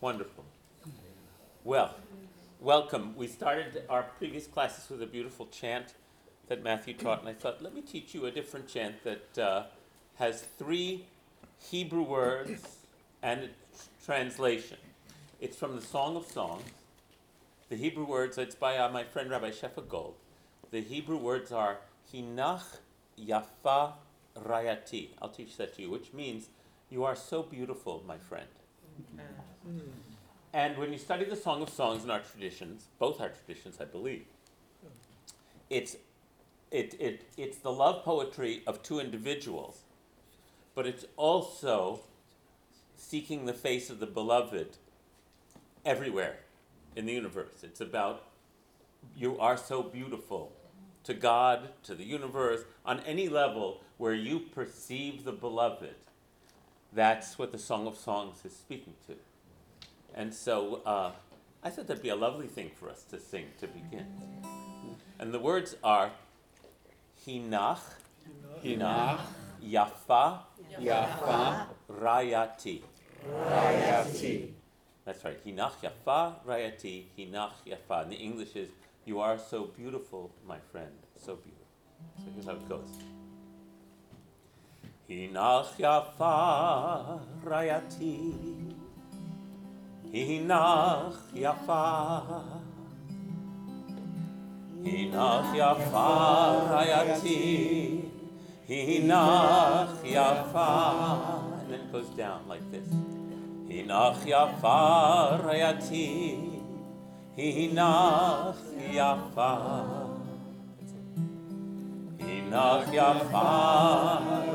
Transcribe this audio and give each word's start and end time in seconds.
Wonderful. 0.00 0.44
Well, 1.64 1.94
welcome. 2.60 3.14
We 3.16 3.28
started 3.28 3.82
our 3.88 4.02
previous 4.18 4.46
classes 4.46 4.90
with 4.90 5.02
a 5.02 5.06
beautiful 5.06 5.46
chant 5.46 5.94
that 6.48 6.62
Matthew 6.62 6.92
taught, 6.94 7.20
and 7.20 7.28
I 7.28 7.32
thought, 7.32 7.62
let 7.62 7.74
me 7.74 7.80
teach 7.80 8.14
you 8.14 8.26
a 8.26 8.30
different 8.30 8.68
chant 8.68 9.02
that 9.04 9.38
uh, 9.38 9.62
has 10.16 10.42
three 10.58 11.06
Hebrew 11.70 12.02
words 12.02 12.80
and 13.22 13.44
a 13.44 13.48
translation. 14.04 14.76
It's 15.40 15.56
from 15.56 15.76
the 15.76 15.82
Song 15.82 16.14
of 16.14 16.26
Songs. 16.26 16.62
The 17.70 17.76
Hebrew 17.76 18.04
words, 18.06 18.36
it's 18.36 18.54
by 18.54 18.76
uh, 18.76 18.90
my 18.90 19.02
friend 19.02 19.30
Rabbi 19.30 19.50
Shefa 19.50 19.88
Gold. 19.88 20.14
The 20.70 20.82
Hebrew 20.82 21.16
words 21.16 21.52
are 21.52 21.78
Hinach 22.12 22.64
Yafa 23.18 23.94
Rayati. 24.38 25.08
I'll 25.22 25.30
teach 25.30 25.56
that 25.56 25.74
to 25.76 25.82
you, 25.82 25.90
which 25.90 26.12
means 26.12 26.48
you 26.90 27.02
are 27.04 27.16
so 27.16 27.42
beautiful, 27.42 28.04
my 28.06 28.18
friend. 28.18 28.46
Mm. 29.68 29.80
And 30.52 30.78
when 30.78 30.92
you 30.92 30.98
study 30.98 31.24
the 31.24 31.36
Song 31.36 31.62
of 31.62 31.68
Songs 31.68 32.04
in 32.04 32.10
our 32.10 32.20
traditions, 32.20 32.86
both 32.98 33.20
our 33.20 33.28
traditions, 33.28 33.78
I 33.80 33.84
believe, 33.84 34.24
it's, 35.68 35.96
it, 36.70 36.94
it, 36.98 37.24
it's 37.36 37.58
the 37.58 37.72
love 37.72 38.04
poetry 38.04 38.62
of 38.66 38.82
two 38.82 39.00
individuals, 39.00 39.80
but 40.74 40.86
it's 40.86 41.04
also 41.16 42.00
seeking 42.96 43.46
the 43.46 43.52
face 43.52 43.90
of 43.90 44.00
the 44.00 44.06
beloved 44.06 44.78
everywhere 45.84 46.38
in 46.94 47.06
the 47.06 47.12
universe. 47.12 47.62
It's 47.62 47.80
about 47.80 48.24
you 49.16 49.38
are 49.38 49.56
so 49.56 49.82
beautiful 49.82 50.52
to 51.04 51.14
God, 51.14 51.68
to 51.84 51.94
the 51.94 52.04
universe, 52.04 52.62
on 52.84 53.00
any 53.00 53.28
level 53.28 53.82
where 53.98 54.14
you 54.14 54.40
perceive 54.40 55.24
the 55.24 55.32
beloved. 55.32 55.94
That's 56.92 57.38
what 57.38 57.52
the 57.52 57.58
Song 57.58 57.86
of 57.86 57.96
Songs 57.96 58.44
is 58.44 58.56
speaking 58.56 58.94
to. 59.06 59.14
And 60.16 60.32
so 60.32 60.80
uh, 60.86 61.12
I 61.62 61.68
thought 61.68 61.86
that'd 61.86 62.02
be 62.02 62.08
a 62.08 62.16
lovely 62.16 62.46
thing 62.46 62.70
for 62.74 62.88
us 62.88 63.02
to 63.10 63.20
sing 63.20 63.44
to 63.60 63.66
begin. 63.66 64.06
And 65.18 65.32
the 65.32 65.38
words 65.38 65.76
are 65.84 66.10
Hinach, 67.26 67.80
Hinach, 68.64 69.20
Yafa, 69.62 70.38
Yafa, 70.80 71.66
Rayati. 71.90 72.82
Rayati. 73.30 74.48
That's 75.04 75.22
right. 75.24 75.44
Hinach 75.44 75.72
Yafa, 75.82 76.34
Rayati, 76.46 77.04
Hinach 77.18 77.52
Yafa. 77.66 78.02
And 78.02 78.12
the 78.12 78.16
English 78.16 78.56
is 78.56 78.70
You 79.04 79.20
are 79.20 79.38
so 79.38 79.64
beautiful, 79.64 80.30
my 80.48 80.58
friend. 80.72 80.92
So 81.16 81.36
beautiful. 81.36 81.66
So 82.18 82.24
here's 82.34 82.46
how 82.46 82.52
it 82.52 82.68
goes. 82.68 82.88
Hinach 85.08 85.76
Yafa, 85.76 87.20
Rayati. 87.44 88.75
Hinach 90.12 91.16
Yafa. 91.34 92.22
Hinach 94.82 95.52
Yafa, 95.52 96.08
Rayati. 96.70 98.04
Hinach 98.68 100.02
Yafa. 100.04 101.60
And 101.60 101.72
then 101.72 101.80
it 101.80 101.92
goes 101.92 102.08
down 102.10 102.46
like 102.48 102.70
this. 102.70 102.88
Hinach 103.68 104.22
Yafa, 104.24 105.42
Rayati. 105.44 106.62
Hinach 107.36 108.56
Yafa. 108.88 109.52
Hinach 112.18 112.86
Yafa, 112.94 113.48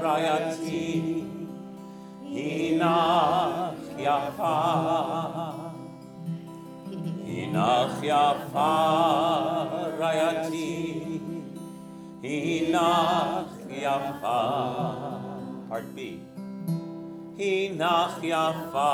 Rayati. 0.01 1.27
Hinach 2.23 3.80
Yafa. 4.03 4.55
Hinach 7.25 8.01
Yafa, 8.01 8.71
Rayati. 9.99 11.21
Hinach 12.21 13.55
Yafa. 13.69 14.39
Part 15.69 15.95
B. 15.95 16.19
Hinach 17.37 18.21
Yafa, 18.21 18.91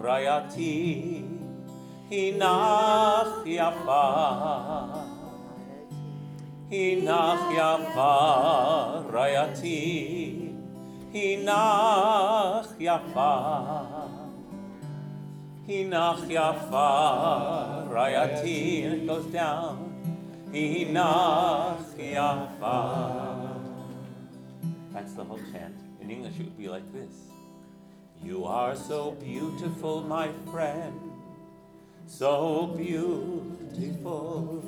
Rayati. 0.00 1.24
Hinach 2.10 3.44
Yafa. 3.44 4.04
Hinach 6.70 7.46
Yafa, 7.54 8.12
Rayati. 9.12 10.45
Hinach 11.16 12.76
Yafa. 12.78 14.10
Hinach 15.66 16.22
Yafa, 16.28 17.88
Rayati. 17.88 19.06
Goes 19.06 19.24
down. 19.32 19.94
Hinach 20.52 21.96
Yafa. 21.96 22.76
That's 24.92 25.14
the 25.14 25.24
whole 25.24 25.40
chant. 25.52 25.76
In 26.02 26.10
English, 26.10 26.34
it 26.38 26.44
would 26.44 26.58
be 26.58 26.68
like 26.68 26.92
this 26.92 27.30
You 28.22 28.44
are 28.44 28.76
so 28.76 29.12
beautiful, 29.12 30.02
my 30.02 30.28
friend. 30.52 31.00
So 32.06 32.74
beautiful. 32.76 34.62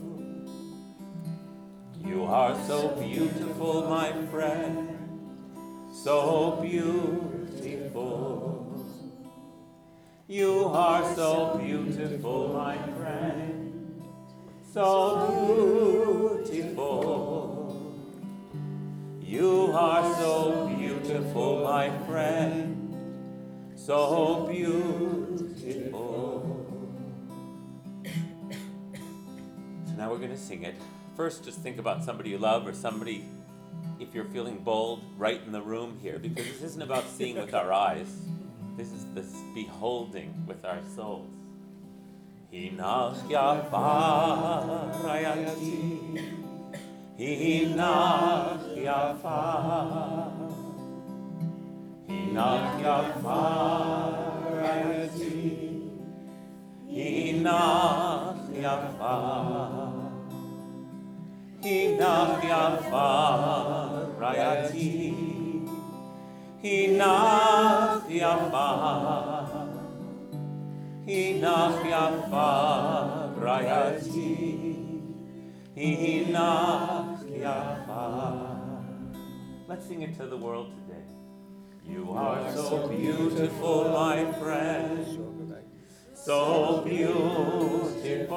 You 2.07 2.25
are 2.25 2.57
so 2.67 2.89
beautiful, 2.97 3.83
my 3.91 4.13
friend. 4.31 4.98
So 6.05 6.59
beautiful. 6.63 7.19
You 10.29 10.67
are 10.67 11.15
so 11.17 11.59
beautiful, 11.59 12.53
my 12.55 12.77
friend. 12.97 14.01
So 14.73 15.27
beautiful. 16.47 17.97
You 19.21 19.73
are 19.75 20.15
so 20.15 20.69
beautiful, 20.69 21.65
my 21.65 21.91
friend. 22.07 23.75
So 23.75 24.47
beautiful. 24.47 25.99
Now 29.97 30.11
we're 30.13 30.19
going 30.19 30.31
to 30.31 30.39
sing 30.39 30.63
it. 30.63 30.77
First, 31.17 31.43
just 31.45 31.59
think 31.59 31.79
about 31.81 32.05
somebody 32.05 32.31
you 32.31 32.39
love 32.39 32.69
or 32.69 32.73
somebody, 32.73 33.25
if 34.01 34.15
you're 34.15 34.25
feeling 34.27 34.59
bold, 34.59 35.03
right 35.17 35.41
in 35.45 35.53
the 35.53 35.63
room 35.63 35.99
here, 36.01 36.19
because 36.19 36.45
this 36.47 36.63
isn't 36.63 36.83
about 36.83 37.05
seeing 37.09 37.37
with 37.37 37.55
our 37.55 37.73
eyes. 37.73 38.09
This 38.77 38.93
is 38.93 39.05
this 39.15 39.35
beholding 39.55 40.45
with 40.47 40.65
our 40.65 40.81
souls. 40.95 41.29
Hinach 42.53 43.17
yafa 43.29 44.93
rayati, 45.03 46.35
hinach 47.19 48.77
yafa, 48.77 50.31
hinach 52.09 52.81
yafa 52.81 53.41
rayati, 54.63 55.91
hinach 56.89 58.49
yafa. 58.55 59.95
Hinach 61.61 62.41
yafa 62.41 63.88
rayati, 64.19 65.15
hinach 66.63 68.07
yafa, 68.11 68.69
hinach 71.07 71.83
yafa 71.93 72.49
rayati, 73.39 74.33
hinach 75.77 77.23
yafa. 77.45 78.03
Let's 79.69 79.87
sing 79.87 80.03
it 80.03 80.15
to 80.19 80.27
the 80.27 80.37
world 80.37 80.73
today. 80.73 81.05
You 81.85 82.13
are 82.13 82.53
so 82.53 82.89
beautiful, 82.89 83.91
my 83.91 84.33
friend, 84.33 85.07
so 86.15 86.83
beautiful. 86.85 88.29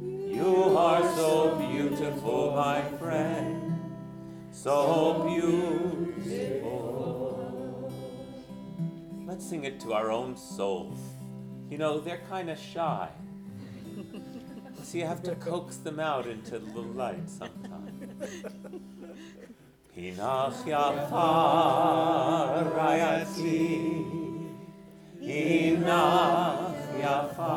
You 0.00 0.76
are 0.78 1.02
so 1.14 1.56
beautiful, 1.56 2.52
my 2.56 2.82
friend, 2.98 3.78
so 4.50 5.26
beautiful. 5.28 6.78
Let's 9.26 9.44
sing 9.46 9.64
it 9.64 9.78
to 9.80 9.92
our 9.92 10.10
own 10.10 10.36
souls. 10.36 10.98
You 11.68 11.76
know, 11.76 12.00
they're 12.00 12.22
kind 12.30 12.48
of 12.48 12.58
shy. 12.58 13.10
So 14.88 14.96
you 14.96 15.04
have 15.04 15.22
to 15.24 15.34
coax 15.34 15.76
them 15.76 16.00
out 16.00 16.26
into 16.26 16.58
the 16.58 16.80
light 16.80 17.28
sometimes. 17.28 17.92
Hinach 19.94 20.64
yafa 20.64 21.28
rayati 22.72 23.68
Hinach 25.20 26.72
yafa 27.02 27.52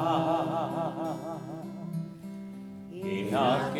Hinach 2.91 3.75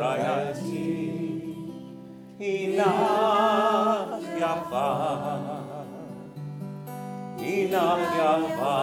rayati 0.00 0.69
Hinach 2.40 4.22
yafa 4.40 4.88
Hinach 7.36 8.12
yafa 8.16 8.76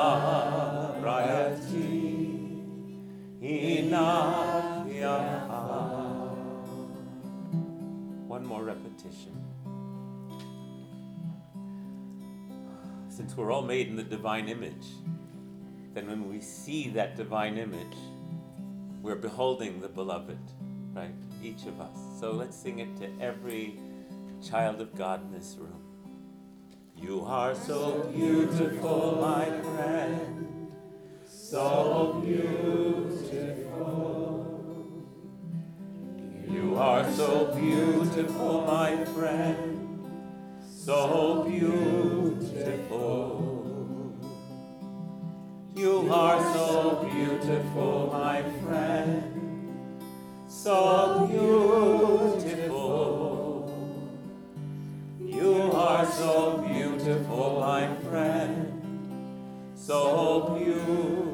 rayati 1.02 2.62
Hinach 3.42 4.86
yafa 4.86 5.62
One 8.28 8.46
more 8.46 8.64
repetition. 8.64 9.34
Since 13.10 13.36
we're 13.36 13.52
all 13.52 13.64
made 13.64 13.88
in 13.88 13.96
the 13.96 14.04
divine 14.04 14.50
image, 14.50 14.86
then 15.96 16.06
when 16.06 16.30
we 16.30 16.42
see 16.42 16.90
that 16.90 17.16
divine 17.16 17.58
image, 17.58 17.98
we're 19.02 19.16
beholding 19.16 19.82
the 19.82 19.90
beloved, 19.90 20.38
right? 20.94 21.27
Each 21.44 21.66
of 21.66 21.80
us. 21.80 21.98
So 22.20 22.32
let's 22.32 22.58
sing 22.58 22.80
it 22.80 22.98
to 22.98 23.10
every 23.22 23.80
child 24.44 24.82
of 24.82 24.96
God 24.96 25.24
in 25.24 25.32
this 25.32 25.56
room. 25.60 25.82
You 26.96 27.24
are 27.26 27.54
so 27.54 28.12
beautiful, 28.14 29.20
my 29.22 29.46
friend, 29.62 30.72
so 31.26 32.22
beautiful. 32.26 33.58
You 36.50 36.76
are 36.78 37.12
so 37.12 37.54
beautiful, 37.56 38.62
my 38.66 39.06
friend, 39.06 39.78
so 40.68 41.44
beautiful. 41.48 41.78
You 45.76 46.10
are 46.12 46.54
so 46.54 47.08
beautiful, 47.14 48.10
my 48.12 48.42
friend, 48.64 49.37
so 50.68 51.26
beautiful. 51.32 52.76
You 55.24 55.72
are 55.72 56.06
so 56.06 56.58
beautiful, 56.58 57.62
my 57.62 57.96
friend, 58.10 59.72
so 59.74 60.58
beautiful. 60.60 61.27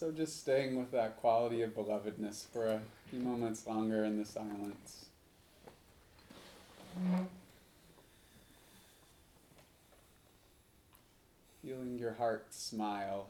So, 0.00 0.10
just 0.10 0.40
staying 0.40 0.78
with 0.78 0.92
that 0.92 1.20
quality 1.20 1.60
of 1.60 1.74
belovedness 1.74 2.46
for 2.46 2.66
a 2.68 2.80
few 3.10 3.20
moments 3.20 3.66
longer 3.66 4.02
in 4.02 4.18
the 4.18 4.24
silence. 4.24 5.04
Feeling 11.60 11.98
your 11.98 12.14
heart 12.14 12.46
smile. 12.48 13.26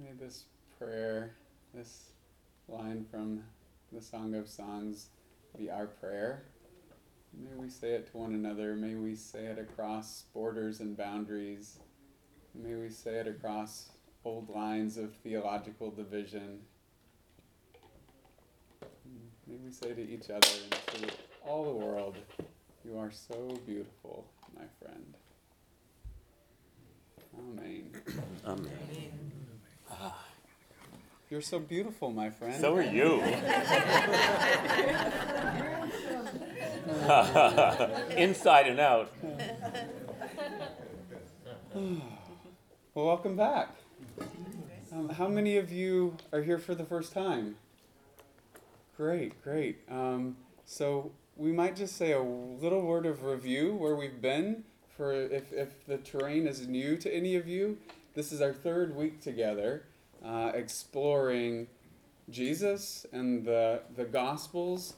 May 0.00 0.17
this 0.28 0.44
prayer, 0.78 1.30
this 1.72 2.10
line 2.68 3.02
from 3.10 3.42
the 3.92 4.00
Song 4.02 4.34
of 4.34 4.46
Songs, 4.46 5.06
be 5.56 5.70
our 5.70 5.86
prayer. 5.86 6.42
May 7.32 7.56
we 7.56 7.70
say 7.70 7.92
it 7.92 8.10
to 8.10 8.18
one 8.18 8.34
another. 8.34 8.74
May 8.74 8.94
we 8.94 9.14
say 9.14 9.46
it 9.46 9.58
across 9.58 10.24
borders 10.34 10.80
and 10.80 10.98
boundaries. 10.98 11.78
May 12.54 12.74
we 12.74 12.90
say 12.90 13.12
it 13.14 13.26
across 13.26 13.92
old 14.22 14.50
lines 14.50 14.98
of 14.98 15.14
theological 15.14 15.90
division. 15.90 16.58
May 19.46 19.56
we 19.64 19.72
say 19.72 19.94
to 19.94 20.02
each 20.02 20.28
other 20.28 20.46
and 20.62 21.08
to 21.08 21.14
all 21.46 21.64
the 21.64 21.86
world, 21.86 22.18
You 22.84 22.98
are 22.98 23.10
so 23.10 23.56
beautiful, 23.66 24.26
my 24.54 24.66
friend. 24.78 25.14
Amen. 27.34 27.92
Amen. 28.44 29.37
You're 31.30 31.42
so 31.42 31.58
beautiful, 31.58 32.10
my 32.10 32.30
friend. 32.30 32.58
So 32.60 32.74
are 32.74 32.82
you. 32.82 33.22
Inside 38.16 38.68
and 38.68 38.80
out. 38.80 39.12
Well, 42.94 43.06
welcome 43.06 43.36
back. 43.36 43.76
Um, 44.92 45.10
how 45.10 45.28
many 45.28 45.56
of 45.56 45.70
you 45.70 46.16
are 46.32 46.42
here 46.42 46.58
for 46.58 46.74
the 46.74 46.82
first 46.82 47.12
time? 47.12 47.54
Great, 48.96 49.40
great. 49.44 49.78
Um, 49.88 50.36
so 50.64 51.12
we 51.36 51.52
might 51.52 51.76
just 51.76 51.96
say 51.96 52.10
a 52.10 52.20
little 52.20 52.80
word 52.80 53.06
of 53.06 53.22
review 53.22 53.76
where 53.76 53.94
we've 53.94 54.20
been 54.20 54.64
for 54.96 55.12
if, 55.12 55.52
if 55.52 55.86
the 55.86 55.98
terrain 55.98 56.48
is 56.48 56.66
new 56.66 56.96
to 56.96 57.14
any 57.14 57.36
of 57.36 57.46
you. 57.46 57.78
This 58.14 58.32
is 58.32 58.40
our 58.40 58.52
third 58.52 58.96
week 58.96 59.20
together, 59.20 59.84
uh, 60.24 60.52
exploring 60.54 61.68
Jesus 62.30 63.06
and 63.12 63.44
the 63.44 63.82
the 63.96 64.04
Gospels 64.04 64.94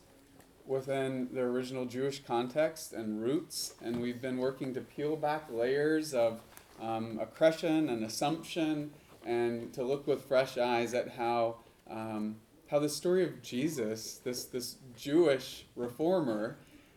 within 0.67 1.29
the 1.33 1.41
original 1.41 1.85
Jewish 1.85 2.23
context 2.23 2.93
and 2.93 3.21
roots, 3.21 3.75
and 3.83 4.01
we've 4.01 4.23
been 4.23 4.39
working 4.39 4.73
to 4.75 4.81
peel 4.81 5.17
back 5.17 5.47
layers 5.51 6.15
of 6.15 6.41
um, 6.81 7.19
accretion 7.21 7.89
and 7.89 8.05
assumption, 8.05 8.91
and 9.25 9.73
to 9.75 9.83
look 9.83 10.07
with 10.07 10.23
fresh 10.25 10.57
eyes 10.59 10.95
at 10.95 11.09
how 11.11 11.57
um, 11.91 12.37
how 12.71 12.79
the 12.79 12.89
story 12.89 13.25
of 13.25 13.43
Jesus, 13.43 14.21
this 14.25 14.45
this 14.45 14.77
Jewish 14.97 15.67
reformer, 15.77 16.57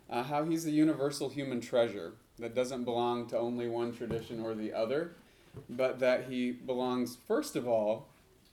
uh, 0.10 0.24
how 0.24 0.46
he's 0.46 0.65
a 0.65 0.72
universal 0.72 1.30
human 1.30 1.60
treasure 1.60 2.13
that 2.39 2.56
doesn't 2.56 2.84
belong 2.84 3.27
to 3.27 3.38
only 3.38 3.68
one 3.68 3.94
tradition 3.94 4.39
or 4.39 4.53
the 4.56 4.74
other, 4.74 5.15
but 5.70 6.00
that 6.00 6.25
he 6.30 6.51
belongs 6.51 7.18
first 7.27 7.56
of 7.56 7.68
all 7.68 8.08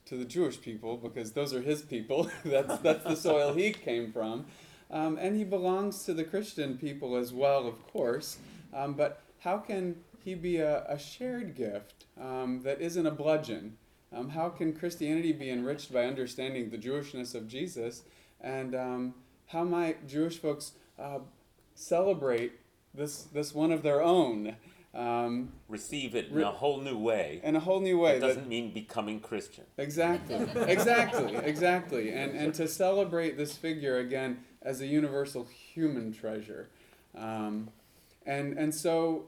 to 0.06 0.16
the 0.16 0.24
Jewish 0.24 0.60
people 0.60 0.96
because 0.96 1.32
those 1.32 1.54
are 1.54 1.60
his 1.60 1.82
people. 1.82 2.30
that's 2.44 2.78
that's 2.78 3.04
the 3.04 3.16
soil 3.16 3.54
he 3.54 3.72
came 3.72 4.12
from, 4.12 4.46
um, 4.90 5.18
and 5.18 5.36
he 5.36 5.44
belongs 5.44 6.04
to 6.04 6.14
the 6.14 6.24
Christian 6.24 6.78
people 6.78 7.16
as 7.16 7.32
well, 7.32 7.66
of 7.66 7.86
course. 7.86 8.38
Um, 8.72 8.94
but 8.94 9.22
how 9.40 9.58
can 9.58 9.96
he 10.24 10.34
be 10.34 10.58
a, 10.58 10.84
a 10.84 10.98
shared 10.98 11.54
gift 11.56 12.06
um, 12.20 12.62
that 12.62 12.80
isn't 12.80 13.06
a 13.06 13.10
bludgeon? 13.10 13.76
Um, 14.12 14.30
how 14.30 14.48
can 14.48 14.72
Christianity 14.72 15.32
be 15.32 15.50
enriched 15.50 15.92
by 15.92 16.04
understanding 16.04 16.70
the 16.70 16.78
Jewishness 16.78 17.34
of 17.34 17.46
Jesus? 17.46 18.02
And 18.40 18.74
um, 18.74 19.14
how 19.46 19.64
might 19.64 20.08
Jewish 20.08 20.38
folks 20.38 20.72
uh, 20.98 21.20
celebrate 21.74 22.52
this 22.92 23.22
this 23.22 23.54
one 23.54 23.70
of 23.70 23.82
their 23.82 24.02
own 24.02 24.56
um, 24.94 25.52
Receive 25.68 26.14
it 26.14 26.28
in 26.28 26.34
Re- 26.36 26.42
a 26.42 26.46
whole 26.50 26.80
new 26.80 26.98
way. 26.98 27.40
in 27.44 27.54
a 27.56 27.60
whole 27.60 27.80
new 27.80 27.98
way? 27.98 28.16
It 28.16 28.20
doesn't 28.20 28.48
mean 28.48 28.72
becoming 28.72 29.20
Christian. 29.20 29.64
Exactly, 29.78 30.36
exactly, 30.66 31.36
exactly. 31.36 32.10
And, 32.12 32.32
and 32.36 32.54
to 32.54 32.66
celebrate 32.66 33.36
this 33.36 33.56
figure 33.56 33.98
again 33.98 34.38
as 34.62 34.80
a 34.80 34.86
universal 34.86 35.44
human 35.44 36.12
treasure. 36.12 36.68
Um, 37.16 37.68
and, 38.26 38.56
and 38.58 38.74
so 38.74 39.26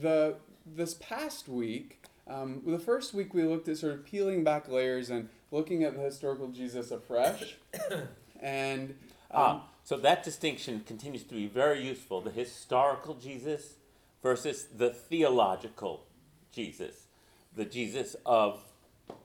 the, 0.00 0.36
this 0.66 0.94
past 0.94 1.48
week, 1.48 2.02
um, 2.26 2.62
the 2.66 2.78
first 2.78 3.14
week 3.14 3.32
we 3.34 3.44
looked 3.44 3.68
at 3.68 3.78
sort 3.78 3.94
of 3.94 4.04
peeling 4.04 4.44
back 4.44 4.68
layers 4.68 5.10
and 5.10 5.28
looking 5.50 5.82
at 5.84 5.94
the 5.96 6.02
historical 6.02 6.48
Jesus 6.48 6.90
afresh. 6.90 7.56
And 8.40 8.90
um, 9.32 9.42
Ah, 9.42 9.62
so 9.82 9.96
that 9.96 10.22
distinction 10.22 10.84
continues 10.86 11.24
to 11.24 11.34
be 11.34 11.48
very 11.48 11.84
useful. 11.84 12.20
The 12.20 12.30
historical 12.30 13.14
Jesus 13.14 13.74
versus 14.22 14.66
the 14.76 14.90
theological 14.90 16.06
Jesus. 16.52 17.06
The 17.54 17.64
Jesus 17.64 18.16
of, 18.26 18.62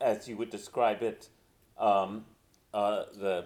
as 0.01 0.27
you 0.27 0.37
would 0.37 0.49
describe 0.49 1.01
it, 1.01 1.29
um, 1.77 2.25
uh, 2.73 3.03
the 3.15 3.45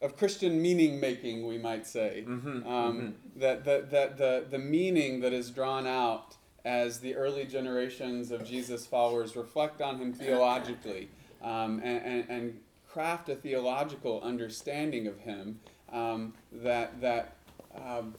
of 0.00 0.16
Christian 0.16 0.62
meaning 0.62 1.00
making, 1.00 1.44
we 1.46 1.58
might 1.58 1.84
say. 1.84 2.24
Mhm, 2.26 2.64
Um, 2.64 3.16
That, 3.34 3.64
that, 3.64 3.90
that 3.90 4.16
the, 4.16 4.46
the 4.48 4.58
meaning 4.58 5.20
that 5.20 5.32
is 5.32 5.50
drawn 5.50 5.86
out 5.88 6.36
as 6.64 7.00
the 7.00 7.16
early 7.16 7.44
generations 7.46 8.30
of 8.30 8.44
Jesus' 8.44 8.86
followers 8.86 9.34
reflect 9.34 9.80
on 9.80 9.98
him 9.98 10.12
theologically 10.12 11.08
um, 11.42 11.80
and, 11.82 12.04
and, 12.04 12.28
and 12.28 12.60
craft 12.88 13.28
a 13.28 13.34
theological 13.34 14.20
understanding 14.22 15.06
of 15.08 15.18
him 15.20 15.58
um, 15.92 16.32
that, 16.52 17.00
that 17.00 17.36
um, 17.74 18.14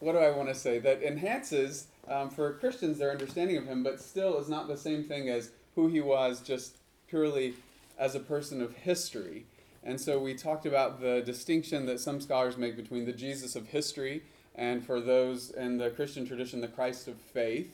what 0.00 0.12
do 0.12 0.18
I 0.18 0.30
want 0.30 0.48
to 0.48 0.54
say? 0.54 0.78
That 0.78 1.02
enhances 1.02 1.88
um, 2.08 2.30
for 2.30 2.52
Christians 2.54 2.98
their 2.98 3.10
understanding 3.10 3.56
of 3.56 3.66
him, 3.66 3.82
but 3.82 4.00
still 4.00 4.38
is 4.38 4.48
not 4.48 4.68
the 4.68 4.76
same 4.76 5.04
thing 5.04 5.28
as 5.28 5.50
who 5.74 5.88
he 5.88 6.00
was 6.00 6.40
just 6.40 6.76
purely 7.08 7.54
as 7.98 8.14
a 8.14 8.20
person 8.20 8.60
of 8.60 8.74
history. 8.74 9.46
And 9.82 10.00
so 10.00 10.18
we 10.18 10.34
talked 10.34 10.66
about 10.66 11.00
the 11.00 11.22
distinction 11.22 11.86
that 11.86 12.00
some 12.00 12.20
scholars 12.20 12.56
make 12.56 12.76
between 12.76 13.04
the 13.04 13.12
Jesus 13.12 13.54
of 13.54 13.68
history 13.68 14.22
and 14.54 14.84
for 14.84 15.00
those 15.00 15.50
in 15.50 15.78
the 15.78 15.90
Christian 15.90 16.26
tradition, 16.26 16.60
the 16.60 16.68
Christ 16.68 17.08
of 17.08 17.16
faith. 17.16 17.70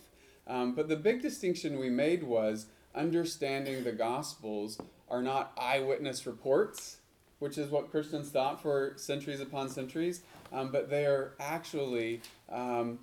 Um, 0.47 0.75
but 0.75 0.89
the 0.89 0.97
big 0.97 1.23
distinction 1.23 1.79
we 1.79 1.89
made 1.89 2.23
was 2.23 2.67
understanding 2.95 3.85
the 3.85 3.93
Gospels 3.93 4.79
are 5.09 5.23
not 5.23 5.53
eyewitness 5.57 6.27
reports, 6.27 6.99
which 7.39 7.57
is 7.57 7.71
what 7.71 7.91
Christians 7.91 8.31
thought 8.31 8.61
for 8.61 8.95
centuries 8.97 9.41
upon 9.41 9.69
centuries, 9.69 10.23
um, 10.53 10.71
but 10.71 10.91
they 10.91 11.07
are 11.07 11.33
actually 11.41 12.21
um, 12.51 12.99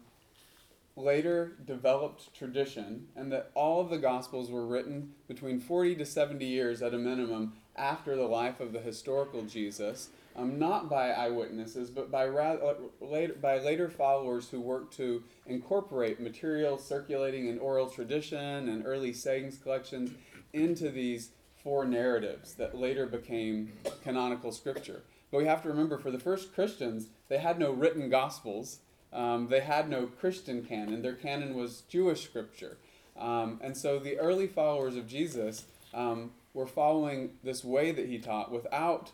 later 0.96 1.54
developed 1.66 2.34
tradition, 2.34 3.08
and 3.16 3.32
that 3.32 3.52
all 3.56 3.82
of 3.82 3.90
the 3.90 3.98
Gospels 3.98 4.52
were 4.52 4.66
written 4.66 5.14
between 5.28 5.60
40 5.60 5.96
to 5.96 6.06
70 6.06 6.46
years 6.46 6.82
at 6.82 6.94
a 6.94 6.98
minimum 6.98 7.54
after 7.76 8.16
the 8.16 8.28
life 8.28 8.60
of 8.60 8.74
the 8.74 8.80
historical 8.80 9.44
Jesus, 9.44 10.10
um, 10.36 10.60
not 10.60 10.90
by 10.90 11.12
eyewitnesses, 11.12 11.90
but 11.90 12.12
by, 12.12 12.28
ra- 12.28 12.54
uh, 12.54 12.76
later, 13.02 13.34
by 13.36 13.60
later 13.60 13.90
followers 13.90 14.50
who 14.50 14.60
worked 14.60 14.96
to 14.98 15.24
incorporate 15.46 16.20
material 16.20 16.78
circulating 16.78 17.48
in 17.48 17.58
oral 17.60 17.90
tradition 17.90 18.70
and 18.70 18.86
early 18.86 19.14
sayings 19.14 19.58
collections 19.58 20.12
into 20.54 20.90
these 20.90 21.30
four 21.64 21.86
narratives 21.86 22.54
that 22.54 22.76
later 22.78 23.06
became 23.06 23.72
canonical 24.04 24.52
scripture. 24.52 25.02
But 25.32 25.40
we 25.40 25.46
have 25.46 25.62
to 25.64 25.70
remember 25.70 25.98
for 25.98 26.12
the 26.12 26.20
first 26.20 26.54
Christians, 26.54 27.08
they 27.28 27.38
had 27.38 27.60
no 27.60 27.72
written 27.72 28.10
gospels. 28.10 28.80
Um, 29.12 29.48
they 29.48 29.62
had 29.62 29.90
no 29.90 30.08
Christian 30.08 30.64
canon. 30.64 31.02
Their 31.02 31.14
canon 31.14 31.56
was 31.56 31.82
Jewish 31.90 32.24
scripture. 32.24 32.78
Um, 33.18 33.60
and 33.62 33.76
so 33.76 34.00
the 34.00 34.18
early 34.18 34.48
followers 34.48 34.96
of 34.96 35.08
Jesus 35.08 35.66
um, 35.94 36.32
were 36.54 36.68
following 36.68 37.32
this 37.44 37.64
way 37.64 37.92
that 37.92 38.08
he 38.08 38.18
taught 38.18 38.52
without 38.52 39.12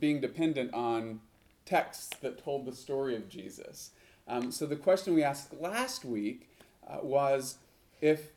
being 0.00 0.20
dependent 0.20 0.72
on 0.72 1.20
texts 1.64 2.10
that 2.20 2.42
told 2.42 2.64
the 2.64 2.72
story 2.72 3.16
of 3.16 3.28
Jesus. 3.28 3.90
Um, 4.28 4.50
so 4.50 4.66
the 4.66 4.76
question 4.76 5.14
we 5.14 5.22
asked 5.22 5.54
last 5.60 6.04
week 6.04 6.48
uh, 6.86 6.98
was 7.02 7.58
if 8.00 8.30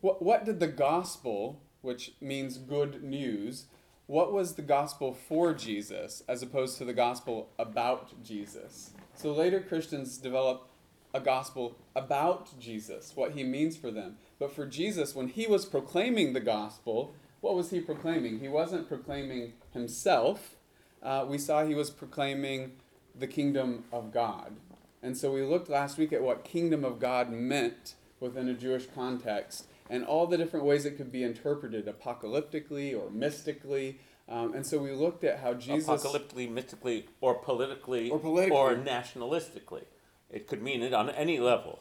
what, 0.00 0.22
what 0.22 0.44
did 0.44 0.60
the 0.60 0.68
gospel, 0.68 1.60
which 1.80 2.12
means 2.20 2.58
good 2.58 3.02
news, 3.02 3.66
what 4.06 4.32
was 4.32 4.54
the 4.54 4.62
gospel 4.62 5.14
for 5.14 5.54
Jesus 5.54 6.22
as 6.28 6.42
opposed 6.42 6.76
to 6.78 6.84
the 6.84 6.92
gospel 6.92 7.48
about 7.58 8.22
Jesus? 8.22 8.90
So 9.14 9.32
later 9.32 9.60
Christians 9.60 10.18
developed 10.18 10.70
a 11.14 11.20
gospel 11.20 11.76
about 11.96 12.58
Jesus, 12.58 13.12
what 13.14 13.32
he 13.32 13.44
means 13.44 13.76
for 13.76 13.90
them. 13.90 14.16
But 14.38 14.54
for 14.54 14.66
Jesus, 14.66 15.14
when 15.14 15.28
he 15.28 15.46
was 15.46 15.64
proclaiming 15.64 16.32
the 16.32 16.40
gospel, 16.40 17.14
what 17.40 17.54
was 17.54 17.70
he 17.70 17.80
proclaiming? 17.80 18.40
He 18.40 18.48
wasn't 18.48 18.88
proclaiming 18.88 19.54
himself. 19.72 20.56
Uh, 21.02 21.24
we 21.28 21.38
saw 21.38 21.64
he 21.64 21.74
was 21.74 21.90
proclaiming 21.90 22.72
the 23.14 23.26
kingdom 23.26 23.84
of 23.92 24.12
God. 24.12 24.56
And 25.02 25.16
so 25.16 25.32
we 25.32 25.42
looked 25.42 25.68
last 25.68 25.98
week 25.98 26.12
at 26.12 26.22
what 26.22 26.44
kingdom 26.44 26.84
of 26.84 26.98
God 26.98 27.30
meant 27.30 27.94
within 28.20 28.48
a 28.48 28.54
Jewish 28.54 28.86
context 28.94 29.66
and 29.90 30.04
all 30.04 30.26
the 30.26 30.36
different 30.36 30.64
ways 30.66 30.84
it 30.84 30.96
could 30.96 31.12
be 31.12 31.22
interpreted 31.22 31.86
apocalyptically 31.86 32.98
or 32.98 33.10
mystically. 33.10 34.00
Um, 34.28 34.54
and 34.54 34.66
so 34.66 34.78
we 34.78 34.92
looked 34.92 35.24
at 35.24 35.40
how 35.40 35.54
Jesus. 35.54 35.88
Apocalyptically, 35.88 36.50
mystically, 36.50 37.06
or 37.20 37.34
politically, 37.34 38.10
Or 38.10 38.18
politically. 38.18 38.56
or 38.56 38.74
nationalistically. 38.74 39.84
It 40.30 40.46
could 40.46 40.62
mean 40.62 40.82
it 40.82 40.94
on 40.94 41.10
any 41.10 41.38
level. 41.38 41.80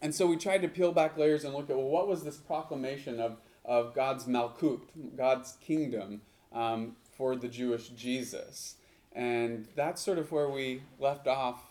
And 0.00 0.14
so 0.14 0.26
we 0.26 0.36
tried 0.36 0.62
to 0.62 0.68
peel 0.68 0.92
back 0.92 1.18
layers 1.18 1.44
and 1.44 1.52
look 1.54 1.68
at 1.70 1.76
well, 1.76 1.88
what 1.88 2.06
was 2.06 2.22
this 2.22 2.36
proclamation 2.36 3.18
of, 3.18 3.38
of 3.64 3.94
God's 3.94 4.24
Malkut, 4.24 4.82
God's 5.16 5.56
kingdom, 5.60 6.20
um, 6.52 6.96
for 7.16 7.34
the 7.34 7.48
Jewish 7.48 7.88
Jesus? 7.88 8.76
And 9.12 9.66
that's 9.74 10.00
sort 10.00 10.18
of 10.18 10.30
where 10.30 10.48
we 10.48 10.82
left 11.00 11.26
off 11.26 11.64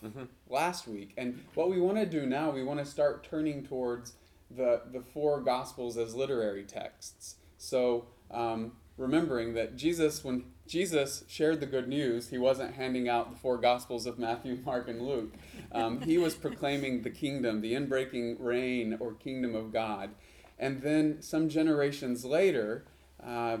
last 0.50 0.86
week. 0.86 1.14
And 1.16 1.42
what 1.54 1.70
we 1.70 1.80
want 1.80 1.96
to 1.96 2.04
do 2.04 2.26
now, 2.26 2.50
we 2.50 2.62
want 2.62 2.78
to 2.80 2.84
start 2.84 3.24
turning 3.24 3.64
towards 3.64 4.12
the, 4.50 4.82
the 4.92 5.00
four 5.00 5.40
Gospels 5.40 5.96
as 5.96 6.14
literary 6.14 6.64
texts. 6.64 7.36
So 7.56 8.06
um, 8.30 8.72
remembering 8.96 9.54
that 9.54 9.76
Jesus, 9.76 10.24
when 10.24 10.44
Jesus 10.66 11.24
shared 11.28 11.60
the 11.60 11.66
good 11.66 11.88
news, 11.88 12.28
he 12.28 12.38
wasn't 12.38 12.74
handing 12.74 13.08
out 13.08 13.30
the 13.30 13.38
four 13.38 13.58
Gospels 13.58 14.06
of 14.06 14.18
Matthew, 14.18 14.58
Mark, 14.64 14.88
and 14.88 15.02
Luke. 15.02 15.34
Um, 15.72 16.00
he 16.02 16.18
was 16.18 16.34
proclaiming 16.34 17.02
the 17.02 17.10
kingdom, 17.10 17.60
the 17.60 17.74
inbreaking 17.74 18.36
reign 18.38 18.96
or 19.00 19.14
kingdom 19.14 19.54
of 19.54 19.72
God. 19.72 20.10
And 20.58 20.82
then 20.82 21.22
some 21.22 21.48
generations 21.48 22.24
later, 22.24 22.84
uh, 23.24 23.58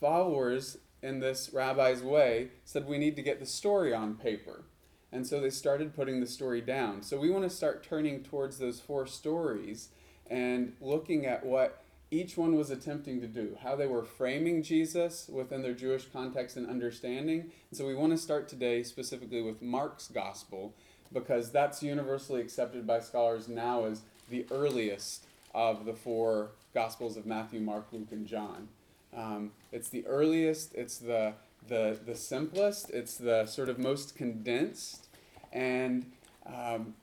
followers 0.00 0.78
in 1.02 1.20
this 1.20 1.50
rabbi's 1.52 2.02
way 2.02 2.48
said 2.64 2.86
we 2.86 2.98
need 2.98 3.16
to 3.16 3.22
get 3.22 3.40
the 3.40 3.46
story 3.46 3.94
on 3.94 4.16
paper. 4.16 4.64
And 5.12 5.26
so 5.26 5.40
they 5.40 5.50
started 5.50 5.94
putting 5.94 6.20
the 6.20 6.26
story 6.26 6.60
down. 6.60 7.02
So 7.02 7.18
we 7.18 7.30
want 7.30 7.44
to 7.44 7.54
start 7.54 7.82
turning 7.82 8.22
towards 8.22 8.58
those 8.58 8.80
four 8.80 9.06
stories 9.06 9.88
and 10.30 10.72
looking 10.80 11.26
at 11.26 11.44
what 11.44 11.82
each 12.10 12.36
one 12.36 12.56
was 12.56 12.70
attempting 12.70 13.20
to 13.20 13.26
do, 13.26 13.56
how 13.62 13.76
they 13.76 13.86
were 13.86 14.02
framing 14.02 14.62
Jesus 14.62 15.28
within 15.32 15.62
their 15.62 15.74
Jewish 15.74 16.06
context 16.12 16.56
and 16.56 16.68
understanding. 16.68 17.50
And 17.70 17.78
so 17.78 17.86
we 17.86 17.94
want 17.94 18.12
to 18.12 18.18
start 18.18 18.48
today 18.48 18.82
specifically 18.82 19.42
with 19.42 19.60
Mark's 19.60 20.08
gospel 20.08 20.74
because 21.12 21.50
that's 21.50 21.82
universally 21.82 22.40
accepted 22.40 22.86
by 22.86 23.00
scholars 23.00 23.48
now 23.48 23.84
as 23.84 24.02
the 24.28 24.46
earliest 24.50 25.26
of 25.54 25.84
the 25.84 25.92
four 25.92 26.50
gospels 26.74 27.16
of 27.16 27.26
Matthew, 27.26 27.60
Mark, 27.60 27.86
Luke, 27.92 28.12
and 28.12 28.26
John. 28.26 28.68
Um, 29.16 29.50
it's 29.72 29.88
the 29.88 30.06
earliest, 30.06 30.74
it's 30.74 30.98
the, 30.98 31.34
the, 31.68 31.98
the 32.06 32.14
simplest, 32.14 32.90
it's 32.90 33.16
the 33.16 33.46
sort 33.46 33.68
of 33.68 33.78
most 33.78 34.14
condensed. 34.14 35.08
And, 35.52 36.12
um, 36.46 36.94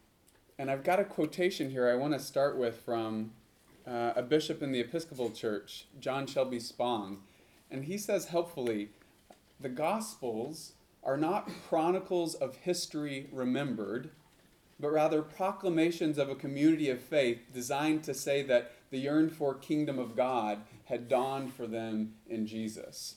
and 0.60 0.72
I've 0.72 0.84
got 0.84 1.00
a 1.00 1.04
quotation 1.04 1.70
here 1.70 1.88
I 1.88 1.96
want 1.96 2.14
to 2.14 2.20
start 2.20 2.58
with 2.58 2.78
from 2.82 3.32
uh, 3.86 4.14
a 4.16 4.24
bishop 4.24 4.64
in 4.64 4.72
the 4.72 4.80
Episcopal 4.80 5.30
Church, 5.30 5.86
John 6.00 6.26
Shelby 6.26 6.60
Spong. 6.60 7.20
And 7.70 7.86
he 7.86 7.98
says 7.98 8.26
helpfully 8.26 8.90
the 9.60 9.70
Gospels 9.70 10.74
are 11.04 11.18
not 11.18 11.50
chronicles 11.70 12.34
of 12.36 12.56
history 12.58 13.28
remembered, 13.32 14.10
but 14.80 14.92
rather 14.92 15.22
proclamations 15.22 16.18
of 16.18 16.30
a 16.30 16.36
community 16.36 16.90
of 16.90 17.00
faith 17.00 17.40
designed 17.54 18.04
to 18.04 18.14
say 18.14 18.42
that 18.44 18.72
the 18.90 18.98
yearned 18.98 19.34
for 19.34 19.54
kingdom 19.54 20.00
of 20.00 20.16
God 20.16 20.62
had 20.86 21.08
dawned 21.08 21.54
for 21.54 21.68
them 21.68 22.14
in 22.28 22.48
Jesus. 22.48 23.16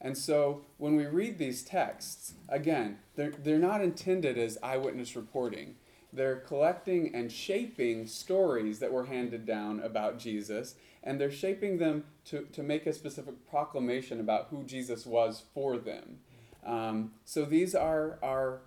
And 0.00 0.18
so 0.18 0.62
when 0.78 0.96
we 0.96 1.06
read 1.06 1.38
these 1.38 1.62
texts, 1.62 2.34
again, 2.48 2.98
they're, 3.14 3.30
they're 3.30 3.58
not 3.58 3.82
intended 3.82 4.36
as 4.36 4.58
eyewitness 4.62 5.14
reporting. 5.14 5.76
They're 6.12 6.36
collecting 6.36 7.14
and 7.14 7.32
shaping 7.32 8.06
stories 8.06 8.78
that 8.80 8.92
were 8.92 9.06
handed 9.06 9.46
down 9.46 9.80
about 9.80 10.18
Jesus, 10.18 10.74
and 11.02 11.20
they're 11.20 11.30
shaping 11.30 11.78
them 11.78 12.04
to, 12.26 12.42
to 12.52 12.62
make 12.62 12.86
a 12.86 12.92
specific 12.92 13.48
proclamation 13.48 14.20
about 14.20 14.48
who 14.50 14.62
Jesus 14.64 15.06
was 15.06 15.42
for 15.54 15.78
them. 15.78 16.18
Um, 16.64 17.12
so 17.24 17.44
these 17.44 17.74
are, 17.74 18.18
are 18.22 18.60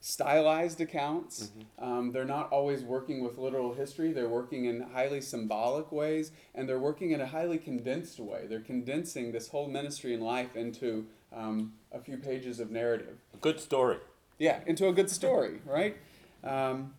stylized 0.00 0.80
accounts. 0.80 1.50
Um, 1.78 2.12
they're 2.12 2.24
not 2.24 2.50
always 2.50 2.82
working 2.82 3.22
with 3.22 3.38
literal 3.38 3.74
history, 3.74 4.12
they're 4.12 4.28
working 4.28 4.66
in 4.66 4.80
highly 4.80 5.20
symbolic 5.20 5.90
ways, 5.90 6.32
and 6.54 6.68
they're 6.68 6.78
working 6.78 7.12
in 7.12 7.20
a 7.20 7.26
highly 7.26 7.58
condensed 7.58 8.20
way. 8.20 8.46
They're 8.48 8.60
condensing 8.60 9.32
this 9.32 9.48
whole 9.48 9.68
ministry 9.68 10.14
and 10.14 10.22
life 10.22 10.56
into 10.56 11.06
um, 11.32 11.72
a 11.92 12.00
few 12.00 12.16
pages 12.16 12.60
of 12.60 12.70
narrative. 12.70 13.18
A 13.34 13.36
good 13.38 13.60
story. 13.60 13.98
Yeah, 14.38 14.60
into 14.66 14.86
a 14.88 14.92
good 14.92 15.10
story, 15.10 15.60
right? 15.64 15.96
Um, 16.44 16.94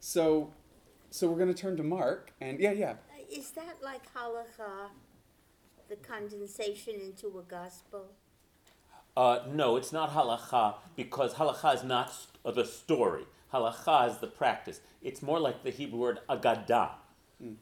so, 0.00 0.52
so 1.10 1.28
we're 1.28 1.38
going 1.38 1.52
to 1.52 1.60
turn 1.60 1.76
to 1.76 1.82
Mark, 1.82 2.32
and 2.40 2.58
yeah, 2.60 2.72
yeah. 2.72 2.94
Is 3.30 3.50
that 3.52 3.76
like 3.82 4.02
halakha, 4.14 4.88
the 5.88 5.96
condensation 5.96 6.94
into 7.00 7.38
a 7.38 7.42
gospel? 7.42 8.06
Uh, 9.16 9.40
no, 9.52 9.76
it's 9.76 9.92
not 9.92 10.10
halacha 10.12 10.76
because 10.96 11.34
halacha 11.34 11.74
is 11.74 11.84
not 11.84 12.12
st- 12.12 12.54
the 12.54 12.64
story. 12.64 13.24
Halacha 13.52 14.10
is 14.10 14.18
the 14.18 14.26
practice. 14.28 14.80
It's 15.02 15.22
more 15.22 15.40
like 15.40 15.64
the 15.64 15.70
Hebrew 15.70 15.98
word 15.98 16.20
agadah. 16.28 16.90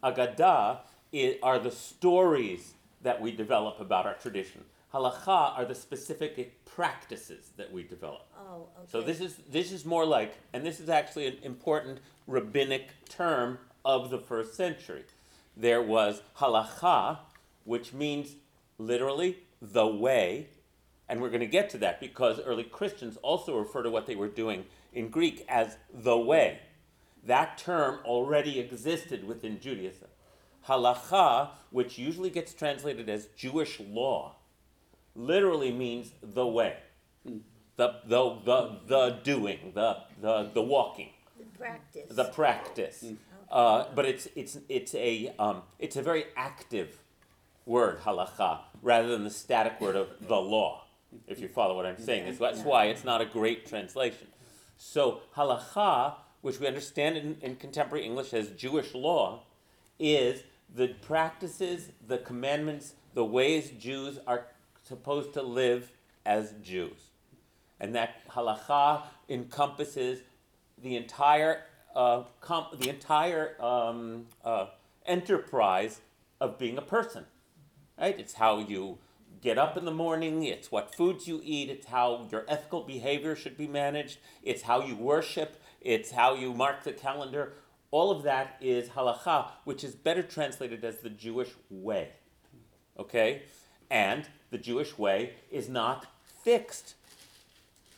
Agadah 0.03 0.79
i- 1.15 1.39
are 1.43 1.59
the 1.59 1.71
stories 1.71 2.75
that 3.03 3.21
we 3.21 3.33
develop 3.33 3.81
about 3.81 4.07
our 4.07 4.15
tradition. 4.15 4.65
Halacha 4.97 5.59
are 5.59 5.67
the 5.67 5.75
specific 5.75 6.65
practices 6.65 7.51
that 7.59 7.71
we 7.71 7.83
develop. 7.83 8.27
Oh, 8.39 8.69
okay. 8.79 8.89
So 8.89 9.03
this 9.03 9.21
is 9.21 9.37
this 9.51 9.71
is 9.71 9.85
more 9.85 10.07
like, 10.07 10.39
and 10.55 10.65
this 10.65 10.81
is 10.81 10.89
actually 10.89 11.27
an 11.27 11.37
important 11.43 11.99
rabbinic 12.27 12.89
term 13.07 13.59
of 13.85 14.09
the 14.09 14.19
first 14.19 14.55
century. 14.55 15.05
There 15.55 15.83
was 15.83 16.23
halacha, 16.39 17.19
which 17.65 17.93
means 17.93 18.37
literally 18.79 19.37
the 19.61 19.87
way, 19.87 20.49
and 21.11 21.21
we're 21.21 21.29
going 21.29 21.41
to 21.41 21.47
get 21.47 21.69
to 21.71 21.79
that 21.79 22.01
because 22.01 22.41
early 22.41 22.65
Christians 22.65 23.19
also 23.19 23.59
refer 23.59 23.83
to 23.83 23.91
what 23.91 24.07
they 24.07 24.17
were 24.17 24.29
doing 24.29 24.65
in 24.95 25.11
Greek 25.11 25.45
as 25.47 25.77
the 25.93 26.17
way. 26.17 26.61
That 27.23 27.59
term 27.59 27.99
already 28.07 28.61
existed 28.61 29.27
within 29.27 29.61
Judaism. 29.61 30.09
Halacha, 30.67 31.51
which 31.71 31.99
usually 31.99 32.31
gets 32.31 32.55
translated 32.55 33.11
as 33.11 33.27
Jewish 33.37 33.79
law, 33.79 34.36
literally 35.17 35.73
means 35.73 36.13
the 36.23 36.47
way, 36.47 36.77
the, 37.25 37.95
the, 38.07 38.37
the, 38.45 38.79
the 38.87 39.19
doing, 39.25 39.73
the, 39.75 39.99
the, 40.21 40.51
the 40.55 40.63
walking, 40.63 41.11
The 41.39 41.45
practice. 41.59 42.05
the 42.17 42.25
practice. 42.25 43.05
Uh, 43.51 43.85
but 43.95 44.05
it's, 44.05 44.29
it's, 44.37 44.59
it's, 44.69 44.95
a, 44.95 45.33
um, 45.39 45.63
it's 45.79 45.97
a 45.97 46.03
very 46.03 46.25
active 46.37 46.99
word, 47.65 48.01
halacha, 48.01 48.61
rather 48.83 49.09
than 49.09 49.25
the 49.25 49.31
static 49.31 49.81
word 49.81 49.97
of 49.97 50.09
the 50.29 50.37
law, 50.37 50.85
if 51.27 51.41
you 51.41 51.49
follow 51.49 51.75
what 51.77 51.87
I'm 51.87 51.99
saying. 51.99 52.23
It's- 52.23 52.39
That's 52.39 52.61
why 52.61 52.87
it's 52.87 53.05
not 53.05 53.21
a 53.21 53.25
great 53.27 53.67
translation. 53.67 54.29
So, 54.79 55.21
halacha, 55.37 56.15
which 56.43 56.61
we 56.61 56.67
understand 56.67 57.17
in, 57.17 57.37
in 57.41 57.57
contemporary 57.57 58.05
English 58.05 58.35
as 58.35 58.51
Jewish 58.51 58.95
law, 58.95 59.43
is 59.99 60.43
the 60.75 60.89
practices, 60.89 61.91
the 62.07 62.19
commandments, 62.19 62.95
the 63.15 63.25
ways 63.25 63.71
Jews 63.79 64.19
are 64.27 64.47
supposed 64.87 65.33
to 65.35 65.43
live 65.43 65.93
as 66.25 66.55
Jews. 66.63 67.11
And 67.81 67.95
that 67.95 68.27
halacha 68.31 69.03
encompasses 69.29 70.21
the 70.83 70.97
entire, 70.97 71.63
uh, 71.95 72.25
the 72.79 72.89
entire 72.89 73.63
um, 73.63 74.27
uh, 74.45 74.67
enterprise 75.05 76.01
of 76.41 76.59
being 76.59 76.79
a 76.79 76.83
person. 76.83 77.25
Right? 77.99 78.19
It's 78.19 78.35
how 78.35 78.59
you 78.59 78.99
get 79.41 79.59
up 79.59 79.77
in 79.77 79.85
the 79.85 79.93
morning, 79.93 80.45
it's 80.45 80.73
what 80.73 80.95
foods 80.95 81.29
you 81.29 81.41
eat, 81.45 81.69
it's 81.71 81.87
how 81.87 82.27
your 82.33 82.45
ethical 82.49 82.83
behavior 82.83 83.37
should 83.37 83.57
be 83.57 83.67
managed, 83.67 84.19
it's 84.43 84.63
how 84.63 84.83
you 84.83 84.97
worship, 84.97 85.63
it's 85.81 86.11
how 86.11 86.35
you 86.35 86.53
mark 86.53 86.83
the 86.83 86.93
calendar. 86.93 87.53
All 87.91 88.11
of 88.11 88.23
that 88.25 88.57
is 88.61 88.89
halacha, 88.91 89.51
which 89.65 89.85
is 89.85 89.95
better 89.95 90.23
translated 90.23 90.85
as 90.85 90.99
the 90.99 91.11
Jewish 91.11 91.51
way. 91.71 92.09
Okay? 92.99 93.43
And 93.91 94.29
the 94.51 94.59
Jewish 94.59 94.99
way 94.99 95.35
is 95.51 95.69
not 95.69 96.07
fixed, 96.43 96.95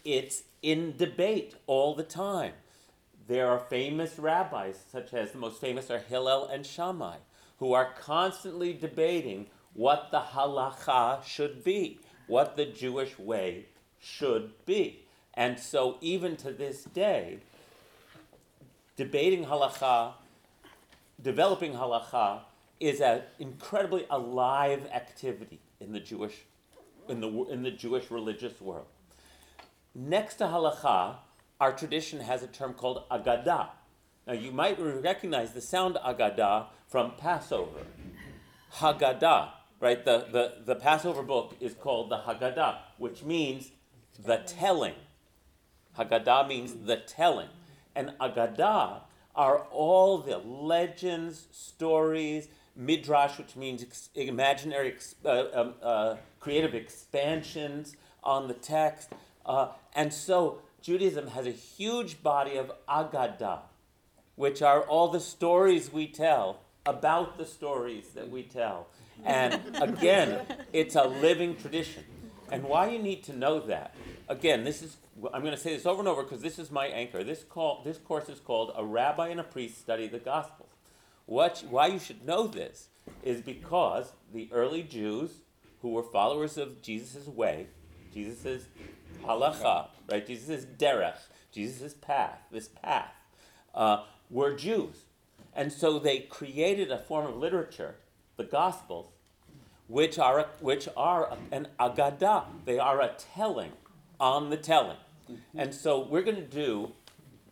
it's 0.05 0.43
in 0.63 0.97
debate 0.97 1.55
all 1.67 1.95
the 1.95 2.03
time. 2.03 2.53
There 3.27 3.49
are 3.49 3.59
famous 3.59 4.19
rabbis, 4.19 4.77
such 4.91 5.13
as 5.13 5.33
the 5.33 5.39
most 5.39 5.61
famous 5.61 5.91
are 5.91 5.99
Hillel 5.99 6.47
and 6.47 6.65
Shammai, 6.65 7.19
who 7.59 7.75
are 7.75 7.93
constantly 8.01 8.73
debating 8.73 9.47
what 9.75 10.11
the 10.11 10.21
halacha 10.21 11.23
should 11.25 11.63
be, 11.63 12.01
what 12.27 12.57
the 12.57 12.65
Jewish 12.65 13.19
way 13.19 13.67
should 14.01 14.53
be. 14.65 15.05
And 15.35 15.59
so, 15.59 15.99
even 16.01 16.37
to 16.39 16.53
this 16.53 16.85
day, 16.85 17.39
debating 18.97 19.45
halacha, 19.45 20.15
developing 21.23 21.75
halacha, 21.75 22.41
is 22.81 23.01
an 23.01 23.23
incredibly 23.39 24.07
alive 24.09 24.89
activity 24.93 25.61
in 25.81 25.93
the 25.93 26.01
Jewish, 26.01 26.35
in 27.09 27.21
the, 27.21 27.29
in 27.45 27.63
the 27.63 27.71
Jewish 27.71 28.11
religious 28.11 28.61
world. 28.61 28.87
Next 29.95 30.37
to 30.37 30.45
halacha, 30.45 31.17
our 31.61 31.73
tradition 31.73 32.21
has 32.21 32.43
a 32.43 32.47
term 32.47 32.75
called 32.75 33.09
agadah. 33.11 33.69
Now, 34.27 34.35
you 34.35 34.53
might 34.53 34.79
recognize 34.79 35.53
the 35.53 35.61
sound 35.61 35.97
agadah 36.05 36.67
from 36.87 37.13
Passover. 37.13 37.87
Haggadah, 38.75 39.51
right? 39.81 40.05
The, 40.05 40.27
the, 40.31 40.53
the 40.65 40.75
Passover 40.75 41.23
book 41.23 41.57
is 41.61 41.75
called 41.75 42.11
the 42.11 42.19
Haggadah, 42.19 42.77
which 42.99 43.25
means 43.25 43.71
the 44.23 44.39
telling. 44.47 44.95
Haggadah 45.99 46.47
means 46.47 46.75
the 46.87 46.97
telling. 46.97 47.49
And 47.95 48.13
Agadah 48.21 49.01
are 49.35 49.59
all 49.71 50.19
the 50.19 50.39
legends, 50.39 51.47
stories, 51.51 52.49
midrash, 52.79 53.37
which 53.37 53.57
means 53.57 53.83
ex- 53.83 54.09
imaginary, 54.15 54.93
ex- 54.93 55.17
uh, 55.25 55.47
um, 55.53 55.75
uh, 55.83 56.17
creative 56.41 56.75
expansions 56.75 57.97
on 58.23 58.49
the 58.49 58.55
text. 58.55 59.11
Uh, 59.45 59.69
and 59.95 60.15
so 60.15 60.63
Judaism 60.81 61.27
has 61.29 61.47
a 61.47 61.51
huge 61.51 62.23
body 62.23 62.57
of 62.57 62.71
Agadah, 62.89 63.61
which 64.37 64.63
are 64.63 64.83
all 64.83 65.09
the 65.09 65.21
stories 65.21 65.93
we 65.93 66.07
tell 66.07 66.61
about 66.87 67.37
the 67.37 67.45
stories 67.45 68.11
that 68.15 68.31
we 68.31 68.45
tell. 68.45 68.87
And 69.25 69.61
again, 69.83 70.47
it's 70.73 70.95
a 70.95 71.05
living 71.05 71.57
tradition. 71.57 72.05
And 72.51 72.63
why 72.63 72.89
you 72.91 72.99
need 72.99 73.25
to 73.25 73.37
know 73.37 73.61
that, 73.61 73.95
again, 74.29 74.65
this 74.65 74.81
is, 74.81 74.97
I'm 75.35 75.43
going 75.43 75.55
to 75.55 75.61
say 75.61 75.75
this 75.75 75.85
over 75.85 75.99
and 75.99 76.09
over 76.09 76.23
because 76.23 76.41
this 76.41 76.59
is 76.59 76.71
my 76.71 76.87
anchor. 76.87 77.25
This, 77.25 77.43
call, 77.43 77.83
this 77.85 77.99
course 77.99 78.29
is 78.29 78.39
called 78.39 78.73
A 78.77 78.85
Rabbi 78.85 79.29
and 79.29 79.41
a 79.41 79.45
Priest 79.45 79.79
Study 79.81 80.07
the 80.07 80.21
Gospels. 80.21 80.68
What, 81.29 81.63
why 81.69 81.89
you 81.89 81.99
should 81.99 82.25
know 82.25 82.47
this 82.47 82.89
is 83.23 83.43
because 83.43 84.13
the 84.33 84.49
early 84.51 84.83
Jews 84.83 85.41
who 85.83 85.91
were 85.91 86.03
followers 86.03 86.57
of 86.57 86.81
Jesus' 86.81 87.27
way, 87.27 87.67
Jesus' 88.15 88.65
halacha, 89.23 89.89
right? 90.11 90.27
Jesus' 90.27 90.65
derech, 90.65 91.19
Jesus' 91.53 91.93
path, 91.93 92.39
this 92.51 92.69
path, 92.69 93.13
uh, 93.75 94.05
were 94.31 94.55
Jews. 94.55 95.05
And 95.55 95.71
so 95.71 95.99
they 95.99 96.21
created 96.21 96.91
a 96.91 96.97
form 96.97 97.27
of 97.27 97.37
literature, 97.37 97.97
the 98.39 98.45
Gospels, 98.45 99.13
which 99.87 100.19
are, 100.19 100.39
a, 100.39 100.47
which 100.61 100.89
are 100.97 101.37
an 101.53 101.69
agadah. 101.79 102.47
They 102.65 102.79
are 102.79 103.03
a 103.03 103.11
telling 103.35 103.73
on 104.19 104.49
the 104.49 104.57
telling. 104.57 104.97
And 105.55 105.75
so 105.75 106.01
we're 106.01 106.23
going 106.23 106.37
to 106.37 106.43
do 106.43 106.93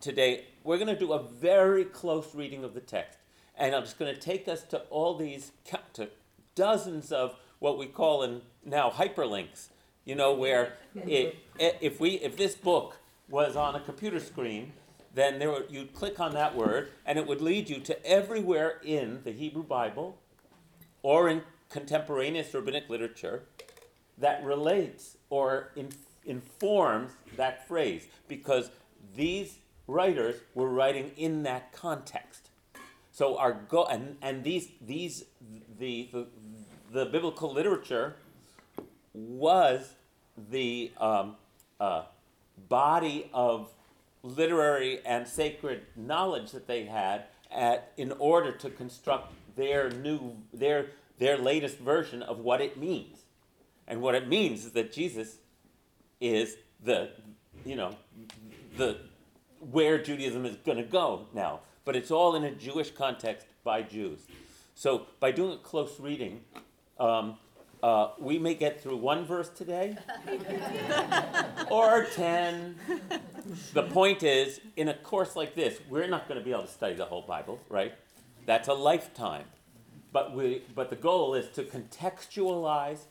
today, 0.01 0.45
we're 0.63 0.79
going 0.79 0.87
to 0.87 0.97
do 0.97 1.13
a 1.13 1.21
very 1.21 1.85
close 1.85 2.33
reading 2.33 2.63
of 2.63 2.73
the 2.73 2.81
text. 2.81 3.19
And 3.57 3.75
I'm 3.75 3.83
just 3.83 3.97
going 3.97 4.13
to 4.13 4.19
take 4.19 4.47
us 4.47 4.63
to 4.63 4.79
all 4.89 5.15
these, 5.15 5.51
to 5.93 6.09
dozens 6.55 7.11
of 7.11 7.35
what 7.59 7.77
we 7.77 7.87
call 7.87 8.23
in 8.23 8.41
now 8.63 8.89
hyperlinks, 8.89 9.69
you 10.05 10.15
know, 10.15 10.33
where 10.33 10.73
it, 10.95 11.35
if, 11.59 11.99
we, 11.99 12.11
if 12.11 12.37
this 12.37 12.55
book 12.55 12.97
was 13.29 13.55
on 13.55 13.75
a 13.75 13.79
computer 13.79 14.19
screen, 14.19 14.73
then 15.13 15.39
there 15.39 15.49
were, 15.49 15.65
you'd 15.69 15.93
click 15.93 16.19
on 16.19 16.33
that 16.33 16.55
word 16.55 16.89
and 17.05 17.17
it 17.17 17.25
would 17.25 17.41
lead 17.41 17.69
you 17.69 17.79
to 17.79 18.05
everywhere 18.05 18.79
in 18.83 19.21
the 19.23 19.31
Hebrew 19.31 19.63
Bible 19.63 20.17
or 21.01 21.27
in 21.29 21.41
contemporaneous 21.69 22.53
rabbinic 22.53 22.89
literature 22.89 23.43
that 24.17 24.43
relates 24.43 25.17
or 25.29 25.71
in, 25.75 25.89
informs 26.25 27.11
that 27.35 27.67
phrase 27.67 28.07
because 28.27 28.69
these 29.15 29.57
writers 29.87 30.35
were 30.53 30.69
writing 30.69 31.11
in 31.17 31.43
that 31.43 31.71
context. 31.71 32.46
So 33.17 33.35
our 33.39 33.53
go 33.67 33.83
and, 33.85 34.15
and 34.21 34.43
these 34.43 34.67
these 34.79 35.23
the, 35.79 36.07
the 36.11 36.27
the 36.91 37.05
biblical 37.07 37.51
literature 37.51 38.17
was 39.11 39.95
the 40.51 40.91
um, 40.99 41.35
uh, 41.79 42.03
body 42.69 43.27
of 43.33 43.71
literary 44.21 45.03
and 45.03 45.27
sacred 45.27 45.81
knowledge 45.95 46.51
that 46.51 46.67
they 46.67 46.85
had 46.85 47.23
at, 47.51 47.91
in 47.97 48.11
order 48.19 48.51
to 48.51 48.69
construct 48.69 49.33
their 49.55 49.89
new 49.89 50.35
their 50.53 50.91
their 51.17 51.39
latest 51.39 51.79
version 51.79 52.21
of 52.21 52.37
what 52.37 52.61
it 52.61 52.77
means. 52.77 53.23
And 53.87 53.99
what 53.99 54.13
it 54.13 54.27
means 54.27 54.63
is 54.63 54.73
that 54.73 54.93
Jesus 54.93 55.37
is 56.21 56.55
the 56.83 57.09
you 57.65 57.77
know 57.77 57.95
the 58.77 58.99
where 59.59 59.97
Judaism 59.97 60.45
is 60.45 60.55
going 60.57 60.77
to 60.77 60.83
go 60.83 61.25
now. 61.33 61.61
But 61.87 61.95
it's 61.95 62.11
all 62.11 62.35
in 62.35 62.43
a 62.43 62.51
Jewish 62.51 62.91
context 62.91 63.47
by 63.63 63.81
Jews. 63.81 64.19
So 64.75 65.07
by 65.21 65.31
doing 65.31 65.53
a 65.53 65.57
close 65.57 66.01
reading, 66.01 66.41
um, 66.99 67.37
uh, 67.81 68.09
we 68.19 68.37
may 68.37 68.55
get 68.55 68.83
through 68.83 68.97
one 68.97 69.25
verse 69.25 69.47
today 69.47 69.95
or 71.71 72.05
10. 72.13 72.75
The 73.73 73.83
point 73.83 74.21
is, 74.21 74.59
in 74.75 74.89
a 74.89 74.95
course 74.95 75.37
like 75.37 75.55
this, 75.55 75.79
we're 75.89 76.07
not 76.07 76.27
going 76.27 76.37
to 76.37 76.43
be 76.43 76.51
able 76.51 76.63
to 76.63 76.67
study 76.67 76.93
the 76.93 77.05
whole 77.05 77.21
Bible, 77.21 77.57
right? 77.69 77.93
That's 78.45 78.67
a 78.67 78.73
lifetime. 78.73 79.45
But, 80.11 80.35
we, 80.35 80.63
but 80.75 80.89
the 80.89 80.97
goal 80.97 81.35
is 81.35 81.47
to 81.51 81.63
contextualize 81.63 83.05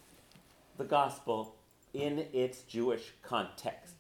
the 0.76 0.84
gospel 0.84 1.54
in 1.94 2.26
its 2.34 2.60
Jewish 2.60 3.14
context. 3.22 3.94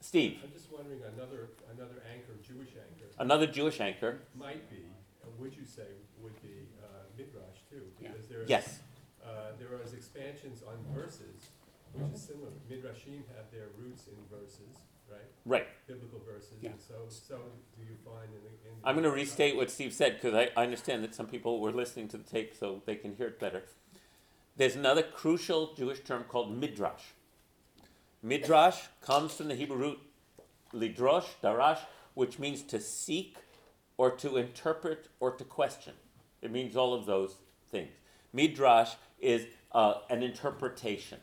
Steve, 0.00 0.38
I'm 0.44 0.52
just 0.52 0.70
wondering, 0.70 1.00
another, 1.16 1.48
another 1.72 2.02
anchor, 2.12 2.34
Jewish 2.46 2.68
anchor, 2.76 2.85
another 3.18 3.46
Jewish 3.46 3.80
anchor. 3.80 4.20
might 4.34 4.68
be, 4.70 4.82
would 5.38 5.54
you 5.56 5.64
say, 5.64 5.88
would 6.22 6.40
be 6.42 6.66
uh, 6.82 6.86
Midrash 7.16 7.60
too? 7.70 7.82
Because 8.00 8.26
there's 8.28 8.48
Yes. 8.48 8.80
uh, 9.24 9.28
uh, 9.28 9.32
there 9.58 9.68
is 9.84 9.92
expansions 9.92 10.62
on 10.62 10.76
verses, 10.94 11.50
which 11.92 12.12
is 12.14 12.22
similar. 12.22 12.50
Midrashim 12.70 13.22
have 13.36 13.50
their 13.52 13.68
roots 13.78 14.06
in 14.06 14.16
verses, 14.30 14.78
right? 15.10 15.20
Right. 15.44 15.66
Biblical 15.86 16.20
verses, 16.26 16.54
Yeah. 16.60 16.70
and 16.70 16.80
so, 16.80 16.94
so 17.08 17.38
do 17.76 17.82
you 17.82 17.96
find 18.04 18.28
in 18.32 18.40
the, 18.42 18.48
in. 18.70 18.80
the- 18.80 18.88
I'm 18.88 18.94
going 18.94 19.04
to 19.04 19.10
restate 19.10 19.56
what 19.56 19.70
Steve 19.70 19.92
said 19.92 20.14
because 20.14 20.34
I, 20.34 20.50
I 20.60 20.64
understand 20.64 21.02
that 21.04 21.14
some 21.14 21.26
people 21.26 21.60
were 21.60 21.72
listening 21.72 22.08
to 22.08 22.16
the 22.18 22.24
tape 22.24 22.54
so 22.58 22.82
they 22.86 22.96
can 22.96 23.14
hear 23.16 23.26
it 23.28 23.38
better. 23.40 23.64
There's 24.56 24.74
another 24.76 25.02
crucial 25.02 25.74
Jewish 25.74 26.00
term 26.00 26.24
called 26.24 26.56
midrash. 26.56 27.02
Midrash 28.22 28.78
comes 29.02 29.34
from 29.34 29.48
the 29.48 29.54
Hebrew 29.54 29.76
root 29.76 29.98
lidrosh, 30.72 31.26
darash, 31.42 31.78
which 32.16 32.38
means 32.38 32.62
to 32.62 32.80
seek 32.80 33.36
or 33.98 34.10
to 34.10 34.38
interpret 34.38 35.08
or 35.20 35.30
to 35.30 35.44
question. 35.44 35.92
It 36.40 36.50
means 36.50 36.74
all 36.74 36.94
of 36.94 37.04
those 37.04 37.36
things. 37.70 37.92
Midrash 38.32 38.94
is 39.20 39.46
uh, 39.72 39.96
an 40.08 40.22
interpretation. 40.22 41.18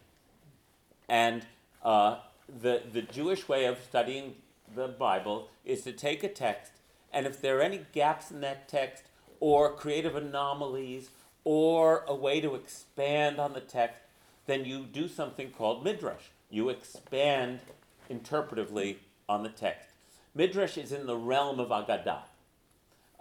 And 1.09 1.47
uh, 1.83 2.17
the, 2.47 2.83
the 2.91 3.01
Jewish 3.01 3.49
way 3.49 3.65
of 3.65 3.79
studying 3.89 4.35
the 4.75 4.87
Bible 4.87 5.49
is 5.65 5.81
to 5.81 5.91
take 5.91 6.23
a 6.23 6.29
text, 6.29 6.73
and 7.11 7.25
if 7.25 7.41
there 7.41 7.57
are 7.57 7.61
any 7.61 7.81
gaps 7.91 8.29
in 8.29 8.41
that 8.41 8.69
text, 8.69 9.05
or 9.39 9.73
creative 9.73 10.15
anomalies, 10.15 11.09
or 11.43 12.03
a 12.07 12.15
way 12.15 12.39
to 12.39 12.53
expand 12.53 13.39
on 13.39 13.53
the 13.53 13.61
text, 13.61 13.99
then 14.45 14.63
you 14.63 14.83
do 14.83 15.07
something 15.07 15.49
called 15.49 15.83
midrash. 15.83 16.29
You 16.51 16.69
expand 16.69 17.61
interpretively 18.09 18.97
on 19.27 19.41
the 19.41 19.49
text. 19.49 19.92
Midrash 20.35 20.77
is 20.77 20.91
in 20.91 21.05
the 21.05 21.17
realm 21.17 21.59
of 21.59 21.69
Agadah. 21.69 22.23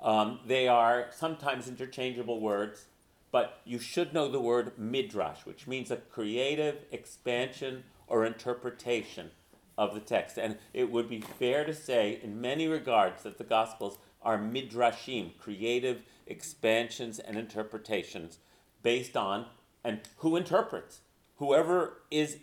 Um, 0.00 0.40
they 0.46 0.66
are 0.66 1.08
sometimes 1.14 1.68
interchangeable 1.68 2.40
words, 2.40 2.86
but 3.30 3.60
you 3.64 3.78
should 3.78 4.12
know 4.12 4.28
the 4.28 4.40
word 4.40 4.72
midrash, 4.78 5.44
which 5.44 5.66
means 5.66 5.90
a 5.90 5.96
creative 5.96 6.78
expansion 6.90 7.84
or 8.06 8.24
interpretation 8.24 9.30
of 9.78 9.94
the 9.94 10.00
text. 10.00 10.38
And 10.38 10.58
it 10.74 10.90
would 10.90 11.08
be 11.08 11.20
fair 11.20 11.64
to 11.64 11.74
say, 11.74 12.18
in 12.22 12.40
many 12.40 12.66
regards, 12.66 13.22
that 13.22 13.38
the 13.38 13.44
Gospels 13.44 13.98
are 14.22 14.38
midrashim, 14.38 15.36
creative 15.38 16.02
expansions 16.26 17.18
and 17.18 17.36
interpretations 17.36 18.38
based 18.82 19.16
on, 19.16 19.46
and 19.84 20.00
who 20.18 20.36
interprets? 20.36 21.00
Whoever 21.36 22.02
is, 22.10 22.38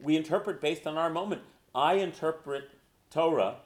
we 0.00 0.16
interpret 0.16 0.60
based 0.60 0.86
on 0.86 0.96
our 0.98 1.10
moment. 1.10 1.42
I 1.74 1.94
interpret 1.94 2.70
Torah 3.10 3.56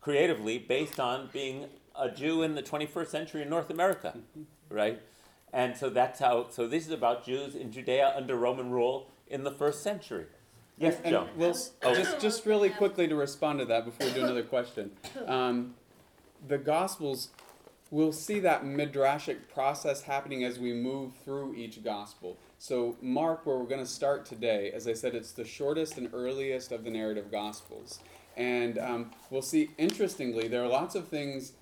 creatively 0.00 0.58
based 0.58 0.98
on 1.00 1.28
being 1.32 1.66
a 1.98 2.10
Jew 2.10 2.42
in 2.42 2.54
the 2.54 2.62
21st 2.62 3.08
century 3.08 3.42
in 3.42 3.50
North 3.50 3.70
America, 3.70 4.16
right? 4.68 5.00
And 5.52 5.76
so 5.76 5.90
that's 5.90 6.20
how, 6.20 6.48
so 6.50 6.66
this 6.68 6.86
is 6.86 6.92
about 6.92 7.24
Jews 7.24 7.54
in 7.54 7.72
Judea 7.72 8.14
under 8.16 8.36
Roman 8.36 8.70
rule 8.70 9.08
in 9.26 9.44
the 9.44 9.50
first 9.50 9.82
century. 9.82 10.26
Yes, 10.78 10.96
And 11.04 11.12
Joan. 11.12 11.28
we'll 11.36 11.54
Oh. 11.82 11.94
just 11.94 12.20
just 12.20 12.46
really 12.46 12.70
quickly 12.70 13.06
to 13.06 13.14
respond 13.14 13.58
to 13.58 13.66
that 13.66 13.84
before 13.84 14.06
we 14.06 14.14
do 14.14 14.20
another 14.24 14.42
question. 14.44 14.92
Um, 15.26 15.74
the 16.48 16.56
Gospels, 16.56 17.28
we'll 17.90 18.12
see 18.14 18.40
that 18.40 18.64
midrashic 18.64 19.36
process 19.52 20.00
happening 20.02 20.42
as 20.42 20.58
we 20.58 20.72
move 20.72 21.12
through 21.22 21.54
each 21.54 21.84
Gospel. 21.84 22.38
So 22.58 22.96
Mark, 23.02 23.44
where 23.44 23.58
we're 23.58 23.66
going 23.66 23.84
to 23.84 23.90
start 23.90 24.24
today, 24.24 24.70
as 24.74 24.88
I 24.88 24.94
said, 24.94 25.14
it's 25.14 25.32
the 25.32 25.44
shortest 25.44 25.98
and 25.98 26.08
earliest 26.14 26.72
of 26.72 26.84
the 26.84 26.90
narrative 26.90 27.30
Gospels, 27.30 28.00
and 28.40 28.78
um, 28.78 29.10
we'll 29.28 29.42
see. 29.42 29.70
Interestingly, 29.76 30.48
there 30.48 30.64
are 30.64 30.68
lots 30.68 30.94
of 30.94 31.08
things 31.08 31.52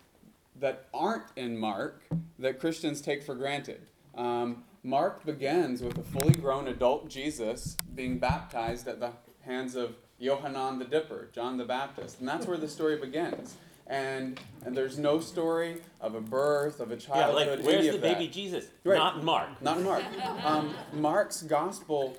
that 0.60 0.86
aren't 0.94 1.24
in 1.34 1.58
Mark 1.58 2.04
that 2.38 2.60
Christians 2.60 3.00
take 3.00 3.24
for 3.24 3.34
granted. 3.34 3.80
Um, 4.16 4.62
Mark 4.84 5.26
begins 5.26 5.82
with 5.82 5.98
a 5.98 6.04
fully 6.04 6.34
grown 6.34 6.68
adult 6.68 7.08
Jesus 7.08 7.76
being 7.96 8.18
baptized 8.18 8.86
at 8.86 9.00
the 9.00 9.10
hands 9.40 9.74
of 9.74 9.96
Yohanan 10.20 10.78
the 10.78 10.84
Dipper, 10.84 11.28
John 11.34 11.56
the 11.56 11.64
Baptist, 11.64 12.20
and 12.20 12.28
that's 12.28 12.46
where 12.46 12.56
the 12.56 12.68
story 12.68 12.96
begins. 12.96 13.56
And 13.88 14.38
and 14.64 14.76
there's 14.76 14.98
no 14.98 15.18
story 15.18 15.78
of 16.00 16.14
a 16.14 16.20
birth 16.20 16.78
of 16.78 16.92
a 16.92 16.96
childhood. 16.96 17.46
Yeah, 17.46 17.54
like 17.54 17.64
where's 17.64 17.86
any 17.86 17.90
the 17.90 17.98
that. 17.98 18.18
baby 18.18 18.28
Jesus? 18.28 18.66
Right. 18.84 18.98
Not 18.98 19.16
in 19.16 19.24
Mark. 19.24 19.62
Not 19.62 19.78
in 19.78 19.84
Mark. 19.84 20.04
Um, 20.44 20.74
Mark's 20.92 21.42
gospel 21.42 22.16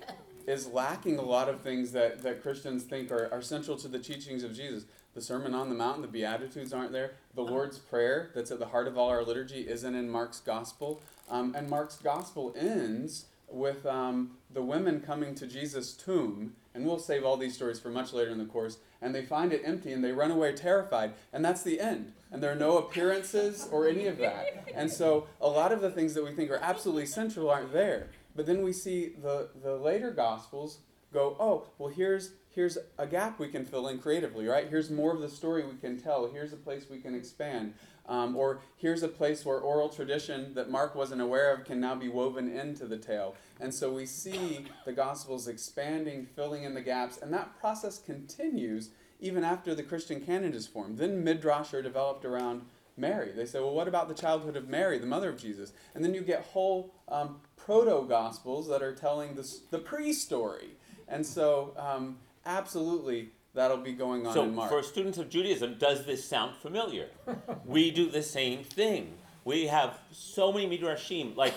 is 0.49 0.67
lacking 0.67 1.19
a 1.19 1.21
lot 1.21 1.47
of 1.47 1.61
things 1.61 1.91
that, 1.91 2.23
that 2.23 2.41
Christians 2.41 2.83
think 2.83 3.11
are, 3.11 3.29
are 3.31 3.41
central 3.41 3.77
to 3.77 3.87
the 3.87 3.99
teachings 3.99 4.43
of 4.43 4.55
Jesus. 4.55 4.85
The 5.13 5.21
Sermon 5.21 5.53
on 5.53 5.69
the 5.69 5.75
Mount, 5.75 6.01
the 6.01 6.07
Beatitudes 6.07 6.73
aren't 6.73 6.91
there. 6.91 7.11
The 7.35 7.43
Lord's 7.43 7.77
Prayer, 7.77 8.31
that's 8.33 8.49
at 8.49 8.57
the 8.57 8.67
heart 8.67 8.87
of 8.87 8.97
all 8.97 9.09
our 9.09 9.23
liturgy, 9.23 9.67
isn't 9.67 9.95
in 9.95 10.09
Mark's 10.09 10.39
gospel. 10.39 11.01
Um, 11.29 11.53
and 11.55 11.69
Mark's 11.69 11.97
gospel 11.97 12.55
ends 12.57 13.25
with 13.47 13.85
um, 13.85 14.31
the 14.51 14.61
women 14.61 15.01
coming 15.01 15.35
to 15.35 15.45
Jesus' 15.45 15.93
tomb, 15.93 16.53
and 16.73 16.85
we'll 16.85 16.99
save 16.99 17.23
all 17.23 17.37
these 17.37 17.55
stories 17.55 17.79
for 17.79 17.89
much 17.89 18.13
later 18.13 18.31
in 18.31 18.37
the 18.37 18.45
course, 18.45 18.77
and 19.01 19.13
they 19.13 19.23
find 19.23 19.53
it 19.53 19.61
empty 19.63 19.91
and 19.93 20.03
they 20.03 20.11
run 20.11 20.31
away 20.31 20.53
terrified, 20.53 21.13
and 21.31 21.43
that's 21.45 21.63
the 21.63 21.79
end. 21.79 22.13
And 22.31 22.43
there 22.43 22.51
are 22.51 22.55
no 22.55 22.77
appearances 22.77 23.67
or 23.71 23.87
any 23.87 24.07
of 24.07 24.17
that. 24.17 24.67
And 24.75 24.91
so 24.91 25.27
a 25.41 25.47
lot 25.47 25.71
of 25.71 25.81
the 25.81 25.89
things 25.89 26.13
that 26.13 26.23
we 26.23 26.31
think 26.31 26.51
are 26.51 26.59
absolutely 26.61 27.07
central 27.07 27.49
aren't 27.49 27.73
there. 27.73 28.09
But 28.39 28.45
then 28.45 28.63
we 28.63 28.71
see 28.71 29.15
the, 29.21 29.49
the 29.61 29.75
later 29.75 30.11
gospels 30.11 30.77
go, 31.13 31.35
oh, 31.41 31.67
well 31.77 31.91
here's 31.91 32.31
here's 32.49 32.77
a 32.97 33.05
gap 33.05 33.37
we 33.37 33.49
can 33.49 33.65
fill 33.65 33.89
in 33.89 33.99
creatively, 33.99 34.47
right? 34.47 34.69
Here's 34.69 34.89
more 34.89 35.13
of 35.13 35.19
the 35.19 35.27
story 35.27 35.65
we 35.65 35.75
can 35.75 35.99
tell. 35.99 36.25
Here's 36.31 36.53
a 36.53 36.55
place 36.55 36.85
we 36.89 36.99
can 36.99 37.15
expand. 37.15 37.73
Um, 38.07 38.37
or 38.37 38.61
here's 38.77 39.03
a 39.03 39.09
place 39.09 39.43
where 39.43 39.59
oral 39.59 39.89
tradition 39.89 40.53
that 40.53 40.71
Mark 40.71 40.95
wasn't 40.95 41.19
aware 41.19 41.53
of 41.53 41.65
can 41.65 41.81
now 41.81 41.95
be 41.95 42.07
woven 42.07 42.49
into 42.49 42.85
the 42.85 42.97
tale. 42.97 43.35
And 43.59 43.73
so 43.73 43.91
we 43.91 44.05
see 44.05 44.67
the 44.85 44.93
Gospels 44.93 45.49
expanding, 45.49 46.25
filling 46.25 46.63
in 46.63 46.75
the 46.75 46.81
gaps, 46.81 47.17
and 47.17 47.33
that 47.33 47.59
process 47.59 47.99
continues 47.99 48.91
even 49.19 49.43
after 49.43 49.75
the 49.75 49.83
Christian 49.83 50.21
canon 50.21 50.53
is 50.53 50.65
formed. 50.65 50.97
Then 50.97 51.25
Midrash 51.25 51.73
are 51.73 51.81
developed 51.81 52.23
around 52.23 52.61
Mary. 52.99 53.31
They 53.31 53.45
say, 53.45 53.59
well, 53.59 53.73
what 53.73 53.87
about 53.87 54.07
the 54.07 54.13
childhood 54.13 54.55
of 54.55 54.67
Mary, 54.67 54.97
the 54.97 55.05
mother 55.07 55.29
of 55.29 55.37
Jesus? 55.37 55.73
And 55.95 56.03
then 56.03 56.13
you 56.13 56.21
get 56.21 56.41
whole 56.41 56.93
um, 57.07 57.37
proto 57.57 58.05
Gospels 58.07 58.67
that 58.67 58.81
are 58.81 58.93
telling 58.93 59.35
the, 59.35 59.47
the 59.71 59.79
pre 59.79 60.13
story. 60.13 60.69
And 61.07 61.25
so, 61.25 61.73
um, 61.77 62.17
absolutely, 62.45 63.29
that'll 63.53 63.77
be 63.77 63.93
going 63.93 64.27
on 64.27 64.33
So, 64.33 64.43
in 64.43 64.55
Mark. 64.55 64.69
for 64.69 64.83
students 64.83 65.17
of 65.17 65.29
Judaism, 65.29 65.77
does 65.79 66.05
this 66.05 66.23
sound 66.23 66.55
familiar? 66.57 67.07
we 67.65 67.91
do 67.91 68.09
the 68.09 68.23
same 68.23 68.63
thing. 68.63 69.13
We 69.45 69.67
have 69.67 69.97
so 70.11 70.51
many 70.51 70.67
midrashim. 70.77 71.35
Like, 71.35 71.53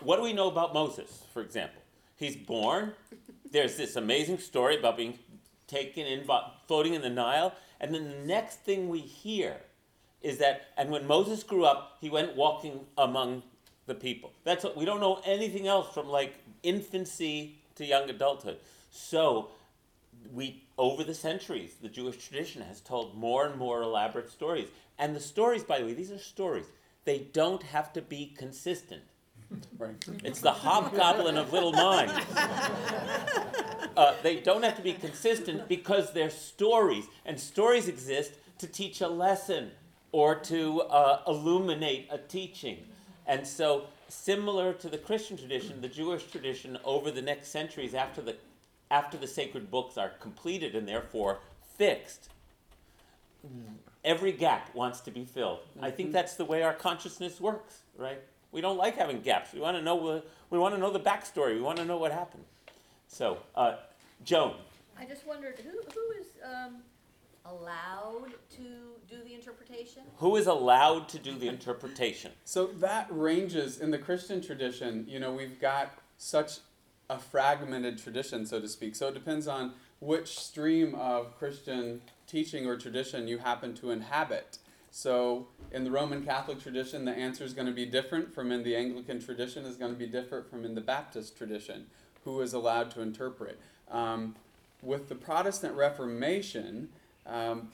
what 0.00 0.16
do 0.16 0.22
we 0.22 0.32
know 0.32 0.48
about 0.48 0.72
Moses, 0.72 1.24
for 1.32 1.42
example? 1.42 1.82
He's 2.16 2.36
born. 2.36 2.92
There's 3.50 3.76
this 3.76 3.96
amazing 3.96 4.38
story 4.38 4.78
about 4.78 4.96
being 4.96 5.18
taken 5.66 6.06
in, 6.06 6.28
floating 6.66 6.94
in 6.94 7.02
the 7.02 7.10
Nile, 7.10 7.52
and 7.80 7.94
then 7.94 8.04
the 8.04 8.26
next 8.26 8.60
thing 8.60 8.88
we 8.88 9.00
hear 9.00 9.56
is 10.24 10.38
that, 10.38 10.62
and 10.76 10.90
when 10.90 11.06
Moses 11.06 11.42
grew 11.42 11.64
up, 11.64 11.98
he 12.00 12.10
went 12.10 12.34
walking 12.34 12.80
among 12.98 13.42
the 13.86 13.94
people. 13.94 14.32
That's 14.42 14.64
what, 14.64 14.76
we 14.76 14.84
don't 14.84 15.00
know 15.00 15.20
anything 15.24 15.68
else 15.68 15.92
from 15.94 16.08
like 16.08 16.34
infancy 16.62 17.58
to 17.76 17.84
young 17.84 18.08
adulthood. 18.08 18.56
So, 18.90 19.50
we 20.32 20.62
over 20.78 21.04
the 21.04 21.14
centuries 21.14 21.74
the 21.82 21.88
jewish 21.88 22.16
tradition 22.16 22.62
has 22.62 22.80
told 22.80 23.14
more 23.14 23.46
and 23.46 23.56
more 23.56 23.82
elaborate 23.82 24.30
stories 24.30 24.68
and 24.98 25.14
the 25.14 25.20
stories 25.20 25.62
by 25.62 25.78
the 25.78 25.84
way 25.84 25.92
these 25.92 26.10
are 26.10 26.18
stories 26.18 26.66
they 27.04 27.18
don't 27.32 27.62
have 27.62 27.92
to 27.92 28.00
be 28.00 28.32
consistent 28.36 29.02
right. 29.78 29.94
it's 30.24 30.40
the 30.40 30.50
hobgoblin 30.50 31.36
of 31.36 31.52
little 31.52 31.72
minds 31.72 32.12
uh, 33.96 34.14
they 34.22 34.40
don't 34.40 34.62
have 34.62 34.76
to 34.76 34.82
be 34.82 34.92
consistent 34.94 35.68
because 35.68 36.12
they're 36.12 36.30
stories 36.30 37.04
and 37.26 37.38
stories 37.38 37.88
exist 37.88 38.32
to 38.58 38.66
teach 38.66 39.00
a 39.00 39.08
lesson 39.08 39.70
or 40.14 40.36
to 40.36 40.80
uh, 40.82 41.20
illuminate 41.26 42.06
a 42.08 42.18
teaching 42.18 42.78
and 43.26 43.44
so 43.44 43.84
similar 44.08 44.72
to 44.72 44.88
the 44.88 44.96
christian 44.98 45.36
tradition 45.36 45.80
the 45.80 45.88
jewish 45.88 46.24
tradition 46.30 46.78
over 46.84 47.10
the 47.10 47.20
next 47.22 47.48
centuries 47.48 47.94
after 47.94 48.22
the 48.22 48.36
after 48.92 49.16
the 49.16 49.26
sacred 49.26 49.72
books 49.72 49.98
are 49.98 50.10
completed 50.20 50.76
and 50.76 50.86
therefore 50.86 51.38
fixed, 51.76 52.28
every 54.04 54.30
gap 54.30 54.72
wants 54.74 55.00
to 55.00 55.10
be 55.10 55.24
filled. 55.24 55.60
I 55.82 55.90
think 55.90 56.12
that's 56.12 56.34
the 56.34 56.44
way 56.44 56.62
our 56.62 56.74
consciousness 56.74 57.40
works, 57.40 57.80
right? 57.96 58.20
We 58.52 58.60
don't 58.60 58.76
like 58.76 58.94
having 58.96 59.20
gaps. 59.20 59.52
We 59.52 59.58
want 59.60 59.76
to 59.76 59.82
know. 59.82 59.98
the- 60.06 60.24
We 60.50 60.58
want 60.58 60.74
to 60.76 60.80
know 60.80 60.90
the 60.92 61.00
backstory. 61.00 61.54
We 61.56 61.62
want 61.62 61.78
to 61.78 61.84
know 61.84 61.96
what 61.96 62.12
happened. 62.12 62.44
So, 63.08 63.38
uh, 63.56 63.78
Joan, 64.22 64.54
I 64.96 65.06
just 65.06 65.26
wondered, 65.26 65.58
who, 65.58 65.70
who 65.92 66.10
is, 66.20 66.26
um, 66.44 66.82
allowed 67.44 68.30
to 68.58 68.93
do 69.16 69.28
the 69.28 69.34
interpretation? 69.34 70.02
who 70.16 70.36
is 70.36 70.46
allowed 70.46 71.08
to 71.08 71.18
do 71.18 71.36
the 71.38 71.48
interpretation? 71.48 72.32
So 72.44 72.66
that 72.66 73.06
ranges 73.10 73.80
in 73.80 73.90
the 73.90 73.98
Christian 73.98 74.40
tradition. 74.40 75.06
You 75.08 75.18
know, 75.18 75.32
we've 75.32 75.60
got 75.60 75.92
such 76.18 76.58
a 77.10 77.18
fragmented 77.18 77.98
tradition, 77.98 78.46
so 78.46 78.60
to 78.60 78.68
speak. 78.68 78.94
So 78.94 79.08
it 79.08 79.14
depends 79.14 79.48
on 79.48 79.72
which 80.00 80.38
stream 80.38 80.94
of 80.94 81.36
Christian 81.38 82.02
teaching 82.26 82.66
or 82.66 82.76
tradition 82.76 83.28
you 83.28 83.38
happen 83.38 83.74
to 83.74 83.90
inhabit. 83.90 84.58
So 84.90 85.48
in 85.72 85.84
the 85.84 85.90
Roman 85.90 86.24
Catholic 86.24 86.60
tradition, 86.60 87.04
the 87.04 87.12
answer 87.12 87.44
is 87.44 87.52
going 87.52 87.66
to 87.66 87.72
be 87.72 87.86
different 87.86 88.32
from 88.32 88.52
in 88.52 88.62
the 88.62 88.76
Anglican 88.76 89.20
tradition 89.20 89.64
is 89.64 89.76
going 89.76 89.92
to 89.92 89.98
be 89.98 90.06
different 90.06 90.48
from 90.48 90.64
in 90.64 90.74
the 90.74 90.80
Baptist 90.80 91.36
tradition. 91.36 91.86
Who 92.24 92.40
is 92.40 92.52
allowed 92.52 92.90
to 92.92 93.00
interpret? 93.00 93.58
Um, 93.90 94.36
with 94.82 95.08
the 95.08 95.14
Protestant 95.14 95.74
Reformation, 95.74 96.88
um, 97.26 97.70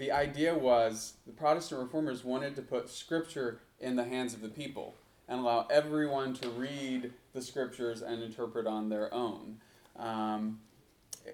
the 0.00 0.10
idea 0.10 0.56
was 0.56 1.12
the 1.26 1.32
Protestant 1.32 1.78
reformers 1.78 2.24
wanted 2.24 2.56
to 2.56 2.62
put 2.62 2.88
Scripture 2.88 3.60
in 3.78 3.96
the 3.96 4.04
hands 4.04 4.32
of 4.32 4.40
the 4.40 4.48
people 4.48 4.94
and 5.28 5.38
allow 5.38 5.66
everyone 5.70 6.32
to 6.32 6.48
read 6.48 7.12
the 7.34 7.42
Scriptures 7.42 8.00
and 8.00 8.22
interpret 8.22 8.66
on 8.66 8.88
their 8.88 9.12
own. 9.12 9.58
Um, 9.98 10.60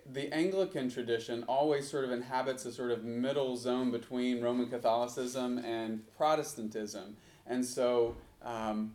the 0.04 0.34
Anglican 0.34 0.90
tradition 0.90 1.44
always 1.44 1.88
sort 1.88 2.04
of 2.04 2.10
inhabits 2.10 2.66
a 2.66 2.72
sort 2.72 2.90
of 2.90 3.04
middle 3.04 3.56
zone 3.56 3.92
between 3.92 4.42
Roman 4.42 4.68
Catholicism 4.68 5.58
and 5.58 6.02
Protestantism. 6.16 7.16
And 7.46 7.64
so, 7.64 8.16
um, 8.42 8.94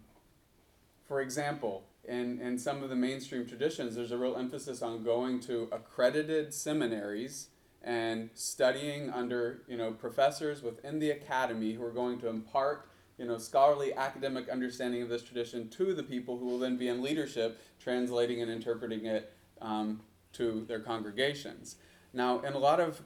for 1.07 1.21
example, 1.21 1.83
in, 2.03 2.41
in 2.41 2.57
some 2.59 2.83
of 2.83 2.89
the 2.89 2.97
mainstream 2.97 3.47
traditions, 3.47 3.95
there's 3.95 4.11
a 4.11 4.17
real 4.17 4.35
emphasis 4.35 4.81
on 4.81 5.01
going 5.05 5.39
to 5.41 5.69
accredited 5.71 6.53
seminaries 6.53 7.47
and 7.83 8.29
studying 8.33 9.09
under 9.09 9.61
you 9.67 9.77
know 9.77 9.91
professors 9.91 10.61
within 10.61 10.99
the 10.99 11.11
academy 11.11 11.73
who 11.73 11.83
are 11.83 11.91
going 11.91 12.19
to 12.19 12.27
impart 12.27 12.87
you 13.17 13.25
know 13.25 13.37
scholarly 13.37 13.93
academic 13.93 14.47
understanding 14.49 15.01
of 15.01 15.09
this 15.09 15.23
tradition 15.23 15.67
to 15.69 15.93
the 15.93 16.03
people 16.03 16.37
who 16.37 16.45
will 16.45 16.59
then 16.59 16.77
be 16.77 16.87
in 16.87 17.01
leadership 17.01 17.59
translating 17.79 18.41
and 18.41 18.51
interpreting 18.51 19.05
it 19.05 19.33
um, 19.61 19.99
to 20.33 20.63
their 20.67 20.79
congregations. 20.79 21.75
Now 22.13 22.39
in 22.41 22.53
a 22.53 22.57
lot 22.59 22.79
of 22.79 23.01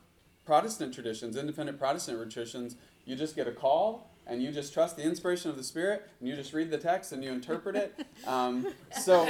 protestant 0.45 0.93
traditions 0.93 1.37
independent 1.37 1.79
protestant 1.79 2.19
traditions 2.31 2.75
you 3.05 3.15
just 3.15 3.35
get 3.35 3.47
a 3.47 3.51
call 3.51 4.11
and 4.27 4.41
you 4.41 4.51
just 4.51 4.73
trust 4.73 4.97
the 4.97 5.03
inspiration 5.03 5.51
of 5.51 5.57
the 5.57 5.63
spirit 5.63 6.09
and 6.19 6.27
you 6.27 6.35
just 6.35 6.51
read 6.53 6.71
the 6.71 6.77
text 6.77 7.11
and 7.11 7.23
you 7.23 7.31
interpret 7.31 7.75
it. 7.75 7.93
Um, 8.27 8.73
so 9.03 9.23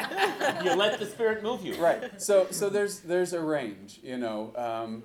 You 0.63 0.73
let 0.75 0.99
the 0.99 1.05
Spirit 1.05 1.43
move 1.43 1.65
you. 1.65 1.75
right. 1.75 2.21
So 2.21 2.47
so 2.51 2.69
there's 2.69 2.99
there's 3.01 3.33
a 3.33 3.41
range 3.41 3.99
you 4.03 4.17
know 4.17 4.53
um, 4.55 5.03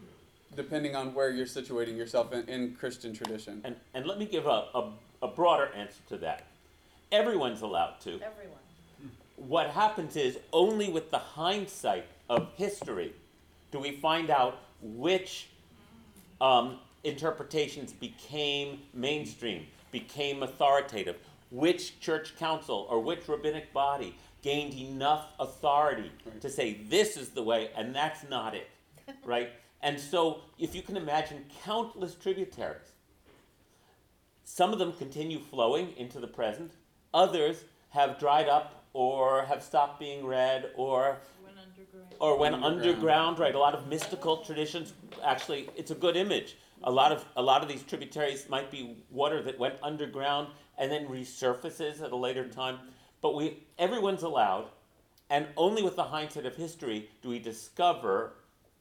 depending 0.56 0.96
on 0.96 1.14
where 1.14 1.30
you're 1.30 1.46
situating 1.46 1.96
yourself 1.96 2.32
in, 2.32 2.48
in 2.48 2.74
christian 2.74 3.12
tradition 3.12 3.60
And, 3.64 3.76
and 3.94 4.06
let 4.06 4.18
me 4.18 4.26
give 4.26 4.46
a, 4.46 4.66
a, 4.74 4.92
a 5.22 5.28
broader 5.28 5.70
answer 5.76 6.00
to 6.08 6.16
that. 6.18 6.46
Everyone's 7.12 7.62
allowed 7.62 8.00
to. 8.02 8.10
Everyone. 8.14 8.58
What 9.36 9.70
happens 9.70 10.16
is 10.16 10.38
only 10.52 10.88
with 10.90 11.10
the 11.10 11.18
hindsight 11.18 12.06
of 12.28 12.48
history 12.56 13.12
do 13.72 13.78
we 13.80 13.92
find 13.92 14.30
out 14.30 14.58
which 14.82 15.48
um, 16.40 16.78
interpretations 17.04 17.92
became 17.92 18.80
mainstream, 18.94 19.66
became 19.92 20.42
authoritative, 20.42 21.16
which 21.50 21.98
church 22.00 22.36
council 22.38 22.86
or 22.90 23.00
which 23.00 23.28
rabbinic 23.28 23.72
body 23.72 24.14
gained 24.42 24.74
enough 24.74 25.26
authority 25.38 26.10
Right. 26.24 26.40
to 26.40 26.48
say 26.50 26.74
this 26.88 27.16
is 27.16 27.30
the 27.30 27.42
way 27.42 27.70
and 27.76 27.94
that's 27.94 28.28
not 28.28 28.54
it, 28.54 28.68
right? 29.24 29.50
And 29.82 29.98
so, 29.98 30.42
if 30.58 30.74
you 30.74 30.82
can 30.82 30.96
imagine 30.96 31.44
countless 31.64 32.14
tributaries, 32.14 32.92
some 34.44 34.72
of 34.72 34.78
them 34.78 34.92
continue 34.92 35.38
flowing 35.38 35.92
into 35.96 36.20
the 36.20 36.26
present, 36.26 36.72
others 37.14 37.64
have 37.90 38.18
dried 38.18 38.48
up 38.48 38.84
or 38.92 39.42
have 39.44 39.62
stopped 39.62 39.98
being 39.98 40.26
read 40.26 40.70
or 40.76 41.18
Went 41.44 41.56
underground. 41.58 42.14
or 42.18 42.36
went 42.38 42.54
Underground. 42.56 42.82
underground, 42.86 43.38
right? 43.38 43.54
A 43.54 43.58
lot 43.58 43.74
of 43.74 43.86
mystical 43.88 44.38
traditions. 44.38 44.92
Actually, 45.24 45.68
it's 45.76 45.90
a 45.90 45.94
good 45.94 46.16
image. 46.16 46.56
A 46.82 46.90
lot 46.90 47.12
of 47.12 47.24
a 47.36 47.42
lot 47.42 47.62
of 47.62 47.68
these 47.68 47.82
tributaries 47.82 48.48
might 48.48 48.70
be 48.70 48.96
water 49.10 49.42
that 49.42 49.58
went 49.58 49.74
underground 49.82 50.48
and 50.78 50.90
then 50.90 51.06
resurfaces 51.08 52.02
at 52.02 52.10
a 52.12 52.16
later 52.16 52.48
time. 52.48 52.78
But 53.20 53.34
we 53.34 53.64
everyone's 53.78 54.22
allowed, 54.22 54.70
and 55.28 55.46
only 55.56 55.82
with 55.82 55.96
the 55.96 56.04
hindsight 56.04 56.46
of 56.46 56.56
history 56.56 57.10
do 57.22 57.28
we 57.28 57.38
discover 57.38 58.32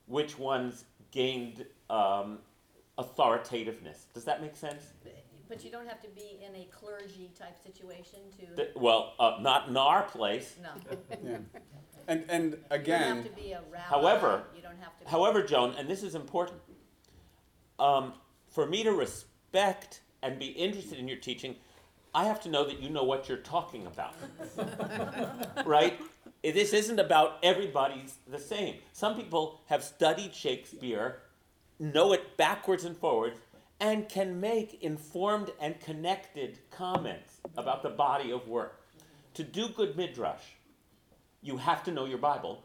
which 0.07 0.39
ones 0.39 0.85
gained 1.11 1.65
um, 1.89 2.39
authoritativeness. 2.97 4.05
Does 4.13 4.25
that 4.25 4.41
make 4.41 4.55
sense? 4.55 4.93
But 5.47 5.63
you 5.63 5.71
don't 5.71 5.87
have 5.87 5.99
to 6.01 6.09
be 6.09 6.39
in 6.47 6.55
a 6.55 6.65
clergy 6.65 7.31
type 7.37 7.57
situation 7.57 8.19
to, 8.39 8.55
Th- 8.55 8.69
well, 8.75 9.13
uh, 9.19 9.37
not 9.41 9.67
in 9.67 9.77
our 9.77 10.03
place. 10.03 10.55
no. 10.61 10.69
yeah 11.23 11.37
and 12.09 12.25
and 12.27 12.43
You 12.45 12.57
don't 12.69 12.71
again 12.71 13.15
have 13.17 13.25
to 13.25 13.41
be 13.41 13.51
a 13.53 13.61
rabbi. 13.71 13.83
However- 13.83 14.43
You 14.55 14.61
don't 14.61 14.79
have 14.79 14.97
to 14.99 15.05
be. 15.05 15.09
However, 15.09 15.43
Joan, 15.43 15.75
and 15.77 15.87
this 15.87 16.03
is 16.03 16.15
important, 16.15 16.59
um, 17.77 18.13
for 18.49 18.65
me 18.65 18.83
to 18.83 18.91
respect 18.91 20.01
and 20.21 20.37
be 20.37 20.47
interested 20.47 20.97
in 20.99 21.07
your 21.07 21.17
teaching, 21.19 21.55
I 22.13 22.25
have 22.25 22.41
to 22.41 22.49
know 22.49 22.65
that 22.65 22.79
you 22.81 22.89
know 22.89 23.03
what 23.03 23.29
you're 23.29 23.37
talking 23.37 23.85
about. 23.85 24.15
right? 25.65 25.99
This 26.41 26.73
isn't 26.73 26.99
about 26.99 27.37
everybody's 27.43 28.15
the 28.27 28.39
same. 28.39 28.75
Some 28.93 29.15
people 29.15 29.61
have 29.65 29.83
studied 29.83 30.33
Shakespeare, 30.33 31.17
know 31.79 32.13
it 32.13 32.37
backwards 32.37 32.85
and 32.85 32.95
forwards, 32.95 33.37
and 33.81 34.07
can 34.07 34.39
make 34.39 34.81
informed 34.81 35.51
and 35.59 35.79
connected 35.79 36.59
comments 36.71 37.37
about 37.57 37.83
the 37.83 37.89
body 37.89 38.31
of 38.31 38.47
work. 38.47 38.81
To 39.35 39.43
do 39.43 39.69
good 39.69 39.95
midrash, 39.95 40.43
you 41.41 41.57
have 41.57 41.83
to 41.83 41.91
know 41.91 42.05
your 42.05 42.17
Bible, 42.17 42.63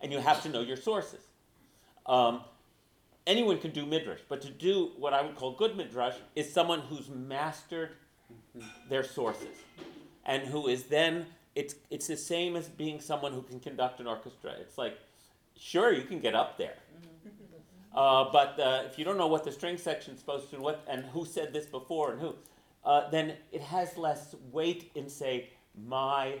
and 0.00 0.12
you 0.12 0.18
have 0.18 0.42
to 0.42 0.48
know 0.48 0.60
your 0.60 0.76
sources. 0.76 1.20
Um, 2.06 2.42
anyone 3.26 3.58
can 3.58 3.70
do 3.70 3.86
midrash, 3.86 4.20
but 4.28 4.42
to 4.42 4.50
do 4.50 4.90
what 4.98 5.12
I 5.12 5.22
would 5.22 5.36
call 5.36 5.52
good 5.52 5.76
midrash 5.76 6.14
is 6.36 6.52
someone 6.52 6.80
who's 6.80 7.08
mastered 7.08 7.90
their 8.88 9.02
sources, 9.02 9.56
and 10.24 10.42
who 10.42 10.68
is 10.68 10.84
then 10.84 11.26
it's 11.54 11.74
it's 11.90 12.06
the 12.06 12.16
same 12.16 12.56
as 12.56 12.68
being 12.68 13.00
someone 13.00 13.32
who 13.32 13.42
can 13.42 13.60
conduct 13.60 14.00
an 14.00 14.06
orchestra. 14.06 14.52
It's 14.60 14.78
like, 14.78 14.98
sure, 15.58 15.92
you 15.92 16.02
can 16.02 16.20
get 16.20 16.34
up 16.34 16.58
there, 16.58 16.74
uh, 17.94 18.26
but 18.32 18.58
uh, 18.58 18.82
if 18.86 18.98
you 18.98 19.04
don't 19.04 19.18
know 19.18 19.26
what 19.26 19.44
the 19.44 19.52
string 19.52 19.78
section's 19.78 20.18
supposed 20.18 20.50
to, 20.50 20.58
what 20.58 20.84
and 20.88 21.04
who 21.06 21.24
said 21.24 21.52
this 21.52 21.66
before 21.66 22.12
and 22.12 22.20
who, 22.20 22.34
uh, 22.84 23.08
then 23.10 23.34
it 23.52 23.60
has 23.60 23.96
less 23.96 24.34
weight 24.52 24.90
in 24.94 25.08
say 25.08 25.50
my. 25.86 26.38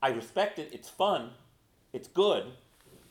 I 0.00 0.10
respect 0.10 0.58
it. 0.58 0.70
It's 0.72 0.88
fun. 0.88 1.30
It's 1.92 2.06
good, 2.06 2.44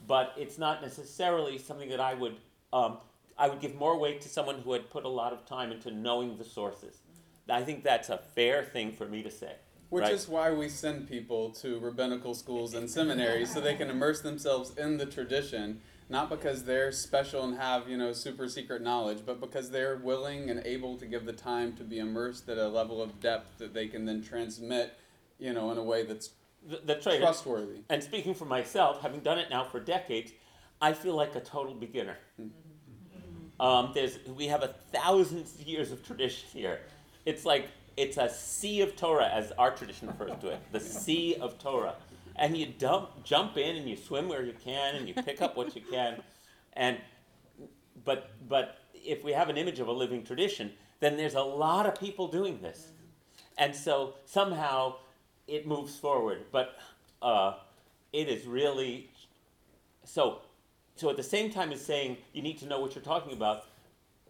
but 0.07 0.33
it's 0.37 0.57
not 0.57 0.81
necessarily 0.81 1.57
something 1.57 1.89
that 1.89 1.99
I 1.99 2.13
would. 2.13 2.37
Um, 2.71 2.97
I 3.37 3.47
would 3.49 3.59
give 3.59 3.75
more 3.75 3.97
weight 3.99 4.21
to 4.21 4.29
someone 4.29 4.61
who 4.61 4.73
had 4.73 4.89
put 4.89 5.05
a 5.05 5.09
lot 5.09 5.31
of 5.31 5.45
time 5.45 5.71
into 5.71 5.91
knowing 5.91 6.37
the 6.37 6.43
sources. 6.43 6.97
I 7.49 7.63
think 7.63 7.83
that's 7.83 8.09
a 8.09 8.17
fair 8.17 8.63
thing 8.63 8.93
for 8.93 9.05
me 9.05 9.23
to 9.23 9.31
say. 9.31 9.53
Which 9.89 10.03
right? 10.03 10.13
is 10.13 10.27
why 10.27 10.51
we 10.51 10.67
send 10.67 11.07
people 11.07 11.51
to 11.51 11.79
rabbinical 11.79 12.33
schools 12.33 12.73
and 12.73 12.89
seminaries 12.89 13.53
so 13.53 13.61
they 13.61 13.75
can 13.75 13.89
immerse 13.89 14.21
themselves 14.21 14.75
in 14.77 14.97
the 14.97 15.05
tradition, 15.05 15.79
not 16.09 16.29
because 16.29 16.65
they're 16.65 16.91
special 16.91 17.43
and 17.45 17.57
have, 17.57 17.87
you 17.87 17.97
know, 17.97 18.11
super 18.11 18.49
secret 18.49 18.81
knowledge, 18.81 19.19
but 19.25 19.39
because 19.39 19.69
they're 19.71 19.95
willing 19.95 20.49
and 20.49 20.61
able 20.65 20.97
to 20.97 21.05
give 21.05 21.25
the 21.25 21.31
time 21.33 21.73
to 21.77 21.83
be 21.83 21.99
immersed 21.99 22.49
at 22.49 22.57
a 22.57 22.67
level 22.67 23.01
of 23.01 23.19
depth 23.21 23.57
that 23.59 23.73
they 23.73 23.87
can 23.87 24.03
then 24.05 24.21
transmit, 24.21 24.97
you 25.39 25.53
know, 25.53 25.71
in 25.71 25.77
a 25.77 25.83
way 25.83 26.03
that's 26.03 26.31
Th- 26.69 26.81
that's 26.85 27.05
right. 27.05 27.19
trustworthy. 27.19 27.79
And 27.89 28.03
speaking 28.03 28.33
for 28.33 28.45
myself, 28.45 29.01
having 29.01 29.21
done 29.21 29.39
it 29.39 29.49
now 29.49 29.63
for 29.63 29.79
decades, 29.79 30.33
I 30.81 30.91
feel 30.91 31.15
like 31.15 31.33
a 31.35 31.39
total 31.39 31.73
beginner. 31.73 32.17
Um, 33.59 33.91
there's, 33.93 34.19
we 34.35 34.47
have 34.47 34.63
a 34.63 34.75
thousand 34.91 35.45
years 35.65 35.91
of 35.91 36.05
tradition 36.05 36.47
here. 36.53 36.81
It's 37.25 37.45
like 37.45 37.69
it's 37.97 38.17
a 38.17 38.29
sea 38.29 38.81
of 38.81 38.95
Torah, 38.95 39.27
as 39.27 39.51
our 39.57 39.71
tradition 39.71 40.07
refers 40.07 40.39
to 40.41 40.49
it, 40.49 40.59
the 40.71 40.79
sea 40.79 41.35
of 41.35 41.57
Torah. 41.57 41.95
And 42.35 42.55
you 42.55 42.67
dump, 42.67 43.23
jump 43.23 43.57
in 43.57 43.75
and 43.75 43.89
you 43.89 43.97
swim 43.97 44.29
where 44.29 44.45
you 44.45 44.53
can 44.63 44.95
and 44.95 45.07
you 45.07 45.15
pick 45.15 45.41
up 45.41 45.57
what 45.57 45.75
you 45.75 45.81
can. 45.81 46.21
And 46.73 46.97
but 48.05 48.29
but 48.47 48.77
if 48.93 49.23
we 49.23 49.31
have 49.31 49.49
an 49.49 49.57
image 49.57 49.79
of 49.79 49.87
a 49.87 49.91
living 49.91 50.23
tradition, 50.23 50.71
then 50.99 51.17
there's 51.17 51.33
a 51.33 51.41
lot 51.41 51.87
of 51.87 51.99
people 51.99 52.27
doing 52.27 52.59
this, 52.61 52.89
and 53.57 53.75
so 53.75 54.13
somehow 54.25 54.95
it 55.47 55.65
moves 55.65 55.97
forward. 55.97 56.45
But 56.51 56.77
uh, 57.23 57.55
it 58.13 58.29
is 58.29 58.45
really 58.45 59.09
so. 60.03 60.41
So 60.95 61.09
at 61.09 61.17
the 61.17 61.23
same 61.23 61.51
time 61.51 61.71
as 61.71 61.83
saying 61.83 62.17
you 62.33 62.41
need 62.43 62.59
to 62.59 62.65
know 62.67 62.79
what 62.79 62.93
you're 62.95 63.03
talking 63.03 63.33
about, 63.33 63.65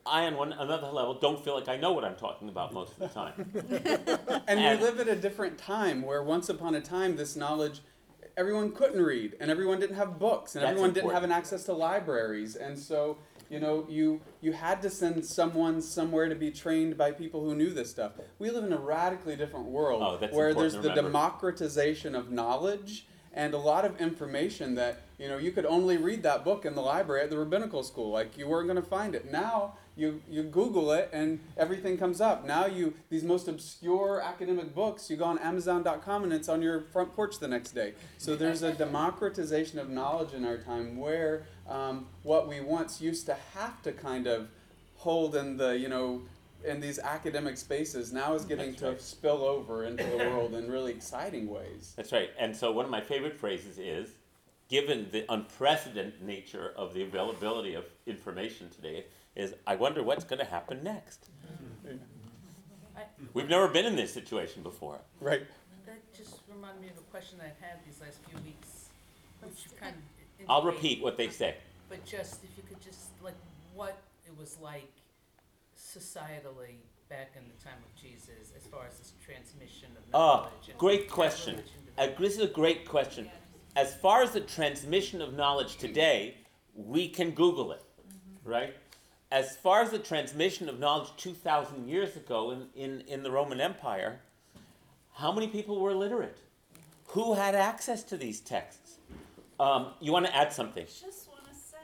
I 0.07 0.25
on 0.25 0.35
one 0.35 0.53
another 0.53 0.87
level 0.87 1.13
don't 1.15 1.43
feel 1.43 1.55
like 1.55 1.67
I 1.67 1.77
know 1.77 1.91
what 1.91 2.03
I'm 2.03 2.15
talking 2.15 2.49
about 2.49 2.73
most 2.73 2.93
of 2.93 2.99
the 2.99 3.07
time. 3.09 3.51
And, 3.53 4.41
And- 4.59 4.79
we 4.79 4.85
live 4.85 4.99
at 4.99 5.07
a 5.07 5.15
different 5.15 5.57
time 5.57 6.01
where 6.01 6.23
once 6.23 6.49
upon 6.49 6.75
a 6.75 6.81
time 6.81 7.15
this 7.15 7.35
knowledge 7.35 7.81
everyone 8.35 8.71
couldn't 8.71 9.01
read 9.01 9.35
and 9.39 9.49
everyone 9.49 9.79
didn't 9.79 9.95
have 9.95 10.19
books 10.19 10.55
and 10.55 10.63
That's 10.63 10.71
everyone 10.71 10.93
didn't 10.93 11.11
have 11.11 11.23
an 11.23 11.31
access 11.31 11.63
to 11.65 11.73
libraries 11.73 12.55
and 12.55 12.77
so 12.77 13.17
you 13.49 13.59
know 13.59 13.85
you 13.89 14.21
you 14.41 14.51
had 14.51 14.81
to 14.83 14.89
send 14.91 15.25
someone 15.25 15.81
somewhere 15.81 16.29
to 16.29 16.35
be 16.35 16.51
trained 16.51 16.97
by 16.97 17.11
people 17.11 17.43
who 17.43 17.55
knew 17.55 17.71
this 17.71 17.89
stuff 17.89 18.11
we 18.37 18.51
live 18.51 18.63
in 18.63 18.73
a 18.73 18.77
radically 18.77 19.35
different 19.35 19.65
world 19.65 20.03
Oh, 20.03 20.27
where 20.27 20.53
there's 20.53 20.73
the 20.73 20.89
democratization 20.93 22.13
of 22.13 22.29
knowledge 22.31 23.07
and 23.33 23.53
a 23.53 23.57
lot 23.57 23.85
of 23.85 23.99
information 24.01 24.75
that 24.75 25.01
you 25.17 25.27
know 25.27 25.37
you 25.37 25.51
could 25.51 25.65
only 25.65 25.97
read 25.97 26.23
that 26.23 26.43
book 26.43 26.65
in 26.65 26.75
the 26.75 26.81
library 26.81 27.21
at 27.21 27.29
the 27.29 27.37
rabbinical 27.37 27.83
school. 27.83 28.11
Like 28.11 28.37
you 28.37 28.47
weren't 28.47 28.67
going 28.67 28.81
to 28.81 28.87
find 28.87 29.13
it. 29.15 29.31
Now 29.31 29.75
you 29.97 30.21
you 30.29 30.43
Google 30.43 30.91
it 30.91 31.09
and 31.11 31.39
everything 31.57 31.97
comes 31.97 32.21
up. 32.21 32.45
Now 32.45 32.65
you 32.65 32.93
these 33.09 33.23
most 33.23 33.47
obscure 33.47 34.21
academic 34.21 34.73
books 34.73 35.09
you 35.09 35.17
go 35.17 35.25
on 35.25 35.39
Amazon.com 35.39 36.23
and 36.23 36.31
it's 36.31 36.47
on 36.47 36.61
your 36.61 36.81
front 36.81 37.13
porch 37.13 37.39
the 37.39 37.47
next 37.47 37.71
day. 37.71 37.93
So 38.17 38.35
there's 38.35 38.61
a 38.61 38.73
democratization 38.73 39.79
of 39.79 39.89
knowledge 39.89 40.33
in 40.33 40.45
our 40.45 40.57
time 40.57 40.97
where 40.97 41.43
um, 41.67 42.07
what 42.23 42.47
we 42.47 42.61
once 42.61 43.01
used 43.01 43.25
to 43.25 43.35
have 43.55 43.81
to 43.81 43.91
kind 43.91 44.27
of 44.27 44.47
hold 44.95 45.35
in 45.35 45.57
the 45.57 45.77
you 45.77 45.89
know 45.89 46.21
in 46.65 46.79
these 46.79 46.99
academic 46.99 47.57
spaces 47.57 48.11
now 48.11 48.33
is 48.33 48.43
getting 48.45 48.71
That's 48.71 48.81
to 48.81 48.87
right. 48.89 49.01
spill 49.01 49.43
over 49.43 49.85
into 49.85 50.03
the 50.03 50.17
world 50.17 50.53
in 50.53 50.69
really 50.69 50.91
exciting 50.91 51.47
ways. 51.47 51.93
That's 51.95 52.11
right. 52.11 52.29
And 52.37 52.55
so 52.55 52.71
one 52.71 52.85
of 52.85 52.91
my 52.91 53.01
favorite 53.01 53.37
phrases 53.37 53.77
is, 53.77 54.09
given 54.67 55.07
the 55.11 55.23
unprecedented 55.31 56.21
nature 56.21 56.73
of 56.75 56.93
the 56.93 57.03
availability 57.03 57.73
of 57.75 57.85
information 58.05 58.69
today, 58.69 59.05
is 59.37 59.53
I 59.67 59.75
wonder 59.75 60.03
what's 60.03 60.25
going 60.25 60.39
to 60.39 60.45
happen 60.45 60.83
next. 60.83 61.29
We've 63.33 63.47
never 63.47 63.67
been 63.67 63.85
in 63.85 63.95
this 63.95 64.11
situation 64.13 64.63
before. 64.63 64.99
Right. 65.21 65.43
That 65.85 65.99
just 66.15 66.39
reminded 66.53 66.81
me 66.81 66.87
of 66.89 66.97
a 66.97 67.01
question 67.11 67.37
I've 67.39 67.59
had 67.65 67.77
these 67.85 68.01
last 68.01 68.17
few 68.27 68.39
weeks, 68.43 68.89
which 69.41 69.79
kind 69.79 69.93
of. 69.95 70.49
I'll 70.49 70.63
repeat 70.63 71.01
what 71.03 71.17
they 71.17 71.29
say. 71.29 71.55
But 71.89 72.03
just, 72.03 72.43
if 72.43 72.49
you 72.57 72.63
could 72.67 72.81
just, 72.81 73.09
like, 73.23 73.35
what 73.73 73.97
it 74.25 74.37
was 74.37 74.57
like 74.61 74.91
societally 75.77 76.77
back 77.09 77.31
in 77.35 77.43
the 77.47 77.63
time 77.63 77.77
of 77.85 78.01
Jesus, 78.01 78.51
as 78.55 78.63
far 78.67 78.85
as 78.87 78.97
this 78.97 79.13
transmission 79.23 79.89
of 79.97 80.03
Ah, 80.13 80.35
knowledge. 80.37 80.69
and 80.69 80.77
great 80.77 81.07
how 81.09 81.15
question. 81.15 81.63
Uh, 81.97 82.07
this 82.19 82.33
is 82.33 82.41
a 82.41 82.47
great 82.47 82.87
question. 82.87 83.29
As 83.75 83.95
far 83.95 84.21
as 84.23 84.31
the 84.31 84.41
transmission 84.41 85.21
of 85.21 85.33
knowledge 85.33 85.77
today, 85.77 86.35
we 86.75 87.07
can 87.07 87.31
Google 87.31 87.71
it, 87.71 87.83
right? 88.43 88.75
As 89.31 89.57
far 89.57 89.81
as 89.81 89.91
the 89.91 89.99
transmission 89.99 90.69
of 90.69 90.79
knowledge 90.79 91.09
2,000 91.17 91.89
years 91.89 92.15
ago 92.15 92.51
in, 92.51 92.67
in, 92.75 93.01
in 93.07 93.23
the 93.23 93.31
Roman 93.31 93.59
Empire, 93.59 94.19
how 95.15 95.33
many 95.33 95.47
people 95.47 95.81
were 95.81 95.93
literate? 95.93 96.37
Who 97.07 97.33
had 97.33 97.53
access 97.53 98.03
to 98.03 98.17
these 98.17 98.39
texts? 98.39 98.97
Um, 99.59 99.87
you 99.99 100.13
want 100.13 100.27
to 100.27 100.35
add 100.35 100.53
something? 100.53 100.83
I 100.83 100.85
just 100.85 101.27
want 101.27 101.43
to 101.45 101.53
say 101.53 101.77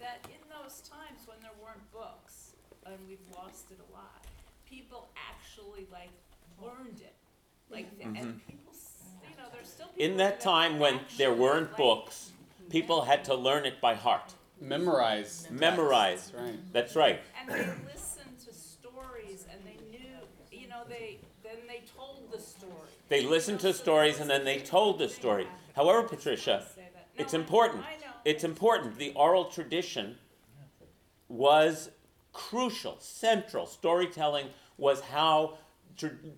that 0.00 0.26
in 0.26 0.40
those 0.48 0.80
times 0.80 1.20
when 1.26 1.36
there 1.42 1.52
weren't 1.62 1.92
books, 1.92 2.52
and 2.86 2.96
we've 3.08 3.18
lost 3.36 3.70
it 3.70 3.78
a 3.78 3.92
lot, 3.94 4.24
people 4.68 5.08
actually 5.30 5.86
like 5.92 6.10
learned 6.60 7.00
it. 7.00 7.14
Like, 7.70 7.88
and 8.02 8.16
people, 8.46 8.72
you 9.30 9.36
know, 9.36 9.44
there's 9.52 9.68
still 9.68 9.86
people. 9.88 10.02
Mm-hmm. 10.02 10.12
In 10.12 10.16
that 10.16 10.40
time 10.40 10.78
when 10.78 11.00
there 11.18 11.32
weren't 11.32 11.70
like, 11.70 11.76
books, 11.76 12.30
people 12.68 13.02
had 13.02 13.24
to 13.24 13.34
learn 13.34 13.64
it 13.64 13.80
by 13.80 13.94
heart. 13.94 14.34
Memorize. 14.64 15.46
Memorize. 15.50 16.30
That's 16.30 16.42
right. 16.42 16.72
That's 16.72 16.96
right. 16.96 17.20
And 17.40 17.50
they 17.50 17.66
listened 17.92 18.38
to 18.46 18.54
stories 18.54 19.46
and 19.52 19.60
they 19.64 19.78
knew, 19.90 20.08
you 20.50 20.68
know, 20.68 20.82
they, 20.88 21.18
then 21.42 21.58
they 21.68 21.82
told 21.96 22.30
the 22.32 22.40
story. 22.40 22.72
They 23.08 23.22
listened 23.22 23.60
to 23.60 23.72
stories 23.74 24.20
and 24.20 24.30
then 24.30 24.44
they 24.44 24.58
told 24.58 24.98
the 24.98 25.08
story. 25.08 25.46
However, 25.76 26.02
Patricia, 26.02 26.64
it's 27.16 27.34
important. 27.34 27.84
It's 28.24 28.44
important. 28.44 28.96
The 28.98 29.12
oral 29.14 29.46
tradition 29.46 30.16
was 31.28 31.90
crucial, 32.32 32.96
central. 33.00 33.66
Storytelling 33.66 34.46
was 34.78 35.00
how 35.00 35.58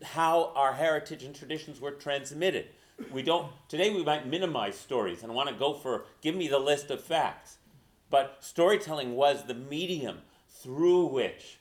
how 0.02 0.52
our 0.54 0.74
heritage 0.74 1.22
and 1.22 1.34
traditions 1.34 1.80
were 1.80 1.92
transmitted. 1.92 2.66
We 3.10 3.22
don't 3.22 3.50
today. 3.68 3.90
We 3.94 4.04
might 4.04 4.26
minimize 4.26 4.76
stories 4.76 5.22
and 5.22 5.34
want 5.34 5.48
to 5.48 5.54
go 5.54 5.72
for 5.72 6.04
give 6.20 6.34
me 6.34 6.48
the 6.48 6.58
list 6.58 6.90
of 6.90 7.02
facts, 7.02 7.58
but 8.10 8.38
storytelling 8.40 9.14
was 9.14 9.44
the 9.44 9.54
medium 9.54 10.18
through 10.48 11.06
which 11.06 11.58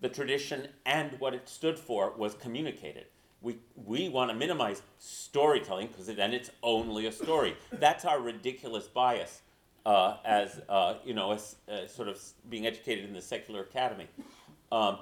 the 0.00 0.08
tradition 0.08 0.68
and 0.84 1.18
what 1.18 1.34
it 1.34 1.48
stood 1.48 1.78
for 1.78 2.12
was 2.16 2.34
communicated. 2.34 3.06
We, 3.40 3.58
we 3.74 4.08
want 4.08 4.30
to 4.30 4.36
minimize 4.36 4.82
storytelling 4.98 5.88
because 5.88 6.06
then 6.06 6.32
it's 6.32 6.50
only 6.62 7.06
a 7.06 7.12
story. 7.12 7.56
That's 7.72 8.04
our 8.04 8.20
ridiculous 8.20 8.86
bias 8.86 9.42
uh, 9.84 10.16
as, 10.24 10.60
uh, 10.68 10.94
you 11.04 11.14
know, 11.14 11.32
as 11.32 11.56
uh, 11.70 11.86
sort 11.86 12.08
of 12.08 12.20
being 12.48 12.66
educated 12.66 13.04
in 13.04 13.12
the 13.12 13.22
secular 13.22 13.62
academy. 13.62 14.08
Um, 14.72 14.98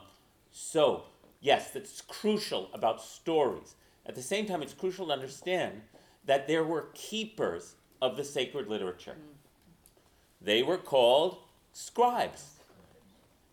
so, 0.52 1.04
yes, 1.40 1.70
that's 1.70 2.00
crucial 2.02 2.70
about 2.74 3.00
stories. 3.00 3.76
At 4.06 4.14
the 4.14 4.22
same 4.22 4.46
time, 4.46 4.62
it's 4.62 4.74
crucial 4.74 5.06
to 5.06 5.12
understand 5.12 5.80
that 6.26 6.46
there 6.46 6.64
were 6.64 6.88
keepers 6.94 7.76
of 8.02 8.16
the 8.16 8.24
sacred 8.24 8.68
literature. 8.68 9.16
They 10.44 10.62
were 10.62 10.76
called 10.76 11.38
scribes. 11.72 12.50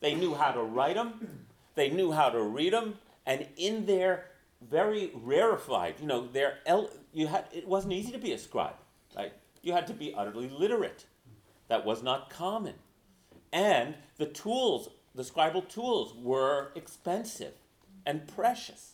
They 0.01 0.13
knew 0.13 0.33
how 0.35 0.51
to 0.51 0.61
write 0.61 0.95
them, 0.95 1.45
they 1.75 1.89
knew 1.89 2.11
how 2.11 2.29
to 2.29 2.41
read 2.41 2.73
them, 2.73 2.95
and 3.25 3.47
in 3.55 3.85
their 3.85 4.25
very 4.61 5.11
rarefied, 5.13 5.95
you 5.99 6.07
know, 6.07 6.27
their 6.27 6.59
el- 6.65 6.89
you 7.13 7.27
had 7.27 7.45
it 7.53 7.67
wasn't 7.67 7.93
easy 7.93 8.11
to 8.11 8.17
be 8.17 8.33
a 8.33 8.37
scribe. 8.37 8.75
Right? 9.15 9.33
You 9.61 9.73
had 9.73 9.87
to 9.87 9.93
be 9.93 10.13
utterly 10.13 10.49
literate. 10.49 11.05
That 11.67 11.85
was 11.85 12.03
not 12.03 12.29
common. 12.29 12.75
And 13.53 13.95
the 14.17 14.25
tools, 14.25 14.89
the 15.15 15.23
scribal 15.23 15.67
tools, 15.67 16.13
were 16.13 16.71
expensive 16.75 17.53
and 18.05 18.27
precious. 18.27 18.93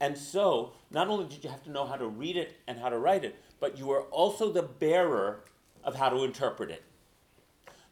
And 0.00 0.16
so, 0.16 0.72
not 0.90 1.08
only 1.08 1.26
did 1.26 1.44
you 1.44 1.50
have 1.50 1.62
to 1.64 1.70
know 1.70 1.86
how 1.86 1.96
to 1.96 2.06
read 2.06 2.36
it 2.36 2.56
and 2.66 2.78
how 2.78 2.88
to 2.88 2.98
write 2.98 3.24
it, 3.24 3.36
but 3.60 3.78
you 3.78 3.86
were 3.86 4.02
also 4.04 4.50
the 4.50 4.62
bearer 4.62 5.44
of 5.84 5.94
how 5.94 6.08
to 6.08 6.24
interpret 6.24 6.70
it. 6.70 6.82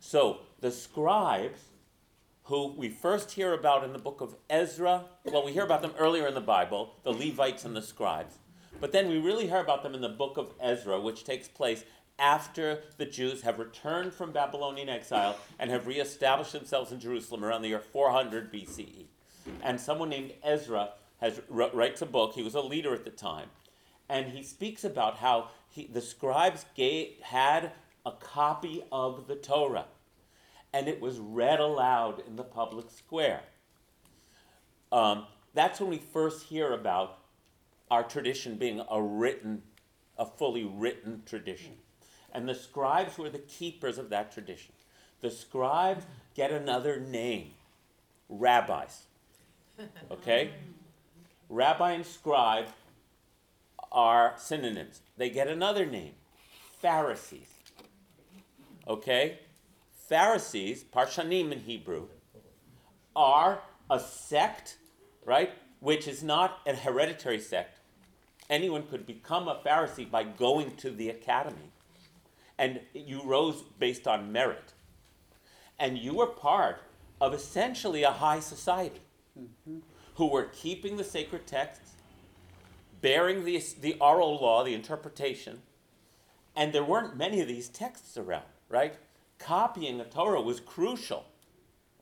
So, 0.01 0.41
the 0.61 0.73
scribes, 0.73 1.61
who 2.45 2.69
we 2.73 2.89
first 2.89 3.33
hear 3.33 3.53
about 3.53 3.85
in 3.85 3.93
the 3.93 3.99
book 3.99 4.23
of 4.23 4.35
Ezra, 4.49 5.05
well, 5.25 5.45
we 5.45 5.53
hear 5.53 5.63
about 5.63 5.83
them 5.83 5.93
earlier 5.99 6.27
in 6.27 6.35
the 6.35 6.41
Bible, 6.41 6.95
the 7.05 7.13
Levites 7.13 7.67
and 7.67 7.77
the 7.77 7.83
scribes. 7.83 8.39
But 8.81 8.93
then 8.93 9.09
we 9.09 9.19
really 9.19 9.47
hear 9.47 9.61
about 9.61 9.83
them 9.83 9.95
in 9.95 10.01
the 10.01 10.09
book 10.09 10.39
of 10.39 10.55
Ezra, 10.59 10.99
which 10.99 11.25
takes 11.25 11.49
place 11.49 11.85
after 12.19 12.81
the 12.97 13.05
Jews 13.05 13.43
have 13.43 13.59
returned 13.59 14.15
from 14.15 14.33
Babylonian 14.33 14.89
exile 14.89 15.37
and 15.59 15.71
have 15.71 15.87
reestablished 15.87 16.53
themselves 16.53 16.93
in 16.93 16.99
Jerusalem 16.99 17.45
around 17.45 17.63
the 17.63 17.69
year 17.69 17.79
400 17.79 18.51
BCE. 18.53 19.05
And 19.63 19.79
someone 19.79 20.09
named 20.09 20.33
Ezra 20.43 20.91
has, 21.21 21.41
writes 21.49 22.01
a 22.01 22.07
book, 22.07 22.33
he 22.33 22.43
was 22.43 22.55
a 22.55 22.61
leader 22.61 22.95
at 22.95 23.05
the 23.05 23.11
time, 23.11 23.49
and 24.09 24.33
he 24.33 24.43
speaks 24.43 24.83
about 24.83 25.19
how 25.19 25.49
he, 25.69 25.87
the 25.87 26.01
scribes 26.01 26.65
gave, 26.75 27.21
had 27.23 27.73
a 28.05 28.13
copy 28.13 28.83
of 28.91 29.27
the 29.27 29.37
Torah, 29.37 29.87
and 30.73 30.89
it 30.89 31.01
was 31.01 31.19
read 31.19 31.61
aloud 31.61 32.23
in 32.27 32.37
the 32.37 32.45
public 32.45 32.91
square. 32.91 33.43
Um, 34.93 35.27
that's 35.55 35.81
when 35.81 35.91
we 35.91 35.99
first 35.99 36.47
hear 36.47 36.73
about 36.73 37.19
our 37.91 38.03
tradition 38.03 38.57
being 38.57 38.83
a 38.91 39.03
written, 39.03 39.63
a 40.17 40.25
fully 40.25 40.65
written 40.65 41.23
tradition. 41.27 41.73
And 42.33 42.49
the 42.49 42.55
scribes 42.55 43.19
were 43.19 43.31
the 43.31 43.39
keepers 43.39 43.99
of 43.99 44.11
that 44.11 44.33
tradition. 44.33 44.73
The 45.21 45.31
scribes 45.31 46.05
get 46.35 46.51
another 46.51 47.01
name 47.01 47.53
rabbis. 48.29 49.03
Okay? 50.11 50.51
Rabbi 51.49 51.93
and 51.93 52.05
scribe 52.05 52.67
are 53.91 54.35
synonyms. 54.37 55.01
They 55.17 55.31
get 55.31 55.49
another 55.49 55.87
name 55.87 56.13
Pharisees. 56.81 57.50
Okay? 58.91 59.39
Pharisees, 60.09 60.85
Parshanim 60.85 61.53
in 61.53 61.61
Hebrew, 61.61 62.09
are 63.15 63.61
a 63.89 64.01
sect, 64.01 64.77
right? 65.25 65.53
Which 65.79 66.09
is 66.09 66.23
not 66.23 66.59
a 66.67 66.75
hereditary 66.75 67.41
sect. 67.41 67.79
Anyone 68.51 68.83
could 68.89 69.07
become 69.07 69.47
a 69.47 69.61
Pharisee 69.65 70.11
by 70.11 70.25
going 70.25 70.77
to 70.77 70.91
the 70.91 71.09
academy. 71.09 71.71
And 72.59 72.81
you 72.93 73.23
rose 73.23 73.63
based 73.79 74.09
on 74.09 74.33
merit. 74.33 74.75
And 75.79 75.97
you 75.97 76.15
were 76.15 76.27
part 76.27 76.83
of 77.21 77.33
essentially 77.33 78.03
a 78.03 78.11
high 78.11 78.41
society 78.41 79.01
who 80.17 80.27
were 80.27 80.51
keeping 80.53 80.97
the 80.97 81.05
sacred 81.05 81.47
texts, 81.47 81.93
bearing 83.01 83.45
the, 83.45 83.63
the 83.81 83.97
oral 84.01 84.35
law, 84.41 84.65
the 84.65 84.75
interpretation, 84.75 85.63
and 86.57 86.73
there 86.73 86.85
weren't 86.85 87.17
many 87.17 87.41
of 87.41 87.49
these 87.49 87.69
texts 87.69 88.19
around, 88.19 88.45
right? 88.71 88.95
Copying 89.39 89.99
the 89.99 90.05
Torah 90.05 90.41
was 90.41 90.61
crucial 90.61 91.25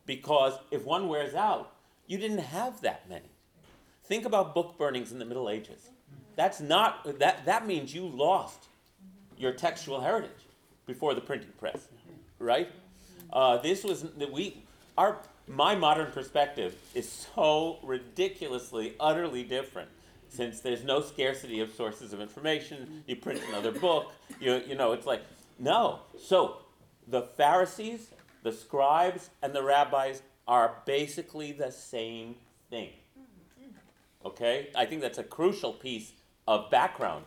because 0.07 0.55
if 0.71 0.85
one 0.85 1.09
wears 1.09 1.35
out, 1.35 1.73
you 2.07 2.19
didn't 2.19 2.39
have 2.39 2.81
that 2.83 3.09
many. 3.09 3.31
Think 4.05 4.25
about 4.25 4.55
book 4.55 4.79
burnings 4.79 5.11
in 5.11 5.19
the 5.19 5.25
Middle 5.25 5.51
Ages. 5.51 5.91
That's 6.37 6.61
not 6.61 7.19
that 7.19 7.45
that 7.47 7.67
means 7.67 7.93
you 7.93 8.07
lost 8.07 8.67
your 9.37 9.53
textual 9.53 10.01
heritage 10.01 10.31
before 10.87 11.15
the 11.15 11.21
printing 11.21 11.51
press, 11.59 11.89
right? 12.39 12.71
Uh, 13.33 13.59
this 13.59 13.83
was 13.83 14.07
we 14.33 14.63
our 14.97 15.19
my 15.49 15.75
modern 15.75 16.13
perspective 16.13 16.77
is 16.95 17.27
so 17.35 17.79
ridiculously, 17.83 18.95
utterly 19.01 19.43
different 19.43 19.89
since 20.29 20.61
there's 20.61 20.85
no 20.85 21.01
scarcity 21.01 21.61
of 21.61 21.73
sources 21.73 22.13
of 22.13 22.21
information, 22.21 23.03
you 23.07 23.17
print 23.17 23.41
another 23.49 23.73
book. 23.73 24.13
You, 24.41 24.63
you 24.69 24.75
know, 24.75 24.93
it's 24.93 25.07
like, 25.07 25.23
no. 25.59 26.01
So 26.23 26.59
the 27.07 27.23
Pharisees, 27.23 28.11
the 28.43 28.53
scribes, 28.53 29.31
and 29.43 29.53
the 29.53 29.63
rabbis 29.63 30.23
are 30.47 30.77
basically 30.87 31.53
the 31.53 31.71
same 31.71 32.37
thing. 32.71 32.91
Okay? 34.25 34.71
I 34.75 34.87
think 34.87 35.03
that's 35.03 35.19
a 35.19 35.25
crucial 35.25 35.73
piece 35.73 36.13
of 36.47 36.71
background 36.71 37.25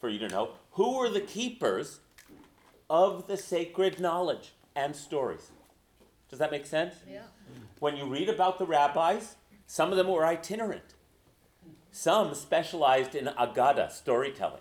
for 0.00 0.08
you 0.08 0.18
to 0.18 0.28
know. 0.28 0.50
Who 0.72 0.98
were 0.98 1.08
the 1.08 1.20
keepers 1.20 2.00
of 2.90 3.26
the 3.26 3.36
sacred 3.36 4.00
knowledge 4.00 4.52
and 4.74 4.94
stories? 4.94 5.50
Does 6.28 6.38
that 6.38 6.50
make 6.50 6.66
sense? 6.66 6.96
Yeah. 7.10 7.22
When 7.78 7.96
you 7.96 8.06
read 8.06 8.28
about 8.28 8.58
the 8.58 8.66
rabbis, 8.66 9.36
some 9.66 9.90
of 9.90 9.96
them 9.96 10.08
were 10.08 10.26
itinerant. 10.26 10.94
Some 11.90 12.34
specialized 12.34 13.14
in 13.14 13.26
agada, 13.26 13.90
storytelling. 13.90 14.60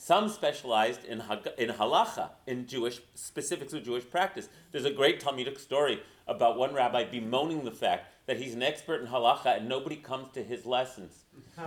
Some 0.00 0.28
specialized 0.28 1.04
in, 1.04 1.20
in 1.58 1.70
halacha, 1.70 2.30
in 2.46 2.68
Jewish 2.68 3.00
specifics 3.14 3.72
of 3.72 3.82
Jewish 3.82 4.08
practice. 4.08 4.48
There's 4.70 4.84
a 4.84 4.92
great 4.92 5.18
Talmudic 5.18 5.58
story 5.58 6.00
about 6.28 6.56
one 6.56 6.72
rabbi 6.72 7.02
bemoaning 7.04 7.64
the 7.64 7.72
fact 7.72 8.06
that 8.26 8.36
he's 8.36 8.54
an 8.54 8.62
expert 8.62 9.00
in 9.00 9.08
halacha 9.08 9.56
and 9.56 9.68
nobody 9.68 9.96
comes 9.96 10.32
to 10.34 10.44
his 10.44 10.64
lessons. 10.64 11.24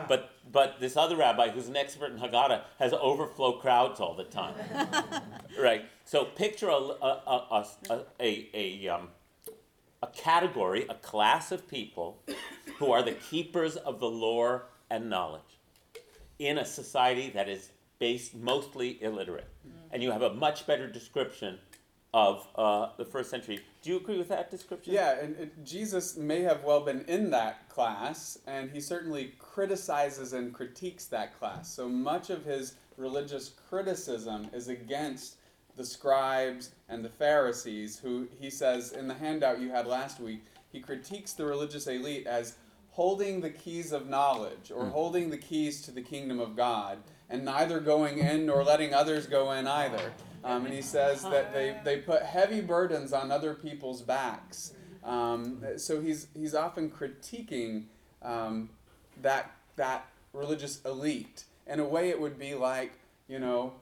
But, 0.08 0.32
but 0.50 0.80
this 0.80 0.96
other 0.96 1.18
rabbi, 1.18 1.50
who's 1.50 1.68
an 1.68 1.76
expert 1.76 2.12
in 2.12 2.20
Haggadah, 2.20 2.62
has 2.80 2.94
overflow 2.94 3.60
crowds 3.60 4.00
all 4.00 4.16
the 4.16 4.24
time. 4.24 4.56
right? 5.62 5.84
So 6.06 6.24
picture 6.24 6.70
a, 6.70 6.76
a, 6.76 7.22
a, 7.28 7.66
a, 7.90 8.00
a, 8.22 8.50
a, 8.54 8.88
um, 8.88 9.10
a 10.02 10.08
category, 10.08 10.86
a 10.88 10.96
class 10.96 11.52
of 11.52 11.68
people 11.68 12.24
who 12.78 12.94
are 12.94 13.04
the 13.04 13.12
keepers 13.12 13.76
of 13.76 14.00
the 14.00 14.10
lore 14.10 14.68
and 14.90 15.10
knowledge 15.10 15.42
in 16.40 16.58
a 16.58 16.66
society 16.66 17.30
that 17.32 17.50
is 17.50 17.72
based 18.02 18.34
mostly 18.34 18.98
illiterate. 19.04 19.48
And 19.92 20.02
you 20.02 20.12
have 20.12 20.24
a 20.24 20.34
much 20.34 20.66
better 20.66 20.88
description 20.90 21.60
of 22.16 22.48
uh, 22.56 22.88
the 22.98 23.06
first 23.06 23.30
century. 23.30 23.60
Do 23.84 23.92
you 23.92 23.98
agree 23.98 24.18
with 24.18 24.28
that 24.30 24.50
description? 24.50 24.92
Yeah, 24.92 25.20
and 25.20 25.38
it, 25.38 25.64
Jesus 25.64 26.18
may 26.18 26.42
have 26.42 26.64
well 26.64 26.82
been 26.82 27.06
in 27.08 27.30
that 27.30 27.70
class, 27.70 28.40
and 28.48 28.72
he 28.72 28.82
certainly 28.82 29.34
criticizes 29.38 30.34
and 30.34 30.52
critiques 30.52 31.06
that 31.06 31.38
class. 31.38 31.72
So 31.72 31.88
much 31.88 32.32
of 32.32 32.44
his 32.44 32.74
religious 32.98 33.50
criticism 33.70 34.50
is 34.52 34.68
against 34.68 35.36
the 35.78 35.86
scribes 35.86 36.72
and 36.90 37.06
the 37.06 37.10
Pharisees, 37.10 38.00
who 38.00 38.28
he 38.40 38.50
says 38.50 38.94
in 38.94 39.08
the 39.08 39.14
handout 39.14 39.62
you 39.62 39.70
had 39.70 39.86
last 39.86 40.20
week, 40.20 40.44
he 40.72 40.80
critiques 40.80 41.34
the 41.34 41.46
religious 41.46 41.86
elite 41.86 42.26
as 42.26 42.56
holding 42.90 43.42
the 43.42 43.50
keys 43.50 43.92
of 43.92 44.10
knowledge 44.10 44.72
or 44.74 44.86
holding 44.86 45.30
the 45.30 45.38
keys 45.38 45.82
to 45.84 45.92
the 45.92 46.02
kingdom 46.02 46.40
of 46.40 46.56
God, 46.56 46.98
and 47.32 47.46
neither 47.46 47.80
going 47.80 48.20
in 48.20 48.46
nor 48.46 48.64
letting 48.64 48.94
others 48.94 49.26
go 49.26 49.52
in 49.54 49.66
either. 49.66 50.12
Um, 50.44 50.66
and 50.66 50.74
he 50.74 50.82
says 50.82 51.24
that 51.24 51.54
they, 51.54 51.78
they 51.84 51.98
put 51.98 52.24
heavy 52.24 52.62
burdens 52.62 53.14
on 53.14 53.32
other 53.32 53.54
people's 53.54 54.02
backs. 54.02 54.74
Um, 55.04 55.64
so 55.78 56.02
he's, 56.02 56.28
he's 56.36 56.54
often 56.54 56.92
critiquing 56.92 57.86
um, 58.22 58.70
that, 59.22 59.52
that 59.78 60.08
religious 60.34 60.82
elite. 60.84 61.46
In 61.68 61.80
a 61.80 61.86
way, 61.86 62.10
it 62.10 62.20
would 62.20 62.38
be 62.38 62.54
like, 62.54 62.94
you 63.28 63.40
know, 63.40 63.74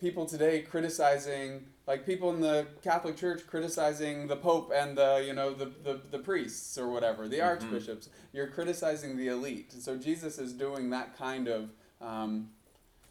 people 0.00 0.26
today 0.26 0.62
criticizing, 0.62 1.66
like 1.86 2.04
people 2.04 2.30
in 2.30 2.40
the 2.40 2.66
Catholic 2.82 3.16
Church 3.16 3.46
criticizing 3.46 4.26
the 4.26 4.36
Pope 4.36 4.72
and 4.74 4.98
the, 4.98 5.22
you 5.24 5.32
know, 5.32 5.54
the, 5.54 5.70
the, 5.84 6.00
the 6.10 6.18
priests 6.18 6.76
or 6.78 6.88
whatever, 6.88 7.28
the 7.28 7.40
archbishops. 7.40 8.08
You're 8.32 8.48
criticizing 8.48 9.16
the 9.16 9.28
elite. 9.28 9.72
So 9.72 9.96
Jesus 9.96 10.38
is 10.38 10.52
doing 10.52 10.90
that 10.90 11.16
kind 11.16 11.48
of 11.48 11.70
um, 12.00 12.50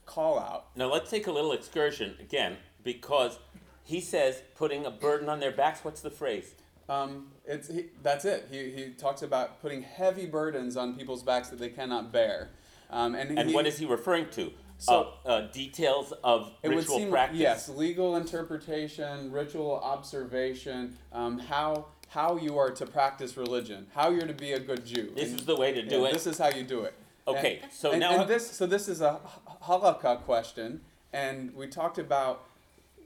call 0.06 0.40
out. 0.40 0.68
Now 0.76 0.92
let's 0.92 1.10
take 1.10 1.28
a 1.28 1.32
little 1.32 1.52
excursion 1.52 2.16
again 2.20 2.58
because 2.84 3.40
he 3.84 4.02
says 4.02 4.42
putting 4.56 4.86
a 4.86 4.92
burden 4.92 5.30
on 5.30 5.40
their 5.40 5.52
backs. 5.52 5.84
What's 5.84 6.02
the 6.02 6.12
phrase? 6.12 6.54
Um, 6.88 7.28
it's, 7.46 7.68
he, 7.68 7.86
that's 8.02 8.26
it. 8.26 8.48
He, 8.50 8.72
he 8.72 8.90
talks 8.92 9.22
about 9.22 9.62
putting 9.62 9.84
heavy 9.84 10.26
burdens 10.26 10.76
on 10.76 10.96
people's 10.96 11.22
backs 11.22 11.50
that 11.50 11.60
they 11.60 11.70
cannot 11.70 12.12
bear. 12.12 12.50
Um, 12.90 13.14
and 13.14 13.38
And 13.38 13.50
he, 13.50 13.56
what 13.56 13.68
is 13.68 13.78
he 13.78 13.86
referring 13.86 14.30
to? 14.32 14.52
So- 14.80 15.14
uh, 15.26 15.28
uh, 15.30 15.52
details 15.52 16.14
of 16.24 16.52
it 16.64 16.70
would 16.70 16.78
ritual 16.78 16.98
seem 16.98 17.12
practice. 17.12 17.40
yes, 17.40 17.70
legal 17.70 18.16
interpretation, 18.16 19.32
ritual 19.32 19.76
observation, 19.84 20.98
um, 21.12 21.38
how 21.38 21.88
how 22.08 22.38
you 22.38 22.58
are 22.58 22.72
to 22.72 22.88
practice 22.88 23.38
religion, 23.38 23.86
how 23.94 24.10
you're 24.10 24.26
to 24.26 24.34
be 24.34 24.54
a 24.54 24.60
good 24.60 24.84
Jew. 24.84 25.12
This 25.16 25.30
And- 25.30 25.42
is 25.42 25.46
the 25.46 25.56
way 25.56 25.74
to 25.74 25.84
do 25.84 26.00
yeah, 26.00 26.08
it. 26.08 26.14
This 26.14 26.26
is 26.26 26.40
how 26.40 26.50
you 26.50 26.64
do 26.64 26.82
it. 26.86 26.96
Okay, 27.38 27.60
And- 27.64 27.72
so 27.72 27.92
and, 27.92 28.00
now 28.00 28.22
and 28.22 28.30
this 28.30 28.50
so 28.50 28.66
this 28.66 28.88
is 28.88 29.02
a 29.02 29.20
halakha 29.64 30.22
question, 30.24 30.82
and 31.14 31.54
we 31.56 31.68
talked 31.68 31.98
about 31.98 32.46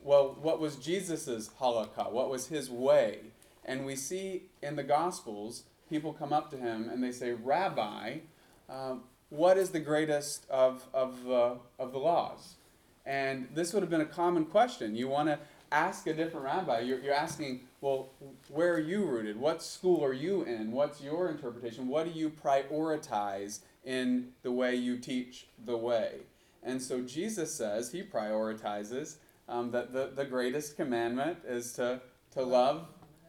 well, 0.03 0.37
what 0.41 0.59
was 0.59 0.75
Jesus's 0.75 1.49
halakha? 1.59 2.11
What 2.11 2.29
was 2.29 2.47
his 2.47 2.69
way? 2.69 3.19
And 3.65 3.85
we 3.85 3.95
see 3.95 4.43
in 4.61 4.75
the 4.75 4.83
Gospels, 4.83 5.63
people 5.89 6.13
come 6.13 6.33
up 6.33 6.51
to 6.51 6.57
him 6.57 6.89
and 6.89 7.03
they 7.03 7.11
say, 7.11 7.31
Rabbi, 7.31 8.17
um, 8.69 9.03
what 9.29 9.57
is 9.57 9.69
the 9.69 9.79
greatest 9.79 10.45
of, 10.49 10.83
of, 10.93 11.23
the, 11.23 11.57
of 11.79 11.91
the 11.91 11.99
laws? 11.99 12.55
And 13.05 13.47
this 13.53 13.73
would 13.73 13.81
have 13.83 13.89
been 13.89 14.01
a 14.01 14.05
common 14.05 14.45
question. 14.45 14.95
You 14.95 15.07
want 15.07 15.29
to 15.29 15.39
ask 15.71 16.05
a 16.07 16.13
different 16.13 16.45
rabbi. 16.45 16.81
You're, 16.81 16.99
you're 16.99 17.13
asking, 17.13 17.61
well, 17.81 18.09
where 18.49 18.73
are 18.73 18.79
you 18.79 19.05
rooted? 19.05 19.39
What 19.39 19.63
school 19.63 20.03
are 20.03 20.13
you 20.13 20.43
in? 20.43 20.71
What's 20.71 21.01
your 21.01 21.29
interpretation? 21.29 21.87
What 21.87 22.05
do 22.05 22.17
you 22.17 22.29
prioritize 22.29 23.59
in 23.83 24.29
the 24.41 24.51
way 24.51 24.75
you 24.75 24.97
teach 24.97 25.47
the 25.65 25.77
way? 25.77 26.19
And 26.63 26.81
so 26.81 27.01
Jesus 27.01 27.53
says 27.53 27.91
he 27.91 28.03
prioritizes 28.03 29.17
um, 29.49 29.71
that 29.71 29.93
the, 29.93 30.11
the 30.15 30.25
greatest 30.25 30.77
commandment 30.77 31.39
is 31.47 31.73
to, 31.73 32.01
to 32.31 32.43
love 32.43 32.87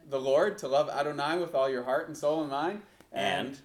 the 0.08 0.20
Lord, 0.20 0.58
to 0.58 0.68
love 0.68 0.88
Adonai 0.88 1.38
with 1.38 1.54
all 1.54 1.68
your 1.68 1.84
heart 1.84 2.08
and 2.08 2.16
soul 2.16 2.42
and 2.42 2.50
mind. 2.50 2.82
And? 3.12 3.58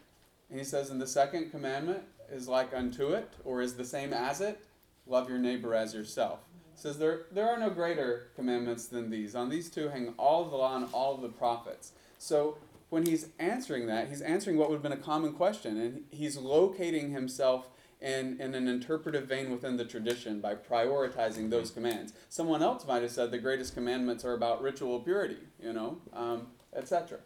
he 0.52 0.64
says, 0.64 0.90
and 0.90 1.02
the 1.02 1.08
second 1.08 1.52
commandment 1.52 2.02
is 2.32 2.48
like 2.48 2.74
unto 2.74 3.10
it, 3.10 3.32
or 3.44 3.62
is 3.62 3.76
the 3.76 3.86
same 3.86 4.14
as 4.14 4.42
it, 4.42 4.60
love 5.06 5.30
your 5.30 5.38
neighbor 5.38 5.76
as 5.76 5.94
yourself. 5.94 6.40
He 6.74 6.82
says 6.82 6.98
there, 6.98 7.22
there 7.32 7.50
are 7.50 7.60
no 7.60 7.70
greater 7.70 8.28
commandments 8.36 8.86
than 8.86 9.10
these. 9.10 9.36
On 9.36 9.50
these 9.50 9.70
two 9.70 9.90
hang 9.90 10.14
all 10.18 10.46
the 10.46 10.56
law 10.56 10.76
and 10.76 10.88
all 10.94 11.18
the 11.18 11.30
prophets. 11.30 11.92
So 12.18 12.58
when 12.90 13.06
he's 13.06 13.28
answering 13.38 13.88
that, 13.88 14.10
he's 14.10 14.22
answering 14.22 14.58
what 14.58 14.70
would 14.70 14.76
have 14.76 14.84
been 14.84 14.92
a 14.92 14.98
common 14.98 15.34
question, 15.34 15.80
and 15.80 16.04
he's 16.10 16.38
locating 16.38 17.12
himself 17.12 17.70
in, 18.02 18.40
in 18.40 18.56
an 18.56 18.68
interpretive 18.68 19.26
vein 19.28 19.52
within 19.52 19.78
the 19.78 19.86
tradition 19.86 20.40
by 20.40 20.56
prioritizing 20.56 21.50
those 21.50 21.70
commands. 21.70 22.14
Someone 22.30 22.64
else 22.64 22.88
might 22.88 23.02
have 23.02 23.12
said 23.12 23.30
the 23.32 23.38
greatest 23.38 23.74
commandments 23.74 24.24
are 24.26 24.34
about 24.34 24.62
ritual 24.62 25.00
purity, 25.02 25.38
you 25.62 25.74
know, 25.74 25.98
um, 26.14 26.48
etc. 26.76 27.20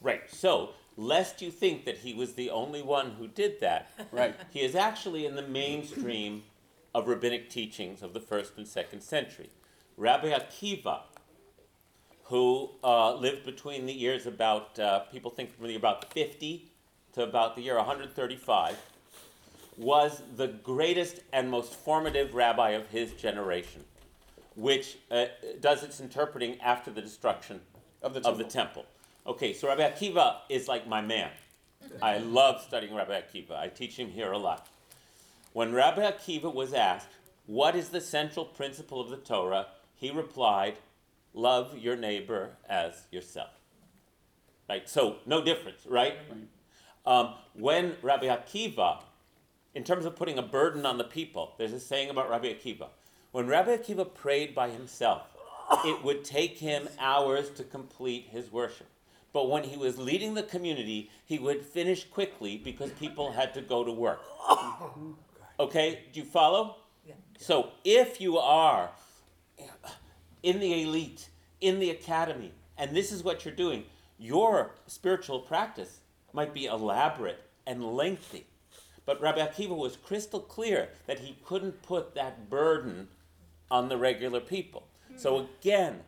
right. 0.00 0.22
So 0.28 0.70
lest 0.96 1.42
you 1.42 1.50
think 1.50 1.84
that 1.84 1.98
he 1.98 2.14
was 2.14 2.34
the 2.34 2.50
only 2.50 2.80
one 2.82 3.12
who 3.18 3.26
did 3.28 3.60
that, 3.60 3.90
Right. 4.12 4.34
he 4.50 4.60
is 4.62 4.74
actually 4.74 5.26
in 5.26 5.34
the 5.34 5.42
mainstream 5.42 6.44
of 6.94 7.08
rabbinic 7.08 7.50
teachings 7.50 8.02
of 8.02 8.14
the 8.14 8.20
first 8.20 8.52
and 8.56 8.66
second 8.66 9.02
century. 9.02 9.50
Rabbi 9.96 10.30
Akiva, 10.30 11.00
who 12.24 12.70
uh, 12.82 13.14
lived 13.14 13.44
between 13.44 13.86
the 13.86 13.92
years 13.92 14.26
about, 14.26 14.78
uh, 14.78 15.00
people 15.12 15.30
think 15.30 15.54
from 15.56 15.66
the 15.66 15.76
about 15.76 16.12
50 16.12 16.66
to 17.12 17.22
about 17.22 17.54
the 17.54 17.62
year 17.62 17.76
135, 17.76 18.76
was 19.76 20.22
the 20.36 20.48
greatest 20.48 21.20
and 21.32 21.50
most 21.50 21.74
formative 21.74 22.34
rabbi 22.34 22.70
of 22.70 22.86
his 22.88 23.12
generation, 23.12 23.84
which 24.56 24.98
uh, 25.10 25.26
does 25.60 25.82
its 25.82 26.00
interpreting 26.00 26.60
after 26.60 26.90
the 26.90 27.02
destruction 27.02 27.60
Of 28.02 28.14
the 28.14 28.26
of 28.26 28.38
the 28.38 28.44
temple. 28.44 28.84
Okay, 29.26 29.52
so 29.52 29.68
Rabbi 29.68 29.82
Akiva 29.90 30.36
is 30.48 30.68
like 30.68 30.86
my 30.86 31.00
man. 31.00 31.30
I 32.02 32.18
love 32.18 32.60
studying 32.62 32.94
Rabbi 32.94 33.20
Akiva. 33.20 33.52
I 33.52 33.68
teach 33.68 33.96
him 33.96 34.08
here 34.08 34.32
a 34.32 34.38
lot. 34.38 34.68
When 35.52 35.72
Rabbi 35.72 36.02
Akiva 36.02 36.52
was 36.52 36.72
asked, 36.72 37.08
What 37.46 37.74
is 37.74 37.88
the 37.88 38.00
central 38.00 38.44
principle 38.44 39.00
of 39.00 39.10
the 39.10 39.16
Torah? 39.16 39.66
he 39.96 40.10
replied, 40.10 40.74
Love 41.34 41.76
your 41.76 41.96
neighbor 41.96 42.50
as 42.68 43.04
yourself. 43.10 43.50
Right? 44.68 44.88
So, 44.88 45.16
no 45.26 45.44
difference, 45.44 45.84
right? 45.86 46.14
Um, 47.04 47.34
when 47.52 47.96
Rabbi 48.00 48.26
Akiva, 48.26 49.02
in 49.74 49.84
terms 49.84 50.06
of 50.06 50.16
putting 50.16 50.38
a 50.38 50.42
burden 50.42 50.86
on 50.86 50.96
the 50.96 51.04
people, 51.04 51.54
there's 51.58 51.72
a 51.72 51.80
saying 51.80 52.08
about 52.08 52.30
Rabbi 52.30 52.54
Akiva. 52.54 52.88
When 53.32 53.46
Rabbi 53.46 53.76
Akiva 53.76 54.14
prayed 54.14 54.54
by 54.54 54.70
himself, 54.70 55.22
it 55.84 56.02
would 56.04 56.24
take 56.24 56.58
him 56.58 56.88
hours 56.98 57.50
to 57.50 57.64
complete 57.64 58.28
his 58.30 58.52
worship. 58.52 58.86
But 59.32 59.50
when 59.50 59.64
he 59.64 59.76
was 59.76 59.98
leading 59.98 60.34
the 60.34 60.44
community, 60.44 61.10
he 61.26 61.40
would 61.40 61.64
finish 61.64 62.04
quickly 62.04 62.56
because 62.56 62.92
people 62.92 63.32
had 63.32 63.52
to 63.54 63.60
go 63.60 63.84
to 63.84 63.92
work. 63.92 64.22
Okay, 65.60 66.00
do 66.12 66.18
you 66.18 66.26
follow? 66.26 66.78
Yeah. 67.06 67.14
So 67.38 67.70
if 67.84 68.20
you 68.20 68.38
are 68.38 68.90
in 70.44 70.60
the 70.60 70.82
elite, 70.82 71.30
in 71.60 71.80
the 71.80 71.90
academy, 71.90 72.52
and 72.76 72.94
this 72.94 73.10
is 73.10 73.24
what 73.24 73.44
you're 73.44 73.54
doing, 73.54 73.84
your 74.18 74.72
spiritual 74.86 75.40
practice 75.40 76.00
might 76.32 76.52
be 76.52 76.66
elaborate 76.66 77.40
and 77.66 77.82
lengthy. 77.82 78.46
But 79.06 79.20
Rabbi 79.20 79.40
Akiva 79.40 79.76
was 79.76 79.96
crystal 79.96 80.40
clear 80.40 80.90
that 81.06 81.20
he 81.20 81.38
couldn't 81.44 81.82
put 81.82 82.14
that 82.14 82.50
burden 82.50 83.08
on 83.70 83.88
the 83.88 83.96
regular 83.96 84.40
people. 84.40 84.86
So 85.16 85.48
again, 85.60 86.00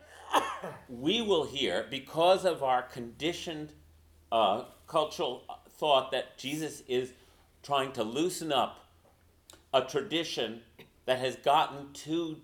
we 0.88 1.22
will 1.22 1.44
hear, 1.44 1.86
because 1.90 2.44
of 2.44 2.62
our 2.62 2.82
conditioned 2.82 3.72
uh, 4.30 4.64
cultural 4.86 5.44
thought 5.78 6.10
that 6.12 6.36
Jesus 6.36 6.82
is 6.88 7.12
trying 7.62 7.92
to 7.92 8.02
loosen 8.02 8.52
up 8.52 8.84
a 9.72 9.82
tradition 9.82 10.60
that 11.06 11.20
has 11.20 11.36
gotten 11.36 11.92
too 11.92 12.36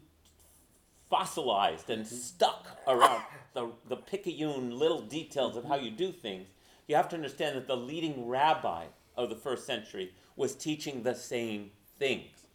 fossilized 1.13 1.91
and 1.91 2.05
mm-hmm. 2.05 2.15
stuck 2.15 2.67
around 2.87 3.23
the, 3.55 3.71
the 3.89 3.97
picayune 3.97 4.79
little 4.79 5.03
details 5.03 5.57
of 5.57 5.65
how 5.65 5.77
you 5.77 5.91
do 5.91 6.11
things, 6.11 6.49
you 6.89 6.97
have 6.97 7.09
to 7.11 7.17
understand 7.17 7.57
that 7.57 7.67
the 7.67 7.77
leading 7.77 8.27
rabbi 8.27 8.87
of 9.17 9.29
the 9.29 9.37
first 9.37 9.67
century 9.67 10.13
was 10.37 10.55
teaching 10.55 11.03
the 11.03 11.15
same 11.15 11.71
things. 11.99 12.47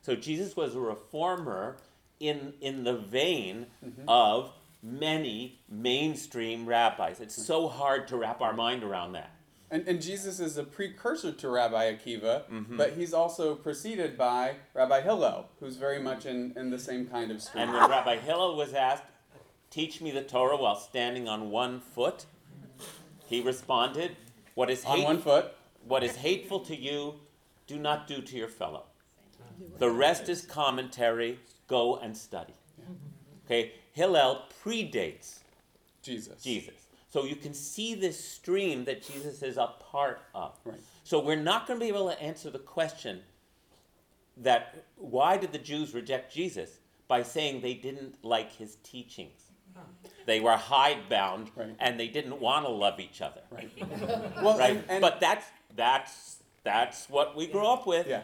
So 0.00 0.16
Jesus 0.16 0.56
was 0.56 0.74
a 0.74 0.80
reformer 0.80 1.76
in, 2.18 2.54
in 2.60 2.84
the 2.84 2.96
vein 2.96 3.66
mm-hmm. 3.84 4.08
of 4.08 4.52
many 4.82 5.60
mainstream 5.68 6.66
rabbis. 6.66 7.20
It's 7.20 7.34
mm-hmm. 7.34 7.42
so 7.42 7.68
hard 7.68 8.08
to 8.08 8.16
wrap 8.16 8.40
our 8.40 8.54
mind 8.54 8.82
around 8.82 9.12
that. 9.12 9.30
And, 9.70 9.86
and 9.86 10.00
Jesus 10.00 10.40
is 10.40 10.56
a 10.56 10.64
precursor 10.64 11.30
to 11.32 11.48
Rabbi 11.48 11.92
Akiva, 11.92 12.44
Mm-hmm. 12.50 12.76
but 12.76 12.94
he's 12.94 13.12
also 13.12 13.54
preceded 13.54 14.16
by 14.16 14.56
Rabbi 14.74 15.02
Hillel, 15.02 15.48
who's 15.60 15.76
very 15.76 16.00
much 16.00 16.24
in, 16.26 16.54
in 16.56 16.70
the 16.70 16.78
same 16.78 17.06
kind 17.06 17.30
of 17.30 17.42
stream. 17.42 17.64
And 17.64 17.72
when 17.72 17.90
Rabbi 17.90 18.16
Hillel 18.16 18.56
was 18.56 18.72
asked, 18.72 19.04
Teach 19.70 20.00
me 20.00 20.10
the 20.10 20.22
Torah 20.22 20.56
while 20.56 20.76
standing 20.76 21.28
on 21.28 21.50
one 21.50 21.80
foot, 21.80 22.24
he 23.26 23.42
responded, 23.42 24.16
What 24.54 24.70
is, 24.70 24.82
On 24.86 25.02
one 25.02 25.18
foot, 25.18 25.54
what 25.86 26.02
is 26.02 26.16
hateful 26.16 26.60
to 26.60 26.74
you, 26.76 27.16
do 27.66 27.78
not 27.78 28.06
do 28.06 28.22
to 28.22 28.36
your 28.36 28.48
fellow. 28.48 28.84
The 29.78 29.90
rest 29.90 30.30
is 30.30 30.46
commentary. 30.46 31.38
Go 31.66 31.96
and 31.96 32.16
study. 32.16 32.54
Okay, 33.44 33.72
Hillel 33.92 34.44
predates 34.64 35.40
Jesus. 36.02 36.42
Jesus. 36.42 36.77
So 37.10 37.24
you 37.24 37.36
can 37.36 37.54
see 37.54 37.94
this 37.94 38.22
stream 38.22 38.84
that 38.84 39.02
Jesus 39.02 39.42
is 39.42 39.56
a 39.56 39.72
part 39.90 40.20
of. 40.34 40.54
Right. 40.64 40.80
So 41.04 41.20
we're 41.20 41.36
not 41.36 41.66
going 41.66 41.78
to 41.80 41.84
be 41.84 41.88
able 41.88 42.08
to 42.10 42.20
answer 42.22 42.50
the 42.50 42.58
question 42.58 43.20
that 44.36 44.84
why 44.96 45.36
did 45.36 45.52
the 45.52 45.58
Jews 45.58 45.94
reject 45.94 46.32
Jesus 46.32 46.78
by 47.08 47.22
saying 47.22 47.60
they 47.62 47.74
didn't 47.74 48.22
like 48.24 48.52
his 48.52 48.76
teachings. 48.76 49.42
They 50.26 50.40
were 50.40 50.56
hidebound 50.56 51.50
Right. 51.56 51.74
and 51.78 51.98
they 51.98 52.08
didn't 52.08 52.40
want 52.40 52.66
to 52.66 52.70
love 52.70 52.98
each 53.00 53.22
other. 53.22 53.40
Right. 53.50 53.70
Well, 54.42 54.58
Right? 54.58 54.70
and, 54.72 54.84
and, 54.88 55.00
but 55.00 55.20
that's 55.20 55.46
that's 55.76 56.36
that's 56.64 57.08
what 57.08 57.34
we 57.36 57.46
grew 57.46 57.66
up 57.66 57.86
with. 57.86 58.06
yeah. 58.06 58.22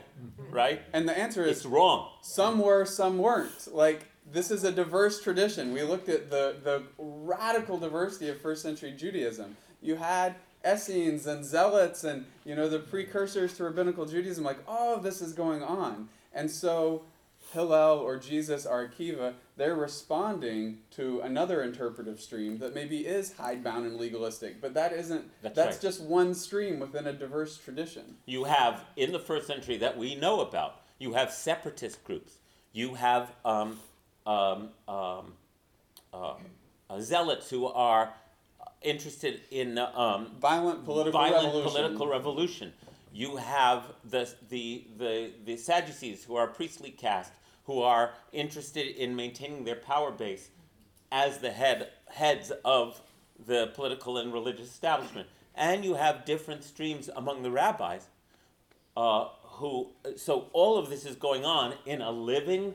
Right? 0.50 0.82
And 0.92 1.08
the 1.08 1.16
answer 1.16 1.44
is 1.44 1.58
It's 1.58 1.66
wrong. 1.66 2.10
some 2.22 2.58
were, 2.58 2.84
some 2.84 3.18
weren't. 3.18 3.72
Like 3.72 4.06
this 4.30 4.50
is 4.50 4.64
a 4.64 4.72
diverse 4.72 5.22
tradition. 5.22 5.72
We 5.72 5.82
looked 5.82 6.08
at 6.08 6.30
the 6.30 6.56
the 6.62 6.82
radical 6.98 7.78
diversity 7.78 8.28
of 8.28 8.40
first 8.40 8.62
century 8.62 8.92
Judaism. 8.92 9.56
You 9.80 9.96
had 9.96 10.36
Essenes 10.66 11.26
and 11.26 11.44
Zealots 11.44 12.04
and 12.04 12.26
you 12.44 12.54
know 12.54 12.68
the 12.68 12.78
precursors 12.78 13.56
to 13.56 13.64
rabbinical 13.64 14.06
Judaism. 14.06 14.44
Like 14.44 14.58
all 14.66 14.94
of 14.94 15.02
this 15.02 15.20
is 15.20 15.32
going 15.32 15.62
on, 15.62 16.08
and 16.32 16.50
so 16.50 17.02
Hillel 17.52 17.98
or 17.98 18.16
Jesus 18.18 18.66
or 18.66 18.88
Akiva, 18.88 19.34
they're 19.56 19.74
responding 19.74 20.78
to 20.92 21.20
another 21.20 21.62
interpretive 21.62 22.20
stream 22.20 22.58
that 22.58 22.74
maybe 22.74 23.06
is 23.06 23.34
hidebound 23.34 23.86
and 23.86 23.96
legalistic, 23.96 24.60
but 24.60 24.74
that 24.74 24.92
isn't. 24.92 25.30
That's 25.42 25.54
that's 25.54 25.76
right. 25.76 25.82
just 25.82 26.02
one 26.02 26.34
stream 26.34 26.80
within 26.80 27.06
a 27.06 27.12
diverse 27.12 27.58
tradition. 27.58 28.16
You 28.26 28.44
have 28.44 28.84
in 28.96 29.12
the 29.12 29.18
first 29.18 29.46
century 29.46 29.76
that 29.78 29.96
we 29.96 30.14
know 30.14 30.40
about. 30.40 30.80
You 30.98 31.14
have 31.14 31.32
separatist 31.32 32.02
groups. 32.04 32.38
You 32.72 32.94
have 32.94 33.32
um, 33.44 33.78
um, 34.26 34.70
um, 34.88 35.32
uh, 36.12 36.34
uh, 36.90 37.00
zealots 37.00 37.50
who 37.50 37.66
are 37.66 38.12
interested 38.82 39.40
in 39.50 39.78
uh, 39.78 39.90
um, 39.94 40.32
Violent 40.40 40.84
political 40.84 41.20
violent 41.20 41.46
revolution. 41.46 41.70
political 41.70 42.08
revolution. 42.08 42.72
You 43.12 43.36
have 43.36 43.84
the, 44.04 44.28
the, 44.48 44.84
the, 44.98 45.30
the 45.44 45.56
Sadducees, 45.56 46.24
who 46.24 46.36
are 46.36 46.48
a 46.48 46.52
priestly 46.52 46.90
caste, 46.90 47.32
who 47.64 47.80
are 47.80 48.12
interested 48.32 48.86
in 48.96 49.14
maintaining 49.14 49.64
their 49.64 49.76
power 49.76 50.10
base 50.10 50.50
as 51.12 51.38
the 51.38 51.50
head, 51.50 51.90
heads 52.10 52.52
of 52.64 53.00
the 53.46 53.68
political 53.68 54.18
and 54.18 54.32
religious 54.32 54.68
establishment. 54.68 55.28
And 55.54 55.84
you 55.84 55.94
have 55.94 56.24
different 56.24 56.64
streams 56.64 57.08
among 57.14 57.42
the 57.42 57.50
rabbis 57.50 58.08
uh, 58.96 59.28
who, 59.42 59.90
so 60.16 60.48
all 60.52 60.76
of 60.76 60.90
this 60.90 61.06
is 61.06 61.14
going 61.14 61.44
on 61.44 61.74
in 61.86 62.02
a 62.02 62.10
living, 62.10 62.74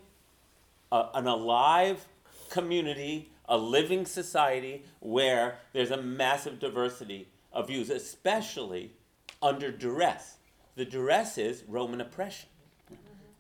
uh, 0.92 1.10
an 1.14 1.28
alive 1.28 2.08
community, 2.50 3.32
a 3.48 3.58
living 3.58 4.06
society 4.06 4.84
where 5.00 5.60
there's 5.74 5.92
a 5.92 6.02
massive 6.02 6.60
diversity 6.60 7.28
of 7.52 7.68
views, 7.68 7.90
especially 7.90 8.94
under 9.42 9.72
duress. 9.72 10.38
The 10.76 10.86
duress 10.86 11.38
is 11.38 11.64
Roman 11.68 12.02
oppression. 12.02 12.50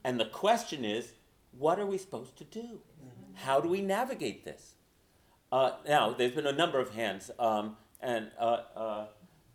And 0.03 0.19
the 0.19 0.25
question 0.25 0.85
is, 0.85 1.13
what 1.57 1.79
are 1.79 1.85
we 1.85 1.97
supposed 1.97 2.37
to 2.37 2.43
do? 2.43 2.79
How 3.33 3.59
do 3.61 3.69
we 3.69 3.81
navigate 3.81 4.45
this? 4.45 4.75
Uh, 5.51 5.71
now, 5.87 6.13
there's 6.13 6.33
been 6.33 6.47
a 6.47 6.53
number 6.53 6.79
of 6.79 6.93
hands, 6.93 7.31
um, 7.39 7.75
and 8.01 8.29
uh, 8.39 8.61
uh, 8.75 9.05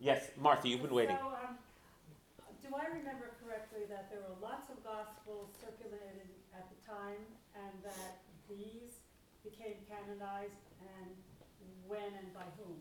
yes, 0.00 0.30
Martha, 0.36 0.68
you've 0.68 0.82
been 0.82 0.94
waiting. 0.94 1.16
So, 1.20 1.28
um, 1.28 1.54
do 2.62 2.74
I 2.74 2.88
remember 2.88 3.30
correctly 3.44 3.86
that 3.88 4.10
there 4.10 4.18
were 4.20 4.34
lots 4.42 4.70
of 4.70 4.82
gospels 4.82 5.54
circulated 5.60 6.26
at 6.52 6.66
the 6.66 6.78
time 6.82 7.22
that 7.84 8.18
these 8.48 8.92
became 9.44 9.74
canonized 9.88 10.52
and 10.80 11.10
when 11.86 12.00
and 12.18 12.32
by 12.34 12.42
whom? 12.58 12.76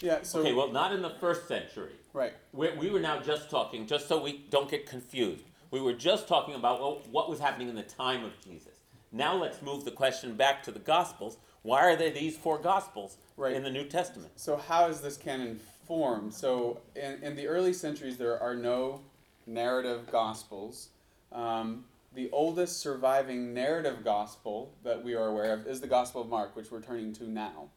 Yeah. 0.00 0.22
So 0.22 0.40
Okay, 0.40 0.52
well, 0.52 0.70
not 0.72 0.92
in 0.92 1.02
the 1.02 1.10
first 1.10 1.46
century. 1.48 1.92
right. 2.12 2.32
We, 2.52 2.70
we 2.72 2.90
were 2.90 3.00
now 3.00 3.20
just 3.20 3.50
talking, 3.50 3.86
just 3.86 4.08
so 4.08 4.22
we 4.22 4.44
don't 4.50 4.70
get 4.70 4.86
confused. 4.86 5.44
We 5.70 5.80
were 5.80 5.92
just 5.92 6.28
talking 6.28 6.54
about 6.54 6.80
well, 6.80 7.02
what 7.10 7.28
was 7.28 7.38
happening 7.40 7.68
in 7.68 7.74
the 7.74 7.82
time 7.82 8.24
of 8.24 8.32
Jesus. 8.40 8.72
Now 9.12 9.34
let's 9.36 9.60
move 9.62 9.84
the 9.84 9.90
question 9.92 10.34
back 10.34 10.62
to 10.64 10.70
the 10.72 10.78
Gospels. 10.80 11.36
Why 11.62 11.80
are 11.82 11.96
there 11.96 12.10
these 12.10 12.36
four 12.36 12.58
Gospels 12.58 13.16
Right. 13.36 13.54
in 13.54 13.62
the 13.62 13.70
New 13.70 13.84
Testament? 13.84 14.32
So 14.36 14.56
how 14.56 14.86
is 14.88 15.00
this 15.00 15.16
canon 15.16 15.58
formed? 15.86 16.32
So 16.34 16.80
in, 16.94 17.22
in 17.22 17.36
the 17.36 17.46
early 17.46 17.72
centuries, 17.72 18.16
there 18.16 18.40
are 18.40 18.54
no 18.54 19.00
narrative 19.46 20.08
gospels. 20.10 20.88
Um, 21.32 21.84
the 22.14 22.30
oldest 22.30 22.78
surviving 22.78 23.52
narrative 23.52 24.04
gospel 24.04 24.72
that 24.84 25.02
we 25.02 25.14
are 25.14 25.26
aware 25.26 25.52
of 25.52 25.66
is 25.66 25.80
the 25.80 25.86
Gospel 25.86 26.22
of 26.22 26.28
Mark, 26.28 26.54
which 26.54 26.70
we're 26.70 26.80
turning 26.80 27.12
to 27.14 27.28
now. 27.28 27.68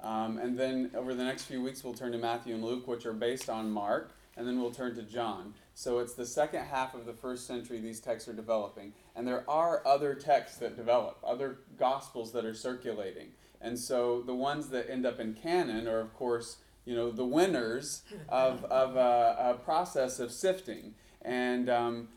Um, 0.00 0.38
and 0.38 0.58
then 0.58 0.90
over 0.94 1.14
the 1.14 1.24
next 1.24 1.44
few 1.44 1.62
weeks, 1.62 1.84
we'll 1.84 1.94
turn 1.94 2.12
to 2.12 2.18
Matthew 2.18 2.54
and 2.54 2.64
Luke, 2.64 2.88
which 2.88 3.06
are 3.06 3.12
based 3.12 3.48
on 3.48 3.70
Mark, 3.70 4.12
and 4.36 4.48
then 4.48 4.60
we'll 4.60 4.72
turn 4.72 4.94
to 4.96 5.02
John. 5.02 5.54
So 5.74 5.98
it's 5.98 6.14
the 6.14 6.26
second 6.26 6.64
half 6.64 6.94
of 6.94 7.06
the 7.06 7.12
first 7.12 7.46
century 7.46 7.80
these 7.80 8.00
texts 8.00 8.28
are 8.28 8.32
developing. 8.32 8.94
And 9.14 9.28
there 9.28 9.48
are 9.48 9.86
other 9.86 10.14
texts 10.14 10.58
that 10.58 10.76
develop, 10.76 11.18
other 11.22 11.58
gospels 11.78 12.32
that 12.32 12.44
are 12.44 12.54
circulating. 12.54 13.28
And 13.60 13.78
so 13.78 14.22
the 14.22 14.34
ones 14.34 14.68
that 14.70 14.90
end 14.90 15.06
up 15.06 15.20
in 15.20 15.34
canon 15.34 15.86
are, 15.86 16.00
of 16.00 16.14
course, 16.14 16.56
you 16.84 16.96
know, 16.96 17.10
the 17.10 17.24
winners 17.24 18.02
of, 18.28 18.64
of 18.64 18.96
a, 18.96 19.36
a 19.38 19.54
process 19.62 20.18
of 20.18 20.32
sifting. 20.32 20.94
And 21.20 21.70
um, 21.70 22.08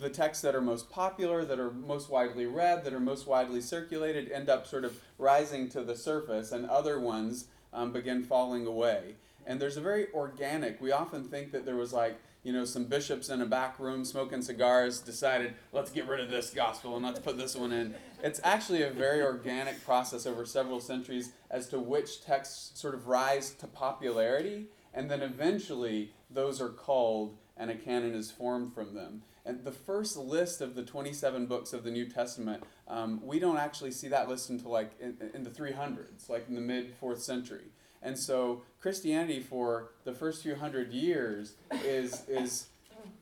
the 0.00 0.10
texts 0.10 0.42
that 0.42 0.54
are 0.54 0.60
most 0.60 0.90
popular, 0.90 1.44
that 1.44 1.58
are 1.58 1.70
most 1.70 2.10
widely 2.10 2.46
read, 2.46 2.84
that 2.84 2.92
are 2.92 3.00
most 3.00 3.26
widely 3.26 3.60
circulated, 3.60 4.30
end 4.30 4.48
up 4.48 4.66
sort 4.66 4.84
of 4.84 5.00
rising 5.18 5.68
to 5.70 5.82
the 5.82 5.96
surface, 5.96 6.52
and 6.52 6.68
other 6.68 7.00
ones 7.00 7.46
um, 7.72 7.92
begin 7.92 8.22
falling 8.22 8.66
away. 8.66 9.14
And 9.46 9.58
there's 9.60 9.76
a 9.76 9.80
very 9.80 10.08
organic, 10.12 10.80
we 10.80 10.92
often 10.92 11.24
think 11.24 11.52
that 11.52 11.64
there 11.64 11.76
was 11.76 11.92
like, 11.92 12.18
you 12.44 12.52
know, 12.52 12.64
some 12.64 12.84
bishops 12.84 13.28
in 13.30 13.42
a 13.42 13.46
back 13.46 13.78
room 13.78 14.04
smoking 14.04 14.42
cigars 14.42 15.00
decided, 15.00 15.54
let's 15.72 15.90
get 15.90 16.06
rid 16.06 16.20
of 16.20 16.30
this 16.30 16.50
gospel 16.50 16.96
and 16.96 17.04
let's 17.04 17.18
put 17.18 17.36
this 17.36 17.56
one 17.56 17.72
in. 17.72 17.94
It's 18.22 18.40
actually 18.44 18.82
a 18.82 18.90
very 18.90 19.22
organic 19.22 19.84
process 19.84 20.26
over 20.26 20.46
several 20.46 20.80
centuries 20.80 21.32
as 21.50 21.68
to 21.68 21.78
which 21.78 22.22
texts 22.22 22.78
sort 22.80 22.94
of 22.94 23.08
rise 23.08 23.50
to 23.54 23.66
popularity, 23.66 24.66
and 24.94 25.10
then 25.10 25.22
eventually 25.22 26.12
those 26.30 26.60
are 26.60 26.68
culled 26.68 27.36
and 27.56 27.70
a 27.70 27.74
canon 27.74 28.14
is 28.14 28.30
formed 28.30 28.72
from 28.72 28.94
them. 28.94 29.22
And 29.48 29.64
the 29.64 29.72
first 29.72 30.18
list 30.18 30.60
of 30.60 30.74
the 30.74 30.82
27 30.82 31.46
books 31.46 31.72
of 31.72 31.82
the 31.82 31.90
New 31.90 32.04
Testament, 32.04 32.62
um, 32.86 33.18
we 33.24 33.38
don't 33.38 33.56
actually 33.56 33.92
see 33.92 34.06
that 34.08 34.28
list 34.28 34.50
until 34.50 34.70
like 34.70 34.90
in, 35.00 35.16
in 35.32 35.42
the 35.42 35.48
300s, 35.48 36.28
like 36.28 36.46
in 36.48 36.54
the 36.54 36.60
mid 36.60 36.92
fourth 37.00 37.22
century. 37.22 37.64
And 38.02 38.16
so 38.18 38.62
Christianity 38.78 39.40
for 39.40 39.88
the 40.04 40.12
first 40.12 40.42
few 40.42 40.54
hundred 40.54 40.92
years 40.92 41.54
is, 41.82 42.24
is, 42.28 42.66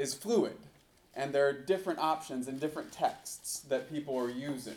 is 0.01 0.15
fluid. 0.15 0.57
And 1.15 1.33
there 1.33 1.47
are 1.47 1.53
different 1.53 2.01
options 2.01 2.49
and 2.49 2.59
different 2.59 2.91
texts 2.91 3.61
that 3.69 3.89
people 3.89 4.19
are 4.19 4.29
using. 4.29 4.75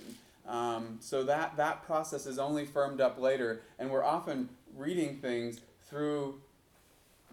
Um, 0.48 1.00
so 1.02 1.24
that, 1.24 1.58
that 1.58 1.84
process 1.84 2.28
is 2.28 2.38
only 2.38 2.66
firmed 2.66 3.02
up 3.02 3.20
later, 3.20 3.62
and 3.80 3.90
we're 3.90 4.04
often 4.04 4.50
reading 4.78 5.18
things 5.18 5.62
through 5.90 6.40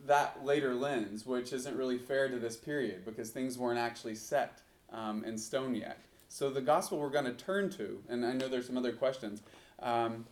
that 0.06 0.44
later 0.44 0.74
lens, 0.74 1.26
which 1.26 1.52
isn't 1.52 1.76
really 1.76 1.98
fair 1.98 2.28
to 2.28 2.38
this 2.38 2.56
period 2.56 3.04
because 3.04 3.30
things 3.30 3.58
weren't 3.58 3.78
actually 3.78 4.14
set 4.14 4.60
um, 4.92 5.24
in 5.24 5.36
stone 5.38 5.74
yet. 5.74 5.98
So 6.28 6.50
the 6.50 6.60
gospel 6.60 6.98
we're 6.98 7.10
going 7.10 7.24
to 7.24 7.32
turn 7.32 7.70
to, 7.70 8.02
and 8.08 8.24
I 8.24 8.32
know 8.32 8.48
there's 8.48 8.66
some 8.66 8.76
other 8.76 8.92
questions. 8.92 9.42
Um, 9.80 10.26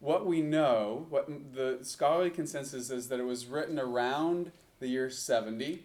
what 0.00 0.26
we 0.26 0.42
know, 0.42 1.06
what 1.10 1.28
the 1.54 1.78
scholarly 1.82 2.30
consensus 2.30 2.90
is 2.90 3.08
that 3.08 3.20
it 3.20 3.24
was 3.24 3.46
written 3.46 3.78
around 3.78 4.52
the 4.80 4.88
year 4.88 5.08
70. 5.08 5.84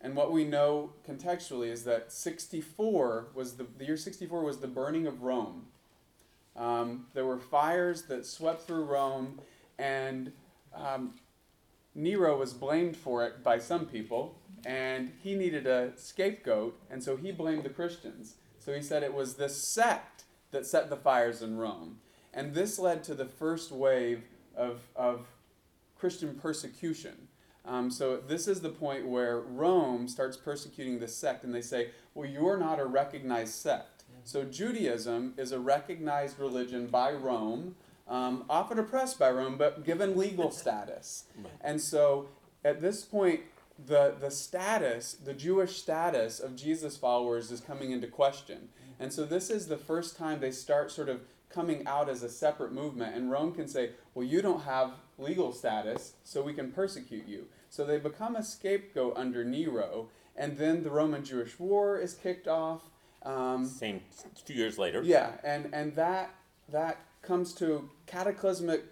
And 0.00 0.14
what 0.14 0.30
we 0.30 0.44
know 0.44 0.92
contextually 1.08 1.68
is 1.68 1.84
that 1.84 2.12
64 2.12 3.28
was 3.34 3.56
the, 3.56 3.66
the 3.78 3.84
year 3.84 3.96
64 3.96 4.44
was 4.44 4.58
the 4.58 4.68
burning 4.68 5.06
of 5.06 5.22
Rome. 5.22 5.66
Um, 6.56 7.06
there 7.14 7.24
were 7.24 7.38
fires 7.38 8.02
that 8.02 8.26
swept 8.26 8.66
through 8.66 8.84
Rome, 8.84 9.40
and 9.78 10.32
um, 10.74 11.14
Nero 11.94 12.38
was 12.38 12.52
blamed 12.52 12.96
for 12.96 13.24
it 13.24 13.42
by 13.42 13.58
some 13.58 13.86
people, 13.86 14.38
and 14.64 15.12
he 15.22 15.34
needed 15.34 15.66
a 15.66 15.92
scapegoat, 15.96 16.80
and 16.90 17.02
so 17.02 17.16
he 17.16 17.32
blamed 17.32 17.64
the 17.64 17.70
Christians. 17.70 18.36
So 18.58 18.72
he 18.74 18.82
said 18.82 19.02
it 19.02 19.14
was 19.14 19.34
this 19.34 19.56
sect 19.62 20.24
that 20.50 20.66
set 20.66 20.90
the 20.90 20.96
fires 20.96 21.42
in 21.42 21.56
Rome. 21.56 21.98
And 22.34 22.54
this 22.54 22.78
led 22.78 23.02
to 23.04 23.14
the 23.14 23.24
first 23.24 23.72
wave 23.72 24.24
of, 24.56 24.80
of 24.94 25.26
Christian 25.98 26.34
persecution. 26.34 27.28
Um, 27.64 27.90
so 27.90 28.16
this 28.16 28.48
is 28.48 28.60
the 28.60 28.68
point 28.70 29.06
where 29.06 29.40
Rome 29.40 30.08
starts 30.08 30.36
persecuting 30.36 30.98
the 30.98 31.08
sect, 31.08 31.44
and 31.44 31.54
they 31.54 31.62
say, 31.62 31.90
well, 32.14 32.28
you're 32.28 32.58
not 32.58 32.80
a 32.80 32.86
recognized 32.86 33.54
sect. 33.54 34.04
So 34.24 34.44
Judaism 34.44 35.34
is 35.36 35.52
a 35.52 35.60
recognized 35.60 36.38
religion 36.38 36.86
by 36.86 37.12
Rome, 37.12 37.76
um, 38.08 38.44
often 38.48 38.78
oppressed 38.78 39.18
by 39.18 39.30
Rome, 39.30 39.56
but 39.58 39.84
given 39.84 40.16
legal 40.16 40.50
status. 40.62 41.24
Right. 41.36 41.52
And 41.60 41.80
so 41.80 42.28
at 42.64 42.80
this 42.80 43.04
point, 43.04 43.40
the, 43.86 44.14
the 44.18 44.30
status, 44.30 45.12
the 45.12 45.34
Jewish 45.34 45.76
status 45.76 46.40
of 46.40 46.56
Jesus 46.56 46.96
followers 46.96 47.50
is 47.50 47.60
coming 47.60 47.92
into 47.92 48.08
question. 48.08 48.70
And 48.98 49.12
so 49.12 49.24
this 49.24 49.50
is 49.50 49.68
the 49.68 49.76
first 49.76 50.16
time 50.16 50.40
they 50.40 50.50
start 50.50 50.90
sort 50.90 51.08
of 51.08 51.20
coming 51.50 51.86
out 51.86 52.08
as 52.08 52.22
a 52.22 52.28
separate 52.28 52.72
movement. 52.72 53.14
And 53.14 53.30
Rome 53.30 53.52
can 53.52 53.68
say, 53.68 53.90
well, 54.14 54.26
you 54.26 54.42
don't 54.42 54.62
have 54.62 54.92
legal 55.18 55.52
status, 55.52 56.14
so 56.24 56.42
we 56.42 56.52
can 56.52 56.72
persecute 56.72 57.26
you. 57.26 57.46
So 57.70 57.84
they 57.84 57.98
become 57.98 58.34
a 58.36 58.42
scapegoat 58.42 59.16
under 59.16 59.44
Nero. 59.44 60.08
And 60.36 60.56
then 60.56 60.82
the 60.82 60.90
Roman 60.90 61.24
Jewish 61.24 61.58
War 61.58 61.98
is 61.98 62.14
kicked 62.14 62.48
off. 62.48 62.82
Um, 63.22 63.64
Same 63.64 64.00
few 64.44 64.56
years 64.56 64.78
later. 64.78 65.02
yeah, 65.02 65.32
and, 65.42 65.70
and 65.72 65.94
that 65.96 66.30
that 66.70 66.98
comes 67.22 67.52
to 67.54 67.90
cataclysmic 68.06 68.84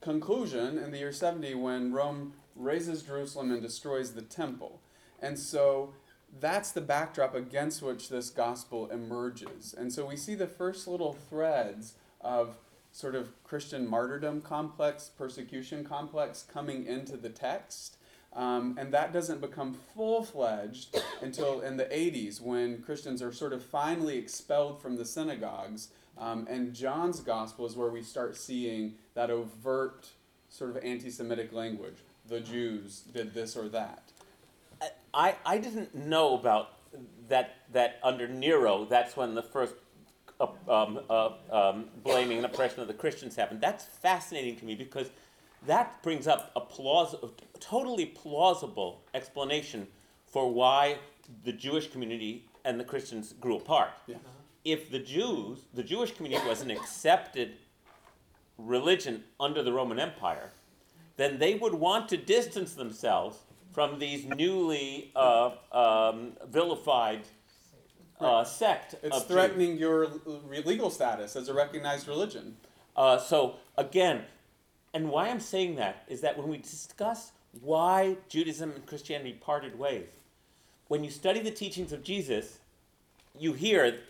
conclusion 0.00 0.78
in 0.78 0.90
the 0.90 0.98
year 0.98 1.12
70 1.12 1.54
when 1.54 1.92
Rome 1.92 2.34
razes 2.56 3.02
Jerusalem 3.02 3.50
and 3.50 3.62
destroys 3.62 4.12
the 4.12 4.22
temple. 4.22 4.80
And 5.20 5.38
so 5.38 5.92
that's 6.38 6.72
the 6.72 6.80
backdrop 6.80 7.34
against 7.34 7.82
which 7.82 8.08
this 8.08 8.30
gospel 8.30 8.88
emerges. 8.90 9.74
And 9.76 9.92
so 9.92 10.06
we 10.06 10.16
see 10.16 10.34
the 10.34 10.46
first 10.46 10.86
little 10.86 11.12
threads 11.12 11.94
of 12.20 12.56
sort 12.92 13.14
of 13.14 13.28
Christian 13.44 13.86
martyrdom 13.86 14.40
complex, 14.42 15.10
persecution 15.16 15.84
complex 15.84 16.44
coming 16.52 16.86
into 16.86 17.16
the 17.16 17.28
text. 17.28 17.96
Um, 18.32 18.76
and 18.78 18.94
that 18.94 19.12
doesn't 19.12 19.40
become 19.40 19.74
full 19.94 20.22
fledged 20.22 20.96
until 21.22 21.60
in 21.60 21.76
the 21.76 21.86
80s 21.86 22.40
when 22.40 22.82
Christians 22.82 23.22
are 23.22 23.32
sort 23.32 23.52
of 23.52 23.64
finally 23.64 24.18
expelled 24.18 24.80
from 24.80 24.96
the 24.96 25.04
synagogues. 25.04 25.88
Um, 26.20 26.46
and 26.50 26.74
John's 26.74 27.20
gospel 27.20 27.66
is 27.66 27.76
where 27.76 27.88
we 27.88 28.02
start 28.02 28.36
seeing 28.36 28.94
that 29.14 29.30
overt 29.30 30.08
sort 30.50 30.70
of 30.70 30.84
anti 30.84 31.10
Semitic 31.10 31.52
language. 31.52 31.96
The 32.28 32.40
Jews 32.40 33.00
did 33.12 33.32
this 33.32 33.56
or 33.56 33.68
that. 33.70 34.12
I, 35.12 35.36
I 35.44 35.58
didn't 35.58 35.94
know 35.94 36.34
about 36.34 36.76
that 37.28 37.56
that 37.72 37.98
under 38.02 38.28
Nero 38.28 38.84
that's 38.84 39.16
when 39.16 39.34
the 39.34 39.42
first 39.42 39.74
uh, 40.40 40.46
um, 40.68 41.00
uh, 41.08 41.30
um, 41.50 41.86
blaming 42.02 42.38
and 42.38 42.46
oppression 42.46 42.80
of 42.80 42.88
the 42.88 42.94
Christians 42.94 43.36
happened. 43.36 43.60
That's 43.60 43.84
fascinating 43.84 44.56
to 44.56 44.64
me 44.64 44.74
because 44.74 45.10
that 45.66 46.02
brings 46.02 46.26
up 46.26 46.52
a 46.56 46.60
plaus- 46.60 47.14
totally 47.58 48.06
plausible 48.06 49.02
explanation 49.14 49.86
for 50.26 50.50
why 50.50 50.98
the 51.44 51.52
Jewish 51.52 51.90
community 51.90 52.46
and 52.64 52.78
the 52.78 52.84
Christians 52.84 53.34
grew 53.40 53.56
apart. 53.56 53.90
Yeah. 54.06 54.16
If 54.64 54.90
the 54.90 54.98
Jews, 54.98 55.60
the 55.74 55.82
Jewish 55.82 56.14
community 56.14 56.46
was 56.46 56.60
an 56.60 56.70
accepted 56.70 57.54
religion 58.58 59.24
under 59.38 59.62
the 59.62 59.72
Roman 59.72 59.98
Empire, 59.98 60.50
then 61.16 61.38
they 61.38 61.54
would 61.54 61.74
want 61.74 62.08
to 62.10 62.16
distance 62.16 62.74
themselves 62.74 63.38
from 63.72 63.98
these 63.98 64.26
newly 64.26 65.12
uh, 65.14 65.50
um, 65.72 66.32
vilified 66.48 67.20
uh, 68.20 68.44
sect 68.44 68.94
It's 69.02 69.16
of 69.16 69.22
Jews. 69.22 69.30
threatening 69.30 69.78
your 69.78 70.08
legal 70.64 70.90
status 70.90 71.36
as 71.36 71.48
a 71.48 71.54
recognized 71.54 72.08
religion. 72.08 72.56
Uh, 72.96 73.18
so 73.18 73.56
again, 73.78 74.22
and 74.92 75.08
why 75.08 75.28
I'm 75.28 75.40
saying 75.40 75.76
that 75.76 76.04
is 76.08 76.20
that 76.20 76.36
when 76.36 76.48
we 76.48 76.58
discuss 76.58 77.32
why 77.62 78.16
Judaism 78.28 78.72
and 78.72 78.84
Christianity 78.86 79.38
parted 79.40 79.78
ways, 79.78 80.08
when 80.88 81.04
you 81.04 81.10
study 81.10 81.40
the 81.40 81.50
teachings 81.50 81.92
of 81.92 82.02
Jesus, 82.02 82.58
you 83.38 83.52
hear 83.52 84.00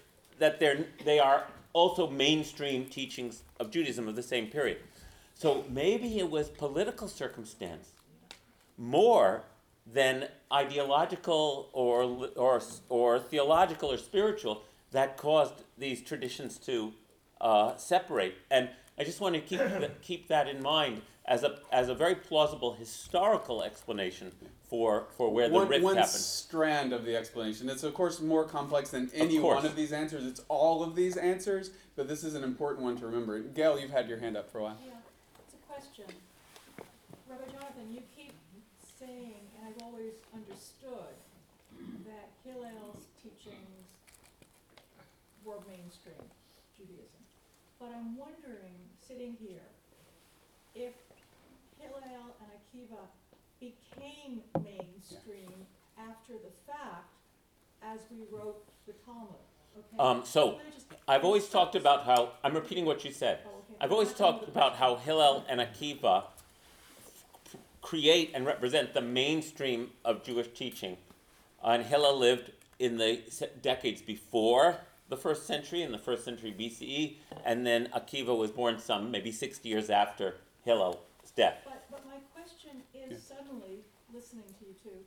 that 0.40 0.58
they're, 0.58 0.84
they 1.04 1.20
are 1.20 1.44
also 1.72 2.10
mainstream 2.10 2.84
teachings 2.86 3.42
of 3.60 3.70
Judaism 3.70 4.08
of 4.08 4.16
the 4.16 4.22
same 4.22 4.48
period. 4.48 4.78
So 5.34 5.64
maybe 5.70 6.18
it 6.18 6.28
was 6.30 6.48
political 6.48 7.08
circumstance 7.08 7.88
more 8.76 9.42
than 9.86 10.28
ideological 10.52 11.68
or, 11.72 12.28
or, 12.36 12.60
or 12.88 13.18
theological 13.18 13.92
or 13.92 13.96
spiritual 13.96 14.62
that 14.90 15.16
caused 15.16 15.54
these 15.78 16.02
traditions 16.02 16.58
to 16.58 16.92
uh, 17.40 17.76
separate. 17.76 18.34
And 18.50 18.68
I 18.98 19.04
just 19.04 19.20
want 19.20 19.34
to 19.34 19.40
keep, 19.40 19.60
keep 20.02 20.28
that 20.28 20.48
in 20.48 20.62
mind 20.62 21.02
as 21.30 21.44
a, 21.44 21.60
as 21.70 21.88
a 21.88 21.94
very 21.94 22.16
plausible 22.16 22.74
historical 22.74 23.62
explanation 23.62 24.32
for, 24.68 25.06
for 25.16 25.32
where 25.32 25.48
the 25.48 25.54
one, 25.54 25.68
rift 25.68 25.84
one 25.84 25.94
happened. 25.94 26.12
strand 26.12 26.92
of 26.92 27.04
the 27.04 27.16
explanation. 27.16 27.70
It's 27.70 27.84
of 27.84 27.94
course 27.94 28.20
more 28.20 28.44
complex 28.44 28.90
than 28.90 29.08
any 29.14 29.38
course. 29.38 29.62
one 29.62 29.64
of 29.64 29.76
these 29.76 29.92
answers. 29.92 30.26
It's 30.26 30.42
all 30.48 30.82
of 30.82 30.96
these 30.96 31.16
answers, 31.16 31.70
but 31.94 32.08
this 32.08 32.24
is 32.24 32.34
an 32.34 32.42
important 32.42 32.82
one 32.82 32.96
to 32.96 33.06
remember. 33.06 33.38
Gail, 33.38 33.78
you've 33.78 33.92
had 33.92 34.08
your 34.08 34.18
hand 34.18 34.36
up 34.36 34.50
for 34.50 34.58
a 34.58 34.62
while. 34.64 34.78
Yeah, 34.84 34.94
it's 35.38 35.54
a 35.54 35.72
question. 35.72 36.04
Rabbi 37.28 37.44
Jonathan, 37.52 37.94
you 37.94 38.02
keep 38.16 38.34
saying, 38.98 39.34
and 39.56 39.68
I've 39.68 39.82
always 39.84 40.14
understood, 40.34 41.14
that 42.06 42.28
Hillel's 42.44 43.06
teachings 43.22 43.86
were 45.44 45.58
mainstream 45.68 46.26
Judaism. 46.76 47.22
But 47.78 47.92
I'm 47.96 48.18
wondering, 48.18 48.74
sitting 49.06 49.36
here, 49.40 49.62
if 50.74 50.92
Akiva 52.74 52.98
became 53.58 54.42
mainstream 54.62 55.66
after 55.98 56.34
the 56.34 56.50
fact 56.66 57.10
as 57.82 58.00
we 58.10 58.18
wrote 58.30 58.64
the 58.86 58.92
Talmud, 59.04 59.28
okay? 59.76 59.96
Um, 59.98 60.24
so, 60.24 60.46
Let 60.56 60.64
me 60.66 60.72
just- 60.72 60.86
I've 61.08 61.24
always 61.24 61.48
talked 61.48 61.74
about 61.74 62.04
how, 62.04 62.32
I'm 62.44 62.54
repeating 62.54 62.84
what 62.84 63.04
you 63.04 63.12
said. 63.12 63.40
Oh, 63.46 63.48
okay. 63.50 63.74
I've 63.80 63.92
always 63.92 64.12
talked 64.12 64.46
about 64.48 64.76
how. 64.76 64.96
Hillel 64.96 65.44
and 65.48 65.60
Akiva 65.60 66.24
create 67.82 68.30
and 68.34 68.44
represent 68.46 68.92
the 68.94 69.00
mainstream 69.00 69.92
of 70.04 70.22
Jewish 70.22 70.48
teaching. 70.48 70.98
And 71.62 71.84
Hillel 71.86 72.16
lived 72.16 72.52
in 72.78 72.98
the 72.98 73.22
decades 73.60 74.02
before 74.02 74.80
the 75.08 75.16
first 75.16 75.46
century, 75.46 75.82
in 75.82 75.90
the 75.92 75.98
first 75.98 76.24
century 76.24 76.52
BCE, 76.52 77.18
and 77.44 77.66
then 77.66 77.88
Akiva 77.88 78.36
was 78.36 78.50
born 78.50 78.78
some 78.78 79.10
maybe 79.10 79.32
60 79.32 79.68
years 79.68 79.90
after 79.90 80.36
Hillel's 80.64 80.98
death. 81.34 81.62
But, 81.64 81.79
but 82.70 82.78
my 82.78 82.82
question 82.92 83.12
is 83.16 83.22
suddenly, 83.22 83.84
listening 84.12 84.44
to 84.58 84.64
you 84.66 84.74
two, 84.82 85.04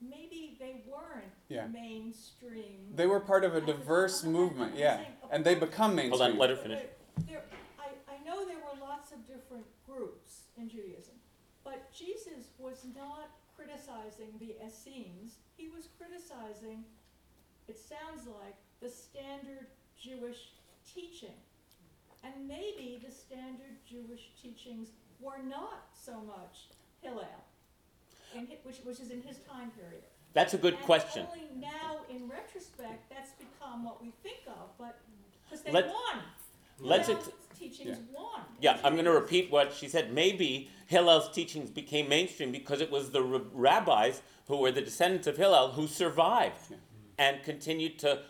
maybe 0.00 0.56
they 0.58 0.82
weren't 0.90 1.32
Yeah. 1.48 1.66
mainstream. 1.66 2.92
They 2.94 3.06
were 3.06 3.20
part 3.20 3.44
of 3.44 3.54
a 3.54 3.58
at 3.58 3.66
the 3.66 3.72
time. 3.72 3.80
diverse 3.80 4.24
movement, 4.24 4.74
yeah, 4.76 4.96
saying 4.98 5.16
and 5.30 5.44
they 5.44 5.56
part- 5.56 5.70
become 5.70 5.90
Hold 5.90 5.96
mainstream. 5.96 6.32
on, 6.32 6.38
let 6.38 6.50
her 6.50 6.56
But 6.56 6.62
finish. 6.62 6.86
There, 7.28 7.44
I, 7.78 7.90
I 8.08 8.18
know 8.24 8.44
there 8.46 8.58
were 8.58 8.78
lots 8.80 9.12
of 9.12 9.26
different 9.26 9.66
groups 9.86 10.44
in 10.56 10.68
Judaism, 10.68 11.14
but 11.64 11.92
Jesus 11.92 12.48
was 12.58 12.84
not 12.96 13.30
criticizing 13.56 14.38
the 14.38 14.56
Essenes. 14.64 15.36
He 15.56 15.68
was 15.68 15.88
criticizing, 15.98 16.84
it 17.68 17.78
sounds 17.78 18.26
like, 18.26 18.56
the 18.80 18.88
standard 18.88 19.66
Jewish 19.98 20.52
teaching. 20.94 21.36
And 22.22 22.48
maybe 22.48 23.00
the 23.04 23.10
standard 23.12 23.76
Jewish 23.86 24.30
teachings 24.40 24.88
were 25.20 25.38
not 25.42 25.84
so 25.92 26.20
much 26.20 26.68
Hillel, 27.02 27.26
in 28.34 28.46
hi- 28.46 28.58
which, 28.62 28.78
which 28.84 29.00
is 29.00 29.10
in 29.10 29.22
his 29.22 29.38
time 29.38 29.70
period. 29.70 30.02
That's 30.32 30.54
a 30.54 30.58
good 30.58 30.74
And 30.74 30.82
question. 30.84 31.26
only 31.30 31.48
now, 31.56 32.00
in 32.08 32.28
retrospect, 32.28 33.08
that's 33.10 33.32
become 33.32 33.84
what 33.84 34.00
we 34.02 34.12
think 34.22 34.38
of, 34.46 34.70
but, 34.78 34.98
because 35.44 35.62
they 35.64 35.72
Let- 35.72 35.86
won. 35.88 36.22
let's, 36.78 37.08
Hillel's 37.08 37.28
ex- 37.28 37.58
teachings 37.58 37.98
won. 38.12 38.42
yeah, 38.60 38.78
I'm 38.84 38.94
gonna 38.96 39.10
repeat 39.12 39.50
what 39.50 39.72
she 39.72 39.88
said. 39.88 40.12
Maybe 40.12 40.70
Hillel's 40.86 41.30
teachings 41.32 41.70
became 41.70 42.08
mainstream 42.08 42.52
because 42.52 42.80
it 42.80 42.90
was 42.90 43.10
the 43.10 43.22
r- 43.22 43.40
rabbis 43.52 44.22
who 44.46 44.56
were 44.58 44.70
the 44.72 44.80
descendants 44.82 45.26
of 45.26 45.36
Hillel 45.36 45.72
who 45.72 45.86
survived 45.86 46.74
and 47.18 47.42
continued 47.42 47.98
to, 48.00 48.22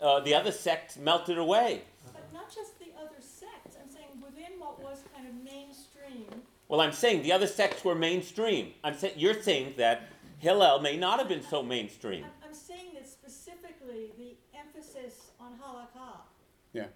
uh, 0.00 0.20
the 0.20 0.34
other 0.34 0.52
sects 0.52 0.96
melted 0.96 1.38
away. 1.38 1.82
But 2.12 2.32
not 2.32 2.52
just 2.54 2.78
the 2.78 2.88
other 2.98 3.20
sects, 3.20 3.76
I'm 3.80 3.90
saying 3.90 4.20
within 4.22 4.58
what 4.58 4.80
was 4.82 5.02
kind 5.14 5.26
of 5.28 5.34
mainstream, 5.44 6.42
Well, 6.70 6.80
I'm 6.80 6.92
saying 6.92 7.24
the 7.24 7.32
other 7.32 7.48
sects 7.48 7.84
were 7.84 7.96
mainstream. 7.96 8.74
I'm 8.84 8.94
saying, 8.94 9.14
you're 9.16 9.42
saying 9.42 9.74
that 9.78 10.08
Hillel 10.38 10.78
may 10.78 10.96
not 10.96 11.18
have 11.18 11.26
been 11.28 11.42
so 11.42 11.64
mainstream. 11.64 12.22
I'm, 12.22 12.50
I'm 12.50 12.54
saying 12.54 12.94
that 12.94 13.08
specifically 13.08 14.12
the 14.16 14.36
emphasis 14.56 15.32
on 15.40 15.54
halakha 15.60 16.18
Yeah. 16.72 16.86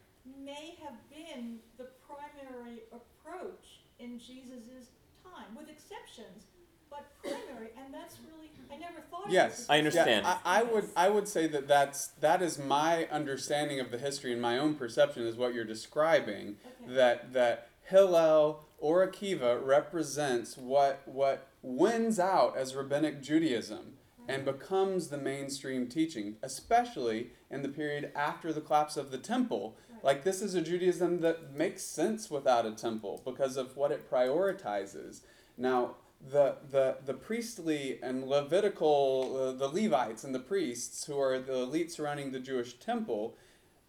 may 0.45 0.77
have 0.81 0.95
been 1.11 1.59
the 1.77 1.89
primary 2.07 2.83
approach 2.93 3.81
in 3.99 4.21
Jesus' 4.21 4.91
time, 5.25 5.57
with 5.57 5.69
exceptions, 5.69 6.45
but 6.89 7.11
primary, 7.21 7.71
and 7.77 7.93
that's 7.93 8.19
really, 8.31 8.53
I 8.71 8.77
never 8.77 9.01
thought 9.11 9.25
of 9.25 9.31
it. 9.31 9.35
Yes, 9.35 9.63
as 9.63 9.71
I 9.71 9.75
a- 9.75 9.79
understand. 9.79 10.25
Yeah, 10.25 10.39
I, 10.45 10.61
I 10.61 10.63
would 10.63 10.89
I 10.97 11.09
would 11.09 11.27
say 11.27 11.49
that 11.49 11.67
that's 11.67 12.09
that 12.21 12.43
is 12.43 12.61
my 12.61 13.07
understanding 13.11 13.81
of 13.81 13.91
the 13.91 13.99
history 13.99 14.33
and 14.33 14.41
my 14.41 14.57
own 14.57 14.77
perception 14.77 15.25
is 15.27 15.35
what 15.35 15.53
you're 15.53 15.65
describing. 15.65 16.59
Okay. 16.85 16.95
That 16.95 17.33
that 17.33 17.71
Hillel 17.89 18.64
or 18.79 19.07
Akiva 19.07 19.65
represents 19.65 20.57
what 20.57 21.03
what 21.07 21.49
wins 21.63 22.19
out 22.19 22.57
as 22.57 22.75
rabbinic 22.75 23.23
Judaism 23.23 23.95
and 24.29 24.45
becomes 24.45 25.09
the 25.09 25.19
mainstream 25.19 25.87
teaching, 25.87 26.37
especially 26.43 27.31
in 27.51 27.63
the 27.63 27.69
period 27.69 28.11
after 28.15 28.53
the 28.53 28.61
collapse 28.61 28.97
of 28.97 29.11
the 29.11 29.19
temple. 29.19 29.77
Like 30.03 30.25
this 30.25 30.43
is 30.43 30.55
a 30.55 30.63
Judaism 30.63 31.21
that 31.21 31.55
makes 31.55 31.83
sense 31.83 32.31
without 32.31 32.67
a 32.67 32.73
temple 32.73 33.23
because 33.25 33.57
of 33.57 33.77
what 33.77 33.93
it 33.93 34.11
prioritizes. 34.11 35.21
Now, 35.57 35.97
the 36.21 36.57
the 36.71 36.99
the 37.05 37.15
priestly 37.15 37.99
and 38.03 38.25
Levitical, 38.25 39.37
uh, 39.37 39.53
the 39.53 39.69
Levites 39.69 40.25
and 40.25 40.35
the 40.35 40.41
priests 40.41 41.05
who 41.05 41.19
are 41.19 41.39
the 41.39 41.63
elite 41.63 41.93
surrounding 41.93 42.33
the 42.33 42.41
Jewish 42.41 42.79
temple, 42.79 43.37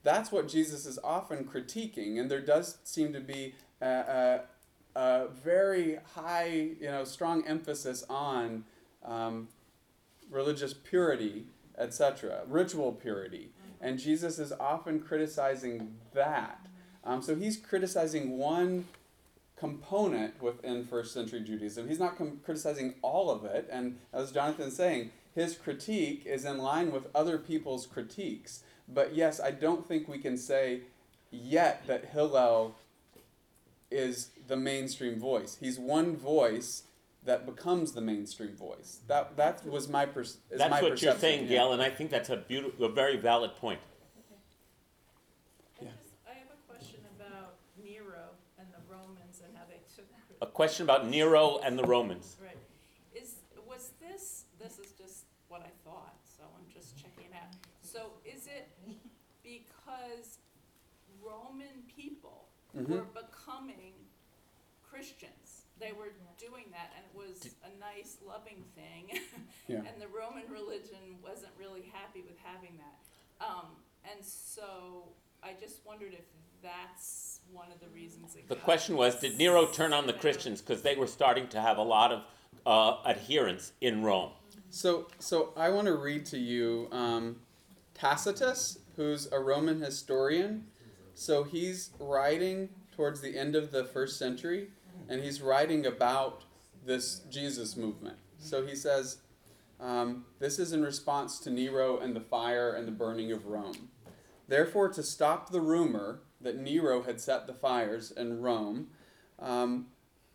that's 0.03 0.31
what 0.31 0.47
Jesus 0.47 0.85
is 0.85 0.99
often 1.03 1.45
critiquing, 1.45 2.19
and 2.19 2.29
there 2.29 2.41
does 2.41 2.77
seem 2.83 3.13
to 3.13 3.21
be 3.21 3.55
a, 3.81 3.87
a, 3.87 4.41
a 4.95 5.27
very 5.43 5.99
high, 6.15 6.69
you 6.79 6.87
know, 6.87 7.03
strong 7.03 7.45
emphasis 7.45 8.03
on 8.09 8.63
um, 9.03 9.47
religious 10.31 10.73
purity, 10.73 11.45
etc., 11.77 12.41
ritual 12.47 12.91
purity, 12.93 13.49
and 13.81 13.99
Jesus 13.99 14.39
is 14.39 14.53
often 14.53 14.99
criticizing 14.99 15.95
that. 16.13 16.65
Um, 17.03 17.21
so 17.21 17.35
he's 17.35 17.57
criticizing 17.57 18.37
one 18.37 18.85
component 19.57 20.41
within 20.41 20.83
first 20.85 21.13
century 21.13 21.41
Judaism. 21.41 21.87
He's 21.87 21.99
not 21.99 22.17
com- 22.17 22.39
criticizing 22.43 22.95
all 23.01 23.29
of 23.29 23.45
it, 23.45 23.67
and 23.71 23.97
as 24.13 24.31
Jonathan's 24.31 24.75
saying, 24.75 25.11
his 25.33 25.57
critique 25.57 26.23
is 26.25 26.45
in 26.45 26.57
line 26.57 26.91
with 26.91 27.07
other 27.13 27.37
people's 27.37 27.85
critiques. 27.85 28.63
But 28.87 29.13
yes, 29.13 29.39
I 29.41 29.51
don't 29.51 29.85
think 29.85 30.07
we 30.07 30.19
can 30.19 30.37
say 30.37 30.81
yet 31.29 31.85
that 31.87 32.05
Hillel 32.05 32.75
is 33.95 34.29
the 34.47 34.57
mainstream 34.57 35.19
voice. 35.19 35.57
He's 35.59 35.79
one 35.79 36.15
voice 36.15 36.83
that 37.23 37.45
becomes 37.45 37.93
the 37.93 38.01
mainstream 38.01 38.55
voice. 38.55 38.99
That 39.07 39.35
that 39.37 39.65
was 39.65 39.87
my 39.87 40.05
per- 40.05 40.21
is 40.21 40.37
That's 40.51 40.69
my 40.69 40.81
what 40.81 40.91
perception. 40.91 41.07
you're 41.07 41.19
saying, 41.19 41.41
yeah. 41.43 41.49
Gail, 41.49 41.73
and 41.73 41.81
I 41.81 41.89
think 41.89 42.11
that's 42.11 42.29
a 42.29 42.37
beautiful, 42.37 42.85
a 42.85 42.89
very 42.89 43.17
valid 43.17 43.55
point. 43.55 43.79
I 45.79 45.85
just, 45.85 46.13
I 46.27 46.33
have 46.33 46.51
a 46.51 46.71
question 46.71 46.99
about 47.17 47.55
Nero 47.83 48.25
and 48.59 48.67
the 48.71 48.83
Romans 48.91 49.41
and 49.45 49.55
how 49.57 49.63
they 49.67 49.79
took. 49.95 50.05
A 50.41 50.47
question 50.47 50.83
about 50.83 51.07
Nero 51.09 51.59
and 51.63 51.79
the 51.79 51.83
Romans. 51.83 52.35
Right. 52.43 52.57
Is, 53.15 53.35
was 53.67 53.91
this, 53.99 54.43
this 54.59 54.77
is 54.77 54.91
just 54.91 55.23
what 55.47 55.61
I 55.61 55.71
thought, 55.87 56.15
so 56.23 56.43
I'm 56.43 56.67
just 56.71 56.97
checking 56.97 57.31
it 57.31 57.35
out. 57.35 57.53
So 57.81 58.11
is 58.25 58.47
it 58.47 58.67
because 59.41 60.39
Roman 61.23 61.67
people. 61.67 61.84
Were 62.83 63.05
becoming 63.13 63.93
Christians? 64.89 65.63
They 65.79 65.91
were 65.91 66.11
doing 66.39 66.65
that 66.71 66.91
and 66.95 67.03
it 67.05 67.15
was 67.15 67.51
a 67.63 67.79
nice 67.79 68.17
loving 68.25 68.63
thing. 68.75 69.19
Yeah. 69.67 69.77
And 69.77 69.99
the 69.99 70.07
Roman 70.07 70.43
religion 70.47 71.17
wasn't 71.23 71.51
really 71.59 71.91
happy 71.91 72.21
with 72.21 72.37
having 72.43 72.77
that. 72.77 73.43
Um, 73.43 73.65
and 74.03 74.23
so 74.23 75.05
I 75.41 75.53
just 75.59 75.83
wondered 75.83 76.13
if 76.13 76.25
that's 76.61 77.39
one 77.51 77.71
of 77.71 77.79
the 77.79 77.87
reasons 77.87 78.35
it 78.35 78.47
The 78.47 78.55
got 78.55 78.63
question 78.63 78.95
was, 78.95 79.19
did 79.19 79.37
Nero 79.37 79.65
turn 79.65 79.91
on 79.91 80.05
the 80.05 80.13
Christians 80.13 80.61
because 80.61 80.83
they 80.83 80.95
were 80.95 81.07
starting 81.07 81.47
to 81.47 81.61
have 81.61 81.77
a 81.77 81.81
lot 81.81 82.11
of 82.11 82.21
uh, 82.65 83.07
adherents 83.09 83.73
in 83.81 84.03
Rome? 84.03 84.31
So, 84.69 85.07
so 85.19 85.53
I 85.55 85.69
want 85.69 85.87
to 85.87 85.95
read 85.95 86.25
to 86.27 86.37
you 86.37 86.89
um, 86.91 87.37
Tacitus, 87.93 88.79
who's 88.95 89.31
a 89.31 89.39
Roman 89.39 89.79
historian. 89.81 90.65
So 91.15 91.45
he's 91.45 91.91
writing 91.97 92.69
towards 92.93 93.21
the 93.21 93.37
end 93.37 93.55
of 93.55 93.71
the 93.71 93.85
first 93.85 94.19
century, 94.19 94.67
and 95.07 95.23
he's 95.23 95.41
writing 95.41 95.85
about 95.85 96.43
this 96.85 97.21
Jesus 97.31 97.77
movement. 97.77 98.17
So 98.37 98.65
he 98.65 98.75
says, 98.75 99.19
um, 99.79 100.25
This 100.39 100.59
is 100.59 100.73
in 100.73 100.83
response 100.83 101.39
to 101.39 101.49
Nero 101.49 101.97
and 101.97 102.13
the 102.13 102.19
fire 102.21 102.73
and 102.73 102.85
the 102.85 102.91
burning 102.91 103.31
of 103.31 103.45
Rome. 103.45 103.89
Therefore, 104.49 104.89
to 104.89 105.01
stop 105.01 105.49
the 105.49 105.61
rumor 105.61 106.19
that 106.41 106.57
Nero 106.57 107.01
had 107.01 107.21
set 107.21 107.47
the 107.47 107.53
fires 107.53 108.11
in 108.11 108.41
Rome, 108.41 108.87
um, 109.39 109.87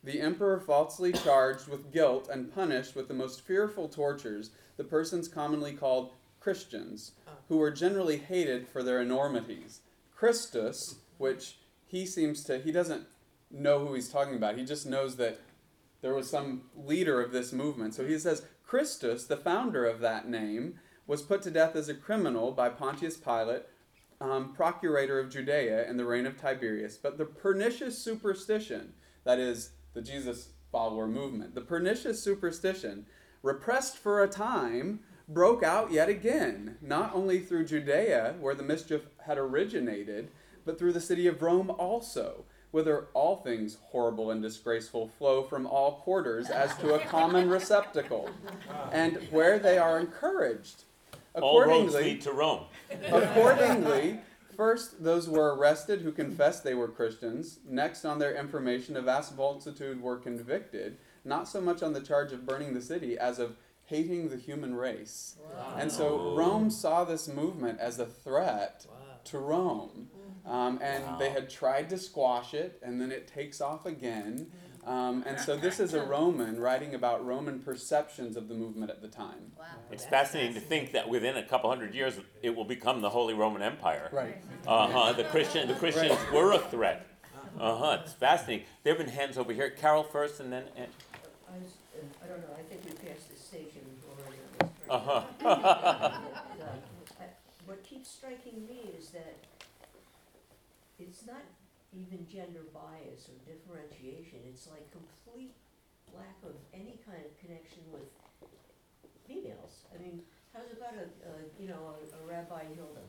the 0.02 0.20
emperor 0.20 0.58
falsely 0.58 1.12
charged 1.12 1.68
with 1.68 1.92
guilt 1.92 2.26
and 2.32 2.52
punished 2.52 2.96
with 2.96 3.06
the 3.06 3.14
most 3.14 3.42
fearful 3.42 3.86
tortures 3.86 4.50
the 4.78 4.84
persons 4.84 5.28
commonly 5.28 5.74
called 5.74 6.12
Christians, 6.40 7.12
who 7.48 7.58
were 7.58 7.70
generally 7.70 8.16
hated 8.16 8.66
for 8.66 8.82
their 8.82 8.98
enormities. 8.98 9.82
Christus, 10.20 10.96
which 11.16 11.56
he 11.86 12.04
seems 12.04 12.44
to, 12.44 12.58
he 12.58 12.70
doesn't 12.70 13.06
know 13.50 13.78
who 13.78 13.94
he's 13.94 14.10
talking 14.10 14.34
about. 14.34 14.58
He 14.58 14.66
just 14.66 14.84
knows 14.86 15.16
that 15.16 15.40
there 16.02 16.12
was 16.12 16.28
some 16.28 16.64
leader 16.76 17.22
of 17.22 17.32
this 17.32 17.54
movement. 17.54 17.94
So 17.94 18.06
he 18.06 18.18
says, 18.18 18.44
Christus, 18.62 19.24
the 19.24 19.38
founder 19.38 19.86
of 19.86 20.00
that 20.00 20.28
name, 20.28 20.74
was 21.06 21.22
put 21.22 21.40
to 21.42 21.50
death 21.50 21.74
as 21.74 21.88
a 21.88 21.94
criminal 21.94 22.52
by 22.52 22.68
Pontius 22.68 23.16
Pilate, 23.16 23.62
um, 24.20 24.52
procurator 24.52 25.18
of 25.18 25.30
Judea 25.30 25.88
in 25.88 25.96
the 25.96 26.04
reign 26.04 26.26
of 26.26 26.38
Tiberius. 26.38 26.98
But 26.98 27.16
the 27.16 27.24
pernicious 27.24 27.96
superstition, 27.96 28.92
that 29.24 29.38
is, 29.38 29.70
the 29.94 30.02
Jesus 30.02 30.50
follower 30.70 31.08
movement, 31.08 31.54
the 31.54 31.62
pernicious 31.62 32.22
superstition, 32.22 33.06
repressed 33.42 33.96
for 33.96 34.22
a 34.22 34.28
time, 34.28 35.00
broke 35.32 35.62
out 35.62 35.92
yet 35.92 36.08
again, 36.08 36.76
not 36.82 37.14
only 37.14 37.38
through 37.40 37.64
Judea, 37.64 38.34
where 38.40 38.54
the 38.54 38.62
mischief 38.62 39.02
had 39.24 39.38
originated, 39.38 40.28
but 40.64 40.78
through 40.78 40.92
the 40.92 41.00
city 41.00 41.26
of 41.26 41.40
Rome 41.40 41.70
also, 41.70 42.44
whither 42.72 43.06
all 43.14 43.36
things 43.36 43.78
horrible 43.90 44.30
and 44.30 44.42
disgraceful 44.42 45.08
flow 45.18 45.42
from 45.42 45.66
all 45.66 45.92
quarters 45.92 46.50
as 46.50 46.76
to 46.78 46.94
a 46.94 46.98
common 47.06 47.48
receptacle, 47.48 48.28
and 48.92 49.16
where 49.30 49.58
they 49.58 49.78
are 49.78 49.98
encouraged. 49.98 50.84
All 51.34 51.64
roads 51.64 51.94
lead 51.94 52.20
to 52.22 52.32
Rome. 52.32 52.64
Accordingly, 53.10 54.20
first 54.56 55.02
those 55.02 55.28
were 55.28 55.54
arrested 55.54 56.00
who 56.00 56.10
confessed 56.10 56.64
they 56.64 56.74
were 56.74 56.88
Christians. 56.88 57.60
Next, 57.68 58.04
on 58.04 58.18
their 58.18 58.34
information, 58.34 58.96
a 58.96 59.02
vast 59.02 59.36
multitude 59.36 60.02
were 60.02 60.16
convicted, 60.16 60.96
not 61.24 61.48
so 61.48 61.60
much 61.60 61.84
on 61.84 61.92
the 61.92 62.00
charge 62.00 62.32
of 62.32 62.44
burning 62.44 62.74
the 62.74 62.82
city 62.82 63.16
as 63.16 63.38
of 63.38 63.56
hating 63.90 64.28
the 64.28 64.36
human 64.36 64.74
race. 64.74 65.36
And 65.76 65.90
so 65.90 66.34
Rome 66.36 66.70
saw 66.70 67.04
this 67.04 67.28
movement 67.28 67.80
as 67.80 67.98
a 67.98 68.06
threat 68.06 68.86
to 69.24 69.38
Rome. 69.38 70.08
Um, 70.46 70.80
and 70.82 71.04
they 71.18 71.30
had 71.30 71.50
tried 71.50 71.90
to 71.90 71.98
squash 71.98 72.54
it, 72.54 72.80
and 72.82 73.00
then 73.00 73.12
it 73.12 73.28
takes 73.28 73.60
off 73.60 73.84
again. 73.84 74.50
Um, 74.86 75.22
and 75.26 75.38
so 75.38 75.56
this 75.56 75.78
is 75.78 75.92
a 75.92 76.02
Roman 76.02 76.58
writing 76.58 76.94
about 76.94 77.24
Roman 77.24 77.58
perceptions 77.58 78.36
of 78.36 78.48
the 78.48 78.54
movement 78.54 78.90
at 78.90 79.02
the 79.02 79.08
time. 79.08 79.52
Wow. 79.58 79.66
It's 79.90 80.06
fascinating 80.06 80.54
to 80.54 80.60
think 80.60 80.92
that 80.92 81.08
within 81.08 81.36
a 81.36 81.42
couple 81.42 81.68
hundred 81.68 81.94
years, 81.94 82.14
it 82.42 82.56
will 82.56 82.64
become 82.64 83.02
the 83.02 83.10
Holy 83.10 83.34
Roman 83.34 83.60
Empire. 83.60 84.08
Right. 84.10 84.38
Uh 84.66 84.88
huh. 84.88 85.12
The 85.12 85.24
Christian, 85.24 85.68
the 85.68 85.74
Christians 85.74 86.16
were 86.32 86.52
a 86.52 86.58
threat. 86.58 87.06
Uh 87.58 87.76
huh. 87.76 87.98
It's 88.02 88.14
fascinating. 88.14 88.64
There 88.82 88.94
have 88.94 89.04
been 89.04 89.14
hands 89.14 89.36
over 89.36 89.52
here. 89.52 89.68
Carol 89.68 90.04
first, 90.04 90.40
and 90.40 90.50
then. 90.50 90.64
I, 90.76 90.80
uh, 90.80 90.86
I 92.24 92.26
don't 92.28 92.40
know, 92.40 92.54
I 92.58 92.62
think 92.62 92.80
we 92.84 92.92
passed 93.06 93.28
the 93.30 93.36
station 93.36 93.82
already 94.90 95.10
on 95.10 95.24
this. 95.38 95.44
Uh 95.44 95.58
huh. 95.60 96.10
And, 96.60 96.62
uh, 97.20 97.24
What 97.66 97.82
keeps 97.82 98.10
striking 98.10 98.66
me 98.66 98.90
is 98.98 99.10
that 99.10 99.36
it's 100.98 101.26
not 101.26 101.42
even 101.92 102.26
gender 102.28 102.62
bias 102.72 103.28
or 103.28 103.34
differentiation, 103.50 104.38
it's 104.48 104.68
like 104.68 104.90
complete 104.92 105.54
lack 106.14 106.36
of 106.44 106.54
any 106.74 106.98
kind 107.06 107.22
of 107.24 107.38
connection 107.40 107.82
with 107.92 108.02
females. 109.26 109.84
I 109.94 110.02
mean, 110.02 110.20
how's 110.52 110.70
about 110.76 110.94
a, 110.94 111.06
a, 111.28 111.32
you 111.60 111.68
know, 111.68 111.94
a 111.94 112.16
a 112.16 112.28
Rabbi 112.28 112.64
Hilda, 112.74 113.00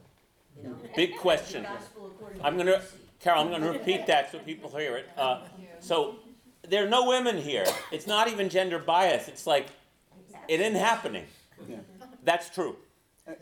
you 0.58 0.64
know? 0.70 0.76
Big 0.96 1.18
question. 1.18 1.64
The 1.64 1.70
gospel 1.70 2.08
according 2.08 2.40
to 2.40 2.46
I'm 2.46 2.58
gonna- 2.58 2.72
Lucy. 2.72 2.98
Carol, 3.20 3.42
I'm 3.44 3.50
going 3.50 3.62
to 3.62 3.70
repeat 3.70 4.08
that 4.08 4.32
so 4.32 4.40
people 4.40 4.76
hear 4.76 4.98
it. 4.98 5.08
Uh, 5.16 5.42
so 5.80 6.16
there 6.68 6.84
are 6.84 6.90
no 6.90 7.08
women 7.08 7.38
here. 7.38 7.66
It's 7.92 8.08
not 8.08 8.28
even 8.28 8.50
gender 8.50 8.80
bias. 8.80 9.28
It's 9.28 9.46
like 9.46 9.68
it 10.48 10.60
ain't 10.60 10.74
happening. 10.76 11.26
Yeah. 11.70 11.78
That's 12.24 12.49
true. 12.49 12.76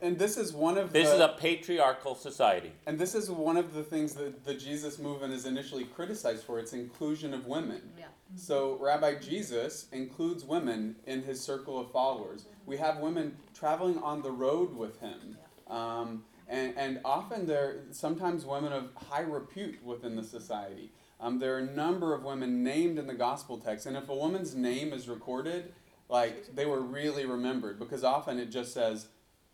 And 0.02 0.20
this 0.20 0.38
is 0.38 0.54
one 0.54 0.78
of 0.78 0.92
This 0.92 1.08
the, 1.08 1.16
is 1.16 1.22
a 1.22 1.36
patriarchal 1.40 2.14
society. 2.14 2.72
and 2.86 3.00
this 3.00 3.16
is 3.16 3.32
one 3.32 3.56
of 3.58 3.74
the 3.74 3.82
things 3.84 4.14
that 4.16 4.44
the 4.46 4.54
Jesus 4.54 5.00
movement 5.00 5.34
is 5.34 5.46
initially 5.46 5.86
criticized 5.86 6.44
for. 6.44 6.60
Its 6.60 6.74
inclusion 6.74 7.34
of 7.34 7.48
women. 7.48 7.82
Yeah. 7.98 8.06
So 8.36 8.78
Rabbi 8.80 9.16
Jesus 9.16 9.88
includes 9.92 10.44
women 10.44 10.98
in 11.08 11.24
his 11.24 11.40
circle 11.42 11.80
of 11.80 11.92
followers. 11.92 12.46
We 12.66 12.78
have 12.78 12.98
women 12.98 13.38
traveling 13.54 13.98
on 14.00 14.22
the 14.22 14.32
road 14.32 14.76
with 14.76 15.00
him. 15.00 15.38
Um, 15.68 16.24
and, 16.48 16.74
and 16.78 17.00
often 17.06 17.46
they're 17.46 17.82
sometimes 17.92 18.46
women 18.46 18.74
of 18.74 18.92
high 18.96 19.22
repute 19.22 19.84
within 19.84 20.16
the 20.16 20.24
society. 20.24 20.92
Um, 21.22 21.40
there 21.40 21.56
are 21.56 21.60
a 21.60 21.66
number 21.66 22.14
of 22.14 22.24
women 22.24 22.64
named 22.64 22.98
in 22.98 23.08
the 23.08 23.14
gospel 23.14 23.58
text, 23.58 23.86
and 23.86 23.96
if 23.98 24.10
a 24.10 24.16
woman's 24.16 24.56
name 24.56 24.94
is 24.94 25.08
recorded, 25.10 25.74
like 26.10 26.56
they 26.56 26.66
were 26.66 26.82
really 26.82 27.26
remembered 27.26 27.80
because 27.80 28.04
often 28.04 28.40
it 28.40 28.48
just 28.52 28.74
says, 28.74 29.08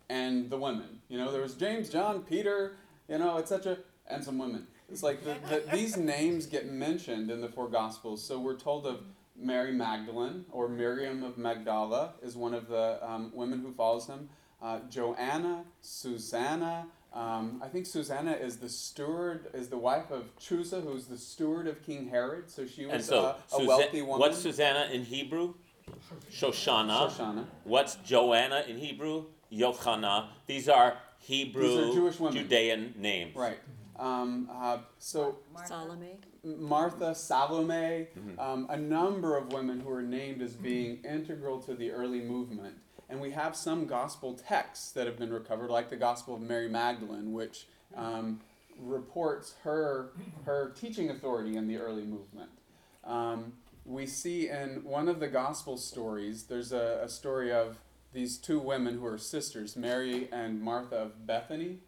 and 0.09 0.49
the 0.49 0.57
women. 0.57 1.01
You 1.09 1.17
know, 1.17 1.31
there 1.31 1.41
was 1.41 1.53
James, 1.55 1.89
John, 1.89 2.21
Peter, 2.21 2.77
you 3.07 3.17
know, 3.17 3.37
etc., 3.37 3.77
and 4.07 4.23
some 4.23 4.37
women. 4.37 4.67
It's 4.89 5.01
like 5.03 5.23
the, 5.23 5.35
the, 5.49 5.63
these 5.75 5.97
names 6.15 6.45
get 6.45 6.67
mentioned 6.71 7.29
in 7.31 7.41
the 7.41 7.49
four 7.49 7.67
gospels. 7.69 8.23
So 8.23 8.39
we're 8.39 8.55
told 8.57 8.85
of 8.85 9.01
Mary 9.35 9.71
Magdalene 9.73 10.45
or 10.51 10.69
Miriam 10.69 11.23
of 11.23 11.37
Magdala 11.37 12.13
is 12.21 12.35
one 12.37 12.53
of 12.53 12.67
the 12.67 12.99
um, 13.05 13.31
women 13.33 13.61
who 13.61 13.71
follows 13.73 14.05
him. 14.07 14.29
Uh, 14.61 14.79
Joanna, 14.89 15.65
Susanna. 15.81 16.87
Um, 17.13 17.61
I 17.63 17.67
think 17.67 17.85
Susanna 17.85 18.33
is 18.33 18.57
the 18.57 18.69
steward, 18.69 19.47
is 19.53 19.69
the 19.69 19.77
wife 19.77 20.11
of 20.11 20.35
Chusa, 20.37 20.83
who's 20.83 21.05
the 21.07 21.17
steward 21.17 21.65
of 21.67 21.81
King 21.85 22.07
Herod. 22.09 22.49
So 22.49 22.65
she 22.65 22.83
And 22.83 22.93
was 22.93 23.05
so, 23.05 23.19
uh, 23.25 23.35
a 23.47 23.51
Susa- 23.51 23.67
wealthy 23.67 24.01
woman. 24.01 24.19
what's 24.19 24.37
Susanna 24.37 24.87
in 24.91 25.03
Hebrew? 25.03 25.55
Shoshana. 26.31 27.09
Shoshana. 27.09 27.45
What's 27.63 27.95
Joanna 27.95 28.63
in 28.67 28.77
Hebrew? 28.77 29.25
Yochana. 29.51 30.27
These 30.47 30.67
are 30.69 30.97
Hebrew, 31.19 31.93
Jewish 31.93 32.19
women. 32.19 32.37
Judean 32.37 32.93
names. 32.97 33.35
Right. 33.35 33.59
Um, 33.97 34.49
uh, 34.51 34.79
so 34.99 35.37
Salome? 35.65 36.17
Martha, 36.43 37.15
Salome, 37.15 38.07
Mhm. 38.17 38.39
um, 38.39 38.67
a 38.69 38.77
number 38.77 39.37
of 39.37 39.53
women 39.53 39.79
who 39.79 39.89
are 39.89 40.01
named 40.01 40.41
as 40.41 40.53
being 40.53 41.01
integral 41.03 41.59
to 41.61 41.73
the 41.73 41.91
early 41.91 42.21
movement. 42.21 42.75
And 43.09 43.21
we 43.21 43.31
have 43.31 43.55
some 43.55 43.85
gospel 43.85 44.33
texts 44.33 44.91
that 44.91 45.07
have 45.07 45.17
been 45.17 45.31
recovered, 45.31 45.69
like 45.69 45.89
the 45.89 45.95
Gospel 45.95 46.35
of 46.35 46.41
Mary 46.41 46.67
Magdalene, 46.67 47.31
which 47.33 47.67
um, 47.95 48.41
reports 48.79 49.55
her, 49.63 50.11
her 50.43 50.71
teaching 50.75 51.09
authority 51.09 51.55
in 51.55 51.67
the 51.67 51.77
early 51.77 52.03
movement. 52.03 52.49
Um, 53.05 53.53
we 53.85 54.05
see 54.07 54.49
in 54.49 54.83
one 54.83 55.07
of 55.07 55.19
the 55.19 55.27
gospel 55.27 55.77
stories, 55.77 56.43
there's 56.43 56.71
a, 56.71 57.01
a 57.03 57.09
story 57.09 57.51
of 57.51 57.77
these 58.13 58.37
two 58.37 58.59
women 58.59 58.97
who 58.97 59.05
are 59.05 59.17
sisters, 59.17 59.75
Mary 59.75 60.27
and 60.31 60.61
Martha 60.61 60.95
of 60.95 61.27
Bethany, 61.27 61.79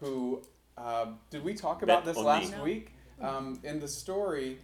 who, 0.00 0.42
uh, 0.76 1.06
did 1.30 1.42
we 1.42 1.54
talk 1.54 1.82
about 1.82 2.04
this 2.04 2.16
last 2.16 2.58
week? 2.58 2.92
Um, 3.20 3.60
in 3.64 3.80
the 3.80 3.88
story, 3.88 4.58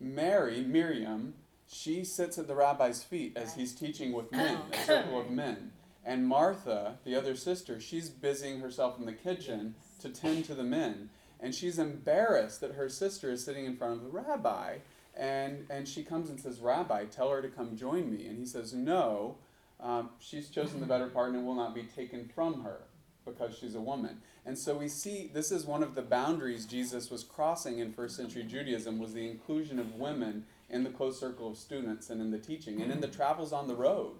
Mary, 0.00 0.64
Miriam, 0.64 1.34
she 1.68 2.04
sits 2.04 2.36
at 2.38 2.48
the 2.48 2.54
rabbi's 2.54 3.02
feet 3.02 3.36
as 3.36 3.54
he's 3.54 3.72
teaching 3.74 4.12
with 4.12 4.32
men, 4.32 4.58
a 4.72 4.76
circle 4.78 5.20
of 5.20 5.30
men. 5.30 5.72
And 6.04 6.26
Martha, 6.26 6.98
the 7.04 7.14
other 7.14 7.36
sister, 7.36 7.80
she's 7.80 8.08
busying 8.08 8.60
herself 8.60 8.98
in 8.98 9.06
the 9.06 9.12
kitchen 9.12 9.76
to 10.00 10.08
tend 10.08 10.44
to 10.46 10.54
the 10.54 10.64
men. 10.64 11.10
And 11.38 11.54
she's 11.54 11.78
embarrassed 11.78 12.60
that 12.60 12.74
her 12.74 12.88
sister 12.88 13.30
is 13.30 13.44
sitting 13.44 13.64
in 13.64 13.76
front 13.76 13.94
of 13.94 14.02
the 14.02 14.10
rabbi. 14.10 14.78
And, 15.14 15.66
and 15.68 15.86
she 15.86 16.02
comes 16.02 16.30
and 16.30 16.40
says, 16.40 16.60
Rabbi, 16.60 17.04
tell 17.06 17.30
her 17.30 17.42
to 17.42 17.48
come 17.48 17.76
join 17.76 18.10
me. 18.10 18.26
And 18.26 18.38
he 18.38 18.46
says, 18.46 18.72
No, 18.72 19.36
um, 19.80 20.10
she's 20.18 20.48
chosen 20.48 20.80
the 20.80 20.86
better 20.86 21.08
part 21.08 21.34
and 21.34 21.44
will 21.44 21.54
not 21.54 21.74
be 21.74 21.82
taken 21.82 22.30
from 22.34 22.62
her 22.62 22.82
because 23.24 23.56
she's 23.56 23.74
a 23.74 23.80
woman. 23.80 24.18
And 24.44 24.58
so 24.58 24.76
we 24.76 24.88
see 24.88 25.30
this 25.32 25.52
is 25.52 25.64
one 25.64 25.82
of 25.82 25.94
the 25.94 26.02
boundaries 26.02 26.66
Jesus 26.66 27.10
was 27.10 27.24
crossing 27.24 27.78
in 27.78 27.92
first 27.92 28.16
century 28.16 28.42
Judaism 28.42 28.98
was 28.98 29.12
the 29.12 29.28
inclusion 29.28 29.78
of 29.78 29.94
women 29.94 30.44
in 30.70 30.84
the 30.84 30.90
close 30.90 31.20
circle 31.20 31.50
of 31.50 31.56
students 31.56 32.10
and 32.10 32.20
in 32.20 32.30
the 32.30 32.38
teaching 32.38 32.80
and 32.80 32.90
in 32.90 33.00
the 33.00 33.08
travels 33.08 33.52
on 33.52 33.68
the 33.68 33.74
road. 33.74 34.16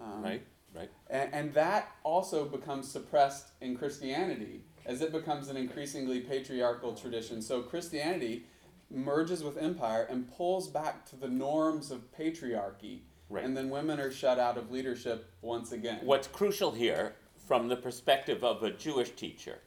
Um, 0.00 0.22
Right, 0.22 0.42
right. 0.74 0.90
And, 1.08 1.32
and 1.32 1.54
that 1.54 1.92
also 2.02 2.44
becomes 2.44 2.90
suppressed 2.90 3.48
in 3.60 3.76
Christianity 3.76 4.62
as 4.84 5.00
it 5.00 5.12
becomes 5.12 5.48
an 5.48 5.56
increasingly 5.56 6.20
patriarchal 6.20 6.94
tradition. 6.94 7.40
So 7.40 7.62
Christianity 7.62 8.44
merges 8.92 9.42
with 9.42 9.56
empire 9.56 10.06
and 10.08 10.30
pulls 10.36 10.68
back 10.68 11.06
to 11.06 11.16
the 11.16 11.28
norms 11.28 11.90
of 11.90 12.12
patriarchy. 12.16 13.00
Right. 13.28 13.44
And 13.44 13.56
then 13.56 13.70
women 13.70 13.98
are 13.98 14.10
shut 14.10 14.38
out 14.38 14.58
of 14.58 14.70
leadership 14.70 15.30
once 15.40 15.72
again. 15.72 16.00
What's 16.02 16.28
crucial 16.28 16.70
here, 16.72 17.14
from 17.46 17.68
the 17.68 17.76
perspective 17.76 18.44
of 18.44 18.62
a 18.62 18.70
Jewish 18.70 19.10
teacher, 19.10 19.58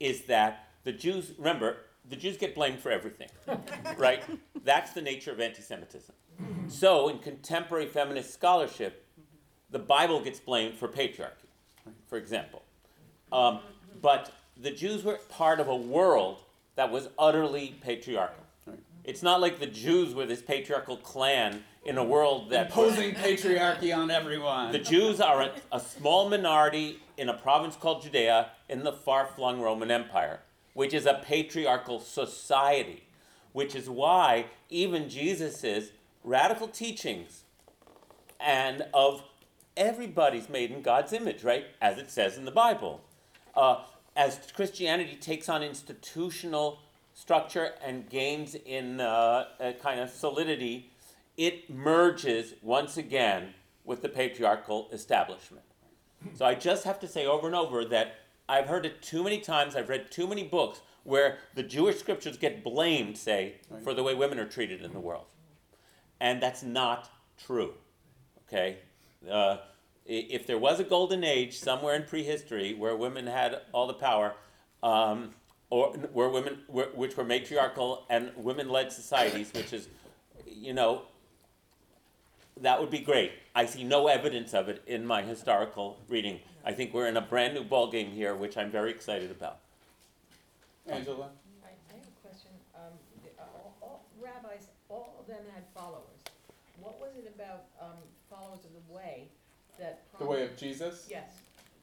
is 0.00 0.22
that 0.22 0.68
the 0.84 0.92
Jews, 0.92 1.32
remember, 1.36 1.76
the 2.08 2.16
Jews 2.16 2.36
get 2.36 2.54
blamed 2.54 2.80
for 2.80 2.90
everything, 2.90 3.28
right? 3.98 4.22
That's 4.64 4.92
the 4.92 5.02
nature 5.02 5.32
of 5.32 5.40
anti 5.40 5.62
Semitism. 5.62 6.14
So, 6.68 7.08
in 7.08 7.18
contemporary 7.18 7.86
feminist 7.86 8.32
scholarship, 8.32 9.06
the 9.70 9.78
Bible 9.78 10.22
gets 10.22 10.40
blamed 10.40 10.74
for 10.76 10.88
patriarchy, 10.88 11.48
for 12.06 12.16
example. 12.16 12.62
Um, 13.32 13.60
but 14.00 14.32
the 14.56 14.70
Jews 14.70 15.04
were 15.04 15.18
part 15.28 15.60
of 15.60 15.68
a 15.68 15.76
world 15.76 16.40
that 16.76 16.90
was 16.90 17.08
utterly 17.18 17.76
patriarchal. 17.82 18.43
It's 19.04 19.22
not 19.22 19.40
like 19.40 19.60
the 19.60 19.66
Jews 19.66 20.14
were 20.14 20.26
this 20.26 20.42
patriarchal 20.42 20.96
clan 20.96 21.64
in 21.84 21.98
a 21.98 22.04
world 22.04 22.50
that 22.50 22.66
Imposing 22.66 23.14
patriarchy 23.14 23.94
on 23.94 24.10
everyone. 24.10 24.72
the 24.72 24.78
Jews 24.78 25.20
are 25.20 25.42
a, 25.42 25.52
a 25.70 25.80
small 25.80 26.28
minority 26.30 27.00
in 27.18 27.28
a 27.28 27.34
province 27.34 27.76
called 27.76 28.02
Judea 28.02 28.50
in 28.68 28.82
the 28.82 28.92
far 28.92 29.26
flung 29.26 29.60
Roman 29.60 29.90
Empire, 29.90 30.40
which 30.72 30.94
is 30.94 31.04
a 31.04 31.20
patriarchal 31.22 32.00
society, 32.00 33.04
which 33.52 33.74
is 33.74 33.90
why 33.90 34.46
even 34.70 35.10
Jesus' 35.10 35.90
radical 36.22 36.66
teachings 36.68 37.42
and 38.40 38.86
of 38.94 39.22
everybody's 39.76 40.48
made 40.48 40.70
in 40.70 40.80
God's 40.80 41.12
image, 41.12 41.44
right? 41.44 41.66
As 41.82 41.98
it 41.98 42.10
says 42.10 42.38
in 42.38 42.46
the 42.46 42.50
Bible. 42.50 43.02
Uh, 43.54 43.82
as 44.16 44.38
Christianity 44.54 45.16
takes 45.16 45.48
on 45.48 45.62
institutional 45.62 46.80
structure 47.14 47.70
and 47.82 48.08
gains 48.10 48.54
in 48.54 49.00
uh, 49.00 49.46
a 49.60 49.72
kind 49.72 50.00
of 50.00 50.10
solidity, 50.10 50.90
it 51.36 51.70
merges 51.70 52.54
once 52.60 52.96
again 52.96 53.54
with 53.84 54.02
the 54.02 54.08
patriarchal 54.08 54.88
establishment. 54.92 55.64
So 56.34 56.44
I 56.44 56.54
just 56.54 56.84
have 56.84 56.98
to 57.00 57.08
say 57.08 57.26
over 57.26 57.46
and 57.46 57.56
over 57.56 57.84
that 57.86 58.14
I've 58.48 58.66
heard 58.66 58.84
it 58.84 59.00
too 59.02 59.22
many 59.22 59.40
times, 59.40 59.76
I've 59.76 59.88
read 59.88 60.10
too 60.10 60.26
many 60.26 60.44
books 60.44 60.80
where 61.04 61.38
the 61.54 61.62
Jewish 61.62 61.98
scriptures 61.98 62.36
get 62.36 62.64
blamed, 62.64 63.16
say, 63.16 63.56
for 63.82 63.94
the 63.94 64.02
way 64.02 64.14
women 64.14 64.38
are 64.38 64.46
treated 64.46 64.82
in 64.82 64.92
the 64.92 65.00
world. 65.00 65.26
And 66.20 66.42
that's 66.42 66.62
not 66.62 67.10
true. 67.36 67.74
Okay? 68.46 68.78
Uh, 69.30 69.58
if 70.06 70.46
there 70.46 70.58
was 70.58 70.80
a 70.80 70.84
golden 70.84 71.24
age 71.24 71.58
somewhere 71.58 71.94
in 71.94 72.04
prehistory 72.04 72.74
where 72.74 72.96
women 72.96 73.26
had 73.26 73.60
all 73.72 73.86
the 73.86 73.94
power, 73.94 74.34
um, 74.82 75.30
or 75.74 75.88
where 76.12 76.28
women, 76.28 76.58
where, 76.68 76.86
which 76.94 77.16
were 77.16 77.24
matriarchal 77.24 78.06
and 78.08 78.30
women-led 78.36 78.92
societies, 78.92 79.52
which 79.52 79.72
is, 79.72 79.88
you 80.46 80.72
know, 80.72 81.02
that 82.60 82.80
would 82.80 82.90
be 82.90 83.00
great. 83.00 83.32
I 83.56 83.66
see 83.66 83.82
no 83.82 84.06
evidence 84.06 84.54
of 84.54 84.68
it 84.68 84.84
in 84.86 85.04
my 85.04 85.22
historical 85.22 85.98
reading. 86.08 86.38
I 86.64 86.70
think 86.70 86.94
we're 86.94 87.08
in 87.08 87.16
a 87.16 87.20
brand 87.20 87.54
new 87.54 87.64
ballgame 87.64 88.12
here, 88.12 88.36
which 88.36 88.56
I'm 88.56 88.70
very 88.70 88.92
excited 88.92 89.32
about. 89.32 89.58
Angela? 90.86 91.30
I, 91.64 91.70
I 91.90 91.96
have 91.96 92.06
a 92.06 92.28
question. 92.28 92.52
Um, 92.76 92.92
the, 93.24 93.30
uh, 93.42 93.46
all, 93.56 93.74
all 93.82 94.04
rabbis, 94.22 94.68
all 94.88 95.16
of 95.18 95.26
them 95.26 95.42
had 95.52 95.64
followers. 95.76 96.20
What 96.80 97.00
was 97.00 97.16
it 97.18 97.32
about, 97.34 97.64
um, 97.80 97.98
followers 98.30 98.60
of 98.64 98.70
the 98.86 98.94
way 98.94 99.26
that 99.80 100.04
The 100.12 100.18
prompted? 100.18 100.38
way 100.38 100.44
of 100.44 100.56
Jesus? 100.56 101.08
Yes, 101.10 101.30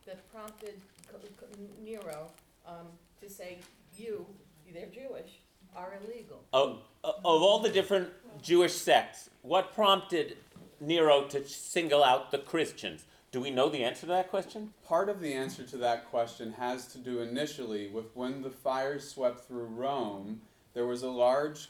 that 0.05 0.31
prompted 0.31 0.79
Co- 1.11 1.17
Co- 1.37 1.47
Nero, 1.83 2.31
um, 2.65 2.87
to 3.21 3.29
say, 3.29 3.57
you, 3.97 4.25
they're 4.73 4.87
Jewish, 4.87 5.41
are 5.75 5.93
illegal. 6.03 6.43
Of, 6.53 6.79
of 7.03 7.23
all 7.25 7.59
the 7.59 7.69
different 7.69 8.09
Jewish 8.41 8.73
sects, 8.73 9.29
what 9.41 9.73
prompted 9.73 10.37
Nero 10.79 11.25
to 11.25 11.47
single 11.47 12.03
out 12.03 12.31
the 12.31 12.37
Christians? 12.37 13.05
Do 13.31 13.39
we 13.39 13.49
know 13.49 13.69
the 13.69 13.83
answer 13.83 14.01
to 14.01 14.07
that 14.07 14.29
question? 14.29 14.73
Part 14.85 15.07
of 15.07 15.21
the 15.21 15.33
answer 15.33 15.63
to 15.63 15.77
that 15.77 16.09
question 16.09 16.53
has 16.53 16.87
to 16.87 16.97
do 16.97 17.19
initially 17.19 17.87
with 17.87 18.05
when 18.13 18.41
the 18.41 18.49
fires 18.49 19.09
swept 19.09 19.47
through 19.47 19.65
Rome, 19.65 20.41
there 20.73 20.85
was 20.85 21.03
a 21.03 21.09
large 21.09 21.69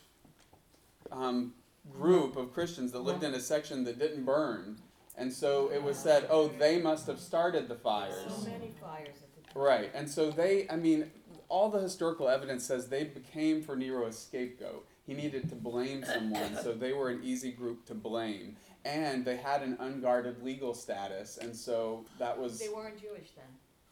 um, 1.12 1.54
group 1.92 2.36
of 2.36 2.54
Christians 2.54 2.92
that 2.94 3.00
lived 3.00 3.24
in 3.24 3.34
a 3.34 3.40
section 3.40 3.84
that 3.84 4.00
didn't 4.00 4.26
burn. 4.26 4.78
And 5.18 5.32
so 5.32 5.70
it 5.72 5.84
was 5.84 5.98
said, 5.98 6.26
oh, 6.30 6.48
they 6.48 6.82
must 6.82 7.06
have 7.06 7.20
started 7.20 7.68
the 7.68 7.76
fires. 7.76 8.16
So 8.28 8.50
many 8.50 8.74
fires 8.82 9.18
at 9.22 9.36
the 9.36 9.54
time. 9.54 9.62
Right, 9.62 9.92
and 9.94 10.10
so 10.10 10.32
they, 10.32 10.68
I 10.70 10.78
mean, 10.78 11.12
all 11.52 11.70
the 11.70 11.80
historical 11.80 12.30
evidence 12.30 12.64
says 12.64 12.88
they 12.88 13.04
became 13.04 13.62
for 13.62 13.76
Nero 13.76 14.08
a 14.08 14.14
scapegoat. 14.14 14.88
He 15.06 15.14
needed 15.14 15.50
to 15.50 15.56
blame 15.56 16.06
someone, 16.06 16.56
so 16.64 16.74
they 16.74 16.94
were 16.94 17.10
an 17.10 17.20
easy 17.24 17.52
group 17.52 17.86
to 17.88 17.94
blame. 17.94 18.56
And 18.86 19.26
they 19.26 19.36
had 19.36 19.62
an 19.62 19.76
unguarded 19.80 20.42
legal 20.42 20.74
status, 20.74 21.38
and 21.38 21.54
so 21.56 22.06
that 22.18 22.40
was. 22.40 22.58
They 22.58 22.70
weren't 22.70 23.00
Jewish 23.00 23.32
then. 23.36 23.46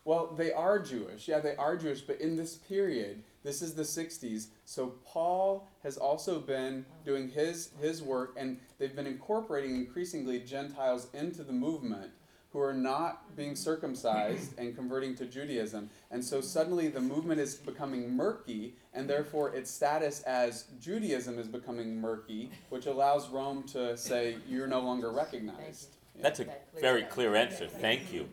Well, 0.06 0.34
they 0.38 0.54
are 0.54 0.80
Jewish. 0.80 1.28
Yeah, 1.28 1.40
they 1.40 1.56
are 1.58 1.76
Jewish, 1.76 2.02
but 2.02 2.22
in 2.22 2.38
this 2.38 2.56
period, 2.56 3.22
this 3.44 3.62
is 3.62 3.74
the 3.74 3.84
60s. 3.84 4.48
So 4.66 4.94
Paul 5.06 5.68
has 5.84 5.98
also 5.98 6.40
been 6.40 6.86
doing 7.06 7.30
his 7.30 7.72
his 7.82 8.02
work 8.02 8.36
and 8.38 8.60
they've 8.78 8.96
been 8.96 9.08
incorporating 9.08 9.76
increasingly 9.76 10.40
Gentiles 10.40 11.08
into 11.14 11.44
the 11.44 11.54
movement 11.54 12.12
who 12.52 12.60
are 12.60 12.74
not 12.74 13.36
being 13.36 13.56
circumcised 13.56 14.58
and 14.58 14.76
converting 14.76 15.16
to 15.16 15.26
Judaism. 15.26 15.90
And 16.10 16.24
so 16.24 16.42
suddenly 16.42 16.88
the 16.88 17.00
movement 17.00 17.40
is 17.40 17.56
becoming 17.56 18.16
murky 18.16 18.76
and 18.94 19.08
therefore 19.08 19.54
its 19.56 19.70
status 19.70 20.22
as 20.24 20.66
Judaism 20.80 21.38
is 21.38 21.48
becoming 21.48 22.02
murky, 22.02 22.50
which 22.70 22.88
allows 22.88 23.30
Rome 23.30 23.64
to 23.68 23.96
say 23.96 24.38
you're 24.48 24.68
no 24.68 24.80
longer 24.80 25.12
recognized. 25.12 25.98
Yeah. 26.16 26.24
That's 26.24 26.40
a 26.40 26.48
very 26.80 27.04
clear 27.04 27.36
answer, 27.36 27.68
thank 27.68 28.12
you. 28.12 28.28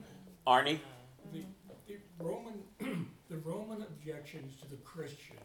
Arnie? 0.47 0.79
The, 1.33 1.43
the 1.87 1.99
Roman, 2.19 2.55
the 3.29 3.37
Roman 3.39 3.83
objections 3.83 4.59
to 4.63 4.71
the 4.71 4.77
Christian 4.77 5.37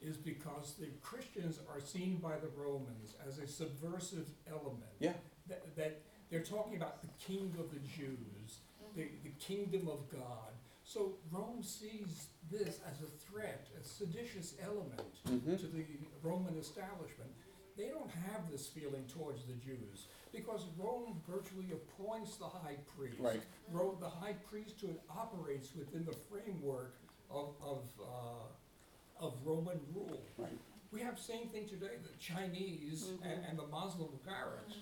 is 0.00 0.16
because 0.16 0.74
the 0.80 0.88
Christians 1.02 1.60
are 1.72 1.80
seen 1.80 2.16
by 2.16 2.36
the 2.36 2.48
Romans 2.56 3.14
as 3.26 3.38
a 3.38 3.46
subversive 3.46 4.28
element. 4.50 4.90
Yeah. 4.98 5.12
That, 5.48 5.76
that 5.76 6.00
they're 6.32 6.40
talking 6.40 6.76
about 6.76 7.02
the 7.02 7.08
king 7.24 7.54
of 7.60 7.70
the 7.70 7.78
Jews, 7.80 8.60
the, 8.96 9.06
the 9.22 9.30
kingdom 9.38 9.86
of 9.86 10.10
God. 10.10 10.50
So 10.82 11.12
Rome 11.30 11.62
sees 11.62 12.26
this 12.50 12.80
as 12.90 13.02
a 13.02 13.10
threat, 13.30 13.68
a 13.78 13.84
seditious 13.84 14.54
element 14.64 15.00
Mhm. 15.28 15.60
to 15.60 15.66
the 15.66 15.84
Roman 16.22 16.56
establishment. 16.58 17.30
They 17.76 17.88
don't 17.88 18.10
have 18.10 18.50
this 18.50 18.66
feeling 18.66 19.04
towards 19.06 19.44
the 19.44 19.52
Jews 19.54 20.06
because 20.32 20.64
Rome 20.78 21.22
virtually 21.28 21.70
appoints 21.72 22.36
the 22.36 22.46
high 22.48 22.76
priest. 22.96 23.18
Right. 23.20 23.42
Ro- 23.70 23.96
the 24.00 24.08
high 24.08 24.34
priesthood 24.50 24.98
operates 25.10 25.74
within 25.74 26.04
the 26.06 26.12
framework 26.30 26.96
of, 27.30 27.54
of, 27.62 27.82
uh, 28.00 29.24
of 29.24 29.34
Roman 29.44 29.80
rule. 29.94 30.22
Right. 30.38 30.58
We 30.90 31.00
have 31.00 31.18
same 31.18 31.48
thing 31.48 31.66
today, 31.66 31.96
the 32.02 32.14
Chinese 32.18 33.08
and, 33.22 33.44
and 33.48 33.58
the 33.58 33.66
Muslim 33.66 34.08
Gagaras. 34.26 34.76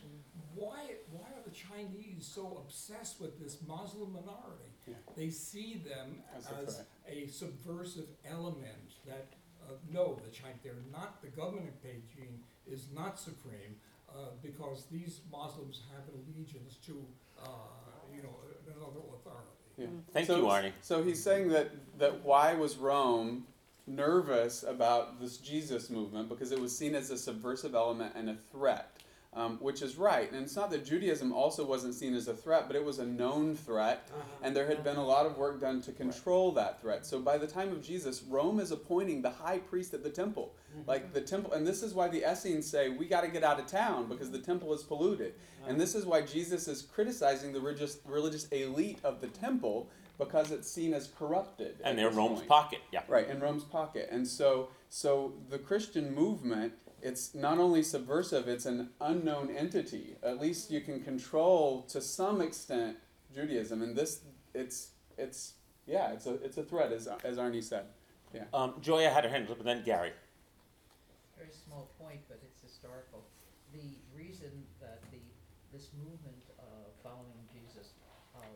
Why, 0.55 0.79
why 1.11 1.27
are 1.27 1.45
the 1.45 1.55
Chinese 1.55 2.29
so 2.33 2.63
obsessed 2.65 3.21
with 3.21 3.41
this 3.41 3.59
Muslim 3.67 4.13
minority? 4.13 4.71
Yeah. 4.87 4.95
They 5.17 5.31
see 5.31 5.83
them 5.85 6.23
As 6.37 6.47
a 6.47 6.67
as 6.67 6.75
threat. 6.75 6.87
a 7.09 7.27
subversive 7.29 8.09
element 8.29 8.95
that, 9.07 9.29
uh, 9.63 9.73
no, 9.93 10.19
the 10.25 10.31
China, 10.31 10.55
they're 10.63 10.75
not, 10.93 11.23
the 11.23 11.29
government 11.29 11.69
of 11.69 11.83
Beijing 11.83 12.39
is 12.71 12.87
not 12.95 13.19
supreme, 13.19 13.77
uh, 14.09 14.31
because 14.43 14.87
these 14.91 15.21
Muslims 15.31 15.83
have 15.93 16.03
an 16.13 16.21
allegiance 16.21 16.77
to, 16.87 17.05
uh, 17.41 17.47
you 18.15 18.23
know, 18.23 18.35
another 18.67 19.01
authority. 19.15 19.51
Yeah. 19.77 19.87
Thank 20.13 20.27
so, 20.27 20.37
you, 20.37 20.43
Arnie. 20.45 20.73
So 20.83 21.03
he's 21.03 21.23
saying 21.23 21.49
that 21.51 21.71
that 21.99 22.23
why 22.25 22.55
was 22.55 22.77
Rome 22.77 23.47
nervous 23.87 24.63
about 24.63 25.21
this 25.21 25.39
Jesus 25.39 25.91
movement 25.91 26.29
because 26.29 26.53
it 26.53 26.61
was 26.61 26.77
seen 26.77 26.95
as 26.95 27.11
a 27.11 27.19
subversive 27.19 27.75
element 27.75 28.13
and 28.15 28.31
a 28.31 28.37
threat, 28.53 28.91
um, 29.33 29.59
which 29.61 29.81
is 29.81 29.97
right. 29.97 30.31
And 30.33 30.43
it's 30.43 30.57
not 30.57 30.71
that 30.71 30.85
Judaism 30.85 31.33
also 31.33 31.65
wasn't 31.65 31.95
seen 31.95 32.15
as 32.15 32.27
a 32.27 32.35
threat, 32.35 32.65
but 32.67 32.75
it 32.75 32.85
was 32.85 32.99
a 32.99 33.07
known 33.07 33.55
threat, 33.55 34.09
uh-huh. 34.11 34.23
and 34.43 34.57
there 34.57 34.67
had 34.67 34.83
been 34.83 34.97
a 34.97 35.05
lot 35.05 35.25
of 35.25 35.39
work 35.39 35.61
done 35.61 35.81
to 35.83 35.93
control 35.93 36.53
that 36.53 36.81
threat. 36.81 37.07
So 37.07 37.21
by 37.21 37.39
the 37.39 37.47
time 37.47 37.71
of 37.71 37.83
Jesus, 37.83 38.23
Rome 38.23 38.59
is 38.59 38.73
appointing 38.73 39.23
the 39.23 39.31
high 39.31 39.59
priest 39.59 39.95
at 39.95 40.03
the 40.03 40.11
temple, 40.11 40.55
mm-hmm. 40.73 40.89
like 40.89 41.13
the 41.13 41.21
temple, 41.21 41.53
and 41.53 41.67
this 41.67 41.83
is 41.83 41.95
why 41.95 42.09
the 42.09 42.31
Essenes 42.31 42.67
say 42.67 42.89
we 42.89 43.07
got 43.07 43.23
to 43.23 43.29
get 43.29 43.45
out 43.45 43.61
of 43.61 43.67
town 43.67 44.09
because 44.09 44.31
the 44.31 44.39
temple 44.39 44.75
is 44.75 44.83
polluted. 44.83 45.35
Uh-huh. 45.35 45.71
And 45.71 45.81
this 45.81 45.95
is 45.95 46.05
why 46.05 46.23
Jesus 46.23 46.67
is 46.67 46.83
criticizing 46.83 47.53
the 47.53 47.61
religious, 47.61 47.99
religious 48.05 48.49
elite 48.49 48.99
of 49.05 49.21
the 49.21 49.29
temple 49.29 49.89
because 50.19 50.51
it's 50.51 50.71
seen 50.71 50.93
as 50.93 51.09
corrupted. 51.19 51.77
And 51.83 51.99
they're 51.99 52.11
Rome's 52.11 52.41
point. 52.41 52.49
pocket, 52.49 52.81
yeah. 52.93 53.03
Right, 53.09 53.29
in 53.29 53.41
Rome's 53.41 53.65
pocket. 53.65 54.09
And 54.13 54.27
so 54.27 54.69
so 54.91 55.33
the 55.49 55.59
Christian 55.59 56.15
movement, 56.15 56.75
it's 57.03 57.35
not 57.35 57.59
only 57.59 57.83
subversive, 57.83 58.49
it's 58.49 58.67
an 58.67 58.91
unknown 59.01 59.55
entity. 59.57 60.17
At 60.23 60.41
least 60.41 60.71
you 60.71 60.81
can 60.81 61.03
control 61.03 61.83
to 61.89 62.01
some 62.01 62.41
extent 62.41 62.97
Judaism. 63.35 63.83
And 63.83 63.97
this 63.97 64.21
it's 64.55 64.91
it's 65.17 65.55
yeah, 65.87 66.13
it's 66.13 66.27
a 66.27 66.35
it's 66.45 66.59
a 66.59 66.63
threat 66.63 66.93
as 66.93 67.09
as 67.25 67.37
Arnie 67.39 67.63
said. 67.63 67.87
Um, 68.55 68.75
Joya 68.81 69.11
had 69.11 69.25
her 69.25 69.31
hand 69.31 69.51
up, 69.51 69.59
and 69.59 69.67
then 69.67 69.83
Gary. 69.85 70.13
very 71.37 71.51
small 71.51 71.91
point, 71.99 72.21
but 72.29 72.39
it's 72.45 72.63
historical. 72.63 73.27
The 73.73 73.99
reason 74.15 74.53
that 74.81 75.03
the, 75.11 75.19
this 75.73 75.91
movement 75.99 76.39
uh, 76.59 76.63
following 77.03 77.43
Jesus 77.51 77.91
uh, 78.37 78.47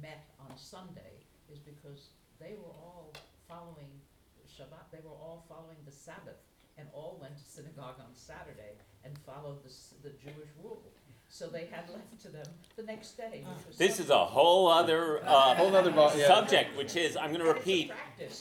met 0.00 0.26
on 0.40 0.56
Sunday 0.58 1.22
is 1.52 1.60
because 1.60 2.10
they 2.40 2.54
were 2.58 2.74
all 2.74 3.12
following 3.48 4.02
Shabbat, 4.48 4.90
they 4.90 5.00
were 5.04 5.14
all 5.14 5.44
following 5.48 5.78
the 5.86 5.92
Sabbath, 5.92 6.42
and 6.78 6.88
all 6.92 7.18
went 7.20 7.36
to 7.36 7.44
synagogue 7.44 7.96
on 7.98 8.14
Saturday 8.14 8.76
and 9.04 9.16
followed 9.18 9.62
the, 9.62 9.68
s- 9.68 9.94
the 10.02 10.10
Jewish 10.10 10.48
rule. 10.62 10.82
So 11.28 11.46
they 11.46 11.66
had 11.70 11.88
left 11.88 12.20
to 12.22 12.28
them 12.28 12.44
the 12.76 12.82
next 12.82 13.16
day, 13.16 13.42
which 13.46 13.66
was. 13.66 13.78
This 13.78 13.98
is 13.98 14.10
a 14.10 14.24
whole 14.24 14.68
other 14.68 15.20
uh, 15.24 15.54
Whole 15.54 15.74
other 15.74 15.90
ball, 15.90 16.12
yeah. 16.14 16.26
subject, 16.26 16.76
which 16.76 16.94
is 16.94 17.16
I'm 17.16 17.32
going 17.32 17.40
to 17.40 17.48
And 17.50 17.56
it's 17.56 17.66
a 17.66 17.70
repeat. 17.70 17.92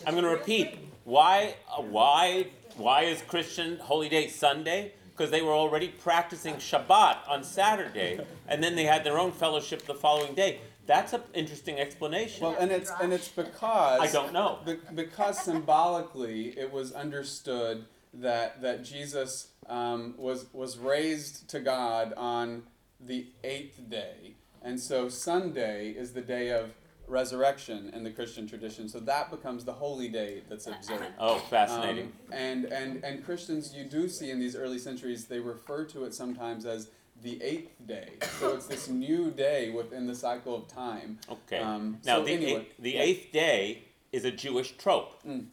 I'm 0.06 0.14
going 0.14 0.26
to 0.26 0.30
repeat. 0.30 0.78
Why? 1.06 1.56
Uh, 1.70 1.82
why? 1.84 2.48
Why 2.76 3.04
is 3.04 3.22
Christian 3.22 3.78
holy 3.78 4.10
day 4.10 4.28
Sunday? 4.28 4.94
Because 5.12 5.32
they 5.32 5.42
were 5.42 5.54
already 5.54 5.88
practicing 5.88 6.56
Shabbat 6.56 7.18
on 7.30 7.44
Saturday, 7.44 8.20
and 8.48 8.62
then 8.64 8.76
they 8.76 8.86
had 8.86 9.04
their 9.06 9.18
own 9.20 9.32
fellowship 9.32 9.84
the 9.86 9.94
following 9.94 10.34
day. 10.36 10.60
That's 10.86 11.14
an 11.14 11.22
interesting 11.34 11.80
explanation. 11.80 12.44
Well, 12.46 12.58
and 12.60 12.72
it's 12.72 12.92
and 13.02 13.14
it's 13.14 13.30
because 13.30 14.02
I 14.02 14.08
don't 14.12 14.34
know. 14.34 14.60
Be- 14.66 14.80
because 14.96 15.40
symbolically 15.40 16.58
it 16.58 16.72
was 16.72 16.92
understood 16.92 17.86
that 18.14 18.62
that 18.62 18.84
Jesus 18.84 19.50
um, 19.68 20.16
was 20.18 20.46
was 20.54 20.78
raised 20.78 21.50
to 21.50 21.60
God 21.60 22.14
on 22.18 22.64
the 23.00 23.28
eighth 23.44 23.90
day, 23.90 24.36
and 24.62 24.80
so 24.80 25.10
Sunday 25.10 25.90
is 25.90 26.14
the 26.14 26.22
day 26.22 26.50
of 26.50 26.74
resurrection 27.08 27.90
in 27.94 28.04
the 28.04 28.10
Christian 28.10 28.48
tradition. 28.48 28.88
So 28.88 29.00
that 29.02 29.30
becomes 29.30 29.66
the 29.66 29.74
holy 29.74 30.08
day 30.08 30.44
that's 30.50 30.68
observed. 30.68 31.04
Oh, 31.20 31.40
fascinating. 31.40 32.06
Um, 32.06 32.34
and, 32.34 32.66
and, 32.66 33.04
and 33.04 33.26
Christians, 33.26 33.74
you 33.76 33.84
do 33.84 34.08
see 34.08 34.32
in 34.32 34.40
these 34.40 34.56
early 34.56 34.80
centuries, 34.80 35.26
they 35.26 35.40
refer 35.40 35.84
to 35.86 36.06
it 36.06 36.14
sometimes 36.14 36.66
as 36.66 36.90
the 37.22 37.42
eighth 37.44 37.74
day. 37.86 38.14
So 38.40 38.54
it's 38.56 38.68
this 38.68 38.88
new 38.88 39.30
day 39.30 39.72
within 39.72 40.08
the 40.08 40.16
cycle 40.16 40.56
of 40.56 40.68
time. 40.68 41.20
Okay. 41.30 41.60
Um, 41.60 42.00
now, 42.06 42.18
so 42.20 42.24
the, 42.24 42.32
anyway, 42.32 42.62
eighth, 42.62 42.74
the 42.80 42.92
yeah. 42.92 43.02
eighth 43.02 43.32
day 43.34 43.84
is 44.14 44.24
a 44.24 44.32
Jewish 44.32 44.78
trope, 44.78 45.22
Mm. 45.24 45.48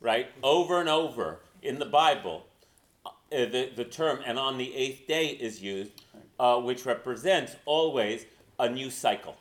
right? 0.00 0.28
Over 0.44 0.80
and 0.80 0.88
over 0.88 1.40
in 1.62 1.78
the 1.78 1.86
Bible, 1.86 2.46
uh, 3.04 3.10
the, 3.30 3.70
the 3.74 3.84
term 3.84 4.20
"and 4.24 4.38
on 4.38 4.58
the 4.58 4.74
eighth 4.74 5.06
day" 5.06 5.28
is 5.28 5.62
used, 5.62 5.92
uh, 6.38 6.58
which 6.58 6.86
represents 6.86 7.56
always 7.64 8.26
a 8.58 8.68
new 8.68 8.90
cycle, 8.90 9.36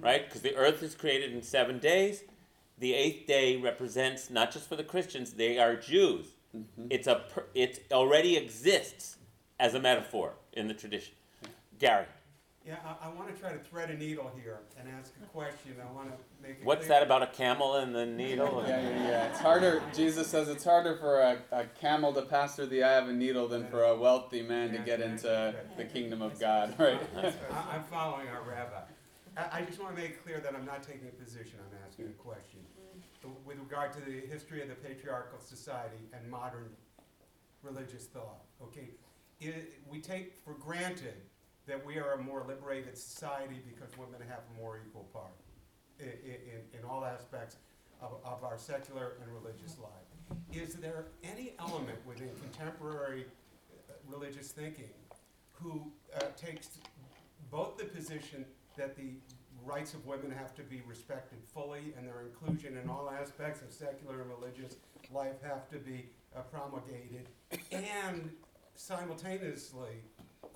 right? 0.00 0.26
Because 0.26 0.42
the 0.42 0.56
earth 0.56 0.82
is 0.82 0.94
created 0.94 1.32
in 1.32 1.42
seven 1.42 1.78
days. 1.78 2.24
The 2.78 2.94
eighth 2.94 3.26
day 3.26 3.56
represents 3.56 4.30
not 4.30 4.50
just 4.50 4.68
for 4.68 4.76
the 4.76 4.84
Christians; 4.84 5.34
they 5.34 5.58
are 5.58 5.76
Jews. 5.76 6.26
Mm-hmm. 6.56 6.88
It's 6.90 7.06
a 7.06 7.22
it 7.54 7.86
already 7.92 8.36
exists 8.36 9.16
as 9.58 9.74
a 9.74 9.80
metaphor 9.80 10.34
in 10.52 10.68
the 10.68 10.74
tradition. 10.74 11.14
Gary, 11.78 12.06
Yeah, 12.66 12.76
I, 12.84 13.08
I 13.08 13.12
wanna 13.12 13.32
try 13.32 13.52
to 13.52 13.58
thread 13.58 13.90
a 13.90 13.96
needle 13.96 14.30
here 14.40 14.60
and 14.78 14.88
ask 14.88 15.12
a 15.20 15.26
question, 15.26 15.74
I 15.80 15.92
wanna 15.92 16.12
make 16.40 16.60
it 16.60 16.64
what's 16.64 16.86
clear. 16.86 17.00
that 17.00 17.02
about 17.04 17.22
a 17.22 17.26
camel 17.26 17.76
and 17.76 17.92
the 17.92 18.06
needle? 18.06 18.64
Yeah, 18.66 18.80
yeah, 18.80 19.08
yeah. 19.08 19.30
It's 19.30 19.40
harder. 19.40 19.82
Jesus 19.92 20.28
says 20.28 20.48
it's 20.48 20.62
harder 20.62 20.96
for 20.96 21.20
a, 21.20 21.38
a 21.50 21.64
camel 21.80 22.12
to 22.12 22.22
pass 22.22 22.54
through 22.54 22.66
the 22.66 22.84
eye 22.84 22.98
of 22.98 23.08
a 23.08 23.12
needle 23.12 23.48
than 23.48 23.66
for 23.66 23.82
a 23.82 23.96
wealthy 23.96 24.42
man 24.42 24.70
to 24.72 24.78
get 24.78 25.00
into 25.00 25.54
the 25.76 25.84
kingdom 25.84 26.22
of 26.22 26.38
God. 26.38 26.74
Right. 26.82 27.00
I, 27.16 27.76
I'm 27.76 27.84
following 27.84 28.28
our 28.28 28.42
rabbi. 28.42 28.82
I, 29.36 29.58
I 29.58 29.62
just 29.62 29.80
wanna 29.80 29.96
make 29.96 30.10
it 30.10 30.24
clear 30.24 30.40
that 30.40 30.54
I'm 30.54 30.64
not 30.64 30.82
taking 30.82 31.08
a 31.08 31.22
position, 31.22 31.58
I'm 31.58 31.78
asking 31.88 32.06
a 32.06 32.22
question. 32.22 32.60
With 33.44 33.58
regard 33.58 33.92
to 33.92 34.00
the 34.00 34.20
history 34.26 34.62
of 34.62 34.68
the 34.68 34.74
patriarchal 34.74 35.38
society 35.40 36.08
and 36.12 36.28
modern 36.28 36.70
religious 37.62 38.06
thought, 38.06 38.44
okay? 38.62 38.90
It, 39.40 39.74
we 39.88 40.00
take 40.00 40.36
for 40.44 40.54
granted 40.54 41.14
that 41.66 41.84
we 41.86 41.98
are 41.98 42.12
a 42.14 42.22
more 42.22 42.44
liberated 42.46 42.96
society 42.98 43.60
because 43.68 43.96
women 43.96 44.20
have 44.28 44.40
a 44.56 44.60
more 44.60 44.80
equal 44.86 45.04
part 45.12 45.32
i- 46.00 46.04
i- 46.04 46.06
in, 46.06 46.78
in 46.78 46.84
all 46.84 47.04
aspects 47.04 47.56
of, 48.00 48.12
of 48.24 48.42
our 48.44 48.58
secular 48.58 49.12
and 49.22 49.32
religious 49.32 49.78
life. 49.78 50.38
Is 50.52 50.74
there 50.74 51.06
any 51.22 51.54
element 51.60 51.98
within 52.06 52.30
contemporary 52.40 53.26
uh, 53.88 53.92
religious 54.08 54.50
thinking 54.50 54.90
who 55.52 55.90
uh, 56.16 56.20
takes 56.36 56.78
both 57.50 57.76
the 57.78 57.84
position 57.84 58.44
that 58.76 58.96
the 58.96 59.12
rights 59.64 59.94
of 59.94 60.04
women 60.06 60.30
have 60.32 60.54
to 60.56 60.62
be 60.62 60.82
respected 60.88 61.38
fully, 61.54 61.92
and 61.96 62.08
their 62.08 62.22
inclusion 62.22 62.76
in 62.82 62.88
all 62.88 63.08
aspects 63.08 63.62
of 63.62 63.72
secular 63.72 64.22
and 64.22 64.30
religious 64.30 64.76
life 65.12 65.40
have 65.44 65.68
to 65.70 65.76
be 65.78 66.06
uh, 66.34 66.40
promulgated. 66.50 67.28
And 67.70 68.30
simultaneously, 68.74 70.02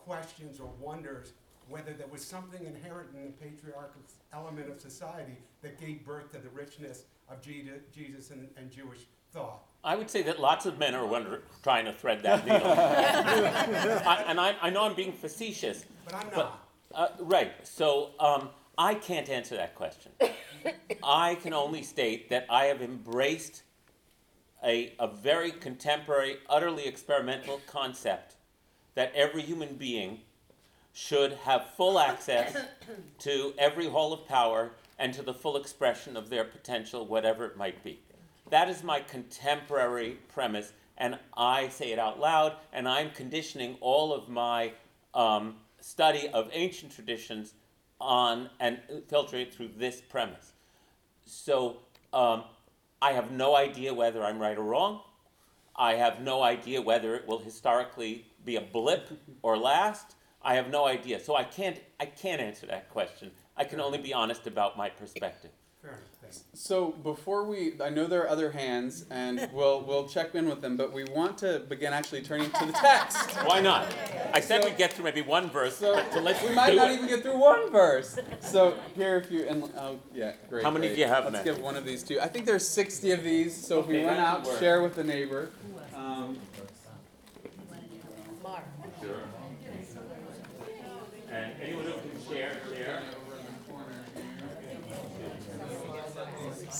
questions 0.06 0.60
or 0.60 0.70
wonders 0.80 1.32
whether 1.68 1.92
there 1.92 2.06
was 2.06 2.24
something 2.24 2.64
inherent 2.64 3.08
in 3.14 3.24
the 3.24 3.32
patriarchal 3.32 4.00
element 4.32 4.70
of 4.70 4.80
society 4.80 5.36
that 5.62 5.80
gave 5.80 6.04
birth 6.04 6.30
to 6.30 6.38
the 6.38 6.48
richness 6.50 7.02
of 7.28 7.42
Jesus 7.42 8.30
and, 8.30 8.48
and 8.56 8.70
Jewish 8.70 9.00
thought. 9.32 9.64
I 9.82 9.96
would 9.96 10.08
say 10.08 10.22
that 10.22 10.38
lots 10.40 10.64
of 10.66 10.78
men 10.78 10.94
are 10.94 11.04
wonder, 11.04 11.42
trying 11.64 11.84
to 11.86 11.92
thread 11.92 12.22
that 12.22 12.46
needle. 12.46 12.60
I, 12.72 14.24
and 14.28 14.38
I, 14.38 14.54
I 14.62 14.70
know 14.70 14.84
I'm 14.84 14.94
being 14.94 15.12
facetious, 15.12 15.84
But 16.04 16.14
I'm 16.14 16.28
But- 16.28 16.36
not. 16.36 16.62
Uh, 16.94 17.08
right. 17.20 17.52
So 17.66 18.10
um, 18.20 18.48
I 18.78 18.94
can't 18.94 19.28
answer 19.28 19.56
that 19.56 19.74
question. 19.74 20.12
I 21.02 21.34
can 21.34 21.52
only 21.52 21.82
state 21.82 22.30
that 22.30 22.46
I 22.48 22.66
have 22.66 22.80
embraced 22.80 23.64
a, 24.64 24.94
a 24.98 25.08
very 25.08 25.50
contemporary, 25.50 26.38
utterly 26.48 26.86
experimental 26.86 27.60
concept 27.66 28.35
that 28.96 29.12
every 29.14 29.42
human 29.42 29.76
being 29.76 30.20
should 30.92 31.34
have 31.44 31.66
full 31.76 31.98
access 32.00 32.56
to 33.20 33.54
every 33.58 33.88
hall 33.88 34.12
of 34.12 34.26
power 34.26 34.72
and 34.98 35.14
to 35.14 35.22
the 35.22 35.34
full 35.34 35.56
expression 35.56 36.16
of 36.16 36.30
their 36.30 36.44
potential, 36.44 37.06
whatever 37.06 37.44
it 37.44 37.56
might 37.56 37.84
be. 37.84 38.00
That 38.50 38.68
is 38.68 38.82
my 38.82 39.00
contemporary 39.00 40.18
premise, 40.28 40.72
and 40.96 41.18
I 41.36 41.68
say 41.68 41.92
it 41.92 41.98
out 41.98 42.18
loud, 42.18 42.54
and 42.72 42.88
I'm 42.88 43.10
conditioning 43.10 43.76
all 43.80 44.12
of 44.14 44.28
my 44.28 44.72
um, 45.14 45.56
study 45.80 46.28
of 46.28 46.48
ancient 46.52 46.92
traditions 46.92 47.52
on 48.00 48.48
and 48.58 48.78
filtrate 49.10 49.52
through 49.52 49.70
this 49.76 50.00
premise. 50.00 50.52
So 51.26 51.78
um, 52.14 52.44
I 53.02 53.12
have 53.12 53.30
no 53.30 53.56
idea 53.56 53.92
whether 53.92 54.24
I'm 54.24 54.38
right 54.38 54.56
or 54.56 54.62
wrong. 54.62 55.00
I 55.74 55.94
have 55.94 56.20
no 56.22 56.42
idea 56.42 56.80
whether 56.80 57.14
it 57.16 57.26
will 57.26 57.38
historically 57.38 58.24
be 58.46 58.56
a 58.56 58.60
blip 58.62 59.10
or 59.42 59.58
last. 59.58 60.14
I 60.42 60.54
have 60.54 60.70
no 60.70 60.86
idea. 60.86 61.20
So 61.20 61.36
I 61.36 61.44
can't 61.44 61.78
I 62.00 62.06
can't 62.06 62.40
answer 62.40 62.66
that 62.68 62.88
question. 62.90 63.30
I 63.56 63.64
can 63.64 63.80
only 63.80 63.98
be 63.98 64.14
honest 64.14 64.46
about 64.46 64.78
my 64.78 64.88
perspective. 64.88 65.50
Fair 65.82 65.90
enough. 65.90 66.02
So 66.54 66.90
before 66.90 67.44
we, 67.44 67.74
I 67.80 67.88
know 67.90 68.06
there 68.08 68.22
are 68.24 68.28
other 68.28 68.50
hands, 68.50 69.04
and 69.10 69.48
we'll 69.52 69.82
we'll 69.82 70.08
check 70.08 70.34
in 70.34 70.48
with 70.48 70.60
them, 70.60 70.76
but 70.76 70.92
we 70.92 71.04
want 71.04 71.38
to 71.38 71.60
begin 71.68 71.92
actually 71.92 72.22
turning 72.22 72.50
to 72.50 72.66
the 72.66 72.72
text. 72.72 73.30
Why 73.44 73.60
not? 73.60 73.86
I 74.32 74.40
said 74.40 74.62
So- 74.62 74.68
we'd 74.68 74.76
get 74.78 74.92
through 74.92 75.04
maybe 75.04 75.22
one 75.22 75.48
verse, 75.50 75.76
So 75.76 76.02
so 76.12 76.20
let's 76.20 76.42
we 76.42 76.54
might 76.54 76.74
not 76.74 76.90
it. 76.90 76.94
even 76.94 77.08
get 77.08 77.22
through 77.22 77.38
one 77.38 77.70
verse. 77.70 78.18
So 78.40 78.76
here, 78.96 79.16
if 79.18 79.30
you 79.30 79.46
and 79.48 79.64
oh 79.78 79.98
yeah, 80.14 80.32
great. 80.48 80.64
How 80.64 80.70
many 80.70 80.88
great. 80.88 80.96
do 80.96 81.00
you 81.02 81.06
have, 81.08 81.24
Let's 81.24 81.34
Matt? 81.36 81.44
give 81.44 81.60
one 81.60 81.76
of 81.76 81.84
these 81.84 82.02
to. 82.04 82.20
I 82.22 82.28
think 82.28 82.44
there's 82.46 82.66
60 82.68 83.12
of 83.12 83.22
these. 83.24 83.54
So 83.56 83.80
if 83.80 83.86
we 83.86 84.04
run 84.04 84.18
out, 84.18 84.44
work. 84.44 84.58
share 84.58 84.82
with 84.82 84.94
the 84.96 85.04
neighbor. 85.04 85.50
Um, 85.94 86.38
Mark. 88.42 88.64
Sure. 89.00 89.16
And 91.30 91.52
anyone 92.32 92.48
who 92.50 92.70
can 92.70 92.74
share, 92.74 92.76
share. 92.76 93.02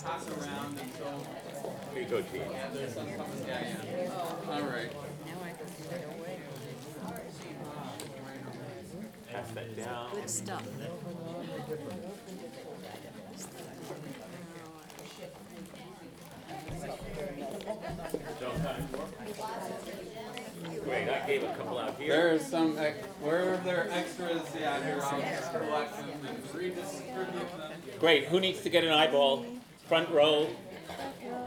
pass 0.03 0.29
around 0.29 0.79
until 0.79 1.27
Here 1.93 2.03
you 2.03 2.09
go, 2.09 2.21
Gene. 2.23 2.43
there's 2.73 2.95
some. 2.95 3.07
Yeah, 3.07 3.17
yeah. 3.47 4.51
All 4.51 4.63
right. 4.63 4.93
Pass 9.33 9.51
that 9.53 9.77
down. 9.77 10.11
Good 10.15 10.31
stuff. 10.31 10.65
Don't 18.41 20.16
time 20.87 21.07
for? 21.07 21.07
Great, 21.07 21.09
I 21.23 21.27
gave 21.27 21.43
a 21.43 21.55
couple 21.55 21.79
out 21.79 21.97
here. 21.99 22.13
There 22.13 22.35
are 22.35 22.39
some. 22.39 22.79
ex- 22.79 23.07
Where 23.21 23.57
there 23.59 23.89
extras, 23.91 24.43
yeah, 24.59 24.83
here 24.85 25.01
I'll 25.03 25.21
collect 25.61 25.97
them 25.97 26.11
and 26.29 26.55
redistribute 26.55 27.33
them. 27.33 27.73
Great, 27.99 28.25
who 28.27 28.41
needs 28.41 28.61
to 28.63 28.71
get 28.71 28.85
an 28.85 28.93
eyeball? 28.93 29.45
Front 29.89 30.09
row, 30.11 30.49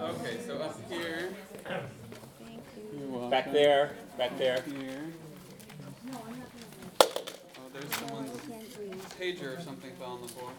Okay, 0.01 0.37
so 0.45 0.57
up 0.59 0.77
here. 0.89 1.29
Thank 1.65 2.61
You're 2.97 3.09
welcome. 3.09 3.29
back 3.29 3.51
there, 3.51 3.91
back 4.17 4.37
there. 4.37 4.61
Here. 4.61 5.03
Oh, 6.13 6.17
there's 7.73 7.95
someone's 7.95 8.31
pager 9.19 9.57
or 9.57 9.61
something 9.61 9.91
fell 9.97 10.11
on 10.11 10.21
the 10.21 10.27
floor. 10.29 10.51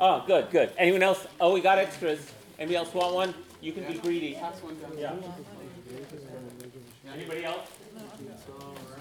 Oh, 0.00 0.22
good, 0.26 0.50
good. 0.50 0.72
Anyone 0.78 1.02
else? 1.02 1.26
Oh, 1.40 1.52
we 1.54 1.60
got 1.60 1.78
extras. 1.78 2.20
Anybody 2.58 2.76
else 2.76 2.92
want 2.94 3.14
one? 3.14 3.34
You 3.60 3.72
can 3.72 3.84
be 3.90 3.98
greedy. 3.98 4.34
Pass 4.34 4.62
one 4.62 4.78
down. 4.78 4.92
Yeah. 4.98 5.14
Anybody 7.14 7.44
else? 7.44 7.68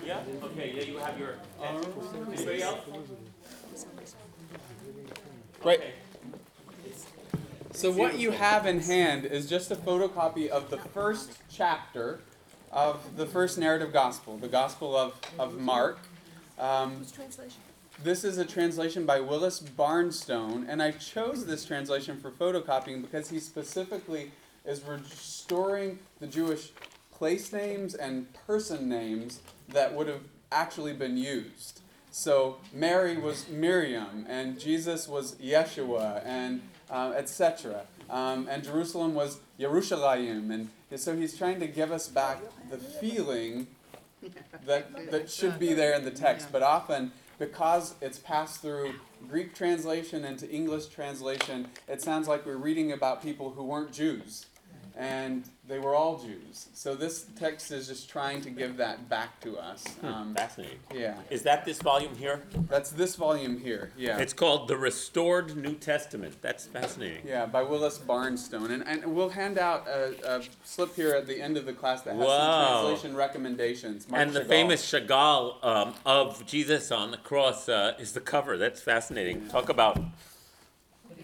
Yeah? 0.06 0.22
Okay, 0.44 0.74
yeah, 0.76 0.84
you 0.84 0.98
have 0.98 1.20
your. 1.20 1.36
Anybody 2.34 2.64
else? 2.64 2.80
Right. 5.64 5.80
Okay. 5.80 5.94
So 7.72 7.92
what 7.92 8.18
you 8.18 8.32
have 8.32 8.66
in 8.66 8.80
hand 8.80 9.26
is 9.26 9.48
just 9.48 9.72
a 9.72 9.76
photocopy 9.76 10.48
of 10.48 10.70
the 10.70 10.78
first 10.78 11.38
chapter 11.50 12.20
of 12.72 13.16
the 13.16 13.26
first 13.26 13.58
narrative 13.58 13.94
gospel, 13.94 14.38
the 14.38 14.48
Gospel 14.48 14.96
of, 14.96 15.20
of 15.38 15.60
Mark. 15.60 16.00
Um, 16.58 17.06
this 18.04 18.24
is 18.24 18.38
a 18.38 18.46
translation 18.46 19.06
by 19.06 19.20
Willis 19.20 19.60
Barnstone, 19.60 20.66
and 20.70 20.82
I 20.82 20.92
chose 20.92 21.46
this 21.46 21.66
translation 21.66 22.20
for 22.20 22.32
photocopying 22.32 23.02
because 23.02 23.30
he 23.30 23.40
specifically 23.40 24.32
is 24.66 24.84
restoring 24.84 26.00
the 26.20 26.28
Jewish 26.28 26.72
place 27.20 27.52
names 27.52 27.94
and 27.94 28.34
person 28.48 28.88
names 28.88 29.42
that 29.68 29.94
would 29.94 30.08
have 30.08 30.22
actually 30.52 30.94
been 30.94 31.18
used. 31.18 31.82
So 32.12 32.58
Mary 32.74 33.18
was 33.18 33.50
Miriam, 33.50 34.26
and 34.28 34.58
Jesus 34.60 35.08
was 35.08 35.36
Yeshua, 35.36 36.24
and 36.26 36.62
uh, 36.90 37.14
etc. 37.16 37.82
Um, 38.10 38.48
and 38.50 38.64
Jerusalem 38.64 39.14
was 39.14 39.40
Yerushalayim, 39.60 40.52
and 40.52 40.70
so 41.00 41.16
he's 41.16 41.38
trying 41.38 41.60
to 41.60 41.68
give 41.68 41.92
us 41.92 42.08
back 42.08 42.40
the 42.72 42.78
feeling 42.78 43.68
that 44.66 45.12
that 45.12 45.30
should 45.30 45.60
be 45.60 45.74
there 45.74 45.94
in 45.94 46.04
the 46.06 46.12
text, 46.12 46.52
but 46.52 46.64
often 46.64 47.12
because 47.38 47.96
it's 48.02 48.18
passed 48.18 48.62
through 48.62 48.94
Greek 49.30 49.54
translation 49.54 50.26
into 50.26 50.50
English 50.50 50.88
translation, 50.88 51.68
it 51.88 52.02
sounds 52.02 52.28
like 52.28 52.46
we're 52.46 52.58
reading 52.58 52.92
about 52.92 53.22
people 53.22 53.52
who 53.52 53.64
weren't 53.64 53.92
Jews, 53.92 54.48
and 54.96 55.44
they 55.70 55.78
were 55.80 55.94
all 55.94 56.18
Jews. 56.18 56.68
So 56.74 56.96
this 56.96 57.28
text 57.40 57.72
is 57.72 57.88
just 57.88 58.10
trying 58.10 58.42
to 58.42 58.50
give 58.50 58.76
that 58.78 59.08
back 59.08 59.40
to 59.42 59.56
us. 59.58 59.86
Um, 60.02 60.34
Fascinating. 60.36 60.80
yeah, 60.94 61.16
Is 61.30 61.44
that 61.44 61.64
this 61.64 61.80
volume 61.80 62.16
here? 62.16 62.42
that's 62.68 62.90
this 62.90 63.16
volume 63.16 63.60
here. 63.60 63.92
Yeah. 63.96 64.18
It's 64.18 64.34
called 64.34 64.68
The 64.68 64.76
Restored 64.78 65.56
New 65.56 65.76
Testament. 65.76 66.38
That's 66.42 66.66
fascinating. 66.66 67.22
Yeah, 67.26 67.46
by 67.46 67.62
Willis 67.62 68.00
Barnstone. 68.00 68.72
And, 68.72 68.86
and 68.88 69.06
we'll 69.16 69.30
hand 69.30 69.60
out 69.60 69.88
a, 69.88 70.38
a 70.40 70.42
slip 70.64 70.96
here 70.96 71.12
at 71.14 71.28
the 71.28 71.40
end 71.40 71.56
of 71.56 71.66
the 71.68 71.74
class 71.74 72.02
that 72.02 72.16
has 72.16 72.26
Wow. 72.26 72.38
some 72.72 72.82
translation 72.88 73.16
recommendations. 73.16 74.10
Mark 74.10 74.24
and 74.26 74.36
the 74.36 74.42
Chagall. 74.42 74.48
famous 74.48 74.92
Chagall 74.92 75.64
um, 75.64 75.94
of 76.06 76.44
Jesus 76.48 76.92
on 76.92 77.12
the 77.12 77.18
cross 77.18 77.70
uh, 77.70 77.94
is 78.00 78.14
the 78.14 78.22
cover. 78.22 78.58
That's 78.58 78.82
fascinating. 78.82 79.48
Talk 79.50 79.70
about. 79.70 80.00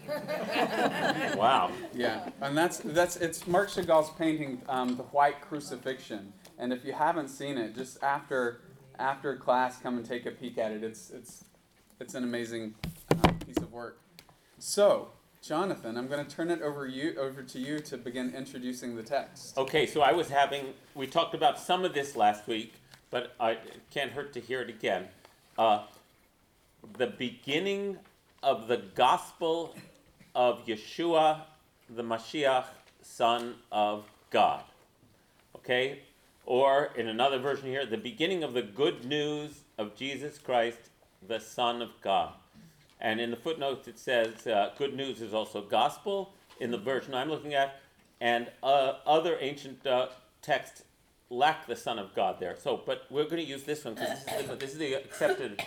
wow. 1.36 1.70
Yeah, 1.94 2.28
and 2.40 2.56
that's 2.56 2.78
that's 2.78 3.16
it's 3.16 3.46
Marc 3.46 3.70
Chagall's 3.70 4.10
painting, 4.18 4.62
um, 4.68 4.96
the 4.96 5.02
White 5.04 5.40
Crucifixion. 5.40 6.32
And 6.58 6.72
if 6.72 6.84
you 6.84 6.92
haven't 6.92 7.28
seen 7.28 7.58
it, 7.58 7.74
just 7.74 8.02
after 8.02 8.60
after 8.98 9.36
class, 9.36 9.78
come 9.78 9.96
and 9.96 10.06
take 10.06 10.26
a 10.26 10.30
peek 10.30 10.58
at 10.58 10.72
it. 10.72 10.82
It's 10.82 11.10
it's 11.10 11.44
it's 12.00 12.14
an 12.14 12.24
amazing 12.24 12.74
uh, 13.24 13.32
piece 13.44 13.56
of 13.56 13.72
work. 13.72 13.98
So, 14.58 15.08
Jonathan, 15.42 15.96
I'm 15.96 16.08
going 16.08 16.24
to 16.24 16.30
turn 16.30 16.50
it 16.50 16.62
over 16.62 16.86
you 16.86 17.14
over 17.18 17.42
to 17.42 17.58
you 17.58 17.78
to 17.80 17.96
begin 17.96 18.34
introducing 18.34 18.96
the 18.96 19.02
text. 19.02 19.56
Okay, 19.56 19.86
so 19.86 20.00
I 20.00 20.12
was 20.12 20.28
having, 20.28 20.74
we 20.94 21.06
talked 21.06 21.34
about 21.34 21.58
some 21.58 21.84
of 21.84 21.94
this 21.94 22.16
last 22.16 22.46
week, 22.46 22.74
but 23.10 23.34
I, 23.38 23.52
it 23.52 23.80
can't 23.90 24.12
hurt 24.12 24.32
to 24.34 24.40
hear 24.40 24.60
it 24.60 24.68
again. 24.68 25.06
Uh, 25.58 25.84
the 26.98 27.06
beginning 27.06 27.98
of 28.42 28.68
the 28.68 28.78
gospel 28.94 29.74
of 30.36 30.66
Yeshua, 30.66 31.40
the 31.88 32.02
Mashiach, 32.02 32.66
Son 33.00 33.54
of 33.72 34.04
God. 34.30 34.62
Okay? 35.56 36.00
Or 36.44 36.90
in 36.94 37.08
another 37.08 37.38
version 37.38 37.66
here, 37.66 37.86
the 37.86 37.96
beginning 37.96 38.44
of 38.44 38.52
the 38.52 38.62
good 38.62 39.06
news 39.06 39.62
of 39.78 39.96
Jesus 39.96 40.38
Christ, 40.38 40.90
the 41.26 41.40
Son 41.40 41.80
of 41.80 41.88
God. 42.02 42.34
And 43.00 43.18
in 43.18 43.30
the 43.30 43.36
footnotes 43.36 43.88
it 43.88 43.98
says 43.98 44.46
uh, 44.46 44.72
good 44.76 44.94
news 44.94 45.22
is 45.22 45.32
also 45.32 45.62
gospel 45.62 46.34
in 46.60 46.70
the 46.70 46.78
version 46.78 47.14
I'm 47.14 47.30
looking 47.30 47.54
at, 47.54 47.80
and 48.20 48.48
uh, 48.62 48.94
other 49.06 49.38
ancient 49.40 49.86
uh, 49.86 50.08
texts 50.42 50.82
lack 51.30 51.66
the 51.66 51.76
Son 51.76 51.98
of 51.98 52.14
God 52.14 52.40
there. 52.40 52.56
So, 52.58 52.80
but 52.84 53.06
we're 53.10 53.24
going 53.24 53.36
to 53.36 53.42
use 53.42 53.64
this 53.64 53.84
one 53.84 53.94
because 53.94 54.22
this, 54.24 54.58
this 54.58 54.72
is 54.72 54.78
the 54.78 54.94
accepted 54.94 55.62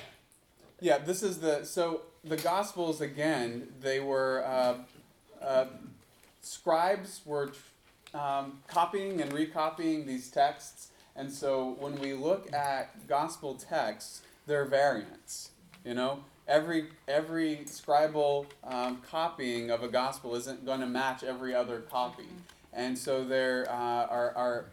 Yeah, 0.82 0.98
this 0.98 1.24
is 1.24 1.40
the 1.40 1.66
so 1.66 2.02
the 2.24 2.38
Gospels 2.38 3.02
again. 3.02 3.68
They 3.82 4.00
were 4.00 4.44
uh, 4.46 4.76
uh, 5.42 5.66
scribes 6.42 7.22
were 7.26 7.54
um, 8.14 8.60
copying 8.68 9.22
and 9.22 9.32
recopying 9.32 10.06
these 10.06 10.30
texts, 10.30 10.90
and 11.16 11.32
so 11.32 11.76
when 11.80 12.00
we 12.00 12.14
look 12.14 12.52
at 12.54 13.08
gospel 13.08 13.56
texts, 13.56 14.22
there 14.48 14.62
are 14.62 14.66
variants. 14.66 15.52
You 15.86 15.94
know, 15.94 16.24
every 16.48 16.88
every 17.08 17.62
scribal 17.66 18.48
um, 18.64 19.02
copying 19.10 19.72
of 19.72 19.84
a 19.84 19.88
gospel 19.88 20.36
isn't 20.36 20.66
going 20.66 20.82
to 20.82 20.88
match 20.88 21.24
every 21.24 21.56
other 21.56 21.82
copy, 21.82 22.28
and 22.74 22.98
so 22.98 23.24
there 23.24 23.66
uh, 23.70 24.06
are 24.08 24.34
are 24.36 24.66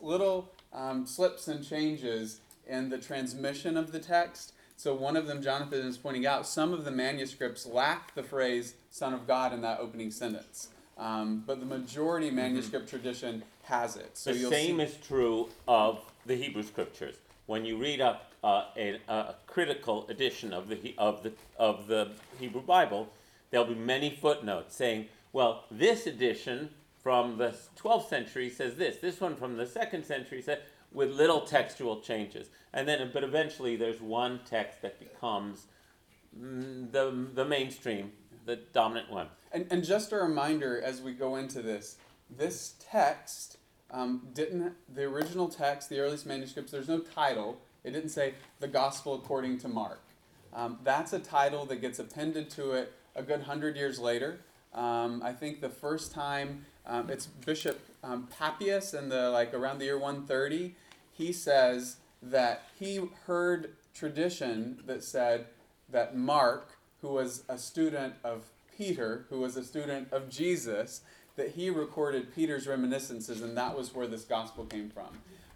little 0.00 0.50
um, 0.72 1.06
slips 1.06 1.48
and 1.48 1.66
changes 1.66 2.40
in 2.66 2.88
the 2.88 2.98
transmission 2.98 3.76
of 3.76 3.92
the 3.92 3.98
text. 4.00 4.52
So 4.76 4.94
one 4.94 5.16
of 5.16 5.26
them, 5.26 5.42
Jonathan 5.42 5.86
is 5.86 5.96
pointing 5.96 6.26
out, 6.26 6.46
some 6.46 6.72
of 6.72 6.84
the 6.84 6.90
manuscripts 6.90 7.66
lack 7.66 8.14
the 8.14 8.22
phrase 8.22 8.74
"Son 8.90 9.14
of 9.14 9.26
God" 9.26 9.52
in 9.52 9.62
that 9.62 9.80
opening 9.80 10.10
sentence, 10.10 10.68
um, 10.98 11.42
but 11.46 11.60
the 11.60 11.66
majority 11.66 12.30
manuscript 12.30 12.88
tradition 12.88 13.42
has 13.62 13.96
it. 13.96 14.10
So 14.14 14.32
the 14.32 14.38
you'll 14.38 14.50
same 14.50 14.76
see, 14.76 14.84
is 14.84 14.96
true 14.96 15.48
of 15.66 16.00
the 16.26 16.36
Hebrew 16.36 16.62
scriptures. 16.62 17.16
When 17.46 17.64
you 17.64 17.78
read 17.78 18.00
up 18.00 18.32
uh, 18.44 18.64
a, 18.76 19.00
a 19.08 19.34
critical 19.46 20.06
edition 20.08 20.52
of 20.52 20.68
the, 20.68 20.94
of, 20.98 21.22
the, 21.22 21.32
of 21.58 21.86
the 21.86 22.10
Hebrew 22.38 22.62
Bible, 22.62 23.08
there'll 23.50 23.66
be 23.66 23.74
many 23.74 24.10
footnotes 24.10 24.76
saying, 24.76 25.06
well, 25.32 25.64
this 25.70 26.06
edition 26.06 26.70
from 27.02 27.38
the 27.38 27.54
12th 27.78 28.08
century 28.08 28.50
says 28.50 28.76
this, 28.76 28.96
this 28.96 29.20
one 29.20 29.36
from 29.36 29.56
the 29.56 29.64
2nd 29.64 30.04
century 30.04 30.42
said, 30.42 30.60
with 30.96 31.10
little 31.10 31.42
textual 31.42 32.00
changes. 32.00 32.48
And 32.72 32.88
then, 32.88 33.10
but 33.12 33.22
eventually 33.22 33.76
there's 33.76 34.00
one 34.00 34.40
text 34.48 34.80
that 34.80 34.98
becomes 34.98 35.66
mm, 36.36 36.90
the, 36.90 37.28
the 37.34 37.44
mainstream, 37.44 38.12
the 38.46 38.56
dominant 38.72 39.12
one. 39.12 39.28
and, 39.52 39.66
and 39.70 39.84
just 39.84 40.10
a 40.12 40.16
reminder 40.16 40.80
as 40.80 41.02
we 41.02 41.12
go 41.12 41.36
into 41.36 41.60
this, 41.60 41.98
this 42.34 42.74
text 42.80 43.58
um, 43.90 44.28
didn't 44.32 44.72
the 44.92 45.04
original 45.04 45.48
text, 45.48 45.90
the 45.90 46.00
earliest 46.00 46.26
manuscripts. 46.26 46.72
There's 46.72 46.88
no 46.88 46.98
title. 46.98 47.60
It 47.84 47.92
didn't 47.92 48.08
say 48.08 48.34
the 48.58 48.66
Gospel 48.66 49.14
according 49.14 49.58
to 49.58 49.68
Mark. 49.68 50.00
Um, 50.52 50.78
that's 50.82 51.12
a 51.12 51.18
title 51.18 51.66
that 51.66 51.76
gets 51.76 51.98
appended 51.98 52.50
to 52.50 52.72
it 52.72 52.92
a 53.14 53.22
good 53.22 53.42
hundred 53.42 53.76
years 53.76 53.98
later. 53.98 54.40
Um, 54.74 55.22
I 55.22 55.32
think 55.32 55.60
the 55.60 55.68
first 55.68 56.12
time 56.12 56.64
um, 56.86 57.10
it's 57.10 57.26
Bishop 57.26 57.80
um, 58.04 58.28
Papias 58.38 58.94
in 58.94 59.08
the 59.08 59.30
like 59.30 59.54
around 59.54 59.78
the 59.78 59.84
year 59.86 59.98
130. 59.98 60.74
He 61.16 61.32
says 61.32 61.96
that 62.22 62.64
he 62.78 63.00
heard 63.26 63.76
tradition 63.94 64.80
that 64.86 65.02
said 65.02 65.46
that 65.88 66.16
Mark, 66.16 66.76
who 67.00 67.08
was 67.08 67.44
a 67.48 67.56
student 67.56 68.14
of 68.22 68.44
Peter, 68.76 69.24
who 69.30 69.40
was 69.40 69.56
a 69.56 69.64
student 69.64 70.12
of 70.12 70.28
Jesus, 70.28 71.00
that 71.36 71.50
he 71.50 71.70
recorded 71.70 72.34
Peter's 72.34 72.66
reminiscences, 72.66 73.40
and 73.40 73.56
that 73.56 73.76
was 73.76 73.94
where 73.94 74.06
this 74.06 74.24
gospel 74.24 74.64
came 74.64 74.90
from. 74.90 75.08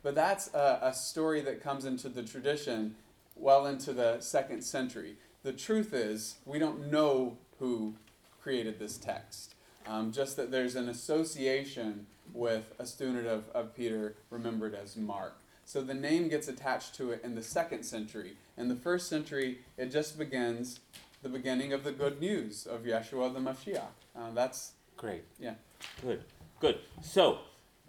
But 0.03 0.15
that's 0.15 0.53
a, 0.55 0.78
a 0.82 0.95
story 0.95 1.41
that 1.43 1.62
comes 1.62 1.85
into 1.85 2.09
the 2.09 2.23
tradition 2.23 2.95
well 3.37 3.66
into 3.66 3.93
the 3.93 4.20
second 4.20 4.62
century. 4.62 5.16
The 5.43 5.53
truth 5.53 5.93
is, 5.93 6.37
we 6.45 6.59
don't 6.59 6.91
know 6.91 7.39
who 7.59 7.95
created 8.43 8.78
this 8.78 8.97
text, 8.97 9.55
um, 9.87 10.12
just 10.12 10.37
that 10.37 10.51
there's 10.51 10.77
an 10.77 10.89
association 10.89 12.07
with 12.32 12.73
a 12.78 12.87
student 12.87 13.27
of, 13.27 13.49
of 13.55 13.74
Peter 13.74 14.15
remembered 14.31 14.74
as 14.74 14.97
Mark. 14.97 15.37
So 15.73 15.81
the 15.81 15.95
name 15.95 16.27
gets 16.29 16.49
attached 16.49 16.97
to 16.97 17.13
it 17.13 17.21
in 17.23 17.37
the 17.37 17.45
second 17.45 17.85
century. 17.85 18.33
In 18.57 18.67
the 18.67 18.75
first 18.75 19.09
century, 19.09 19.61
it 19.79 19.93
just 19.93 20.19
begins 20.19 20.81
the 21.23 21.29
beginning 21.29 21.73
of 21.73 21.85
the 21.85 21.93
good 21.93 22.21
news 22.21 22.67
of 22.67 22.81
Yeshua 22.81 23.33
the 23.33 23.39
Mashiach. 23.39 23.93
Uh, 24.17 24.33
that's 24.35 24.73
Great. 24.97 25.23
Yeah. 25.39 25.55
Good. 26.03 26.25
Good. 26.59 26.81
So, 27.03 27.39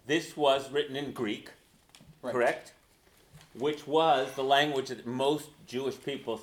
this 0.06 0.36
was 0.36 0.70
written 0.70 0.94
in 0.94 1.10
Greek, 1.10 1.50
Right. 2.22 2.32
correct? 2.32 2.72
Which 3.58 3.84
was 3.84 4.30
the 4.36 4.44
language 4.44 4.90
that 4.90 5.04
most 5.04 5.48
Jewish 5.66 6.00
people 6.00 6.40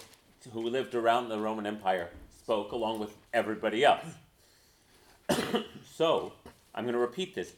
who 0.51 0.69
lived 0.69 0.93
around 0.93 1.29
the 1.29 1.39
Roman 1.39 1.65
Empire 1.65 2.09
spoke, 2.37 2.73
along 2.73 2.99
with 2.99 3.15
everybody 3.33 3.85
else. 3.85 4.03
so, 5.89 6.33
I'm 6.75 6.83
going 6.83 6.95
to 6.95 6.99
repeat 6.99 7.33
this. 7.33 7.53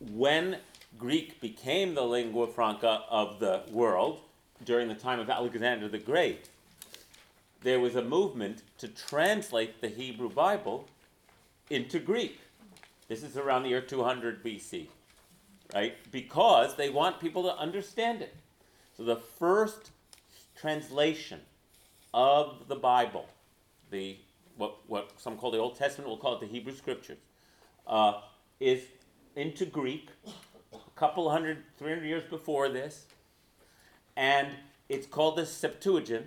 When 0.00 0.56
Greek 0.98 1.40
became 1.40 1.94
the 1.94 2.02
lingua 2.02 2.46
franca 2.46 3.02
of 3.10 3.38
the 3.38 3.62
world 3.70 4.20
during 4.64 4.88
the 4.88 4.94
time 4.94 5.20
of 5.20 5.28
Alexander 5.28 5.88
the 5.88 5.98
Great, 5.98 6.48
there 7.62 7.80
was 7.80 7.96
a 7.96 8.02
movement 8.02 8.62
to 8.78 8.88
translate 8.88 9.80
the 9.80 9.88
Hebrew 9.88 10.30
Bible 10.30 10.88
into 11.68 11.98
Greek. 11.98 12.40
This 13.08 13.22
is 13.22 13.36
around 13.36 13.64
the 13.64 13.70
year 13.70 13.80
200 13.80 14.42
BC, 14.42 14.86
right? 15.74 15.94
Because 16.10 16.76
they 16.76 16.88
want 16.88 17.20
people 17.20 17.42
to 17.44 17.56
understand 17.56 18.22
it. 18.22 18.34
So 18.96 19.04
the 19.04 19.16
first 19.16 19.90
translation 20.58 21.40
of 22.14 22.68
the 22.68 22.76
Bible, 22.76 23.26
the 23.90 24.16
what, 24.56 24.78
what 24.86 25.10
some 25.18 25.36
call 25.36 25.50
the 25.50 25.58
Old 25.58 25.76
Testament, 25.76 26.08
we'll 26.08 26.16
call 26.16 26.34
it 26.36 26.40
the 26.40 26.46
Hebrew 26.46 26.74
Scriptures, 26.74 27.18
uh, 27.86 28.20
is 28.58 28.80
into 29.34 29.66
Greek 29.66 30.08
couple 30.96 31.30
hundred, 31.30 31.58
300 31.78 32.04
years 32.04 32.24
before 32.28 32.68
this. 32.68 33.06
And 34.16 34.48
it's 34.88 35.06
called 35.06 35.36
the 35.36 35.46
Septuagint 35.46 36.26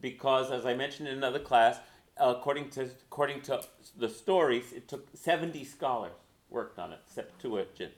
because, 0.00 0.50
as 0.50 0.64
I 0.66 0.74
mentioned 0.74 1.08
in 1.08 1.16
another 1.16 1.38
class, 1.38 1.78
according 2.16 2.70
to 2.70 2.82
according 2.82 3.40
to 3.42 3.62
the 3.96 4.08
stories, 4.08 4.72
it 4.72 4.86
took 4.86 5.08
70 5.14 5.64
scholars 5.64 6.12
worked 6.50 6.78
on 6.78 6.92
it, 6.92 7.00
Septuagint, 7.06 7.92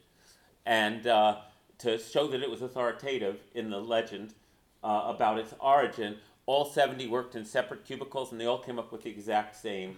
and 0.66 1.06
uh, 1.06 1.36
to 1.78 1.98
show 1.98 2.27
that 2.28 2.43
it 2.43 2.51
was 2.51 2.62
authoritative 2.62 3.40
in 3.55 3.70
the 3.70 3.81
legend 3.81 4.35
uh, 4.82 5.05
about 5.06 5.39
its 5.39 5.55
origin, 5.60 6.16
all 6.47 6.64
70 6.64 7.06
worked 7.06 7.36
in 7.36 7.44
separate 7.44 7.85
cubicles, 7.85 8.32
and 8.32 8.40
they 8.40 8.47
all 8.47 8.59
came 8.59 8.78
up 8.78 8.90
with 8.90 9.02
the 9.02 9.10
exact 9.10 9.56
same 9.56 9.97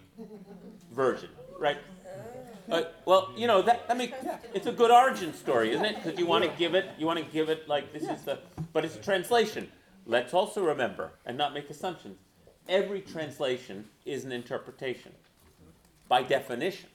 version, 0.93 1.31
right? 1.59 1.79
Uh, 2.71 2.83
well, 3.05 3.33
you 3.37 3.47
know 3.47 3.63
that. 3.63 3.85
I 3.89 3.95
mean, 3.95 4.13
it's 4.55 4.67
a 4.67 4.73
good 4.73 4.91
origin 4.91 5.35
story, 5.35 5.73
isn't 5.73 5.85
it? 5.85 5.97
Because 6.03 6.19
you 6.19 6.27
want 6.27 6.45
to 6.45 6.51
give 6.59 6.75
it, 6.75 6.87
you 6.99 7.07
want 7.07 7.19
to 7.19 7.25
give 7.25 7.49
it 7.49 7.69
like 7.69 7.93
this 7.93 8.05
is 8.05 8.23
the, 8.23 8.39
but 8.73 8.85
it's 8.85 8.97
a 8.97 9.01
translation. 9.01 9.71
Let's 10.07 10.35
also 10.35 10.65
remember 10.65 11.11
and 11.27 11.37
not 11.37 11.55
make 11.55 11.71
assumptions. 11.71 12.19
Every 12.69 13.01
translation 13.01 13.89
is 14.05 14.25
an 14.25 14.33
interpretation, 14.33 15.13
by 16.09 16.23
definition, 16.23 16.89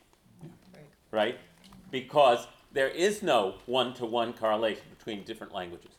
right? 1.11 1.38
Because 1.91 2.48
there 2.72 2.88
is 2.88 3.22
no 3.22 3.56
one-to-one 3.65 4.34
correlation 4.34 4.84
between 4.98 5.23
different 5.23 5.53
languages. 5.53 5.91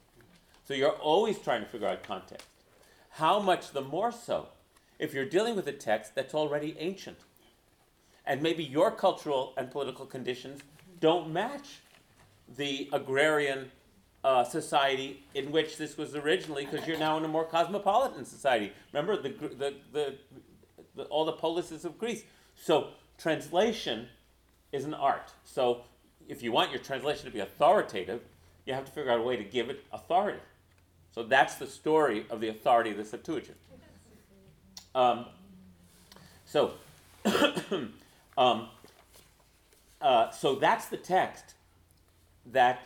So 0.64 0.74
you're 0.74 0.90
always 0.90 1.38
trying 1.38 1.62
to 1.62 1.68
figure 1.68 1.88
out 1.88 2.02
context. 2.02 2.46
How 3.10 3.40
much 3.40 3.72
the 3.72 3.80
more 3.80 4.12
so 4.12 4.48
if 4.98 5.14
you're 5.14 5.24
dealing 5.24 5.56
with 5.56 5.66
a 5.66 5.72
text 5.72 6.14
that's 6.14 6.34
already 6.34 6.76
ancient 6.78 7.18
and 8.28 8.42
maybe 8.42 8.62
your 8.62 8.90
cultural 8.90 9.54
and 9.56 9.70
political 9.70 10.06
conditions 10.06 10.60
don't 11.00 11.32
match 11.32 11.80
the 12.56 12.88
agrarian 12.92 13.70
uh, 14.22 14.44
society 14.44 15.24
in 15.34 15.50
which 15.50 15.78
this 15.78 15.96
was 15.96 16.14
originally, 16.14 16.66
because 16.66 16.86
you're 16.86 16.98
now 16.98 17.16
in 17.16 17.24
a 17.24 17.28
more 17.28 17.44
cosmopolitan 17.44 18.24
society. 18.24 18.72
Remember 18.92 19.20
the, 19.20 19.30
the, 19.30 19.74
the, 19.92 20.14
the, 20.94 21.04
all 21.04 21.24
the 21.24 21.32
polises 21.32 21.84
of 21.84 21.98
Greece. 21.98 22.22
So 22.54 22.88
translation 23.16 24.08
is 24.72 24.84
an 24.84 24.94
art. 24.94 25.32
So 25.44 25.82
if 26.28 26.42
you 26.42 26.52
want 26.52 26.70
your 26.70 26.80
translation 26.80 27.24
to 27.24 27.30
be 27.30 27.40
authoritative, 27.40 28.20
you 28.66 28.74
have 28.74 28.84
to 28.84 28.92
figure 28.92 29.10
out 29.10 29.20
a 29.20 29.22
way 29.22 29.36
to 29.36 29.44
give 29.44 29.70
it 29.70 29.84
authority. 29.92 30.40
So 31.14 31.22
that's 31.22 31.54
the 31.54 31.66
story 31.66 32.26
of 32.28 32.40
the 32.40 32.48
authority 32.48 32.90
of 32.90 32.98
the 32.98 33.04
Septuagint. 33.04 33.56
Um, 34.94 35.26
so, 36.44 36.72
um, 38.38 38.68
uh, 40.00 40.30
so 40.30 40.54
that's 40.54 40.86
the 40.86 40.96
text 40.96 41.54
that 42.46 42.80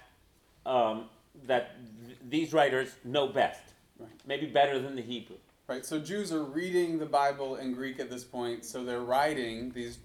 um, 0.65 1.05
that 1.47 1.77
th- 2.07 2.19
these 2.29 2.53
writers 2.53 2.97
know 3.05 3.29
best, 3.29 3.63
Right. 3.99 4.09
maybe 4.27 4.47
better 4.47 4.79
than 4.79 4.97
the 4.97 5.03
Hebrew. 5.03 5.37
Right, 5.69 5.85
so 5.85 5.99
Jews 5.99 6.33
are 6.33 6.43
reading 6.43 6.99
the 6.99 7.07
Bible 7.07 7.57
in 7.57 7.73
Greek 7.73 8.01
at 8.01 8.11
this 8.11 8.25
point, 8.25 8.65
so 8.65 8.85
they're 8.85 9.01
writing, 9.01 9.71
these 9.73 9.99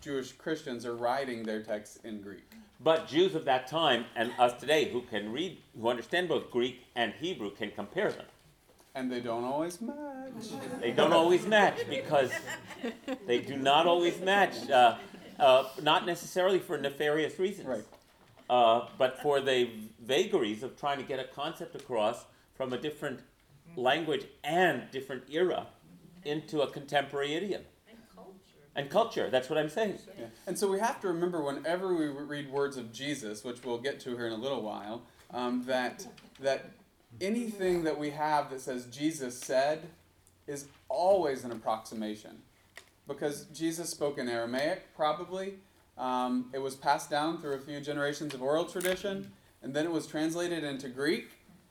Jewish 0.00 0.32
Christians 0.32 0.86
are 0.86 0.94
writing 0.94 1.42
their 1.42 1.62
texts 1.62 1.98
in 2.04 2.22
Greek. 2.22 2.44
But 2.82 3.06
Jews 3.08 3.34
of 3.34 3.44
that 3.44 3.66
time 3.66 4.04
and 4.16 4.32
us 4.38 4.58
today, 4.58 4.90
who 4.90 5.02
can 5.02 5.32
read, 5.32 5.58
who 5.78 5.88
understand 5.88 6.28
both 6.28 6.50
Greek 6.50 6.80
and 6.94 7.12
Hebrew, 7.14 7.50
can 7.50 7.70
compare 7.70 8.10
them. 8.10 8.26
And 8.94 9.10
they 9.10 9.20
don't 9.20 9.44
always 9.44 9.80
match. 9.80 9.96
They 10.80 10.90
don't 10.90 11.12
always 11.12 11.46
match 11.46 11.78
because 11.88 12.30
they 13.26 13.38
do 13.40 13.56
not 13.56 13.86
always 13.86 14.20
match, 14.20 14.68
uh, 14.68 14.96
uh, 15.38 15.68
not 15.82 16.06
necessarily 16.06 16.58
for 16.58 16.76
nefarious 16.76 17.38
reasons, 17.38 17.68
Right. 17.68 17.84
uh, 18.48 18.88
but 18.98 19.20
for 19.22 19.40
the 19.40 19.70
vagaries 20.00 20.62
of 20.62 20.76
trying 20.78 20.98
to 20.98 21.04
get 21.04 21.20
a 21.20 21.24
concept 21.24 21.76
across 21.76 22.24
from 22.54 22.72
a 22.72 22.78
different 22.78 23.20
language 23.76 24.26
and 24.42 24.90
different 24.90 25.22
era 25.30 25.68
into 26.24 26.60
a 26.62 26.66
contemporary 26.70 27.34
idiom 27.34 27.62
And 27.88 27.98
culture. 28.14 28.34
and 28.74 28.90
culture. 28.90 29.30
That's 29.30 29.48
what 29.48 29.58
I'm 29.58 29.68
saying. 29.70 29.98
Yeah. 30.18 30.26
And 30.48 30.58
so 30.58 30.68
we 30.68 30.80
have 30.80 31.00
to 31.02 31.08
remember 31.08 31.42
whenever 31.42 31.94
we 31.94 32.08
read 32.08 32.50
words 32.50 32.76
of 32.76 32.92
Jesus, 32.92 33.44
which 33.44 33.64
we'll 33.64 33.78
get 33.78 34.00
to 34.00 34.10
here 34.16 34.26
in 34.26 34.32
a 34.32 34.36
little 34.36 34.62
while, 34.62 35.02
um, 35.32 35.62
that 35.66 36.06
that 36.40 36.70
anything 37.20 37.84
that 37.84 37.98
we 37.98 38.10
have 38.10 38.50
that 38.50 38.60
says 38.60 38.86
Jesus 38.86 39.38
said 39.38 39.88
is 40.46 40.66
always 40.88 41.44
an 41.44 41.52
approximation, 41.52 42.42
because 43.06 43.44
Jesus 43.54 43.90
spoke 43.90 44.18
in 44.18 44.28
Aramaic, 44.28 44.94
probably. 44.94 45.54
Um, 45.98 46.50
it 46.52 46.58
was 46.58 46.74
passed 46.74 47.10
down 47.10 47.40
through 47.40 47.54
a 47.54 47.60
few 47.60 47.80
generations 47.80 48.34
of 48.34 48.42
oral 48.42 48.64
tradition, 48.64 49.30
and 49.62 49.74
then 49.74 49.84
it 49.84 49.92
was 49.92 50.06
translated 50.06 50.64
into 50.64 50.88
Greek, 50.88 51.28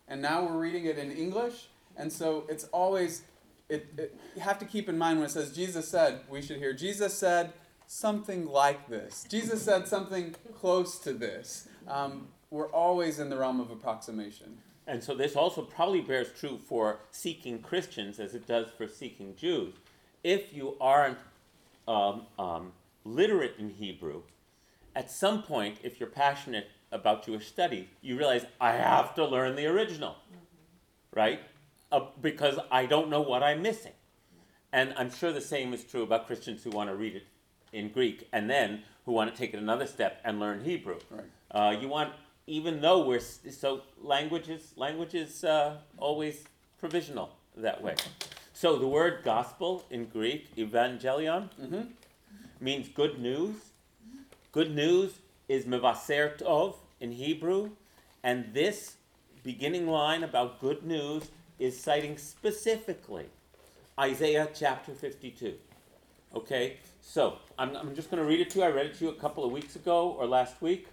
and 0.08 0.22
now 0.22 0.46
we're 0.46 0.58
reading 0.58 0.86
it 0.86 0.98
in 0.98 1.12
English. 1.12 1.68
And 1.98 2.14
so 2.14 2.46
it's 2.48 2.66
always 2.66 3.24
it, 3.70 3.88
it, 3.98 4.16
you 4.36 4.42
have 4.42 4.60
to 4.60 4.66
keep 4.66 4.90
in 4.90 4.98
mind 4.98 5.20
when 5.20 5.26
it 5.28 5.32
says 5.32 5.52
Jesus 5.56 5.88
said, 5.88 6.22
we 6.30 6.42
should 6.42 6.58
hear 6.58 6.74
Jesus 6.74 7.18
said 7.18 7.54
something 7.88 8.48
like 8.48 8.88
this. 8.88 9.26
Jesus 9.30 9.62
said 9.62 9.88
something 9.88 10.36
close 10.60 11.00
to 11.00 11.14
this. 11.14 11.68
Um, 11.88 12.28
we're 12.52 12.72
always 12.72 13.20
in 13.20 13.30
the 13.30 13.38
realm 13.38 13.60
of 13.60 13.72
approximation. 13.72 14.60
And 14.90 15.04
so 15.04 15.14
this 15.14 15.36
also 15.36 15.62
probably 15.62 16.02
bears 16.02 16.30
true 16.38 16.58
for 16.58 17.02
seeking 17.12 17.60
Christians 17.60 18.20
as 18.20 18.34
it 18.34 18.48
does 18.48 18.68
for 18.76 18.88
seeking 18.88 19.36
Jews. 19.36 19.76
If 20.24 20.52
you 20.52 20.76
aren't 20.82 21.20
um, 21.88 22.24
um, 22.40 22.72
literate 23.06 23.54
in 23.60 23.70
Hebrew, 23.70 24.24
at 24.96 25.12
some 25.12 25.44
point, 25.44 25.78
if 25.84 26.00
you're 26.00 26.10
passionate 26.10 26.70
about 26.92 27.24
Jewish 27.24 27.48
study, 27.48 27.88
you 28.02 28.18
realize 28.18 28.48
I 28.60 28.72
have 28.72 29.14
to 29.14 29.26
learn 29.26 29.56
the 29.56 29.68
original, 29.68 30.16
right? 31.16 31.40
Uh, 31.92 32.08
because 32.20 32.58
I 32.72 32.88
don't 32.88 33.12
know 33.12 33.22
what 33.22 33.44
I'm 33.44 33.62
missing. 33.62 33.94
And 34.74 34.96
I'm 34.98 35.12
sure 35.12 35.32
the 35.32 35.40
same 35.40 35.72
is 35.72 35.84
true 35.84 36.02
about 36.02 36.26
Christians 36.26 36.64
who 36.64 36.72
want 36.72 36.90
to 36.90 36.96
read 36.96 37.16
it 37.16 37.28
in 37.72 37.90
Greek 37.90 38.28
and 38.34 38.50
then 38.50 38.82
who 39.06 39.12
want 39.12 39.32
to 39.32 39.38
take 39.38 39.54
it 39.54 39.58
another 39.58 39.86
step 39.86 40.20
and 40.26 40.40
learn 40.40 40.64
Hebrew. 40.64 40.98
Right. 41.12 41.26
Uh, 41.52 41.76
you 41.80 41.88
want, 41.88 42.12
even 42.50 42.82
though 42.82 43.06
we're 43.06 43.20
so 43.20 43.82
language 44.02 44.50
is 44.50 44.74
language 44.76 45.14
is 45.14 45.44
uh, 45.44 45.78
always 45.98 46.44
provisional 46.80 47.30
that 47.56 47.82
way. 47.84 47.96
So 48.54 48.76
the 48.78 48.88
word 48.88 49.22
gospel 49.24 49.86
in 49.90 50.06
Greek, 50.06 50.54
evangelion, 50.56 51.50
Mm-hmm. 51.62 51.82
means 52.60 52.90
good 52.90 53.20
news. 53.20 53.56
Good 54.52 54.76
news 54.76 55.12
is 55.48 55.66
mevaser 55.66 56.38
tov 56.42 56.76
in 57.00 57.12
Hebrew, 57.12 57.70
and 58.24 58.54
this 58.54 58.96
beginning 59.44 59.88
line 59.88 60.24
about 60.24 60.60
good 60.60 60.84
news 60.84 61.24
is 61.60 61.80
citing 61.80 62.18
specifically 62.18 63.26
Isaiah 64.00 64.48
chapter 64.54 64.94
52. 64.94 65.54
Okay, 66.36 66.78
so 67.02 67.38
I'm, 67.58 67.76
I'm 67.76 67.96
just 67.96 68.10
going 68.12 68.22
to 68.22 68.28
read 68.28 68.40
it 68.40 68.50
to 68.52 68.60
you. 68.60 68.66
I 68.66 68.70
read 68.70 68.88
it 68.88 68.96
to 69.00 69.06
you 69.06 69.12
a 69.12 69.16
couple 69.26 69.44
of 69.46 69.52
weeks 69.52 69.76
ago 69.76 70.16
or 70.20 70.26
last 70.28 70.62
week, 70.62 70.88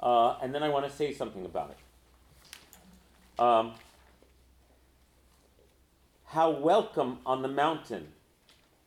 uh, 0.00 0.36
and 0.42 0.54
then 0.54 0.62
I 0.62 0.68
want 0.68 0.86
to 0.86 0.92
say 0.92 1.12
something 1.12 1.44
about 1.44 1.70
it. 1.70 3.42
Um, 3.42 3.72
how 6.26 6.50
welcome 6.50 7.18
on 7.24 7.42
the 7.42 7.48
mountain 7.48 8.08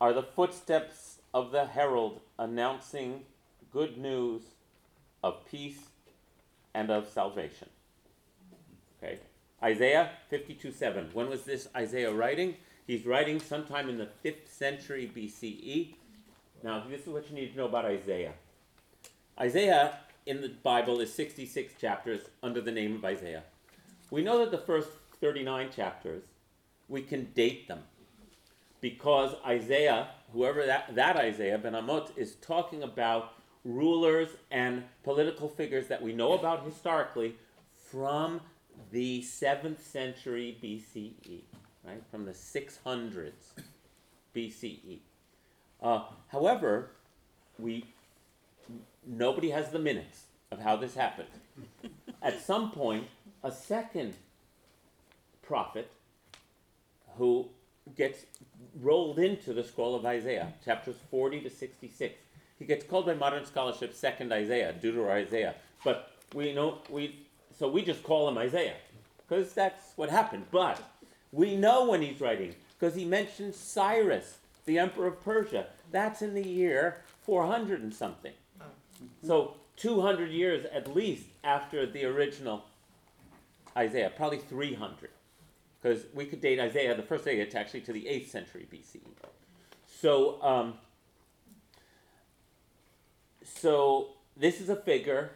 are 0.00 0.12
the 0.12 0.22
footsteps 0.22 1.18
of 1.32 1.52
the 1.52 1.66
herald 1.66 2.20
announcing 2.38 3.24
good 3.72 3.98
news 3.98 4.42
of 5.22 5.46
peace 5.46 5.78
and 6.74 6.90
of 6.90 7.08
salvation. 7.08 7.68
Okay, 9.02 9.18
Isaiah 9.62 10.10
52 10.28 10.72
7. 10.72 11.10
When 11.12 11.28
was 11.28 11.44
this 11.44 11.68
Isaiah 11.76 12.12
writing? 12.12 12.56
He's 12.86 13.06
writing 13.06 13.38
sometime 13.38 13.88
in 13.88 13.98
the 13.98 14.08
5th 14.24 14.48
century 14.48 15.10
BCE. 15.14 15.94
Now, 16.62 16.84
this 16.88 17.02
is 17.02 17.06
what 17.06 17.28
you 17.30 17.36
need 17.36 17.52
to 17.52 17.56
know 17.56 17.66
about 17.66 17.84
Isaiah. 17.84 18.32
Isaiah 19.38 19.94
in 20.30 20.40
the 20.40 20.48
Bible 20.48 21.00
is 21.00 21.12
66 21.12 21.74
chapters 21.80 22.20
under 22.40 22.60
the 22.60 22.70
name 22.70 22.94
of 22.94 23.04
Isaiah. 23.04 23.42
We 24.12 24.22
know 24.22 24.38
that 24.38 24.52
the 24.52 24.64
first 24.64 24.88
39 25.20 25.70
chapters, 25.74 26.22
we 26.88 27.02
can 27.02 27.24
date 27.34 27.66
them 27.66 27.80
because 28.80 29.34
Isaiah, 29.44 30.08
whoever 30.32 30.64
that, 30.66 30.94
that 30.94 31.16
Isaiah, 31.16 31.58
Ben 31.58 31.72
Amot, 31.72 32.16
is 32.16 32.36
talking 32.36 32.84
about 32.84 33.32
rulers 33.64 34.28
and 34.52 34.84
political 35.02 35.48
figures 35.48 35.88
that 35.88 36.00
we 36.00 36.12
know 36.12 36.34
about 36.34 36.64
historically 36.64 37.34
from 37.90 38.40
the 38.92 39.22
7th 39.22 39.80
century 39.80 40.56
BCE, 40.62 41.42
right? 41.84 42.02
From 42.08 42.24
the 42.24 42.32
600s 42.32 43.32
BCE. 44.34 45.00
Uh, 45.82 46.04
however, 46.28 46.92
we 47.58 47.84
nobody 49.06 49.50
has 49.50 49.70
the 49.70 49.78
minutes 49.78 50.24
of 50.50 50.60
how 50.60 50.76
this 50.76 50.94
happened. 50.94 51.28
At 52.22 52.40
some 52.40 52.70
point, 52.70 53.06
a 53.42 53.50
second 53.50 54.14
prophet 55.42 55.90
who 57.16 57.48
gets 57.96 58.24
rolled 58.80 59.18
into 59.18 59.52
the 59.52 59.64
scroll 59.64 59.94
of 59.94 60.06
Isaiah, 60.06 60.52
chapters 60.64 60.96
40 61.10 61.40
to 61.40 61.50
66. 61.50 62.14
He 62.58 62.64
gets 62.64 62.84
called 62.84 63.06
by 63.06 63.14
modern 63.14 63.46
scholarship 63.46 63.94
second 63.94 64.32
Isaiah, 64.32 64.74
Deutero 64.80 65.10
Isaiah. 65.10 65.54
But 65.82 66.12
we 66.34 66.52
know 66.52 66.78
we 66.90 67.26
so 67.58 67.68
we 67.68 67.82
just 67.82 68.02
call 68.02 68.28
him 68.28 68.38
Isaiah 68.38 68.76
because 69.18 69.52
that's 69.52 69.92
what 69.96 70.10
happened. 70.10 70.44
But 70.50 70.80
we 71.32 71.56
know 71.56 71.88
when 71.88 72.02
he's 72.02 72.20
writing 72.20 72.54
because 72.78 72.94
he 72.94 73.04
mentions 73.04 73.56
Cyrus, 73.56 74.38
the 74.66 74.78
emperor 74.78 75.06
of 75.06 75.22
Persia. 75.22 75.66
That's 75.90 76.22
in 76.22 76.34
the 76.34 76.46
year 76.46 77.02
400 77.22 77.82
and 77.82 77.94
something. 77.94 78.32
So 79.22 79.54
200 79.76 80.30
years 80.30 80.66
at 80.72 80.94
least 80.94 81.26
after 81.42 81.86
the 81.86 82.04
original 82.04 82.64
Isaiah, 83.76 84.12
probably 84.14 84.38
300 84.38 85.10
because 85.80 86.04
we 86.14 86.26
could 86.26 86.40
date 86.40 86.60
Isaiah, 86.60 86.94
the 86.94 87.02
first 87.02 87.26
Isaiah, 87.26 87.46
to 87.46 87.58
actually 87.58 87.80
to 87.82 87.92
the 87.92 88.02
8th 88.02 88.28
century 88.28 88.66
BCE. 88.70 89.00
So, 89.86 90.42
um, 90.42 90.74
so 93.44 94.08
this 94.36 94.60
is 94.60 94.68
a 94.68 94.76
figure 94.76 95.30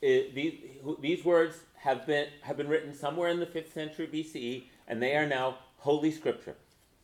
these, 0.00 0.54
who 0.82 0.98
these 1.00 1.24
words 1.24 1.56
have 1.76 2.06
been 2.06 2.28
have 2.42 2.56
been 2.56 2.68
written 2.68 2.94
somewhere 2.94 3.28
in 3.28 3.40
the 3.40 3.46
5th 3.46 3.72
century 3.72 4.08
BCE, 4.12 4.64
and 4.88 5.02
they 5.02 5.16
are 5.16 5.26
now 5.26 5.58
holy 5.78 6.10
scripture. 6.10 6.54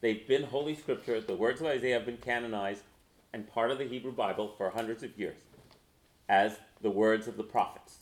They've 0.01 0.27
been 0.27 0.45
holy 0.45 0.75
scripture. 0.75 1.21
The 1.21 1.37
words 1.37 1.61
of 1.61 1.67
Isaiah 1.69 1.95
have 1.95 2.07
been 2.07 2.17
canonized 2.17 2.83
and 3.33 3.51
part 3.51 3.71
of 3.71 3.79
the 3.79 3.89
Hebrew 3.89 4.13
Bible 4.13 4.53
for 4.57 4.71
hundreds 4.71 5.03
of 5.03 5.19
years 5.19 5.39
as 6.29 6.59
the 6.81 6.91
words 6.91 7.27
of 7.27 7.37
the 7.37 7.43
prophets 7.43 7.99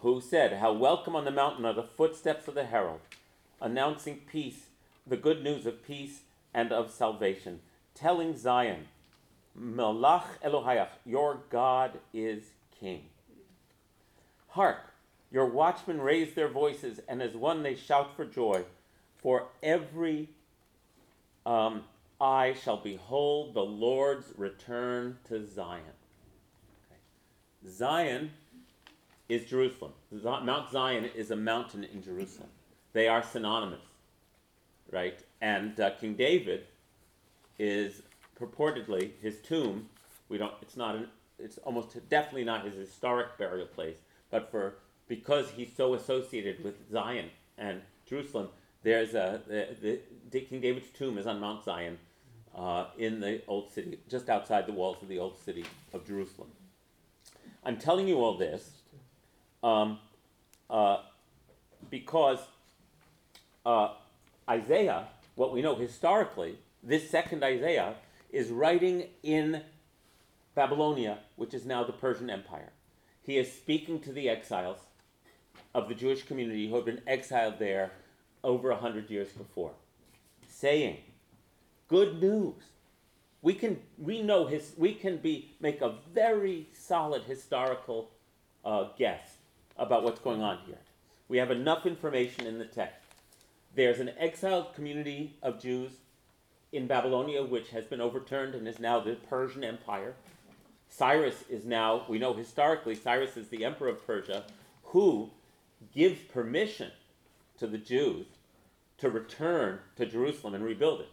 who 0.00 0.20
said, 0.20 0.54
How 0.54 0.72
welcome 0.72 1.14
on 1.14 1.24
the 1.24 1.30
mountain 1.30 1.64
are 1.64 1.74
the 1.74 1.82
footsteps 1.82 2.48
of 2.48 2.54
the 2.54 2.64
herald, 2.64 3.00
announcing 3.60 4.22
peace, 4.30 4.66
the 5.06 5.16
good 5.16 5.42
news 5.42 5.66
of 5.66 5.86
peace 5.86 6.20
and 6.54 6.72
of 6.72 6.90
salvation, 6.90 7.60
telling 7.94 8.36
Zion, 8.36 8.88
Melach 9.58 10.24
Elohayach, 10.44 10.88
your 11.04 11.40
God 11.50 11.98
is 12.14 12.44
king. 12.78 13.04
Hark, 14.48 14.92
your 15.30 15.46
watchmen 15.46 16.00
raise 16.00 16.34
their 16.34 16.48
voices, 16.48 17.00
and 17.06 17.22
as 17.22 17.34
one 17.34 17.62
they 17.62 17.74
shout 17.74 18.16
for 18.16 18.24
joy, 18.24 18.64
for 19.18 19.48
every 19.62 20.30
um, 21.44 21.84
eye 22.20 22.54
shall 22.54 22.76
behold 22.76 23.54
the 23.54 23.64
Lord's 23.64 24.32
return 24.36 25.18
to 25.28 25.46
Zion. 25.46 25.82
Okay. 26.86 27.00
Zion 27.70 28.30
is 29.28 29.44
Jerusalem. 29.44 29.92
Z- 30.14 30.22
Mount 30.22 30.70
Zion 30.70 31.04
is 31.14 31.30
a 31.30 31.36
mountain 31.36 31.84
in 31.84 32.02
Jerusalem. 32.02 32.48
They 32.92 33.08
are 33.08 33.22
synonymous, 33.22 33.80
right? 34.90 35.18
And 35.40 35.78
uh, 35.78 35.90
King 35.90 36.14
David 36.14 36.64
is 37.58 38.02
purportedly 38.38 39.12
his 39.22 39.40
tomb. 39.40 39.88
We 40.28 40.38
don't. 40.38 40.52
It's 40.60 40.76
not. 40.76 40.96
An, 40.96 41.06
it's 41.38 41.58
almost 41.58 41.96
definitely 42.08 42.44
not 42.44 42.64
his 42.64 42.74
historic 42.74 43.38
burial 43.38 43.66
place. 43.66 43.98
But 44.30 44.50
for 44.50 44.74
because 45.08 45.50
he's 45.50 45.72
so 45.74 45.94
associated 45.94 46.62
with 46.64 46.90
Zion 46.90 47.30
and 47.58 47.82
Jerusalem, 48.06 48.48
there's 48.82 49.14
a 49.14 49.40
the, 49.46 50.00
the 50.30 50.40
King 50.40 50.60
David's 50.60 50.90
tomb 50.90 51.18
is 51.18 51.26
on 51.26 51.40
Mount 51.40 51.64
Zion, 51.64 51.98
uh, 52.56 52.86
in 52.98 53.20
the 53.20 53.42
old 53.46 53.72
city, 53.72 53.98
just 54.08 54.28
outside 54.28 54.66
the 54.66 54.72
walls 54.72 54.96
of 55.02 55.08
the 55.08 55.18
old 55.18 55.38
city 55.38 55.64
of 55.92 56.06
Jerusalem. 56.06 56.48
I'm 57.64 57.76
telling 57.76 58.08
you 58.08 58.16
all 58.18 58.36
this 58.36 58.70
um, 59.62 59.98
uh, 60.68 60.98
because 61.90 62.38
uh, 63.64 63.94
Isaiah, 64.48 65.06
what 65.34 65.52
we 65.52 65.62
know 65.62 65.74
historically, 65.74 66.58
this 66.82 67.10
second 67.10 67.44
Isaiah 67.44 67.94
is 68.32 68.50
writing 68.50 69.04
in 69.22 69.62
Babylonia, 70.54 71.18
which 71.36 71.54
is 71.54 71.66
now 71.66 71.84
the 71.84 71.92
Persian 71.92 72.30
Empire. 72.30 72.70
He 73.22 73.36
is 73.36 73.52
speaking 73.52 74.00
to 74.00 74.12
the 74.12 74.28
exiles 74.28 74.78
of 75.74 75.88
the 75.88 75.94
Jewish 75.94 76.24
community 76.24 76.68
who 76.68 76.76
have 76.76 76.84
been 76.84 77.02
exiled 77.06 77.58
there 77.58 77.92
over 78.42 78.70
a 78.70 78.76
hundred 78.76 79.10
years 79.10 79.28
before, 79.28 79.72
saying, 80.48 80.98
"Good 81.90 82.22
news." 82.22 82.54
We 83.42 83.54
can 83.54 83.82
we 83.98 84.22
know 84.22 84.46
his 84.46 84.74
we 84.78 84.94
can 84.94 85.16
be 85.16 85.56
make 85.60 85.82
a 85.82 85.96
very 86.14 86.68
solid 86.72 87.24
historical 87.24 88.10
uh, 88.64 88.90
guess 88.96 89.38
about 89.76 90.04
what's 90.04 90.20
going 90.20 90.40
on 90.40 90.58
here. 90.66 90.78
We 91.28 91.38
have 91.38 91.50
enough 91.50 91.86
information 91.86 92.46
in 92.46 92.58
the 92.58 92.64
text. 92.64 93.00
There's 93.74 93.98
an 93.98 94.12
exiled 94.18 94.74
community 94.74 95.36
of 95.42 95.60
Jews 95.60 95.92
in 96.70 96.86
Babylonia 96.86 97.42
which 97.42 97.70
has 97.70 97.84
been 97.86 98.00
overturned 98.00 98.54
and 98.54 98.68
is 98.68 98.78
now 98.78 99.00
the 99.00 99.14
Persian 99.14 99.64
Empire. 99.64 100.14
Cyrus 100.88 101.44
is 101.48 101.64
now, 101.64 102.04
we 102.08 102.18
know 102.18 102.34
historically, 102.34 102.94
Cyrus 102.94 103.36
is 103.36 103.48
the 103.48 103.64
emperor 103.64 103.88
of 103.88 104.06
Persia 104.06 104.44
who 104.84 105.30
gives 105.94 106.20
permission 106.20 106.90
to 107.58 107.66
the 107.66 107.78
Jews 107.78 108.26
to 108.98 109.08
return 109.08 109.80
to 109.96 110.04
Jerusalem 110.04 110.54
and 110.54 110.64
rebuild 110.64 111.00
it, 111.00 111.08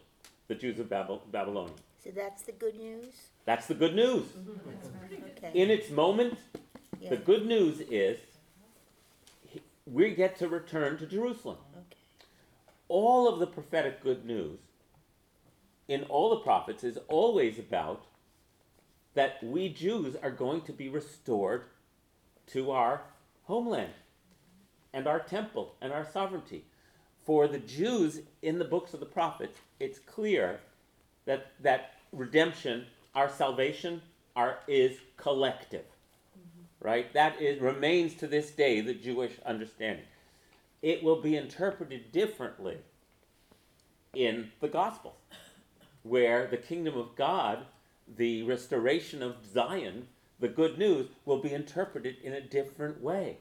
the 0.47 0.55
Jews 0.55 0.79
of 0.79 0.87
Babyl- 0.87 1.21
Babylonia. 1.31 1.73
So 2.03 2.11
that's 2.11 2.43
the 2.43 2.51
good 2.53 2.77
news? 2.77 3.13
That's 3.45 3.67
the 3.67 3.73
good 3.75 3.95
news. 3.95 4.23
Mm-hmm. 4.27 5.23
Okay. 5.45 5.51
In 5.61 5.69
its 5.69 5.89
moment, 5.89 6.37
Yeah. 6.99 7.09
the 7.11 7.17
good 7.17 7.45
news 7.45 7.81
is 7.81 8.17
we 9.85 10.13
get 10.13 10.37
to 10.37 10.47
return 10.47 10.97
to 10.97 11.05
Jerusalem. 11.05 11.57
Okay. 11.75 11.97
All 12.87 13.27
of 13.27 13.39
the 13.39 13.47
prophetic 13.47 14.01
good 14.01 14.25
news 14.25 14.59
in 15.87 16.03
all 16.03 16.29
the 16.29 16.37
prophets 16.43 16.83
is 16.83 16.97
always 17.07 17.59
about 17.59 18.05
that 19.13 19.41
we 19.43 19.69
Jews 19.69 20.15
are 20.21 20.31
going 20.31 20.61
to 20.61 20.73
be 20.73 20.89
restored 20.89 21.63
to 22.47 22.71
our 22.71 23.01
homeland 23.45 23.93
and 24.93 25.07
our 25.07 25.19
temple 25.19 25.75
and 25.81 25.91
our 25.91 26.05
sovereignty. 26.05 26.65
For 27.25 27.47
the 27.47 27.59
Jews 27.59 28.21
in 28.41 28.57
the 28.59 28.65
books 28.65 28.93
of 28.93 28.99
the 29.01 29.05
prophets, 29.05 29.59
it's 29.79 29.99
clear 29.99 30.59
that 31.25 31.51
that 31.61 31.93
redemption, 32.11 32.85
our 33.15 33.29
salvation, 33.29 34.01
our, 34.35 34.59
is 34.67 34.97
collective. 35.17 35.85
Right? 36.79 37.11
That 37.13 37.41
is, 37.41 37.59
remains 37.59 38.13
to 38.15 38.27
this 38.27 38.51
day 38.51 38.81
the 38.81 38.93
Jewish 38.93 39.33
understanding. 39.45 40.05
It 40.81 41.03
will 41.03 41.21
be 41.21 41.35
interpreted 41.35 42.11
differently 42.11 42.77
in 44.13 44.51
the 44.61 44.67
Gospels, 44.67 45.15
where 46.03 46.47
the 46.47 46.57
kingdom 46.57 46.97
of 46.97 47.15
God, 47.15 47.65
the 48.15 48.43
restoration 48.43 49.21
of 49.23 49.35
Zion, 49.51 50.07
the 50.39 50.47
good 50.47 50.77
news, 50.77 51.07
will 51.25 51.39
be 51.39 51.53
interpreted 51.53 52.17
in 52.23 52.33
a 52.33 52.41
different 52.41 53.01
way. 53.01 53.37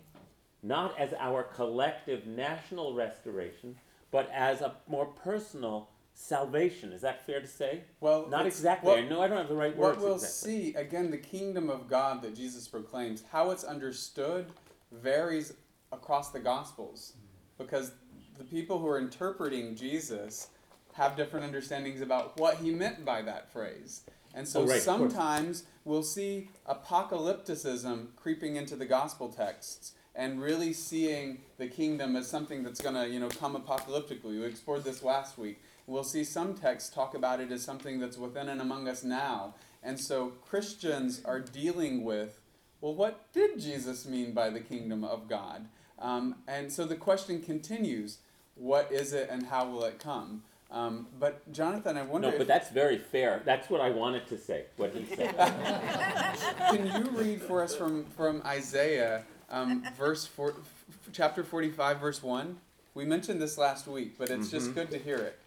Not 0.62 0.98
as 0.98 1.12
our 1.18 1.42
collective 1.42 2.26
national 2.26 2.94
restoration, 2.94 3.76
but 4.10 4.30
as 4.32 4.60
a 4.62 4.76
more 4.88 5.06
personal 5.06 5.90
salvation. 6.16 6.93
Is 6.93 7.02
that 7.02 7.24
fair 7.26 7.40
to 7.40 7.47
say? 7.47 7.82
Well, 8.01 8.26
Not 8.28 8.47
exactly. 8.47 8.93
I 8.93 9.02
know 9.02 9.20
I 9.20 9.28
don't 9.28 9.36
have 9.36 9.48
the 9.48 9.55
right 9.55 9.76
What 9.76 9.88
words 9.88 9.98
What 9.98 10.05
we'll 10.05 10.14
exactly. 10.14 10.72
see, 10.72 10.74
again, 10.74 11.10
the 11.10 11.18
kingdom 11.18 11.68
of 11.68 11.88
God 11.88 12.22
that 12.22 12.34
Jesus 12.34 12.66
proclaims, 12.66 13.22
how 13.30 13.51
it's 13.51 13.64
understood 13.64 14.47
varies 14.90 15.52
across 15.93 16.30
the 16.30 16.40
Gospels. 16.40 17.12
Because 17.59 17.93
the 18.38 18.44
people 18.44 18.78
who 18.78 18.88
are 18.88 18.98
interpreting 18.98 19.76
Jesus 19.76 20.48
have 20.94 21.16
different 21.16 21.44
understandings 21.44 22.01
about 22.01 22.38
what 22.40 22.56
he 22.59 22.70
meant 22.70 23.05
by 23.05 23.20
that 23.22 23.52
phrase. 23.52 24.02
And 24.34 24.48
so 24.48 24.62
Oh, 24.62 24.66
right, 24.66 24.80
sometimes 24.80 25.64
we'll 25.84 26.02
see 26.02 26.48
apocalypticism 26.68 28.09
creeping 28.16 28.56
into 28.56 28.76
the 28.76 28.86
gospel 28.86 29.28
texts 29.28 29.93
and 30.14 30.40
really 30.40 30.72
seeing 30.72 31.43
the 31.59 31.66
kingdom 31.66 32.16
as 32.16 32.26
something 32.26 32.62
that's 32.62 32.80
going 32.80 32.94
to, 32.94 33.09
you 33.09 33.20
know, 33.20 33.28
come 33.28 33.55
apocalyptically. 33.55 34.40
We 34.40 34.44
explored 34.44 34.84
this 34.84 35.02
last 35.02 35.36
week. 35.38 35.60
We'll 35.86 36.04
see 36.04 36.24
some 36.24 36.54
texts 36.54 36.90
talk 36.90 37.14
about 37.14 37.40
it 37.40 37.52
as 37.52 37.62
something 37.62 38.00
that's 38.00 38.16
within 38.18 38.48
and 38.48 38.60
among 38.60 38.88
us 38.88 39.04
now. 39.04 39.54
And 39.82 40.00
so 40.00 40.32
Christians 40.48 41.20
are 41.24 41.38
dealing 41.40 42.02
with, 42.04 42.40
well, 42.80 42.94
what 42.94 43.32
did 43.32 43.60
Jesus 43.60 44.04
mean 44.06 44.32
by 44.32 44.50
the 44.50 44.60
kingdom 44.60 45.04
of 45.04 45.28
God? 45.28 45.66
Um, 45.98 46.36
and 46.48 46.72
so 46.72 46.84
the 46.84 46.96
question 46.96 47.40
continues, 47.40 48.18
what 48.56 48.90
is 48.90 49.12
it 49.12 49.28
and 49.30 49.46
how 49.46 49.68
will 49.68 49.84
it 49.84 49.98
come? 50.00 50.42
Um, 50.72 51.06
but 51.20 51.50
Jonathan, 51.52 51.96
I 51.96 52.02
wonder 52.02 52.32
No, 52.32 52.38
but 52.38 52.48
that's 52.48 52.70
very 52.70 52.98
fair. 52.98 53.40
That's 53.44 53.70
what 53.70 53.80
I 53.80 53.90
wanted 53.90 54.26
to 54.26 54.36
say, 54.38 54.64
what 54.76 54.92
he 54.92 55.06
said. 55.14 55.36
Can 56.70 56.86
you 56.86 57.10
read 57.12 57.40
for 57.40 57.62
us 57.62 57.76
from, 57.76 58.04
from 58.16 58.42
Isaiah, 58.44 59.22
um, 59.48 59.86
verse 59.96 60.26
four, 60.26 60.50
f- 60.58 61.08
chapter 61.12 61.44
45, 61.44 62.00
verse 62.00 62.20
1? 62.22 62.56
We 62.94 63.04
mentioned 63.04 63.40
this 63.40 63.56
last 63.56 63.86
week, 63.86 64.16
but 64.18 64.28
it's 64.30 64.50
just 64.50 64.70
Mhm. 64.70 64.74
good 64.74 64.90
to 64.90 64.98
hear 64.98 65.18
it. 65.18 65.38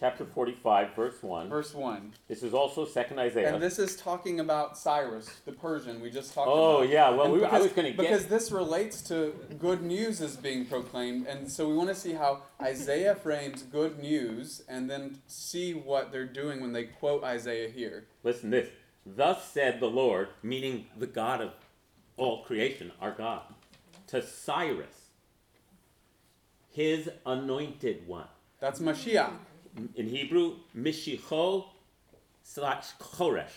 Chapter 0.00 0.24
45, 0.24 0.94
verse 0.96 1.22
1. 1.22 1.48
Verse 1.48 1.74
1. 1.74 2.12
This 2.26 2.42
is 2.42 2.54
also 2.54 2.86
second 2.86 3.18
Isaiah. 3.18 3.52
And 3.52 3.62
this 3.62 3.78
is 3.78 3.96
talking 3.96 4.40
about 4.40 4.78
Cyrus, 4.78 5.28
the 5.44 5.52
Persian 5.52 6.00
we 6.00 6.10
just 6.10 6.32
talked 6.32 6.48
Oh, 6.48 6.52
about. 6.52 6.80
Oh, 6.80 6.82
yeah, 6.82 7.10
well, 7.10 7.30
we 7.30 7.38
were- 7.40 7.46
I 7.46 7.50
because, 7.50 7.62
was 7.64 7.72
gonna 7.72 7.90
get- 7.90 7.98
Because 7.98 8.26
this 8.26 8.50
relates 8.50 9.02
to 9.02 9.34
good 9.58 9.82
news 9.82 10.20
is 10.20 10.36
being 10.36 10.64
proclaimed, 10.64 11.26
and 11.26 11.50
so 11.50 11.68
we 11.68 11.74
want 11.74 11.90
to 11.90 11.94
see 11.94 12.12
how 12.14 12.42
Isaiah 12.62 13.14
frames 13.22 13.62
good 13.62 13.98
news 13.98 14.62
and 14.68 14.88
then 14.90 15.20
see 15.26 15.74
what 15.74 16.10
they're 16.12 16.24
doing 16.24 16.60
when 16.60 16.72
they 16.72 16.84
quote 16.84 17.22
Isaiah 17.22 17.68
here. 17.68 18.06
Listen 18.22 18.50
this. 18.50 18.70
Thus 19.06 19.50
said 19.52 19.80
the 19.80 19.90
Lord, 19.90 20.28
meaning 20.42 20.86
the 20.96 21.06
God 21.06 21.42
of 21.42 21.52
all 22.16 22.42
creation, 22.42 22.90
our 23.02 23.12
God, 23.12 23.42
to 24.06 24.22
Cyrus, 24.22 25.10
his 26.70 27.10
anointed 27.26 28.08
one. 28.08 28.28
That's 28.60 28.80
Mashiach. 28.80 29.32
In 29.96 30.08
Hebrew, 30.08 30.56
Mishicho 30.76 31.66
slash 32.42 32.86
Choresh. 33.00 33.50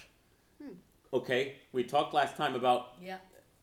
Okay, 1.14 1.56
we 1.72 1.84
talked 1.84 2.14
last 2.14 2.35
time 2.35 2.56
about 2.56 2.94
Yeah. 3.02 3.18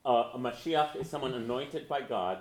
uh, 0.07 0.31
a 0.35 0.39
Mashiach 0.39 0.97
is 0.97 1.09
someone 1.11 1.35
anointed 1.35 1.89
by 1.89 2.01
God. 2.01 2.39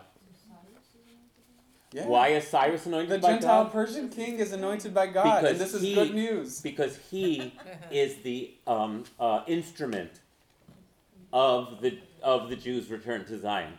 Yeah. 1.91 2.07
Why 2.07 2.29
is 2.29 2.47
Cyrus 2.47 2.87
anointed 2.87 3.09
The 3.11 3.19
by 3.19 3.33
Gentile 3.33 3.65
God? 3.65 3.73
The 3.73 3.77
Gentile 3.77 3.85
Persian 3.85 4.09
king 4.09 4.39
is 4.39 4.51
anointed 4.51 4.93
by 4.95 5.07
God, 5.07 5.41
Because 5.41 5.51
and 5.51 5.59
this 5.61 5.73
is 5.75 5.81
he- 5.83 5.93
good 5.93 6.15
news. 6.15 6.59
Because 6.61 6.97
he 7.11 7.53
is 7.91 8.15
the 8.23 8.55
um, 8.65 9.03
uh, 9.19 9.43
instrument 9.47 10.11
of 11.31 11.81
the 11.81 11.99
of 12.23 12.49
the 12.49 12.55
Jews' 12.55 12.89
return 12.89 13.25
to 13.25 13.37
Zion. 13.37 13.73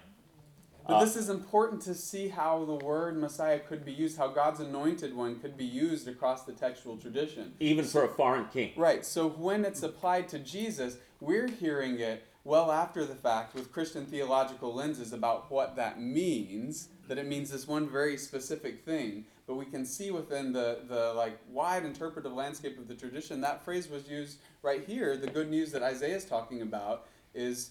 But 0.86 0.96
Uh, 0.96 1.04
this 1.04 1.16
is 1.16 1.30
important 1.30 1.80
to 1.82 1.94
see 1.94 2.28
how 2.28 2.64
the 2.64 2.74
word 2.74 3.16
Messiah 3.16 3.58
could 3.58 3.84
be 3.84 3.92
used, 3.92 4.18
how 4.18 4.28
God's 4.28 4.60
anointed 4.60 5.14
one 5.16 5.40
could 5.40 5.56
be 5.56 5.64
used 5.64 6.06
across 6.08 6.44
the 6.44 6.52
textual 6.52 6.96
tradition. 6.98 7.54
even 7.58 7.84
for 7.84 8.04
a 8.04 8.08
foreign 8.08 8.46
king. 8.48 8.72
Right, 8.76 9.04
so 9.04 9.28
when 9.28 9.64
it's 9.64 9.82
applied 9.82 10.28
to 10.28 10.38
Jesus, 10.38 10.98
we're 11.20 11.48
hearing 11.48 12.00
it 12.00 12.26
well 12.44 12.70
after 12.70 13.06
the 13.06 13.14
fact 13.14 13.54
with 13.54 13.72
Christian 13.72 14.04
theological 14.04 14.74
lenses 14.74 15.14
about 15.14 15.50
what 15.50 15.76
that 15.76 16.00
means, 16.00 16.88
that 17.08 17.16
it 17.16 17.26
means 17.26 17.50
this 17.50 17.66
one 17.66 17.88
very 17.88 18.18
specific 18.18 18.84
thing. 18.84 19.24
But 19.46 19.54
we 19.56 19.64
can 19.66 19.84
see 19.86 20.10
within 20.10 20.52
the, 20.52 20.80
the 20.88 21.14
like 21.14 21.38
wide 21.50 21.84
interpretive 21.84 22.32
landscape 22.32 22.78
of 22.78 22.88
the 22.88 22.94
tradition, 22.94 23.40
that 23.40 23.64
phrase 23.64 23.88
was 23.88 24.08
used 24.08 24.38
right 24.62 24.84
here. 24.84 25.16
The 25.16 25.26
good 25.28 25.50
news 25.50 25.72
that 25.72 25.82
Isaiah 25.82 26.16
is 26.16 26.24
talking 26.24 26.60
about 26.62 27.06
is, 27.34 27.70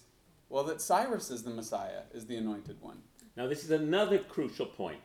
well, 0.54 0.62
that 0.62 0.80
Cyrus 0.80 1.32
is 1.32 1.42
the 1.42 1.50
Messiah, 1.50 2.02
is 2.12 2.26
the 2.26 2.36
anointed 2.36 2.80
one. 2.80 2.98
Now, 3.36 3.48
this 3.48 3.64
is 3.64 3.72
another 3.72 4.18
crucial 4.18 4.66
point, 4.66 5.00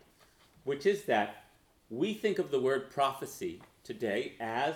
which 0.64 0.86
is 0.86 1.06
that 1.06 1.46
we 1.90 2.14
think 2.14 2.38
of 2.38 2.52
the 2.52 2.60
word 2.60 2.92
prophecy 2.92 3.60
today 3.84 4.34
as 4.40 4.76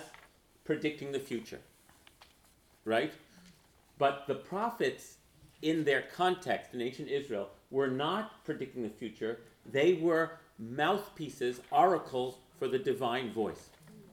predicting 0.64 1.12
the 1.12 1.20
future, 1.20 1.60
right? 2.84 3.12
But 3.98 4.24
the 4.26 4.34
prophets, 4.34 5.18
in 5.62 5.84
their 5.84 6.02
context 6.12 6.74
in 6.74 6.82
ancient 6.82 7.08
Israel, 7.08 7.50
were 7.70 7.86
not 7.86 8.44
predicting 8.44 8.82
the 8.82 8.88
future. 8.88 9.38
They 9.70 9.92
were 9.92 10.32
mouthpieces, 10.58 11.60
oracles 11.70 12.38
for 12.58 12.66
the 12.66 12.80
divine 12.80 13.32
voice. 13.32 13.68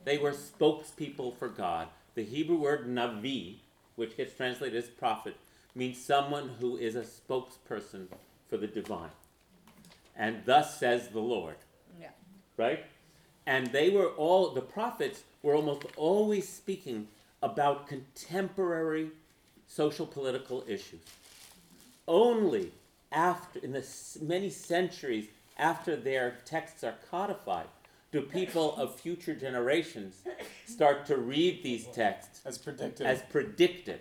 They 0.06 0.20
were 0.20 0.34
spokespeople 0.34 1.38
for 1.38 1.48
God. 1.48 1.88
The 2.14 2.24
Hebrew 2.24 2.58
word 2.58 2.88
navi, 2.88 3.56
which 3.96 4.16
gets 4.16 4.36
translated 4.36 4.78
as 4.78 4.92
prophet, 4.92 5.36
means 5.76 6.04
someone 6.04 6.50
who 6.60 6.78
is 6.78 6.96
a 6.96 7.04
spokesperson 7.04 8.08
for 8.50 8.58
the 8.58 8.68
divine. 8.68 9.10
And 10.16 10.44
thus 10.46 10.80
says 10.80 11.10
the 11.10 11.20
Lord. 11.20 11.56
Yeah. 12.00 12.10
Right? 12.58 12.86
And 13.46 13.68
they 13.68 13.90
were 13.90 14.10
all, 14.10 14.52
the 14.52 14.62
prophets 14.62 15.24
were 15.42 15.56
almost 15.56 15.86
always 15.96 16.48
speaking 16.48 17.08
about 17.42 17.88
contemporary 17.88 19.10
social 19.68 20.06
political 20.06 20.64
issues. 20.68 21.02
Only 22.08 22.72
after, 23.12 23.60
in 23.60 23.72
the 23.72 23.86
many 24.22 24.50
centuries 24.50 25.28
after 25.58 25.96
their 25.96 26.38
texts 26.46 26.84
are 26.84 26.96
codified, 27.10 27.68
do 28.12 28.22
people 28.22 28.76
of 28.76 29.00
future 29.00 29.34
generations 29.34 30.22
start 30.66 31.06
to 31.06 31.18
read 31.18 31.64
these 31.64 31.88
texts 31.88 32.42
As 32.46 32.58
predicted. 32.58 33.08
as 33.08 33.22
predictive. 33.30 34.00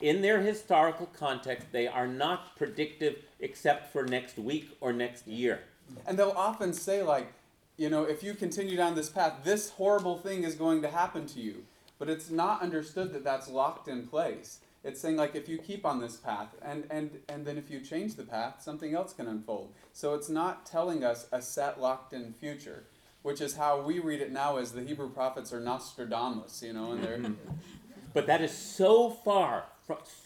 In 0.00 0.22
their 0.22 0.40
historical 0.40 1.06
context, 1.06 1.68
they 1.72 1.86
are 1.86 2.06
not 2.06 2.56
predictive 2.56 3.16
except 3.38 3.92
for 3.92 4.04
next 4.04 4.38
week 4.38 4.76
or 4.80 4.92
next 4.92 5.26
year. 5.26 5.60
And 6.06 6.18
they'll 6.18 6.30
often 6.30 6.72
say, 6.72 7.02
like, 7.02 7.32
you 7.76 7.90
know, 7.90 8.04
if 8.04 8.22
you 8.22 8.34
continue 8.34 8.76
down 8.76 8.94
this 8.94 9.10
path, 9.10 9.40
this 9.44 9.70
horrible 9.70 10.16
thing 10.16 10.44
is 10.44 10.54
going 10.54 10.82
to 10.82 10.88
happen 10.88 11.26
to 11.26 11.40
you. 11.40 11.64
But 11.98 12.08
it's 12.08 12.30
not 12.30 12.62
understood 12.62 13.12
that 13.12 13.24
that's 13.24 13.48
locked 13.48 13.88
in 13.88 14.06
place. 14.06 14.60
It's 14.82 15.00
saying 15.00 15.16
like 15.16 15.34
if 15.34 15.48
you 15.48 15.58
keep 15.58 15.84
on 15.84 16.00
this 16.00 16.16
path 16.16 16.48
and, 16.62 16.84
and, 16.90 17.10
and 17.28 17.44
then 17.44 17.58
if 17.58 17.70
you 17.70 17.80
change 17.80 18.14
the 18.14 18.22
path, 18.22 18.62
something 18.62 18.94
else 18.94 19.12
can 19.12 19.26
unfold. 19.26 19.72
So 19.92 20.14
it's 20.14 20.30
not 20.30 20.64
telling 20.64 21.04
us 21.04 21.26
a 21.30 21.42
set 21.42 21.78
locked 21.78 22.14
in 22.14 22.32
future, 22.32 22.84
which 23.22 23.42
is 23.42 23.56
how 23.56 23.82
we 23.82 23.98
read 23.98 24.22
it 24.22 24.32
now 24.32 24.56
as 24.56 24.72
the 24.72 24.82
Hebrew 24.82 25.10
prophets 25.10 25.52
are 25.52 25.60
Nostradamus, 25.60 26.62
you 26.62 26.72
know, 26.72 26.92
and 26.92 27.04
they're 27.04 27.20
But 28.12 28.26
that 28.26 28.40
is 28.40 28.56
so 28.56 29.10
far, 29.10 29.66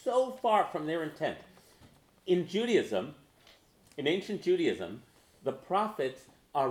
so 0.02 0.32
far 0.42 0.68
from 0.70 0.86
their 0.86 1.02
intent. 1.02 1.38
In 2.26 2.46
Judaism, 2.46 3.14
in 3.96 4.06
ancient 4.06 4.42
Judaism, 4.42 5.02
the 5.42 5.52
prophets 5.52 6.22
are 6.54 6.70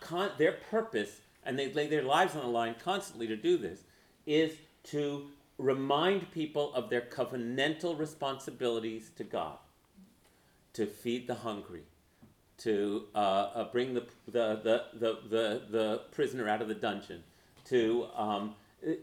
con, 0.00 0.30
their 0.38 0.58
purpose, 0.70 1.20
and 1.44 1.58
they 1.58 1.72
lay 1.72 1.86
their 1.86 2.02
lives 2.02 2.34
on 2.34 2.42
the 2.42 2.48
line 2.48 2.74
constantly 2.82 3.26
to 3.26 3.36
do 3.36 3.56
this, 3.56 3.80
is 4.26 4.52
to 4.84 5.26
remind 5.58 6.30
people 6.32 6.74
of 6.74 6.90
their 6.90 7.00
covenantal 7.00 7.98
responsibilities 7.98 9.10
to 9.16 9.24
God, 9.24 9.58
to 10.72 10.86
feed 10.86 11.26
the 11.26 11.34
hungry, 11.34 11.82
to 12.58 13.04
uh, 13.14 13.18
uh, 13.18 13.72
bring 13.72 13.94
the, 13.94 14.04
the, 14.26 14.60
the, 14.62 14.84
the, 14.98 15.18
the, 15.28 15.62
the 15.70 16.00
prisoner 16.10 16.48
out 16.48 16.60
of 16.60 16.68
the 16.68 16.74
dungeon, 16.74 17.22
to 17.66 18.06
um, 18.16 18.54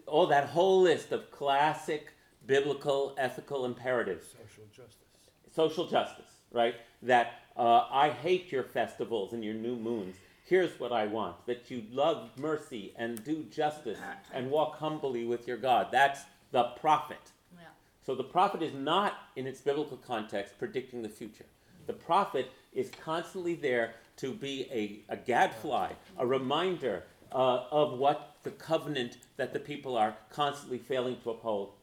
all 0.06 0.28
that 0.28 0.50
whole 0.50 0.82
list 0.82 1.12
of 1.12 1.32
classic 1.32 2.14
biblical 2.52 3.16
ethical 3.18 3.64
imperatives. 3.64 4.26
Social 4.26 4.66
justice. 4.76 5.08
Social 5.56 5.88
justice, 5.88 6.34
right? 6.52 6.76
That 7.02 7.36
uh, 7.56 7.86
I 7.90 8.10
hate 8.10 8.52
your 8.52 8.64
festivals 8.64 9.32
and 9.32 9.42
your 9.42 9.54
new 9.54 9.78
moons. 9.78 10.18
Here's 10.46 10.78
what 10.78 10.92
I 10.92 11.06
want 11.06 11.46
that 11.46 11.72
you 11.72 11.84
love 11.94 12.30
mercy 12.38 12.94
and 12.98 13.24
do 13.24 13.44
justice 13.44 14.00
and 14.34 14.52
walk 14.52 14.76
humbly 14.80 15.24
with 15.24 15.48
your 15.48 15.56
God. 15.56 15.88
That's 15.94 16.24
the 16.52 16.64
prophet. 16.82 17.32
Yeah. 17.56 17.68
So 18.06 18.16
the 18.16 18.26
prophet 18.26 18.62
is 18.62 18.74
not, 18.74 19.14
in 19.38 19.48
its 19.48 19.62
biblical 19.62 19.96
context, 19.96 20.60
predicting 20.60 21.02
the 21.02 21.10
future. 21.10 21.46
The 21.88 21.94
prophet 21.94 22.52
is 22.74 22.92
constantly 23.02 23.56
there 23.56 23.94
to 24.18 24.34
be 24.34 24.68
a, 24.74 25.14
a 25.14 25.16
gadfly, 25.16 25.94
a 26.18 26.28
reminder 26.28 27.04
uh, 27.32 27.64
of 27.72 27.98
what 27.98 28.36
the 28.44 28.52
covenant 28.52 29.20
that 29.38 29.54
the 29.54 29.60
people 29.60 29.96
are 29.96 30.18
constantly 30.30 30.80
failing 30.80 31.16
to 31.24 31.30
uphold, 31.30 31.76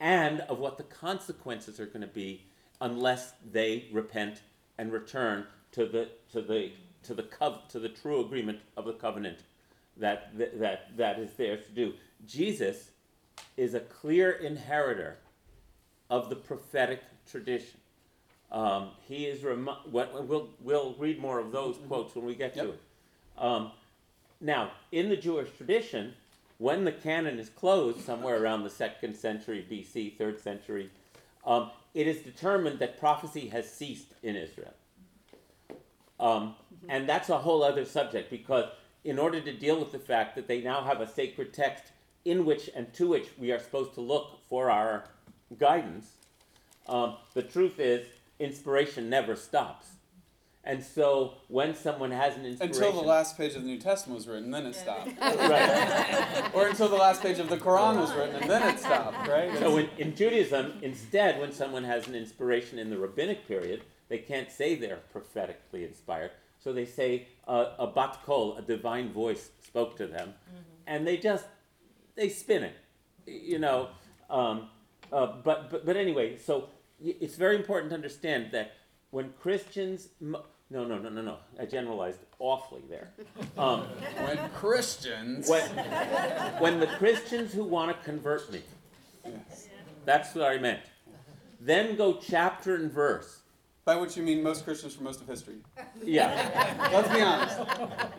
and 0.00 0.40
of 0.42 0.58
what 0.58 0.76
the 0.76 0.84
consequences 0.84 1.80
are 1.80 1.86
going 1.86 2.00
to 2.00 2.06
be 2.06 2.44
unless 2.80 3.32
they 3.50 3.88
repent 3.92 4.42
and 4.78 4.92
return 4.92 5.46
to 5.72 5.86
the 5.86 6.08
to 6.32 6.40
the 6.40 6.72
to 7.02 7.14
the 7.14 7.22
cov- 7.22 7.68
to 7.68 7.78
the 7.78 7.88
true 7.88 8.20
agreement 8.24 8.60
of 8.76 8.84
the 8.84 8.92
covenant 8.92 9.38
that 9.96 10.36
that 10.38 10.58
that, 10.58 10.96
that 10.96 11.18
is 11.18 11.32
theirs 11.32 11.64
to 11.66 11.72
do. 11.72 11.94
Jesus 12.26 12.90
is 13.56 13.74
a 13.74 13.80
clear 13.80 14.30
inheritor 14.30 15.18
of 16.10 16.30
the 16.30 16.36
prophetic 16.36 17.02
tradition. 17.30 17.80
Um, 18.50 18.90
he 19.06 19.26
is 19.26 19.44
what, 19.90 20.26
we'll, 20.26 20.48
we'll 20.60 20.94
read 20.98 21.20
more 21.20 21.38
of 21.38 21.52
those 21.52 21.76
quotes 21.86 22.14
when 22.14 22.24
we 22.24 22.34
get 22.34 22.54
to 22.54 22.70
it. 22.70 22.80
Um, 23.36 23.72
now, 24.40 24.70
in 24.90 25.08
the 25.08 25.16
Jewish 25.16 25.48
tradition, 25.56 26.14
when 26.58 26.84
the 26.84 26.92
canon 26.92 27.38
is 27.38 27.48
closed 27.48 28.00
somewhere 28.00 28.42
around 28.42 28.64
the 28.64 28.70
second 28.70 29.16
century 29.16 29.64
BC, 29.70 30.18
third 30.18 30.40
century, 30.40 30.90
um, 31.46 31.70
it 31.94 32.06
is 32.06 32.18
determined 32.18 32.80
that 32.80 32.98
prophecy 32.98 33.48
has 33.48 33.72
ceased 33.72 34.12
in 34.22 34.36
Israel. 34.36 34.74
Um, 36.20 36.56
and 36.88 37.08
that's 37.08 37.28
a 37.28 37.38
whole 37.38 37.62
other 37.62 37.84
subject 37.84 38.28
because, 38.28 38.64
in 39.04 39.18
order 39.18 39.40
to 39.40 39.52
deal 39.52 39.78
with 39.78 39.92
the 39.92 39.98
fact 39.98 40.34
that 40.34 40.48
they 40.48 40.60
now 40.60 40.82
have 40.82 41.00
a 41.00 41.08
sacred 41.08 41.54
text 41.54 41.84
in 42.24 42.44
which 42.44 42.68
and 42.74 42.92
to 42.94 43.06
which 43.08 43.28
we 43.38 43.52
are 43.52 43.60
supposed 43.60 43.94
to 43.94 44.00
look 44.00 44.40
for 44.48 44.70
our 44.70 45.04
guidance, 45.58 46.16
um, 46.88 47.16
the 47.34 47.42
truth 47.42 47.78
is, 47.78 48.06
inspiration 48.40 49.08
never 49.08 49.36
stops. 49.36 49.86
And 50.68 50.84
so, 50.84 51.32
when 51.48 51.74
someone 51.74 52.10
has 52.10 52.36
an 52.36 52.44
inspiration, 52.44 52.84
until 52.84 53.00
the 53.00 53.08
last 53.08 53.38
page 53.38 53.54
of 53.54 53.62
the 53.62 53.66
New 53.68 53.78
Testament 53.78 54.18
was 54.18 54.28
written, 54.28 54.50
then 54.50 54.66
it 54.66 54.74
stopped. 54.74 55.10
right? 55.20 56.50
or 56.52 56.68
until 56.68 56.90
the 56.90 56.96
last 56.96 57.22
page 57.22 57.38
of 57.38 57.48
the 57.48 57.56
Quran 57.56 57.98
was 57.98 58.14
written, 58.14 58.36
and 58.36 58.50
then 58.50 58.74
it 58.74 58.78
stopped, 58.78 59.26
right? 59.28 59.58
So 59.58 59.78
in, 59.78 59.88
in 59.96 60.14
Judaism, 60.14 60.74
instead, 60.82 61.40
when 61.40 61.52
someone 61.52 61.84
has 61.84 62.06
an 62.06 62.14
inspiration 62.14 62.78
in 62.78 62.90
the 62.90 62.98
rabbinic 62.98 63.48
period, 63.48 63.80
they 64.10 64.18
can't 64.18 64.52
say 64.52 64.74
they're 64.74 65.00
prophetically 65.10 65.84
inspired. 65.84 66.32
So 66.58 66.74
they 66.74 66.84
say 66.84 67.28
uh, 67.46 67.70
a 67.78 67.86
bat 67.86 68.18
kol, 68.26 68.58
a 68.58 68.62
divine 68.62 69.10
voice, 69.10 69.48
spoke 69.64 69.96
to 69.96 70.06
them, 70.06 70.34
and 70.86 71.06
they 71.06 71.16
just 71.16 71.46
they 72.14 72.28
spin 72.28 72.64
it, 72.64 72.76
you 73.26 73.58
know. 73.58 73.88
Um, 74.28 74.68
uh, 75.10 75.28
but, 75.42 75.70
but 75.70 75.86
but 75.86 75.96
anyway, 75.96 76.36
so 76.36 76.68
it's 77.00 77.36
very 77.36 77.56
important 77.56 77.88
to 77.92 77.94
understand 77.94 78.50
that 78.52 78.72
when 79.10 79.32
Christians, 79.40 80.08
mo- 80.20 80.44
no 80.70 80.84
no 80.84 80.98
no 80.98 81.08
no 81.08 81.22
no, 81.22 81.36
I 81.58 81.66
generalized 81.66 82.20
awfully 82.38 82.82
there. 82.88 83.10
Um, 83.56 83.80
when 84.24 84.50
Christians, 84.50 85.48
when, 85.48 85.68
when 86.60 86.80
the 86.80 86.86
Christians 86.86 87.52
who 87.52 87.64
want 87.64 87.96
to 87.96 88.04
convert 88.04 88.52
me, 88.52 88.62
that's 90.04 90.34
what 90.34 90.44
I 90.44 90.58
meant. 90.58 90.80
Then 91.60 91.96
go 91.96 92.14
chapter 92.14 92.76
and 92.76 92.90
verse. 92.90 93.40
by 93.84 93.96
which 93.96 94.16
you 94.16 94.22
mean 94.22 94.42
most 94.42 94.64
Christians 94.64 94.94
for 94.94 95.02
most 95.02 95.20
of 95.20 95.26
history. 95.26 95.56
Yeah. 96.04 96.90
Let's 96.92 97.08
be 97.08 97.22
honest. 97.22 97.58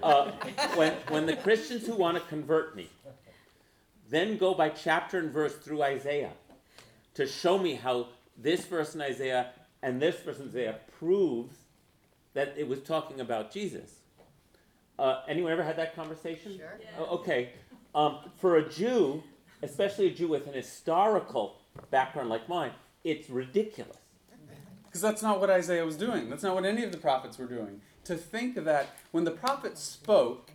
Uh, 0.03 0.31
when, 0.75 0.93
when 1.09 1.25
the 1.25 1.35
Christians 1.35 1.85
who 1.85 1.95
want 1.95 2.17
to 2.17 2.23
convert 2.27 2.75
me 2.75 2.89
then 4.09 4.37
go 4.37 4.53
by 4.53 4.69
chapter 4.69 5.19
and 5.19 5.31
verse 5.31 5.55
through 5.55 5.83
Isaiah 5.83 6.31
to 7.13 7.27
show 7.27 7.57
me 7.57 7.75
how 7.75 8.07
this 8.37 8.65
verse 8.65 8.95
in 8.95 9.01
Isaiah 9.01 9.51
and 9.81 10.01
this 10.01 10.15
verse 10.21 10.39
in 10.39 10.47
Isaiah 10.47 10.79
proves 10.97 11.55
that 12.33 12.53
it 12.57 12.67
was 12.67 12.81
talking 12.81 13.19
about 13.19 13.51
Jesus. 13.51 13.95
Uh, 14.97 15.21
anyone 15.27 15.51
ever 15.51 15.63
had 15.63 15.77
that 15.77 15.95
conversation? 15.95 16.57
Sure. 16.57 16.79
Oh, 16.97 17.17
okay. 17.17 17.49
Um, 17.95 18.17
for 18.37 18.57
a 18.57 18.69
Jew, 18.69 19.23
especially 19.63 20.07
a 20.07 20.11
Jew 20.11 20.27
with 20.27 20.47
an 20.47 20.53
historical 20.53 21.57
background 21.89 22.29
like 22.29 22.47
mine, 22.49 22.71
it's 23.03 23.29
ridiculous. 23.29 23.97
Because 24.85 25.01
that's 25.01 25.21
not 25.21 25.39
what 25.39 25.49
Isaiah 25.49 25.85
was 25.85 25.95
doing. 25.95 26.29
That's 26.29 26.43
not 26.43 26.55
what 26.55 26.65
any 26.65 26.83
of 26.83 26.91
the 26.91 26.97
prophets 26.97 27.37
were 27.37 27.45
doing. 27.45 27.81
To 28.05 28.15
think 28.15 28.55
that 28.63 28.87
when 29.11 29.23
the 29.23 29.31
prophets 29.31 29.81
spoke, 29.81 30.51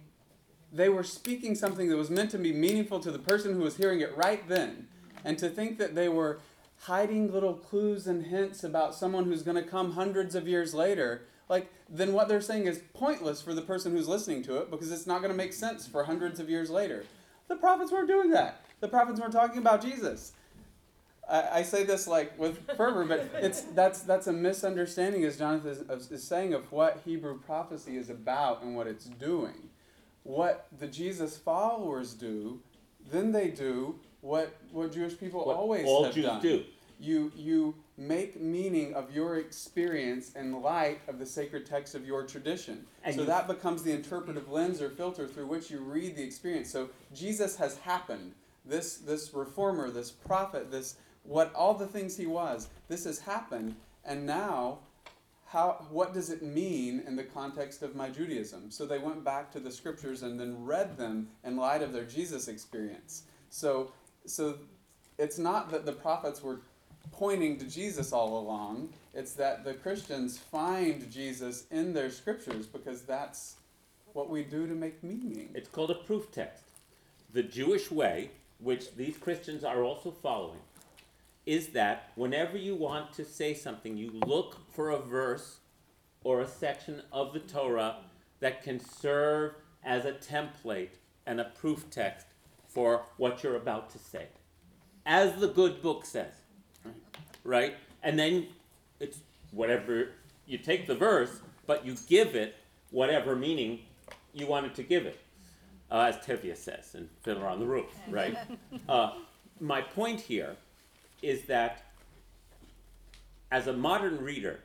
they 0.72 0.88
were 0.88 1.04
speaking 1.04 1.54
something 1.54 1.88
that 1.88 1.96
was 1.96 2.10
meant 2.10 2.32
to 2.32 2.38
be 2.38 2.52
meaningful 2.52 2.98
to 3.00 3.12
the 3.12 3.18
person 3.18 3.54
who 3.54 3.60
was 3.60 3.76
hearing 3.76 4.00
it 4.00 4.16
right 4.16 4.46
then. 4.48 4.88
And 5.24 5.38
to 5.38 5.48
think 5.48 5.78
that 5.78 5.94
they 5.94 6.08
were 6.08 6.40
hiding 6.80 7.32
little 7.32 7.54
clues 7.54 8.06
and 8.06 8.26
hints 8.26 8.64
about 8.64 8.94
someone 8.94 9.24
who's 9.24 9.42
going 9.42 9.62
to 9.62 9.68
come 9.68 9.92
hundreds 9.92 10.34
of 10.34 10.48
years 10.48 10.74
later, 10.74 11.22
like, 11.48 11.70
then 11.88 12.12
what 12.12 12.28
they're 12.28 12.40
saying 12.40 12.66
is 12.66 12.80
pointless 12.94 13.42
for 13.42 13.54
the 13.54 13.62
person 13.62 13.92
who's 13.92 14.08
listening 14.08 14.42
to 14.44 14.56
it 14.58 14.70
because 14.70 14.90
it's 14.90 15.06
not 15.06 15.20
going 15.20 15.30
to 15.30 15.36
make 15.36 15.52
sense 15.52 15.86
for 15.86 16.04
hundreds 16.04 16.40
of 16.40 16.48
years 16.48 16.70
later. 16.70 17.04
The 17.48 17.56
prophets 17.56 17.92
weren't 17.92 18.08
doing 18.08 18.30
that. 18.30 18.64
The 18.80 18.88
prophets 18.88 19.20
weren't 19.20 19.32
talking 19.32 19.58
about 19.58 19.82
Jesus. 19.82 20.32
I, 21.28 21.58
I 21.58 21.62
say 21.62 21.84
this 21.84 22.06
like 22.06 22.38
with 22.38 22.58
fervor, 22.76 23.04
but 23.04 23.30
it's 23.34 23.62
that's 23.62 24.00
that's 24.00 24.26
a 24.26 24.32
misunderstanding, 24.32 25.24
as 25.24 25.38
Jonathan 25.38 25.86
is, 25.90 26.10
is 26.10 26.22
saying, 26.22 26.54
of 26.54 26.70
what 26.72 27.00
Hebrew 27.04 27.38
prophecy 27.38 27.96
is 27.96 28.10
about 28.10 28.62
and 28.62 28.76
what 28.76 28.86
it's 28.86 29.06
doing. 29.06 29.70
What 30.22 30.66
the 30.78 30.86
Jesus 30.86 31.36
followers 31.36 32.14
do, 32.14 32.60
then 33.10 33.32
they 33.32 33.48
do 33.48 33.98
what 34.20 34.54
what 34.72 34.92
Jewish 34.92 35.18
people 35.18 35.44
What 35.44 35.56
always 35.56 35.86
all 35.86 36.10
Jews 36.10 36.24
done. 36.24 36.42
do. 36.42 36.64
You 36.98 37.32
you 37.36 37.74
make 37.96 38.40
meaning 38.40 38.92
of 38.94 39.14
your 39.14 39.36
experience 39.36 40.32
in 40.34 40.60
light 40.60 41.00
of 41.06 41.18
the 41.18 41.26
sacred 41.26 41.64
text 41.64 41.94
of 41.94 42.04
your 42.06 42.24
tradition. 42.26 42.86
And 43.04 43.14
so 43.14 43.20
you- 43.22 43.26
that 43.26 43.46
becomes 43.46 43.82
the 43.82 43.92
interpretive 43.92 44.50
lens 44.50 44.80
or 44.82 44.90
filter 44.90 45.28
through 45.28 45.46
which 45.46 45.70
you 45.70 45.78
read 45.78 46.16
the 46.16 46.22
experience. 46.22 46.70
So 46.70 46.90
Jesus 47.12 47.56
has 47.56 47.78
happened. 47.78 48.34
This 48.64 48.96
this 48.96 49.32
reformer, 49.34 49.90
this 49.90 50.10
prophet, 50.10 50.70
this 50.70 50.96
what 51.22 51.54
all 51.54 51.74
the 51.74 51.86
things 51.86 52.16
he 52.16 52.26
was, 52.26 52.68
this 52.88 53.04
has 53.04 53.20
happened, 53.20 53.76
and 54.04 54.26
now 54.26 54.80
how 55.46 55.86
what 55.90 56.12
does 56.12 56.30
it 56.30 56.42
mean 56.42 57.00
in 57.06 57.14
the 57.14 57.22
context 57.22 57.82
of 57.82 57.94
my 57.94 58.10
Judaism? 58.10 58.70
So 58.70 58.86
they 58.86 58.98
went 58.98 59.22
back 59.22 59.52
to 59.52 59.60
the 59.60 59.70
scriptures 59.70 60.22
and 60.22 60.40
then 60.40 60.64
read 60.64 60.96
them 60.96 61.28
in 61.44 61.56
light 61.56 61.80
of 61.82 61.92
their 61.92 62.04
Jesus 62.04 62.48
experience. 62.48 63.22
So 63.50 63.92
so 64.26 64.58
it's 65.16 65.38
not 65.38 65.70
that 65.70 65.86
the 65.86 65.92
prophets 65.92 66.42
were 66.42 66.62
pointing 67.12 67.58
to 67.58 67.64
Jesus 67.66 68.12
all 68.12 68.38
along. 68.38 68.90
It's 69.12 69.34
that 69.34 69.64
the 69.64 69.74
Christians 69.74 70.38
find 70.38 71.10
Jesus 71.10 71.66
in 71.70 71.92
their 71.92 72.10
scriptures 72.10 72.66
because 72.66 73.02
that's 73.02 73.56
what 74.12 74.30
we 74.30 74.42
do 74.42 74.66
to 74.66 74.74
make 74.74 75.02
meaning. 75.02 75.50
It's 75.54 75.68
called 75.68 75.90
a 75.90 75.96
proof 75.96 76.30
text. 76.30 76.64
The 77.32 77.42
Jewish 77.42 77.90
way, 77.90 78.30
which 78.58 78.94
these 78.94 79.16
Christians 79.16 79.64
are 79.64 79.82
also 79.82 80.10
following, 80.10 80.60
is 81.46 81.68
that 81.68 82.10
whenever 82.14 82.56
you 82.56 82.74
want 82.74 83.12
to 83.14 83.24
say 83.24 83.54
something, 83.54 83.96
you 83.96 84.12
look 84.26 84.58
for 84.72 84.90
a 84.90 84.98
verse 84.98 85.58
or 86.22 86.40
a 86.40 86.48
section 86.48 87.02
of 87.12 87.32
the 87.32 87.40
Torah 87.40 87.96
that 88.40 88.62
can 88.62 88.80
serve 88.80 89.54
as 89.84 90.04
a 90.04 90.12
template 90.12 90.96
and 91.26 91.40
a 91.40 91.44
proof 91.44 91.90
text 91.90 92.26
for 92.68 93.02
what 93.18 93.42
you're 93.42 93.56
about 93.56 93.90
to 93.90 93.98
say. 93.98 94.26
As 95.06 95.34
the 95.40 95.48
good 95.48 95.82
book 95.82 96.04
says. 96.04 96.32
Right? 97.44 97.76
And 98.02 98.18
then 98.18 98.48
it's 99.00 99.18
whatever 99.52 100.08
you 100.46 100.58
take 100.58 100.86
the 100.86 100.94
verse, 100.94 101.40
but 101.66 101.86
you 101.86 101.96
give 102.08 102.34
it 102.34 102.56
whatever 102.90 103.36
meaning 103.36 103.80
you 104.32 104.46
wanted 104.46 104.74
to 104.74 104.82
give 104.82 105.06
it. 105.06 105.18
Uh, 105.90 106.12
as 106.12 106.16
Tevye 106.16 106.56
says 106.56 106.94
in 106.94 107.08
Fiddler 107.22 107.46
on 107.46 107.60
the 107.60 107.66
Roof, 107.66 107.86
right? 108.08 108.36
uh, 108.88 109.12
my 109.60 109.80
point 109.80 110.20
here 110.20 110.56
is 111.22 111.42
that 111.42 111.84
as 113.50 113.66
a 113.66 113.72
modern 113.72 114.18
reader, 114.22 114.60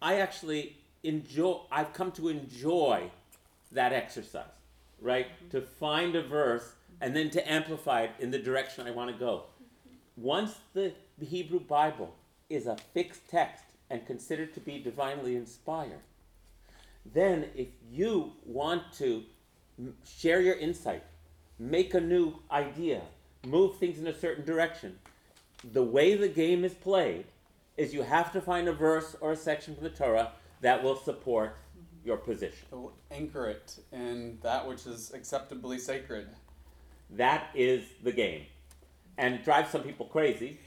I 0.00 0.20
actually 0.20 0.76
enjoy, 1.02 1.60
I've 1.72 1.92
come 1.92 2.12
to 2.12 2.28
enjoy 2.28 3.10
that 3.72 3.92
exercise, 3.92 4.44
right? 5.00 5.26
To 5.50 5.60
find 5.60 6.14
a 6.14 6.22
verse 6.22 6.72
and 7.00 7.14
then 7.14 7.30
to 7.30 7.50
amplify 7.50 8.02
it 8.02 8.10
in 8.20 8.30
the 8.30 8.38
direction 8.38 8.86
I 8.86 8.90
want 8.90 9.10
to 9.10 9.16
go. 9.16 9.44
Once 10.20 10.56
the, 10.74 10.92
Hebrew 11.20 11.60
Bible 11.60 12.12
is 12.50 12.66
a 12.66 12.76
fixed 12.92 13.28
text 13.28 13.64
and 13.88 14.04
considered 14.04 14.52
to 14.54 14.60
be 14.60 14.82
divinely 14.82 15.36
inspired, 15.36 16.00
then 17.04 17.46
if 17.54 17.68
you 17.88 18.32
want 18.44 18.82
to 18.94 19.22
share 20.04 20.40
your 20.40 20.56
insight, 20.56 21.04
make 21.58 21.94
a 21.94 22.00
new 22.00 22.34
idea, 22.50 23.02
move 23.46 23.76
things 23.76 23.98
in 24.00 24.08
a 24.08 24.18
certain 24.18 24.44
direction, 24.44 24.98
the 25.72 25.82
way 25.82 26.16
the 26.16 26.28
game 26.28 26.64
is 26.64 26.74
played 26.74 27.24
is 27.76 27.94
you 27.94 28.02
have 28.02 28.32
to 28.32 28.40
find 28.40 28.66
a 28.66 28.72
verse 28.72 29.14
or 29.20 29.32
a 29.32 29.36
section 29.36 29.74
from 29.74 29.84
the 29.84 29.90
Torah 29.90 30.32
that 30.60 30.82
will 30.82 30.96
support 30.96 31.56
your 32.04 32.16
position. 32.16 32.66
So 32.70 32.92
anchor 33.12 33.46
it 33.46 33.78
in 33.92 34.38
that 34.42 34.66
which 34.66 34.84
is 34.86 35.12
acceptably 35.14 35.78
sacred. 35.78 36.28
That 37.10 37.50
is 37.54 37.84
the 38.02 38.12
game, 38.12 38.46
and 39.18 39.34
it 39.34 39.44
drives 39.44 39.70
some 39.70 39.82
people 39.82 40.06
crazy. 40.06 40.58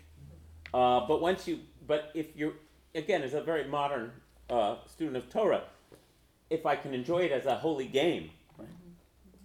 Uh, 0.73 1.07
but 1.07 1.21
once 1.21 1.47
you, 1.47 1.59
but 1.87 2.11
if 2.13 2.27
you're, 2.35 2.53
again, 2.93 3.23
as 3.23 3.33
a 3.33 3.41
very 3.41 3.63
modern 3.63 4.11
uh, 4.49 4.75
student 4.85 5.17
of 5.17 5.29
Torah, 5.29 5.63
if 6.49 6.65
I 6.65 6.75
can 6.75 6.93
enjoy 6.93 7.19
it 7.19 7.31
as 7.31 7.45
a 7.45 7.55
holy 7.55 7.87
game, 7.87 8.29
uh, 8.59 8.65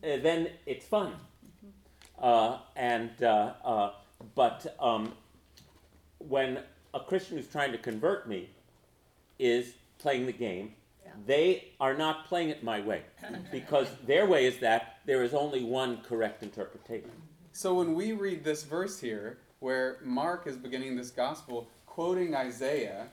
then 0.03 0.51
it's 0.67 0.85
fun. 0.85 1.15
Uh, 2.21 2.59
and 2.75 3.11
uh, 3.23 3.53
uh, 3.65 3.91
but 4.35 4.77
um, 4.81 5.13
when 6.19 6.61
a 6.93 7.01
Christian 7.01 7.37
who's 7.37 7.47
trying 7.47 7.73
to 7.73 7.79
convert 7.79 8.29
me 8.29 8.51
is 9.39 9.75
playing 9.99 10.27
the 10.27 10.33
game, 10.33 10.75
they 11.27 11.69
are 11.81 11.95
not 11.95 12.27
playing 12.27 12.51
it 12.51 12.63
my 12.63 12.81
way 12.81 13.03
because 13.53 13.89
their 14.07 14.27
way 14.27 14.47
is 14.47 14.59
that 14.59 14.99
there 15.07 15.23
is 15.23 15.33
only 15.33 15.63
one 15.63 15.99
correct 16.03 16.43
interpretation. 16.43 17.11
So 17.57 17.73
when 17.73 17.95
we 17.95 18.13
read 18.13 18.45
this 18.45 18.65
verse 18.65 19.01
here, 19.01 19.39
where 19.61 19.97
Mark 20.05 20.47
is 20.47 20.59
beginning 20.59 20.95
this 20.95 21.11
gospel 21.11 21.67
quoting 21.87 22.35
Isaiah, 22.35 23.07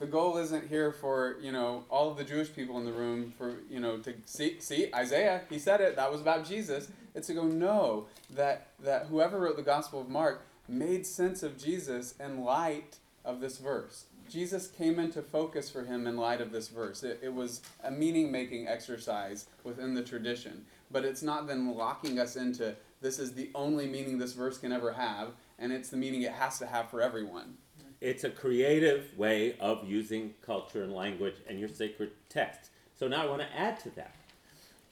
the 0.00 0.06
goal 0.06 0.38
isn't 0.38 0.66
here 0.66 0.90
for 0.90 1.36
you 1.40 1.52
know 1.52 1.84
all 1.88 2.10
of 2.10 2.16
the 2.16 2.24
Jewish 2.24 2.52
people 2.52 2.78
in 2.78 2.84
the 2.84 2.92
room 2.92 3.32
for 3.38 3.54
you 3.70 3.78
know 3.78 3.98
to 3.98 4.12
see 4.24 4.56
see 4.58 4.90
Isaiah 4.92 5.42
he 5.48 5.60
said 5.60 5.80
it 5.80 5.94
that 5.94 6.10
was 6.10 6.20
about 6.20 6.44
Jesus. 6.44 6.88
It's 7.14 7.28
to 7.28 7.34
go 7.34 7.44
no 7.44 8.06
that 8.30 8.70
that 8.82 9.06
whoever 9.06 9.38
wrote 9.38 9.54
the 9.54 9.62
Gospel 9.62 10.00
of 10.00 10.08
Mark 10.08 10.42
made 10.66 11.06
sense 11.06 11.44
of 11.44 11.56
Jesus 11.56 12.16
in 12.18 12.42
light 12.42 12.98
of 13.24 13.40
this 13.40 13.58
verse. 13.58 14.06
Jesus 14.28 14.66
came 14.66 14.98
into 14.98 15.22
focus 15.22 15.70
for 15.70 15.84
him 15.84 16.08
in 16.08 16.16
light 16.16 16.40
of 16.40 16.50
this 16.50 16.66
verse. 16.66 17.04
It, 17.04 17.20
it 17.22 17.32
was 17.32 17.60
a 17.84 17.90
meaning 17.92 18.32
making 18.32 18.66
exercise 18.66 19.46
within 19.62 19.94
the 19.94 20.02
tradition, 20.02 20.64
but 20.90 21.04
it's 21.04 21.22
not 21.22 21.46
then 21.46 21.74
locking 21.74 22.18
us 22.18 22.36
into 22.36 22.74
this 23.00 23.18
is 23.18 23.32
the 23.32 23.50
only 23.54 23.86
meaning 23.86 24.18
this 24.18 24.32
verse 24.32 24.58
can 24.58 24.72
ever 24.72 24.92
have, 24.92 25.32
and 25.58 25.72
it's 25.72 25.90
the 25.90 25.96
meaning 25.96 26.22
it 26.22 26.32
has 26.32 26.58
to 26.58 26.66
have 26.66 26.88
for 26.88 27.02
everyone. 27.02 27.58
It's 28.00 28.24
a 28.24 28.30
creative 28.30 29.16
way 29.16 29.56
of 29.60 29.86
using 29.86 30.34
culture 30.40 30.82
and 30.82 30.92
language 30.92 31.36
and 31.48 31.58
your 31.58 31.68
sacred 31.68 32.12
text. 32.28 32.70
So 32.98 33.08
now 33.08 33.22
I 33.22 33.26
want 33.26 33.42
to 33.42 33.58
add 33.58 33.78
to 33.80 33.90
that. 33.96 34.14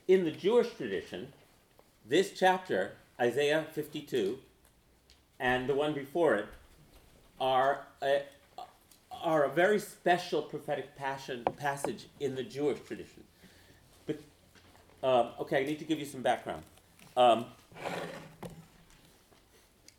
In 0.09 0.25
the 0.25 0.31
Jewish 0.31 0.75
tradition, 0.75 1.33
this 2.07 2.33
chapter, 2.37 2.93
Isaiah 3.21 3.67
52, 3.73 4.39
and 5.41 5.69
the 5.69 5.75
one 5.75 5.95
before 5.95 6.35
it, 6.35 6.47
are 7.41 7.87
a, 8.03 8.23
are 9.11 9.45
a 9.45 9.49
very 9.49 9.79
special 9.79 10.43
prophetic 10.43 10.97
passion, 10.97 11.45
passage 11.57 12.09
in 12.21 12.35
the 12.35 12.43
Jewish 12.43 12.81
tradition. 12.87 13.25
Um, 15.03 15.29
okay, 15.41 15.63
I 15.63 15.65
need 15.65 15.79
to 15.81 15.85
give 15.85 15.99
you 15.99 16.07
some 16.07 16.23
background. 16.23 16.63
Um, 17.17 17.47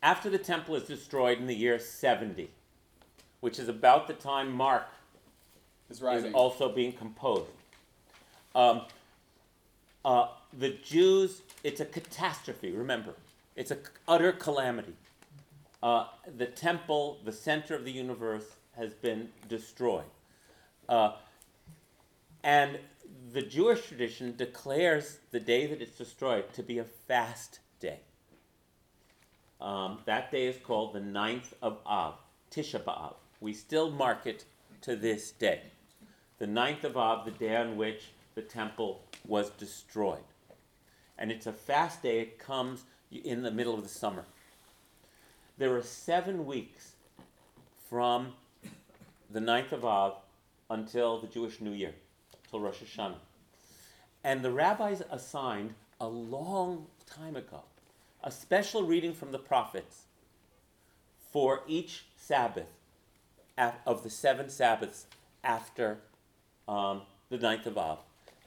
after 0.02 0.30
the 0.30 0.38
temple 0.38 0.74
is 0.76 0.84
destroyed 0.84 1.38
in 1.38 1.46
the 1.46 1.54
year 1.54 1.78
70, 1.78 2.50
which 3.40 3.58
is 3.58 3.68
about 3.68 4.06
the 4.06 4.14
time 4.14 4.52
Mark 4.52 4.86
Is 5.90 6.00
is 6.00 6.32
also 6.32 6.70
being 6.70 6.92
composed. 6.92 7.50
Um, 8.54 8.82
uh, 10.04 10.28
the 10.58 10.70
Jews, 10.70 11.42
it's 11.62 11.80
a 11.80 11.84
catastrophe, 11.84 12.70
remember. 12.72 13.14
It's 13.56 13.70
an 13.70 13.78
utter 14.08 14.32
calamity. 14.32 14.94
Uh, 15.82 16.06
the 16.38 16.46
temple, 16.46 17.18
the 17.24 17.32
center 17.32 17.74
of 17.74 17.84
the 17.84 17.92
universe, 17.92 18.44
has 18.76 18.94
been 18.94 19.28
destroyed. 19.48 20.04
Uh, 20.88 21.12
and 22.42 22.78
the 23.34 23.42
Jewish 23.42 23.88
tradition 23.88 24.36
declares 24.36 25.18
the 25.32 25.40
day 25.40 25.66
that 25.66 25.82
it's 25.82 25.98
destroyed 25.98 26.52
to 26.52 26.62
be 26.62 26.78
a 26.78 26.84
fast 26.84 27.58
day. 27.80 27.98
Um, 29.60 29.98
that 30.04 30.30
day 30.30 30.46
is 30.46 30.56
called 30.64 30.92
the 30.92 31.00
ninth 31.00 31.52
of 31.60 31.78
Av, 31.84 32.14
Tisha 32.52 32.80
B'Av. 32.80 33.14
We 33.40 33.52
still 33.52 33.90
mark 33.90 34.26
it 34.26 34.44
to 34.82 34.94
this 34.94 35.32
day. 35.32 35.62
The 36.38 36.46
ninth 36.46 36.84
of 36.84 36.96
Av, 36.96 37.24
the 37.24 37.32
day 37.32 37.56
on 37.56 37.76
which 37.76 38.12
the 38.36 38.42
temple 38.42 39.02
was 39.26 39.50
destroyed. 39.50 40.22
And 41.18 41.32
it's 41.32 41.46
a 41.46 41.52
fast 41.52 42.02
day, 42.02 42.20
it 42.20 42.38
comes 42.38 42.84
in 43.10 43.42
the 43.42 43.50
middle 43.50 43.74
of 43.74 43.82
the 43.82 43.88
summer. 43.88 44.26
There 45.58 45.76
are 45.76 45.82
seven 45.82 46.46
weeks 46.46 46.92
from 47.90 48.34
the 49.28 49.40
ninth 49.40 49.72
of 49.72 49.84
Av 49.84 50.18
until 50.70 51.20
the 51.20 51.26
Jewish 51.26 51.60
New 51.60 51.72
Year, 51.72 51.94
till 52.48 52.60
Rosh 52.60 52.80
Hashanah. 52.80 53.18
And 54.24 54.42
the 54.42 54.50
rabbis 54.50 55.02
assigned 55.10 55.74
a 56.00 56.08
long 56.08 56.86
time 57.06 57.36
ago 57.36 57.62
a 58.22 58.30
special 58.30 58.84
reading 58.84 59.12
from 59.12 59.32
the 59.32 59.38
prophets 59.38 60.04
for 61.30 61.60
each 61.68 62.06
Sabbath 62.16 62.66
of 63.86 64.02
the 64.02 64.10
seven 64.10 64.48
Sabbaths 64.48 65.06
after 65.44 65.98
um, 66.66 67.02
the 67.28 67.36
ninth 67.36 67.66
of 67.66 67.76
Av, 67.76 67.98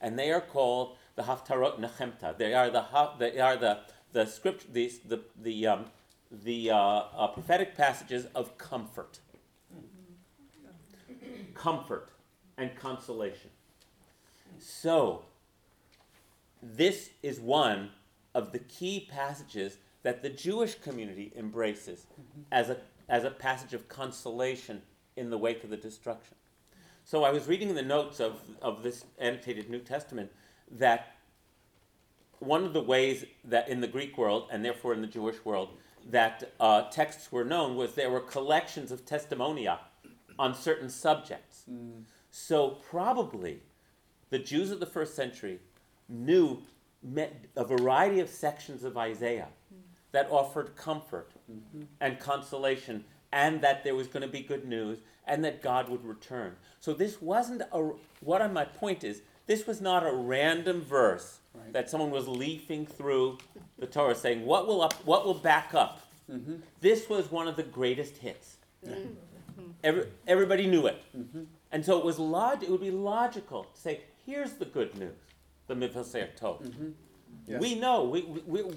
and 0.02 0.18
they 0.18 0.32
are 0.32 0.40
called 0.40 0.96
the 1.14 1.22
Haftarot 1.22 1.78
Nechemta. 1.78 2.36
They 2.36 2.54
are 2.54 2.70
the 2.70 2.84
they 3.18 3.38
are 3.38 3.56
the 3.56 3.80
the 4.12 4.26
script 4.26 4.72
these 4.72 4.98
the 4.98 5.20
the 5.40 5.66
um, 5.68 5.84
the 6.30 6.70
uh, 6.70 6.76
uh, 6.76 7.28
prophetic 7.28 7.76
passages 7.76 8.26
of 8.34 8.58
comfort, 8.58 9.20
comfort 11.54 12.10
and 12.56 12.74
consolation. 12.74 13.50
So, 14.58 15.24
this 16.62 17.10
is 17.22 17.40
one 17.40 17.90
of 18.34 18.52
the 18.52 18.58
key 18.60 19.08
passages 19.10 19.78
that 20.02 20.22
the 20.22 20.30
Jewish 20.30 20.74
community 20.76 21.32
embraces 21.36 22.06
as 22.52 22.70
a, 22.70 22.76
as 23.08 23.24
a 23.24 23.30
passage 23.30 23.74
of 23.74 23.88
consolation 23.88 24.82
in 25.16 25.30
the 25.30 25.38
wake 25.38 25.64
of 25.64 25.70
the 25.70 25.76
destruction. 25.76 26.36
So 27.04 27.24
I 27.24 27.30
was 27.30 27.48
reading 27.48 27.70
in 27.70 27.74
the 27.74 27.82
notes 27.82 28.20
of, 28.20 28.40
of 28.62 28.82
this 28.82 29.04
annotated 29.18 29.70
New 29.70 29.80
Testament 29.80 30.30
that 30.70 31.16
one 32.38 32.64
of 32.64 32.72
the 32.72 32.82
ways 32.82 33.24
that 33.44 33.68
in 33.68 33.80
the 33.80 33.88
Greek 33.88 34.16
world, 34.16 34.48
and 34.52 34.64
therefore 34.64 34.94
in 34.94 35.00
the 35.00 35.06
Jewish 35.06 35.44
world, 35.44 35.70
that 36.10 36.52
uh, 36.60 36.82
texts 36.90 37.32
were 37.32 37.44
known 37.44 37.76
was 37.76 37.94
there 37.94 38.10
were 38.10 38.20
collections 38.20 38.92
of 38.92 39.04
testimonia 39.04 39.78
on 40.38 40.54
certain 40.54 40.88
subjects. 40.88 41.64
So 42.30 42.78
probably 42.90 43.60
the 44.30 44.38
Jews 44.38 44.70
of 44.70 44.78
the 44.78 44.86
first 44.86 45.16
century 45.16 45.60
knew 46.08 46.62
me- 47.02 47.28
a 47.56 47.64
variety 47.64 48.20
of 48.20 48.28
sections 48.28 48.84
of 48.84 48.96
Isaiah 48.96 49.48
that 50.12 50.30
offered 50.30 50.74
comfort 50.76 51.30
and 52.00 52.18
consolation, 52.18 53.04
and 53.32 53.60
that 53.60 53.84
there 53.84 53.94
was 53.94 54.06
going 54.08 54.22
to 54.22 54.28
be 54.28 54.40
good 54.40 54.66
news, 54.66 54.98
and 55.26 55.44
that 55.44 55.60
God 55.62 55.88
would 55.90 56.04
return. 56.04 56.56
So 56.80 56.94
this 56.94 57.20
wasn't 57.20 57.62
a. 57.72 57.90
What 58.20 58.40
I- 58.40 58.48
my 58.48 58.64
point 58.64 59.04
is, 59.04 59.20
this 59.46 59.66
was 59.66 59.80
not 59.80 60.06
a 60.06 60.12
random 60.12 60.80
verse 60.80 61.40
Right. 61.54 61.72
that 61.72 61.90
someone 61.90 62.10
was 62.10 62.26
leafing 62.28 62.86
through 62.86 63.38
the 63.78 63.86
Torah 63.86 64.14
saying, 64.14 64.46
"What 64.46 64.66
will 64.66 64.80
up? 64.80 64.94
What 65.04 65.24
will 65.26 65.34
back 65.34 65.74
up?" 65.74 66.00
Mm-hmm. 66.30 66.56
This 66.80 67.08
was 67.08 67.30
one 67.30 67.48
of 67.48 67.56
the 67.56 67.62
greatest 67.62 68.18
hits. 68.18 68.56
Every, 69.84 70.06
everybody 70.26 70.66
knew 70.66 70.86
it. 70.86 71.02
Mm-hmm. 71.16 71.44
And 71.72 71.84
so 71.84 71.98
it 71.98 72.04
was 72.04 72.18
log- 72.18 72.62
it 72.62 72.70
would 72.70 72.80
be 72.80 72.90
logical 72.90 73.64
to 73.64 73.80
say, 73.80 74.00
here's 74.26 74.54
the 74.54 74.64
good 74.64 74.96
news, 74.98 75.16
the 75.68 75.74
Mivaser 75.74 76.28
Tov. 76.36 76.62
Mm-hmm. 76.62 76.88
Yes. 77.46 77.60
We 77.60 77.76
know, 77.76 78.04
we, 78.04 78.22
we, 78.22 78.62
we, 78.62 78.72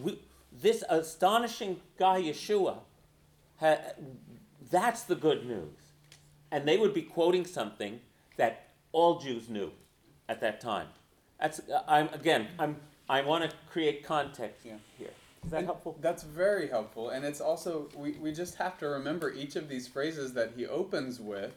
we, 0.00 0.18
this 0.52 0.82
astonishing 0.88 1.80
guy 1.98 2.22
Yeshua, 2.22 2.78
ha, 3.58 3.76
that's 4.70 5.02
the 5.02 5.14
good 5.14 5.46
news. 5.46 5.76
And 6.50 6.66
they 6.66 6.78
would 6.78 6.94
be 6.94 7.02
quoting 7.02 7.44
something 7.44 8.00
that 8.36 8.68
all 8.92 9.20
Jews 9.20 9.48
knew 9.48 9.70
at 10.28 10.40
that 10.40 10.60
time. 10.60 10.88
That's, 11.40 11.60
I'm, 11.86 12.08
again, 12.12 12.48
I'm, 12.58 12.76
I 13.08 13.22
want 13.22 13.48
to 13.48 13.56
create 13.70 14.04
context 14.04 14.64
Yeah. 14.64 14.74
here. 14.98 15.10
Is 15.44 15.50
that 15.52 15.58
And 15.58 15.66
helpful? 15.66 15.96
That's 16.00 16.22
very 16.22 16.68
helpful. 16.68 17.10
And 17.10 17.24
it's 17.24 17.40
also, 17.40 17.88
we, 17.96 18.12
we 18.12 18.32
just 18.32 18.56
have 18.56 18.78
to 18.78 18.88
remember 18.88 19.32
each 19.32 19.56
of 19.56 19.68
these 19.68 19.88
phrases 19.88 20.32
that 20.34 20.52
he 20.56 20.66
opens 20.66 21.18
with 21.20 21.54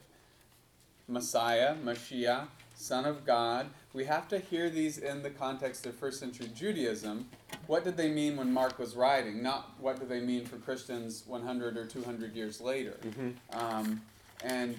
Messiah, 1.07 1.75
Mashiach, 1.75 2.47
Son 2.75 3.05
of 3.05 3.25
God. 3.25 3.67
We 3.93 4.05
have 4.05 4.27
to 4.29 4.39
hear 4.39 4.69
these 4.69 4.97
in 4.97 5.21
the 5.21 5.29
context 5.29 5.85
of 5.85 5.95
first 5.95 6.19
century 6.19 6.49
Judaism. 6.55 7.29
What 7.67 7.83
did 7.83 7.95
they 7.95 8.09
mean 8.09 8.35
when 8.37 8.51
Mark 8.51 8.79
was 8.79 8.95
writing? 8.95 9.41
Not 9.41 9.71
what 9.79 9.99
do 9.99 10.05
they 10.05 10.19
mean 10.19 10.45
for 10.45 10.57
Christians 10.57 11.23
100 11.27 11.77
or 11.77 11.85
200 11.85 12.35
years 12.35 12.59
later. 12.59 12.97
Mm-hmm. 13.03 13.29
Um, 13.57 14.01
and 14.43 14.75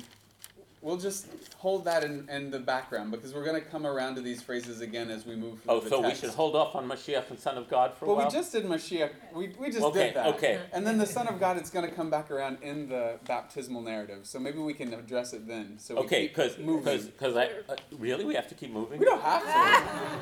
we'll 0.84 0.98
just 0.98 1.26
hold 1.56 1.86
that 1.86 2.04
in, 2.04 2.28
in 2.28 2.50
the 2.50 2.58
background 2.58 3.10
because 3.10 3.32
we're 3.32 3.42
going 3.44 3.60
to 3.60 3.66
come 3.66 3.86
around 3.86 4.14
to 4.16 4.20
these 4.20 4.42
phrases 4.42 4.82
again 4.82 5.10
as 5.10 5.24
we 5.24 5.34
move 5.34 5.58
through 5.62 5.72
Oh, 5.72 5.80
the 5.80 5.88
so 5.88 6.00
we 6.02 6.14
should 6.14 6.30
hold 6.30 6.54
off 6.54 6.76
on 6.76 6.86
Mashiach 6.86 7.30
and 7.30 7.38
Son 7.38 7.56
of 7.56 7.68
God 7.70 7.94
for 7.94 8.04
a 8.04 8.08
Well, 8.08 8.18
while? 8.18 8.26
we 8.26 8.30
just 8.30 8.52
did 8.52 8.64
Mashiach. 8.66 9.10
We, 9.32 9.48
we 9.58 9.70
just 9.70 9.82
okay, 9.82 10.08
did 10.08 10.14
that. 10.16 10.26
okay. 10.34 10.60
And 10.74 10.86
then 10.86 10.98
the 10.98 11.06
Son 11.06 11.26
of 11.26 11.40
God 11.40 11.60
is 11.60 11.70
going 11.70 11.88
to 11.88 11.90
come 11.90 12.10
back 12.10 12.30
around 12.30 12.58
in 12.62 12.88
the 12.90 13.18
baptismal 13.26 13.80
narrative. 13.80 14.26
So 14.26 14.38
maybe 14.38 14.58
we 14.58 14.74
can 14.74 14.92
address 14.92 15.32
it 15.32 15.48
then. 15.48 15.78
So 15.78 15.94
we 15.94 16.00
Okay, 16.02 16.28
keep 16.28 16.36
because 16.36 17.06
because 17.06 17.34
I 17.36 17.46
uh, 17.68 17.76
really 17.98 18.26
we 18.26 18.34
have 18.34 18.48
to 18.48 18.54
keep 18.54 18.70
moving. 18.70 18.98
we 19.00 19.06
don't 19.06 19.22
have 19.22 19.42
to. 19.42 20.18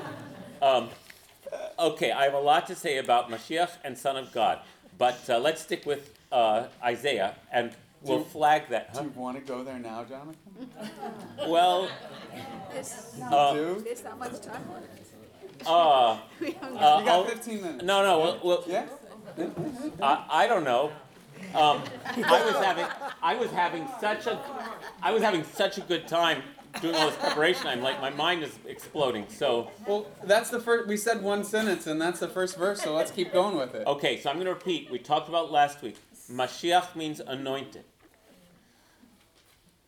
Um, 0.63 0.91
okay, 1.77 2.13
I 2.13 2.23
have 2.23 2.35
a 2.35 2.39
lot 2.39 2.69
to 2.69 2.77
say 2.77 2.99
about 2.99 3.29
Mashiach 3.29 3.71
and 3.83 3.99
Son 3.99 4.17
of 4.17 4.31
God, 4.33 4.61
but 4.97 5.19
uh, 5.29 5.41
let's 5.41 5.61
stick 5.61 5.85
with 5.85 6.17
uh, 6.31 6.67
Isaiah 6.85 7.35
and 7.53 7.73
we'll 8.05 8.19
Do- 8.19 8.25
flag 8.25 8.69
that. 8.71 8.95
Do 8.95 9.03
you 9.05 9.13
want 9.17 9.37
to 9.39 9.43
go 9.43 9.63
there 9.65 9.79
now, 9.79 10.05
Jonathan? 10.05 10.37
Well, 11.49 11.89
There's, 12.73 13.15
uh, 13.23 13.53
Do? 13.55 13.83
there's 13.85 14.05
not 14.05 14.19
much 14.19 14.41
time 14.41 14.63
left. 14.73 15.67
uh, 15.67 16.19
We 16.41 16.49
uh, 16.49 16.69
you 16.69 16.75
got 16.79 17.09
I'll- 17.09 17.25
15 17.25 17.63
minutes. 17.63 17.85
no, 17.85 18.03
no, 18.03 18.19
well, 18.21 18.41
well 18.43 18.65
Yeah? 18.67 18.87
I, 20.03 20.27
I 20.31 20.47
don't 20.47 20.65
know. 20.65 20.93
Um, 21.55 21.83
I 22.05 22.45
was 22.45 22.55
having 22.65 22.87
I 23.23 23.35
was 23.35 23.51
having 23.51 23.87
such 24.01 24.27
a 24.27 24.39
I 25.03 25.11
was 25.11 25.23
having 25.23 25.43
such 25.45 25.77
a 25.79 25.81
good 25.81 26.07
time 26.07 26.43
doing 26.81 26.95
all 26.95 27.07
this 27.09 27.17
preparation. 27.19 27.67
I'm 27.67 27.83
like 27.83 28.01
my 28.01 28.11
mind 28.11 28.43
is 28.45 28.57
exploding. 28.67 29.27
So 29.29 29.71
Well, 29.87 30.07
that's 30.25 30.51
the 30.51 30.61
first. 30.61 30.87
We 30.89 30.97
said 30.97 31.21
one 31.23 31.43
sentence, 31.45 31.87
and 31.87 32.01
that's 32.01 32.21
the 32.21 32.29
first 32.29 32.57
verse. 32.57 32.81
So 32.83 32.95
let's 32.95 33.11
keep 33.11 33.33
going 33.33 33.57
with 33.57 33.75
it. 33.75 33.87
Okay, 33.87 34.21
so 34.21 34.31
I'm 34.31 34.37
going 34.37 34.47
to 34.47 34.55
repeat. 34.55 34.91
We 34.91 34.99
talked 34.99 35.29
about 35.29 35.51
last 35.51 35.83
week. 35.83 35.97
Mashiach 36.31 36.95
means 36.95 37.19
anointed, 37.21 37.85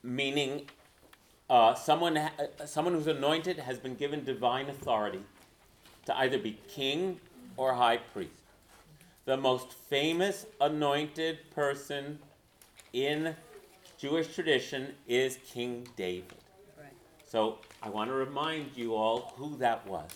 meaning 0.04 0.68
uh, 1.48 1.74
someone 1.74 2.16
ha- 2.16 2.32
uh, 2.38 2.66
someone 2.66 2.94
who's 2.94 3.06
anointed 3.06 3.58
has 3.58 3.78
been 3.78 3.94
given 3.94 4.22
divine 4.22 4.68
authority 4.68 5.22
to 6.04 6.16
either 6.18 6.38
be 6.38 6.58
king 6.68 7.18
or 7.56 7.72
high 7.72 7.96
priest. 7.96 8.30
The 9.24 9.36
most 9.36 9.72
famous 9.72 10.44
anointed 10.60 11.38
person 11.54 12.18
in 12.92 13.34
Jewish 13.96 14.34
tradition 14.34 14.94
is 15.08 15.38
King 15.46 15.88
David. 15.96 16.34
Right. 16.78 16.92
So 17.26 17.58
I 17.82 17.88
want 17.88 18.10
to 18.10 18.14
remind 18.14 18.76
you 18.76 18.94
all 18.94 19.32
who 19.36 19.56
that 19.56 19.86
was. 19.86 20.10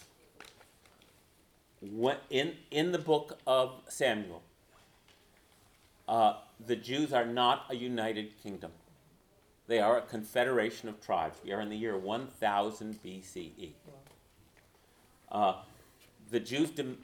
What, 1.81 2.23
in, 2.29 2.55
in 2.71 2.93
the 2.93 2.99
book 2.99 3.39
of 3.47 3.81
Samuel, 3.89 4.43
uh, 6.07 6.35
the 6.67 6.77
Jews 6.77 7.13
are 7.13 7.25
not 7.25 7.67
a 7.71 7.77
united 7.77 8.37
kingdom. 8.43 8.73
They 9.69 9.81
are 9.81 9.99
a 9.99 10.01
confederation 10.03 10.89
of 10.89 11.01
tribes. 11.01 11.39
We 11.45 11.53
are 11.53 11.61
in 11.61 11.69
the 11.69 11.77
year 11.77 11.97
1000 11.97 12.99
BCE. 13.05 13.73
Uh, 15.31 15.55
the 16.31 16.41
Jews, 16.41 16.71
dem- 16.71 16.97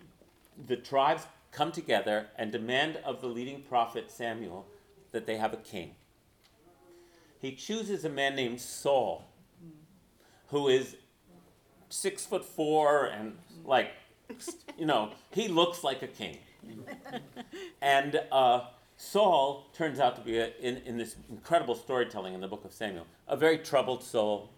the 0.66 0.76
tribes 0.76 1.26
come 1.52 1.70
together 1.70 2.26
and 2.36 2.50
demand 2.50 2.96
of 3.04 3.20
the 3.20 3.26
leading 3.26 3.60
prophet 3.62 4.10
Samuel 4.10 4.66
that 5.12 5.26
they 5.26 5.36
have 5.36 5.52
a 5.52 5.58
king. 5.58 5.94
He 7.38 7.52
chooses 7.54 8.06
a 8.06 8.08
man 8.08 8.34
named 8.34 8.62
Saul, 8.62 9.26
who 10.48 10.68
is 10.68 10.96
six 11.90 12.24
foot 12.24 12.46
four 12.46 13.04
and 13.06 13.36
like, 13.66 13.90
you 14.78 14.86
know, 14.86 15.10
he 15.30 15.48
looks 15.48 15.84
like 15.84 16.02
a 16.02 16.08
king. 16.08 16.38
And 17.82 18.20
uh, 18.32 18.62
Saul 18.96 19.70
turns 19.72 19.98
out 19.98 20.16
to 20.16 20.22
be, 20.22 20.38
a, 20.38 20.52
in, 20.60 20.78
in 20.78 20.96
this 20.96 21.16
incredible 21.28 21.74
storytelling 21.74 22.34
in 22.34 22.40
the 22.40 22.48
book 22.48 22.64
of 22.64 22.72
Samuel, 22.72 23.06
a 23.26 23.36
very 23.36 23.58
troubled 23.58 24.02
soul, 24.02 24.50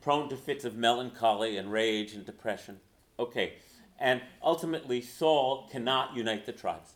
prone 0.00 0.28
to 0.28 0.36
fits 0.36 0.64
of 0.64 0.76
melancholy 0.76 1.56
and 1.56 1.72
rage 1.72 2.12
and 2.14 2.24
depression. 2.24 2.80
Okay, 3.18 3.54
and 3.98 4.20
ultimately, 4.42 5.00
Saul 5.00 5.68
cannot 5.70 6.16
unite 6.16 6.46
the 6.46 6.52
tribes. 6.52 6.94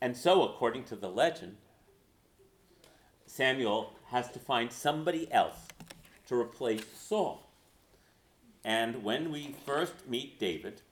And 0.00 0.16
so, 0.16 0.42
according 0.42 0.84
to 0.84 0.96
the 0.96 1.08
legend, 1.08 1.56
Samuel 3.26 3.94
has 4.10 4.30
to 4.32 4.38
find 4.38 4.70
somebody 4.70 5.30
else 5.32 5.56
to 6.28 6.38
replace 6.38 6.84
Saul. 6.94 7.50
And 8.64 9.02
when 9.02 9.30
we 9.30 9.54
first 9.64 10.08
meet 10.08 10.38
David, 10.38 10.82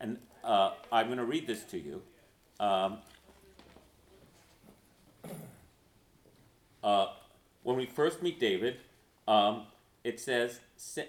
and 0.00 0.18
uh, 0.44 0.72
I'm 0.92 1.06
going 1.06 1.18
to 1.18 1.24
read 1.24 1.46
this 1.46 1.64
to 1.64 1.78
you. 1.78 2.02
Um, 2.60 2.98
uh, 6.86 7.08
when 7.64 7.76
we 7.76 7.84
first 7.84 8.22
meet 8.22 8.38
David, 8.38 8.76
um, 9.26 9.64
it 10.04 10.20
says, 10.20 10.60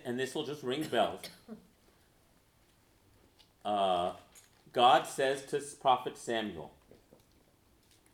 and 0.04 0.20
this 0.20 0.34
will 0.34 0.44
just 0.44 0.64
ring 0.64 0.84
bells. 0.92 1.22
Uh, 3.64 4.14
God 4.74 5.06
says 5.06 5.44
to 5.48 5.62
prophet 5.82 6.18
Samuel, 6.18 6.72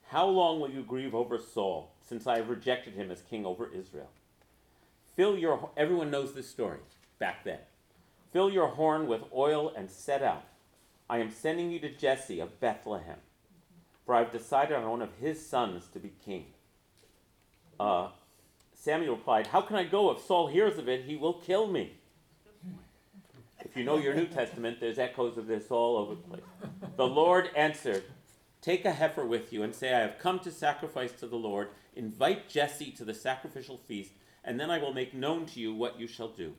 How 0.08 0.26
long 0.26 0.60
will 0.60 0.72
you 0.72 0.82
grieve 0.82 1.16
over 1.16 1.38
Saul, 1.38 1.94
since 2.06 2.28
I 2.28 2.38
have 2.38 2.50
rejected 2.50 2.96
him 2.96 3.12
as 3.12 3.22
king 3.22 3.46
over 3.46 3.70
Israel? 3.74 4.10
Fill 5.16 5.38
your, 5.38 5.70
everyone 5.78 6.12
knows 6.12 6.34
this 6.34 6.50
story 6.50 6.80
back 7.20 7.44
then. 7.46 7.60
Fill 8.34 8.50
your 8.50 8.70
horn 8.70 9.08
with 9.08 9.22
oil 9.34 9.72
and 9.78 9.90
set 9.90 10.24
out. 10.24 10.44
I 11.10 11.20
am 11.20 11.32
sending 11.32 11.72
you 11.72 11.80
to 11.80 11.90
Jesse 11.90 12.40
of 12.40 12.60
Bethlehem, 12.60 13.20
for 14.06 14.16
I've 14.16 14.32
decided 14.32 14.76
on 14.76 14.90
one 14.90 15.02
of 15.02 15.16
his 15.22 15.46
sons 15.46 15.88
to 15.94 16.00
be 16.00 16.12
king. 16.26 16.48
Uh, 17.80 18.08
Samuel 18.74 19.16
replied, 19.16 19.48
How 19.48 19.62
can 19.62 19.76
I 19.76 19.84
go? 19.84 20.12
If 20.12 20.22
Saul 20.26 20.48
hears 20.48 20.78
of 20.78 20.88
it, 20.90 21.06
he 21.06 21.16
will 21.16 21.34
kill 21.34 21.68
me. 21.68 21.94
If 23.62 23.78
you 23.78 23.84
know 23.84 23.98
your 23.98 24.14
New 24.14 24.28
Testament, 24.28 24.80
there's 24.80 25.00
echoes 25.00 25.38
of 25.38 25.48
this 25.48 25.72
all 25.72 25.98
over 25.98 26.16
the 26.16 26.22
place. 26.22 26.42
The 26.98 27.08
Lord 27.08 27.50
answered, 27.56 28.04
Take 28.62 28.86
a 28.86 28.92
heifer 28.92 29.26
with 29.26 29.52
you 29.52 29.64
and 29.64 29.74
say, 29.74 29.94
I 29.94 30.00
have 30.00 30.20
come 30.20 30.40
to 30.40 30.52
sacrifice 30.52 31.12
to 31.14 31.28
the 31.28 31.36
Lord. 31.36 31.70
Invite 31.96 32.50
Jesse 32.50 32.92
to 32.92 33.06
the 33.06 33.14
sacrificial 33.14 33.78
feast, 33.78 34.12
and 34.44 34.60
then 34.60 34.70
I 34.70 34.80
will 34.80 34.94
make 34.94 35.14
known 35.14 35.46
to 35.48 35.60
you 35.60 35.74
what 35.74 36.00
you 36.00 36.08
shall 36.08 36.30
do. 36.30 36.54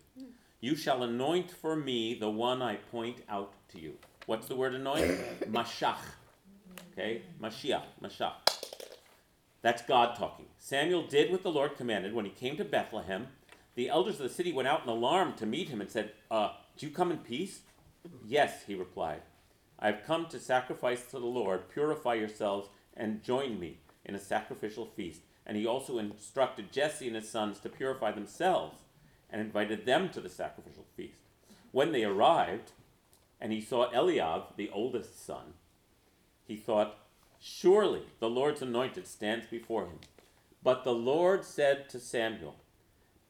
You 0.61 0.77
shall 0.77 1.03
anoint 1.03 1.51
for 1.51 1.77
me 1.77 2.15
the 2.15 2.31
one 2.31 2.63
I 2.63 2.77
point 2.77 3.19
out 3.29 3.53
to 3.73 3.81
you. 3.81 3.95
What's 4.27 4.49
the 4.49 4.57
word 4.57 4.75
anoint? 4.75 5.19
Mashach. 5.53 5.99
Okay? 6.93 7.23
Mashiach. 7.41 7.85
Mashach. 8.03 8.33
That's 9.63 9.83
God 9.83 10.17
talking. 10.17 10.47
Samuel 10.65 11.07
did 11.07 11.31
what 11.31 11.43
the 11.43 11.51
Lord 11.51 11.77
commanded. 11.77 12.15
When 12.15 12.25
he 12.25 12.31
came 12.31 12.57
to 12.57 12.65
Bethlehem, 12.65 13.27
the 13.75 13.91
elders 13.91 14.15
of 14.15 14.23
the 14.23 14.35
city 14.35 14.51
went 14.51 14.67
out 14.67 14.83
in 14.83 14.89
alarm 14.89 15.35
to 15.35 15.45
meet 15.45 15.69
him 15.69 15.83
and 15.83 15.91
said, 15.91 16.13
uh, 16.31 16.53
Do 16.79 16.87
you 16.87 16.91
come 16.91 17.11
in 17.11 17.19
peace? 17.19 17.61
Yes, 18.27 18.63
he 18.67 18.75
replied. 18.75 19.21
I 19.79 19.89
have 19.89 20.07
come 20.07 20.25
to 20.29 20.41
sacrifice 20.41 21.03
to 21.11 21.19
the 21.19 21.27
Lord. 21.27 21.69
Purify 21.69 22.15
yourselves 22.15 22.71
and 22.97 23.23
join 23.23 23.61
me 23.61 23.77
in 24.07 24.15
a 24.15 24.19
sacrificial 24.19 24.87
feast. 24.87 25.21
And 25.45 25.59
he 25.59 25.67
also 25.67 25.99
instructed 25.99 26.73
Jesse 26.73 27.09
and 27.09 27.17
his 27.17 27.29
sons 27.29 27.61
to 27.61 27.69
purify 27.69 28.13
themselves 28.13 28.79
and 29.29 29.43
invited 29.43 29.85
them 29.85 30.09
to 30.15 30.21
the 30.23 30.31
sacrificial 30.31 30.87
feast. 30.97 31.19
When 31.73 31.93
they 31.93 32.05
arrived, 32.05 32.73
and 33.39 33.53
he 33.53 33.61
saw 33.61 33.91
Eliab, 33.93 34.57
the 34.57 34.71
oldest 34.71 35.27
son, 35.27 35.53
he 36.47 36.57
thought, 36.57 36.97
Surely 37.39 38.05
the 38.19 38.31
Lord's 38.31 38.63
anointed 38.63 39.07
stands 39.07 39.45
before 39.45 39.85
him. 39.85 39.99
But 40.65 40.83
the 40.83 40.95
Lord 40.95 41.45
said 41.45 41.91
to 41.91 42.01
Samuel, 42.01 42.57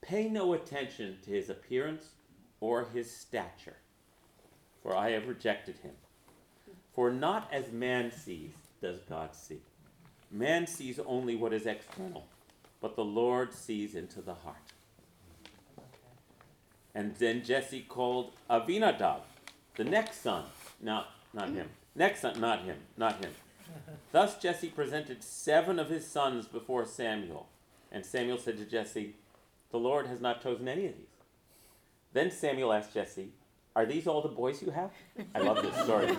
Pay 0.01 0.29
no 0.29 0.53
attention 0.53 1.17
to 1.23 1.31
his 1.31 1.49
appearance 1.49 2.11
or 2.61 2.87
his 2.93 3.11
stature, 3.15 3.75
for 4.81 4.95
I 4.95 5.11
have 5.11 5.27
rejected 5.27 5.75
him. 5.79 5.91
For 6.93 7.11
not 7.11 7.49
as 7.51 7.73
man 7.73 8.11
sees 8.11 8.51
does 8.81 8.99
God 9.09 9.35
see. 9.35 9.59
Man 10.31 10.65
sees 10.65 10.99
only 11.05 11.35
what 11.35 11.53
is 11.53 11.65
external, 11.65 12.25
but 12.79 12.95
the 12.95 13.03
Lord 13.03 13.53
sees 13.53 13.95
into 13.95 14.21
the 14.21 14.33
heart. 14.33 14.55
And 16.93 17.15
then 17.15 17.43
Jesse 17.43 17.81
called 17.81 18.31
Avinadab, 18.49 19.19
the 19.75 19.83
next 19.83 20.21
son. 20.21 20.45
No, 20.81 21.03
not 21.33 21.47
mm-hmm. 21.47 21.57
him. 21.57 21.69
Next 21.95 22.21
son, 22.21 22.39
not 22.39 22.63
him, 22.63 22.77
not 22.97 23.23
him. 23.23 23.31
Thus 24.11 24.37
Jesse 24.37 24.69
presented 24.69 25.23
seven 25.23 25.79
of 25.79 25.89
his 25.89 26.07
sons 26.07 26.47
before 26.47 26.85
Samuel. 26.85 27.49
And 27.91 28.05
Samuel 28.05 28.37
said 28.37 28.57
to 28.57 28.65
Jesse, 28.65 29.15
The 29.71 29.77
Lord 29.77 30.07
has 30.07 30.21
not 30.21 30.41
chosen 30.41 30.67
any 30.67 30.85
of 30.87 30.97
these. 30.97 31.05
Then 32.13 32.31
Samuel 32.31 32.73
asked 32.73 32.93
Jesse, 32.93 33.31
Are 33.75 33.85
these 33.85 34.07
all 34.07 34.21
the 34.21 34.29
boys 34.29 34.61
you 34.61 34.71
have? 34.71 34.91
I 35.35 35.39
love 35.39 35.61
this 35.61 35.75
story. 35.83 36.15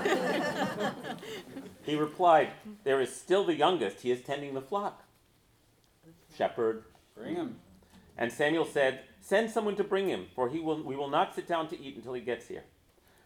he 1.84 1.94
replied, 1.96 2.50
There 2.84 3.00
is 3.00 3.14
still 3.14 3.44
the 3.44 3.54
youngest. 3.54 4.02
He 4.02 4.10
is 4.10 4.20
tending 4.20 4.54
the 4.54 4.60
flock. 4.60 5.04
Shepherd. 6.36 6.84
Bring 7.14 7.36
him. 7.36 7.56
And 8.18 8.30
Samuel 8.32 8.66
said, 8.66 9.00
Send 9.20 9.50
someone 9.50 9.76
to 9.76 9.84
bring 9.84 10.08
him, 10.08 10.26
for 10.34 10.48
he 10.48 10.60
will, 10.60 10.82
we 10.82 10.96
will 10.96 11.10
not 11.10 11.34
sit 11.34 11.46
down 11.46 11.68
to 11.68 11.80
eat 11.80 11.96
until 11.96 12.12
he 12.12 12.20
gets 12.20 12.48
here. 12.48 12.64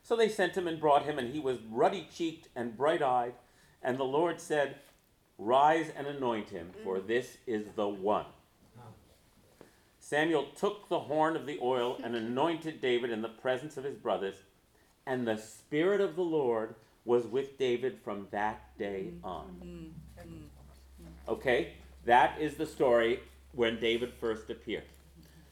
So 0.03 0.17
they 0.17 0.29
sent 0.29 0.57
him 0.57 0.67
and 0.67 0.81
brought 0.81 1.05
him, 1.05 1.19
and 1.19 1.33
he 1.33 1.41
was 1.41 1.59
ruddy 1.71 2.09
cheeked 2.13 2.49
and 2.57 2.77
bright 2.77 3.03
eyed. 3.03 3.35
And 3.83 3.99
the 3.99 4.05
Lord 4.05 4.41
said, 4.41 4.77
Rise 5.39 5.91
and 5.97 6.07
anoint 6.07 6.51
him, 6.51 6.67
mm-hmm. 6.67 6.85
for 6.85 7.01
this 7.01 7.39
is 7.47 7.69
the 7.75 7.89
one. 7.89 8.27
Samuel 9.99 10.47
took 10.57 10.89
the 10.89 11.01
horn 11.01 11.37
of 11.37 11.47
the 11.47 11.59
oil 11.63 11.99
and 12.03 12.17
anointed 12.17 12.81
David 12.81 13.11
in 13.11 13.23
the 13.23 13.29
presence 13.29 13.77
of 13.77 13.85
his 13.85 13.97
brothers, 13.97 14.37
and 15.07 15.27
the 15.27 15.37
Spirit 15.37 16.01
of 16.01 16.17
the 16.17 16.23
Lord 16.23 16.75
was 17.05 17.27
with 17.27 17.59
David 17.59 17.99
from 18.05 18.27
that 18.31 18.77
day 18.79 19.09
mm-hmm. 19.13 19.27
on. 19.27 19.61
Mm-hmm. 19.65 21.31
Okay? 21.31 21.75
That 22.05 22.41
is 22.41 22.57
the 22.57 22.67
story 22.67 23.21
when 23.53 23.81
David 23.81 24.13
first 24.21 24.51
appeared. 24.51 24.85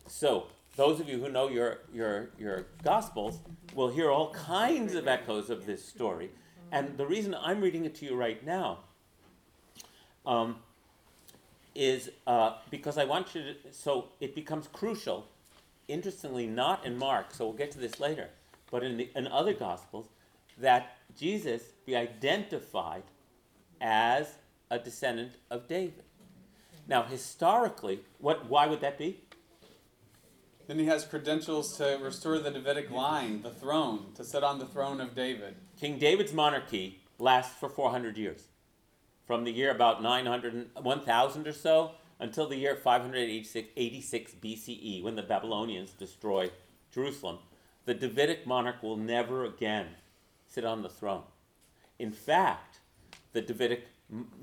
So, 0.07 0.49
those 0.77 1.01
of 1.01 1.09
you 1.09 1.19
who 1.19 1.29
know 1.29 1.49
your, 1.49 1.79
your, 1.93 2.31
your 2.39 2.67
Gospels 2.85 3.41
will 3.75 3.89
hear 3.89 4.11
all 4.11 4.33
kinds 4.33 4.95
of 4.95 5.09
echoes 5.09 5.51
of 5.51 5.67
this 5.67 5.85
story. 5.85 6.31
And 6.71 6.97
the 6.97 7.07
reason 7.07 7.35
I'm 7.35 7.61
reading 7.61 7.85
it 7.85 7.95
to 7.97 8.05
you 8.05 8.15
right 8.15 8.45
now 8.45 8.79
um, 10.27 10.57
is 11.75 12.11
uh, 12.27 12.57
because 12.71 12.99
I 12.99 13.05
want 13.05 13.35
you 13.35 13.43
to, 13.43 13.55
so 13.73 14.09
it 14.21 14.35
becomes 14.35 14.69
crucial, 14.73 15.27
interestingly, 15.87 16.47
not 16.47 16.85
in 16.85 16.99
Mark, 16.99 17.33
so 17.33 17.47
we'll 17.47 17.55
get 17.55 17.71
to 17.73 17.79
this 17.79 17.99
later, 18.01 18.29
but 18.71 18.83
in, 18.83 18.99
the, 18.99 19.11
in 19.17 19.27
other 19.29 19.55
Gospels, 19.55 20.09
that 20.59 20.97
Jesus 21.17 21.63
be 21.87 21.97
identified 21.97 23.05
as 23.81 24.35
a 24.71 24.79
descendant 24.79 25.33
of 25.51 25.67
David. 25.69 26.03
Now, 26.87 27.03
historically, 27.05 28.01
what, 28.19 28.49
why 28.49 28.67
would 28.67 28.81
that 28.81 28.99
be? 28.99 29.21
Then 30.69 30.79
he 30.79 30.85
has 30.85 31.07
credentials 31.07 31.79
to 31.79 31.99
restore 32.01 32.39
the 32.39 32.51
Davidic 32.51 32.91
line, 32.91 33.41
the 33.41 33.51
throne, 33.51 34.13
to 34.15 34.23
sit 34.23 34.45
on 34.45 34.59
the 34.59 34.67
throne 34.67 35.01
of 35.01 35.15
David. 35.15 35.57
King 35.81 35.99
David's 35.99 36.35
monarchy 36.35 37.01
lasts 37.19 37.59
for 37.59 37.71
400 37.71 38.19
years. 38.19 38.49
From 39.27 39.45
the 39.45 39.51
year 39.51 39.71
about 39.71 40.03
900, 40.03 40.53
and- 40.53 40.71
1000 40.85 41.49
or 41.49 41.55
so 41.55 41.93
until 42.19 42.47
the 42.47 42.57
year 42.57 42.77
586 42.77 43.71
86 43.77 44.35
BCE, 44.35 45.03
when 45.03 45.17
the 45.17 45.23
Babylonians 45.23 45.93
destroy 45.93 46.51
Jerusalem. 46.93 47.39
The 47.87 47.95
Davidic 47.95 48.47
monarch 48.47 48.83
will 48.83 48.97
never 48.97 49.47
again 49.47 49.97
sit 50.47 50.67
on 50.67 50.83
the 50.83 50.91
throne. 50.91 51.25
In 51.99 52.13
fact, 52.13 52.81
the 53.33 53.41
Davidic 53.41 53.87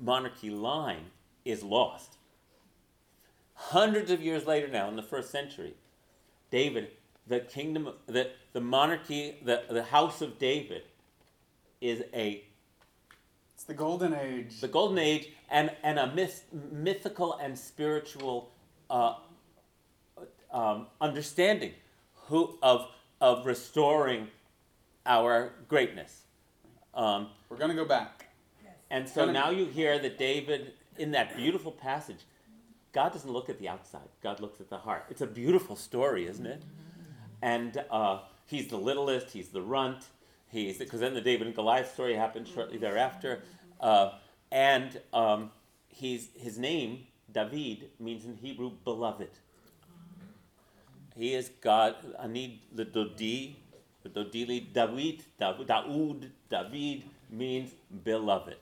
monarchy 0.00 0.50
line 0.50 1.12
is 1.44 1.62
lost. 1.62 2.16
Hundreds 3.54 4.10
of 4.10 4.20
years 4.20 4.44
later, 4.44 4.66
now 4.66 4.88
in 4.88 4.96
the 4.96 5.02
first 5.02 5.30
century, 5.30 5.74
David, 6.50 6.90
the 7.26 7.40
kingdom, 7.40 7.90
the, 8.06 8.30
the 8.52 8.60
monarchy, 8.60 9.36
the, 9.44 9.62
the 9.68 9.82
house 9.82 10.22
of 10.22 10.38
David 10.38 10.82
is 11.80 12.02
a 12.14 12.44
It's 13.54 13.64
the 13.64 13.74
golden 13.74 14.14
age. 14.14 14.60
the 14.60 14.68
golden 14.68 14.98
age 14.98 15.30
and, 15.50 15.70
and 15.82 15.98
a 15.98 16.12
myth, 16.14 16.44
mythical 16.70 17.34
and 17.34 17.58
spiritual 17.58 18.50
uh, 18.90 19.14
um, 20.52 20.86
understanding 21.00 21.72
who, 22.28 22.58
of, 22.62 22.88
of 23.20 23.46
restoring 23.46 24.28
our 25.04 25.52
greatness. 25.68 26.22
Um, 26.94 27.28
We're 27.48 27.58
going 27.58 27.70
to 27.70 27.76
go 27.76 27.84
back. 27.84 28.26
and 28.90 29.08
so 29.08 29.30
now 29.30 29.50
you 29.50 29.66
hear 29.66 29.98
that 29.98 30.18
David, 30.18 30.72
in 30.98 31.10
that 31.12 31.36
beautiful 31.36 31.72
passage, 31.72 32.20
God 32.96 33.12
doesn't 33.12 33.30
look 33.30 33.50
at 33.50 33.58
the 33.58 33.68
outside, 33.68 34.08
God 34.22 34.40
looks 34.40 34.58
at 34.58 34.70
the 34.70 34.78
heart. 34.78 35.04
It's 35.10 35.20
a 35.20 35.26
beautiful 35.26 35.76
story, 35.76 36.26
isn't 36.28 36.46
it? 36.46 36.62
And 37.42 37.84
uh, 37.90 38.20
he's 38.46 38.68
the 38.68 38.78
littlest, 38.78 39.32
he's 39.32 39.48
the 39.48 39.60
runt, 39.60 40.06
he's 40.48 40.78
because 40.78 41.00
then 41.00 41.12
the 41.12 41.20
David 41.20 41.46
and 41.46 41.54
Goliath 41.54 41.92
story 41.92 42.14
happened 42.14 42.48
shortly 42.48 42.78
thereafter. 42.78 43.42
Uh, 43.82 44.12
and 44.50 44.98
um, 45.12 45.50
he's, 45.88 46.30
his 46.38 46.56
name, 46.58 47.06
David, 47.30 47.90
means 48.00 48.24
in 48.24 48.34
Hebrew 48.34 48.70
beloved. 48.82 49.28
He 51.14 51.34
is 51.34 51.50
God, 51.60 51.96
Ani 52.18 52.62
the 52.72 52.86
Dodi, 52.86 53.56
the 54.04 54.08
Dodili, 54.08 54.72
David, 54.72 55.22
Dav- 55.38 55.66
Daoud, 55.66 56.30
David 56.48 57.02
means 57.28 57.72
beloved. 58.02 58.56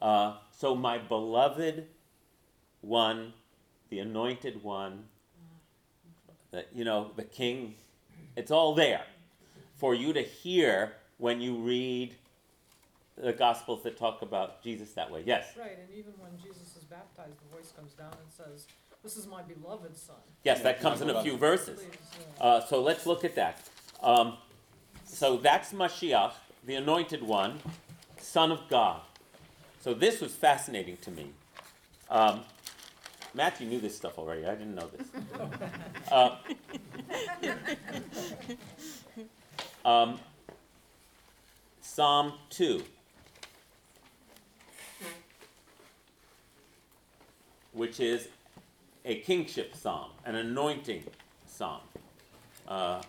Uh, 0.00 0.36
so 0.50 0.74
my 0.74 0.96
beloved 0.96 1.88
one, 2.86 3.32
the 3.90 3.98
anointed 3.98 4.62
one, 4.62 5.04
the, 6.50 6.64
you 6.72 6.84
know, 6.84 7.10
the 7.16 7.24
king, 7.24 7.74
it's 8.36 8.50
all 8.50 8.74
there 8.74 9.02
for 9.76 9.94
you 9.94 10.12
to 10.12 10.22
hear 10.22 10.92
when 11.18 11.40
you 11.40 11.56
read 11.56 12.14
the 13.16 13.32
gospels 13.32 13.82
that 13.84 13.96
talk 13.96 14.22
about 14.22 14.62
Jesus 14.62 14.92
that 14.92 15.10
way. 15.10 15.22
Yes. 15.24 15.54
Right, 15.58 15.78
and 15.78 15.88
even 15.96 16.12
when 16.18 16.32
Jesus 16.42 16.76
is 16.76 16.84
baptized, 16.84 17.36
the 17.38 17.56
voice 17.56 17.72
comes 17.76 17.92
down 17.92 18.12
and 18.12 18.30
says, 18.30 18.66
This 19.02 19.16
is 19.16 19.26
my 19.26 19.42
beloved 19.42 19.96
son. 19.96 20.16
Yes, 20.42 20.60
that 20.62 20.80
comes 20.80 21.00
in 21.00 21.10
a 21.10 21.22
few 21.22 21.36
verses. 21.36 21.80
Uh, 22.40 22.60
so 22.60 22.82
let's 22.82 23.06
look 23.06 23.24
at 23.24 23.36
that. 23.36 23.60
Um, 24.02 24.36
so 25.04 25.36
that's 25.36 25.72
Mashiach, 25.72 26.32
the 26.66 26.74
anointed 26.74 27.22
one, 27.22 27.60
Son 28.18 28.50
of 28.50 28.68
God. 28.68 29.00
So 29.80 29.94
this 29.94 30.20
was 30.20 30.34
fascinating 30.34 30.96
to 31.02 31.10
me. 31.10 31.30
Um, 32.10 32.40
Matthew 33.34 33.66
knew 33.66 33.80
this 33.80 33.96
stuff 33.96 34.18
already. 34.18 34.46
I 34.46 34.54
didn't 34.54 34.74
know 34.74 34.88
this. 34.96 35.08
Uh, 36.12 36.36
um, 39.84 40.20
Psalm 41.80 42.34
2. 42.50 42.82
Which 47.72 47.98
is 48.00 48.28
a 49.04 49.16
kingship 49.20 49.74
psalm, 49.74 50.10
an 50.24 50.36
anointing 50.36 51.04
psalm. 51.46 51.80
Uh, 52.68 53.02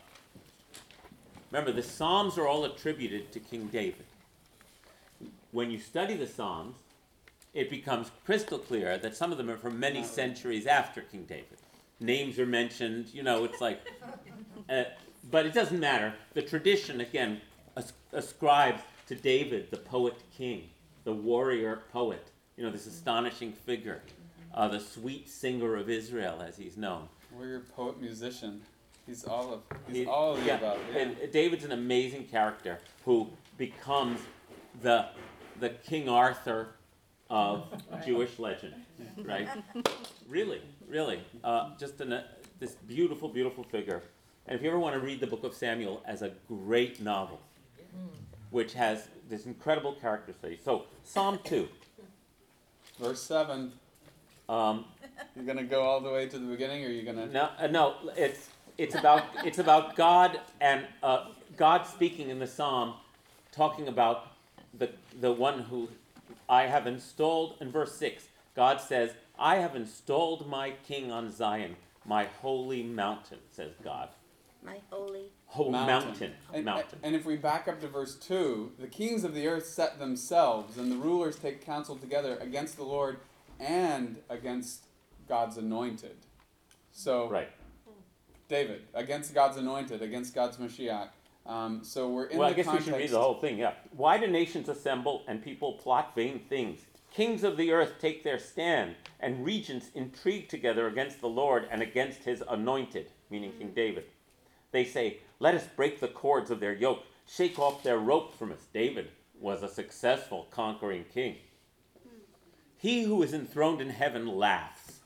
remember, 1.51 1.71
the 1.71 1.83
psalms 1.83 2.37
are 2.37 2.47
all 2.47 2.65
attributed 2.65 3.31
to 3.33 3.39
King 3.39 3.67
David. 3.67 4.05
When 5.51 5.69
you 5.69 5.79
study 5.79 6.15
the 6.15 6.27
psalms, 6.27 6.75
it 7.55 7.69
becomes 7.71 8.11
crystal 8.25 8.59
clear 8.59 8.97
that 8.99 9.15
some 9.15 9.31
of 9.31 9.37
them 9.39 9.49
are 9.49 9.57
from 9.57 9.79
many 9.79 10.03
centuries 10.03 10.67
after 10.67 11.01
King 11.01 11.23
David. 11.23 11.57
Names 11.99 12.37
are 12.37 12.45
mentioned, 12.45 13.07
you 13.13 13.23
know, 13.23 13.43
it's 13.45 13.61
like. 13.61 13.81
Uh, 14.67 14.83
but 15.29 15.45
it 15.45 15.53
doesn't 15.53 15.79
matter. 15.79 16.11
The 16.33 16.41
tradition, 16.41 16.99
again, 17.01 17.39
as- 17.77 17.93
ascribes 18.13 18.81
to 19.07 19.13
David, 19.13 19.69
the 19.69 19.77
poet 19.77 20.15
king, 20.35 20.69
the 21.03 21.13
warrior 21.13 21.83
poet, 21.93 22.31
you 22.57 22.63
know, 22.63 22.71
this 22.71 22.87
astonishing 22.87 23.53
figure, 23.53 24.01
uh, 24.55 24.67
the 24.67 24.79
sweet 24.79 25.29
singer 25.29 25.75
of 25.75 25.87
Israel, 25.87 26.41
as 26.41 26.57
he's 26.57 26.77
known. 26.77 27.07
Warrior, 27.31 27.61
poet, 27.75 28.01
musician. 28.01 28.59
He's 29.05 29.23
all 29.25 29.53
of. 29.53 29.61
He's 29.87 29.97
He- 29.97 30.05
all 30.07 30.33
of 30.33 30.43
the 30.43 30.55
above. 30.55 30.79
Yeah. 30.91 31.01
and 31.01 31.31
David's 31.31 31.63
an 31.63 31.73
amazing 31.73 32.25
character 32.25 32.79
who 33.03 33.29
becomes 33.59 34.19
the 34.81 35.09
the 35.59 35.69
King 35.69 36.09
Arthur 36.09 36.69
of 37.29 37.65
Jewish 38.05 38.39
legend, 38.39 38.73
right? 39.23 39.47
really, 40.27 40.61
really, 40.87 41.19
uh, 41.43 41.71
just 41.79 41.99
an, 42.01 42.13
uh, 42.13 42.23
this 42.59 42.73
beautiful, 42.87 43.29
beautiful 43.29 43.63
figure. 43.63 44.01
And 44.47 44.55
if 44.55 44.63
you 44.63 44.69
ever 44.69 44.79
want 44.79 44.93
to 44.95 44.99
read 44.99 45.19
the 45.19 45.27
Book 45.27 45.43
of 45.43 45.53
Samuel 45.53 46.03
as 46.05 46.21
a 46.21 46.31
great 46.47 47.01
novel, 47.01 47.39
which 48.51 48.73
has 48.73 49.07
this 49.29 49.45
incredible 49.45 49.93
character 49.93 50.33
study. 50.33 50.59
So 50.63 50.85
Psalm 51.03 51.39
two. 51.43 51.67
Verse 52.99 53.21
seven. 53.21 53.73
Um, 54.47 54.85
You're 55.35 55.45
gonna 55.45 55.63
go 55.63 55.81
all 55.81 55.99
the 55.99 56.11
way 56.11 56.27
to 56.27 56.37
the 56.37 56.45
beginning, 56.45 56.85
or 56.85 56.87
you're 56.87 57.01
you 57.01 57.03
gonna? 57.03 57.25
No, 57.25 57.49
uh, 57.57 57.67
no, 57.67 57.95
it's 58.15 58.49
it's 58.77 58.95
about 58.95 59.23
it's 59.43 59.57
about 59.59 59.95
God 59.95 60.39
and 60.61 60.85
uh, 61.01 61.29
God 61.57 61.87
speaking 61.87 62.29
in 62.29 62.39
the 62.39 62.47
psalm, 62.47 62.93
talking 63.51 63.87
about 63.87 64.27
the 64.77 64.89
the 65.19 65.31
one 65.31 65.61
who 65.61 65.89
I 66.47 66.63
have 66.63 66.87
installed 66.87 67.55
in 67.59 67.71
verse 67.71 67.95
six. 67.95 68.27
God 68.55 68.79
says, 68.79 69.11
I 69.37 69.57
have 69.57 69.75
installed 69.75 70.47
my 70.47 70.71
king 70.87 71.11
on 71.11 71.31
Zion, 71.31 71.75
my 72.05 72.25
holy 72.41 72.83
mountain, 72.83 73.39
says 73.51 73.73
God. 73.83 74.09
My 74.63 74.79
holy. 74.89 75.31
Whole 75.47 75.71
mountain. 75.71 76.33
And, 76.53 76.65
Mountain. 76.65 76.99
and 77.03 77.15
if 77.15 77.25
we 77.25 77.35
back 77.35 77.67
up 77.67 77.79
to 77.81 77.87
verse 77.87 78.15
2, 78.15 78.73
the 78.79 78.87
kings 78.87 79.23
of 79.23 79.33
the 79.35 79.47
earth 79.47 79.65
set 79.67 79.99
themselves, 79.99 80.77
and 80.77 80.91
the 80.91 80.95
rulers 80.97 81.35
take 81.37 81.63
counsel 81.63 81.95
together 81.95 82.37
against 82.37 82.75
the 82.75 82.83
Lord 82.83 83.19
and 83.59 84.17
against 84.29 84.85
God's 85.29 85.57
anointed. 85.57 86.15
So, 86.91 87.27
Right. 87.29 87.49
David, 88.47 88.83
against 88.93 89.33
God's 89.33 89.57
anointed, 89.57 90.01
against 90.01 90.33
God's 90.33 90.57
Mashiach. 90.57 91.09
Um, 91.45 91.83
so 91.83 92.09
we're 92.09 92.25
in 92.25 92.37
well, 92.37 92.49
the 92.49 92.53
I 92.53 92.57
guess 92.57 92.73
we 92.73 92.81
should 92.81 92.97
read 92.97 93.11
the 93.11 93.21
whole 93.21 93.39
thing, 93.39 93.59
yeah. 93.59 93.73
Why 93.95 94.17
do 94.17 94.27
nations 94.27 94.67
assemble 94.67 95.23
and 95.27 95.43
people 95.43 95.73
plot 95.73 96.13
vain 96.15 96.39
things? 96.49 96.79
Kings 97.11 97.43
of 97.43 97.55
the 97.55 97.71
earth 97.71 97.93
take 97.99 98.23
their 98.23 98.39
stand, 98.39 98.95
and 99.19 99.45
regents 99.45 99.89
intrigue 99.95 100.49
together 100.49 100.87
against 100.87 101.21
the 101.21 101.29
Lord 101.29 101.67
and 101.71 101.81
against 101.81 102.23
his 102.23 102.43
anointed, 102.49 103.11
meaning 103.29 103.53
King 103.57 103.71
David. 103.75 104.05
They 104.71 104.83
say, 104.83 105.19
Let 105.39 105.55
us 105.55 105.65
break 105.75 105.99
the 105.99 106.07
cords 106.07 106.51
of 106.51 106.59
their 106.59 106.73
yoke, 106.73 107.03
shake 107.27 107.57
off 107.57 107.83
their 107.83 107.99
rope 107.99 108.37
from 108.37 108.51
us. 108.51 108.67
David 108.73 109.11
was 109.39 109.63
a 109.63 109.69
successful 109.69 110.47
conquering 110.51 111.05
king. 111.13 111.37
He 112.77 113.03
who 113.03 113.23
is 113.23 113.33
enthroned 113.33 113.81
in 113.81 113.89
heaven 113.89 114.27
laughs. 114.27 114.99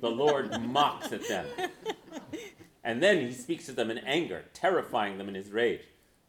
The 0.00 0.10
Lord 0.10 0.60
mocks 0.66 1.12
at 1.12 1.28
them. 1.28 1.46
And 2.84 3.02
then 3.02 3.20
he 3.20 3.32
speaks 3.32 3.66
to 3.66 3.72
them 3.72 3.90
in 3.90 3.98
anger, 3.98 4.44
terrifying 4.52 5.18
them 5.18 5.28
in 5.28 5.34
his 5.34 5.50
rage. 5.50 5.82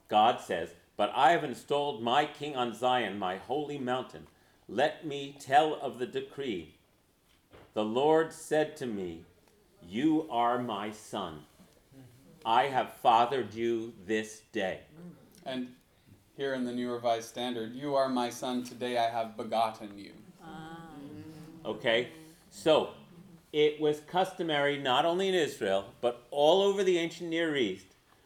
God 0.07 0.39
says, 0.39 0.69
But 0.95 1.11
I 1.15 1.31
have 1.31 1.43
installed 1.43 2.03
my 2.03 2.25
king 2.25 2.55
on 2.55 2.75
Zion, 2.75 3.17
my 3.17 3.37
holy 3.37 3.77
mountain. 3.77 4.27
Let 4.67 5.05
me 5.05 5.35
tell 5.39 5.75
of 5.81 5.99
the 5.99 6.05
decree. 6.05 6.75
The 7.73 7.83
Lord 7.83 8.31
said 8.31 8.77
to 8.77 8.85
me, 8.85 9.23
You 9.87 10.27
are 10.29 10.59
my 10.59 10.91
son. 10.91 11.41
I 12.45 12.65
have 12.65 12.93
fathered 13.01 13.53
you 13.53 13.93
this 14.05 14.41
day. 14.51 14.81
And 15.45 15.69
here 16.37 16.53
in 16.53 16.65
the 16.65 16.71
New 16.71 16.91
Revised 16.91 17.29
Standard, 17.29 17.73
you 17.73 17.95
are 17.95 18.09
my 18.09 18.29
son, 18.29 18.63
today 18.63 18.97
I 18.97 19.09
have 19.09 19.37
begotten 19.37 19.97
you. 19.97 20.11
Okay? 21.65 22.09
So, 22.49 22.89
it 23.53 23.79
was 23.79 23.99
customary 24.01 24.77
not 24.77 25.05
only 25.05 25.29
in 25.29 25.35
Israel, 25.35 25.85
but 26.01 26.25
all 26.31 26.63
over 26.63 26.83
the 26.83 26.97
ancient 26.97 27.29
Near 27.29 27.55
East 27.55 27.85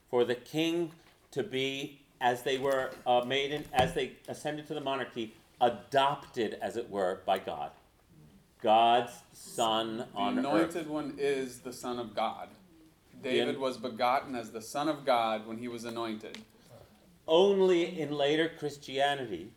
for 0.09 0.23
the 0.23 0.35
king 0.35 0.91
to 1.31 1.43
be, 1.43 1.99
as 2.21 2.43
they 2.43 2.57
were 2.57 2.91
uh, 3.05 3.23
made, 3.27 3.51
in, 3.51 3.65
as 3.73 3.93
they 3.93 4.13
ascended 4.29 4.65
to 4.67 4.73
the 4.73 4.81
monarchy, 4.81 5.35
adopted, 5.59 6.57
as 6.61 6.77
it 6.77 6.89
were, 6.89 7.19
by 7.25 7.37
God. 7.39 7.71
God's 8.63 9.11
son 9.33 9.97
The 9.97 10.07
on 10.15 10.39
anointed 10.39 10.75
earth. 10.77 10.87
one 10.87 11.13
is 11.17 11.59
the 11.59 11.73
Son 11.73 11.99
of 11.99 12.15
God. 12.15 12.47
David 13.21 13.59
was 13.59 13.77
begotten 13.77 14.33
as 14.35 14.51
the 14.51 14.61
Son 14.61 14.87
of 14.87 15.05
God 15.05 15.45
when 15.45 15.57
he 15.57 15.67
was 15.67 15.83
anointed. 15.85 16.37
Only 17.27 17.99
in 17.99 18.11
later 18.11 18.49
Christianity, 18.57 19.51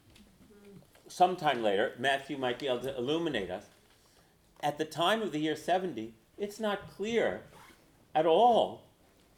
sometime 1.09 1.63
later, 1.63 1.93
Matthew 1.99 2.37
might 2.37 2.59
be 2.59 2.67
able 2.67 2.81
to 2.81 2.97
illuminate 2.97 3.51
us. 3.51 3.65
At 4.63 4.79
the 4.79 4.85
time 4.85 5.23
of 5.23 5.33
the 5.33 5.39
year 5.39 5.57
70, 5.57 6.15
it's 6.37 6.61
not 6.61 6.91
clear 6.91 7.43
at 8.15 8.27
all 8.27 8.83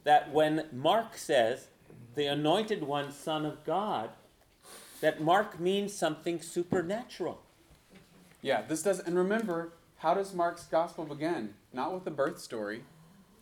that 0.05 0.33
when 0.33 0.67
Mark 0.73 1.17
says 1.17 1.69
the 2.15 2.27
anointed 2.27 2.83
one, 2.83 3.13
Son 3.13 3.47
of 3.47 3.65
God, 3.65 4.11
that 5.01 5.21
Mark 5.21 5.59
means 5.61 5.93
something 5.93 6.41
supernatural. 6.41 7.41
Yeah, 8.41 8.63
this 8.63 8.83
does. 8.83 8.99
And 9.01 9.17
remember, 9.17 9.73
how 9.97 10.15
does 10.15 10.35
Mark's 10.35 10.65
gospel 10.65 11.05
begin? 11.05 11.55
Not 11.73 11.95
with 11.95 12.05
the 12.05 12.11
birth 12.11 12.41
story. 12.41 12.83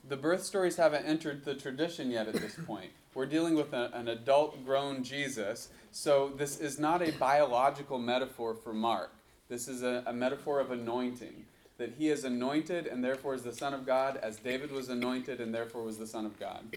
The 0.09 0.16
birth 0.16 0.44
stories 0.44 0.77
haven't 0.77 1.07
entered 1.07 1.44
the 1.44 1.55
tradition 1.55 2.11
yet 2.11 2.28
at 2.28 2.35
this 2.35 2.57
point. 2.66 2.90
We're 3.15 3.27
dealing 3.27 3.57
with 3.57 3.73
a, 3.73 3.90
an 3.94 4.09
adult 4.09 4.65
grown 4.65 5.02
Jesus. 5.02 5.69
So 5.90 6.32
this 6.36 6.61
is 6.61 6.78
not 6.78 7.02
a 7.02 7.12
biological 7.12 7.98
metaphor 7.98 8.55
for 8.55 8.73
Mark. 8.73 9.12
This 9.48 9.66
is 9.66 9.82
a, 9.82 10.05
a 10.07 10.12
metaphor 10.12 10.61
of 10.61 10.70
anointing. 10.70 11.44
That 11.81 11.94
he 11.97 12.11
is 12.11 12.24
anointed 12.24 12.86
and 12.86 13.02
therefore 13.02 13.35
is 13.35 13.43
the 13.43 13.55
Son 13.55 13.73
of 13.73 13.86
God, 13.86 14.19
as 14.19 14.36
David 14.36 14.70
was 14.70 14.90
anointed 14.90 15.40
and 15.40 15.55
therefore 15.55 15.82
was 15.82 15.97
the 15.97 16.07
Son 16.07 16.27
of 16.27 16.39
God. 16.39 16.77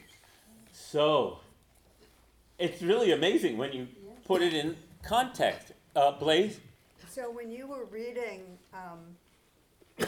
So, 0.72 1.40
it's 2.58 2.82
really 2.82 3.12
amazing 3.12 3.58
when 3.58 3.74
you 3.74 3.90
put 4.24 4.42
it 4.42 4.54
in 4.54 4.78
context. 5.04 5.74
Uh, 5.94 6.12
Blaze? 6.12 6.62
So 7.10 7.30
when 7.30 7.52
you 7.52 7.68
were 7.68 7.84
reading 7.84 8.58
um, 8.74 10.08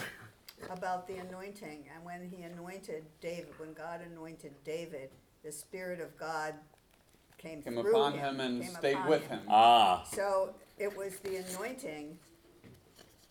about 0.69 1.09
the 1.09 1.17
anointing 1.17 1.83
and 1.93 2.05
when 2.05 2.29
he 2.29 2.43
anointed 2.43 3.03
David, 3.19 3.49
when 3.57 3.73
God 3.73 3.99
anointed 4.09 4.53
David, 4.63 5.09
the 5.43 5.51
Spirit 5.51 5.99
of 5.99 6.17
God 6.17 6.53
came, 7.37 7.61
Came 7.61 7.73
through 7.73 7.91
upon 7.91 8.13
him, 8.13 8.35
him 8.35 8.39
and 8.39 8.61
came 8.61 8.71
stayed 8.71 8.93
upon 8.93 9.09
with 9.09 9.27
him. 9.27 9.41
Ah. 9.49 10.05
So 10.09 10.55
it 10.79 10.95
was 10.95 11.17
the 11.17 11.35
anointing, 11.35 12.17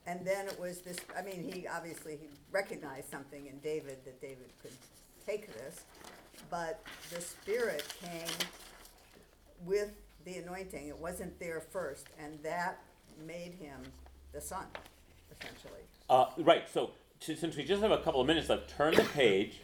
and 0.07 0.27
then 0.27 0.47
it 0.47 0.59
was 0.59 0.81
this. 0.81 0.99
I 1.17 1.23
mean, 1.23 1.43
he 1.43 1.67
obviously 1.67 2.17
he 2.21 2.29
recognized 2.51 3.11
something 3.11 3.47
in 3.47 3.59
David 3.59 3.99
that 4.05 4.21
David 4.21 4.51
could 4.63 4.73
take 5.27 5.53
this, 5.55 5.83
but 6.51 6.83
the 7.11 7.21
Spirit 7.21 7.85
came 8.03 8.49
with 9.65 9.93
the 10.25 10.37
anointing. 10.37 10.89
It 10.89 10.99
wasn't 10.99 11.39
there 11.39 11.61
first, 11.61 12.07
and 12.19 12.39
that 12.43 12.79
made 13.27 13.55
him 13.55 13.81
the 14.33 14.41
son, 14.41 14.67
essentially. 15.31 15.81
Uh, 16.11 16.27
right, 16.39 16.69
so 16.69 16.91
t- 17.21 17.37
since 17.37 17.57
we 17.57 17.65
just 17.65 17.83
have 17.83 17.93
a 17.93 17.99
couple 17.99 18.21
of 18.21 18.27
minutes 18.27 18.49
left, 18.49 18.69
turn 18.77 18.95
the 18.95 19.05
page 19.05 19.61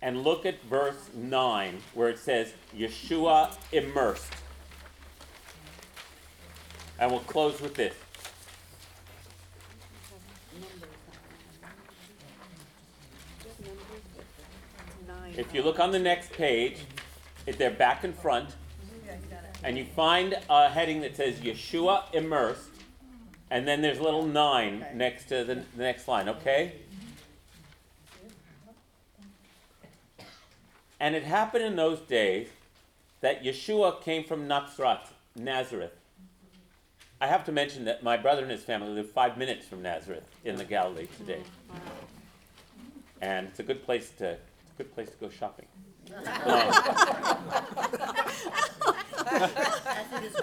and 0.00 0.22
look 0.22 0.44
at 0.46 0.60
verse 0.64 1.10
9 1.14 1.78
where 1.94 2.08
it 2.08 2.18
says 2.18 2.52
Yeshua 2.76 3.54
immersed. 3.72 4.32
And 6.98 7.10
we'll 7.10 7.20
close 7.20 7.60
with 7.60 7.74
this. 7.74 7.94
If 15.34 15.54
you 15.54 15.62
look 15.62 15.80
on 15.80 15.92
the 15.92 15.98
next 15.98 16.32
page, 16.32 16.76
if 17.46 17.56
they're 17.56 17.70
back 17.70 18.04
and 18.04 18.14
front, 18.14 18.50
and 19.64 19.78
you 19.78 19.86
find 19.96 20.36
a 20.50 20.68
heading 20.68 21.00
that 21.00 21.16
says 21.16 21.36
Yeshua 21.36 22.12
immersed, 22.12 22.68
and 23.50 23.66
then 23.66 23.80
there's 23.80 23.98
a 23.98 24.02
little 24.02 24.26
nine 24.26 24.84
next 24.94 25.26
to 25.26 25.44
the, 25.44 25.54
the 25.76 25.82
next 25.82 26.06
line, 26.06 26.28
okay? 26.28 26.74
And 31.00 31.14
it 31.14 31.22
happened 31.22 31.64
in 31.64 31.76
those 31.76 32.00
days 32.00 32.48
that 33.22 33.42
Yeshua 33.42 34.02
came 34.02 34.24
from 34.24 34.46
Nazareth, 34.46 35.14
Nazareth. 35.34 35.92
I 37.22 37.26
have 37.26 37.44
to 37.44 37.52
mention 37.52 37.86
that 37.86 38.02
my 38.02 38.18
brother 38.18 38.42
and 38.42 38.50
his 38.50 38.64
family 38.64 38.90
live 38.90 39.10
five 39.10 39.38
minutes 39.38 39.66
from 39.66 39.80
Nazareth 39.80 40.26
in 40.44 40.56
the 40.56 40.64
Galilee 40.64 41.06
today, 41.16 41.42
and 43.22 43.46
it's 43.46 43.60
a 43.60 43.62
good 43.62 43.82
place 43.84 44.10
to 44.18 44.36
good 44.82 44.94
place 44.94 45.10
to 45.10 45.16
go 45.16 45.30
shopping. 45.30 45.66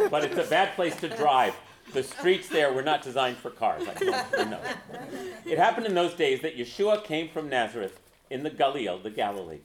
but 0.09 0.23
it's 0.23 0.37
a 0.37 0.47
bad 0.49 0.73
place 0.75 0.95
to 0.95 1.09
drive. 1.09 1.53
The 1.93 2.03
streets 2.03 2.47
there 2.47 2.71
were 2.71 2.81
not 2.81 3.01
designed 3.01 3.37
for 3.37 3.49
cars. 3.49 3.83
I 3.83 4.03
know, 4.03 4.23
I 4.37 4.43
know. 4.45 4.61
It 5.45 5.57
happened 5.57 5.87
in 5.87 5.93
those 5.93 6.13
days 6.13 6.41
that 6.41 6.57
Yeshua 6.57 7.03
came 7.03 7.27
from 7.27 7.49
Nazareth 7.49 7.99
in 8.29 8.43
the 8.43 8.51
Galil, 8.51 9.03
the 9.03 9.09
Galilee, 9.09 9.59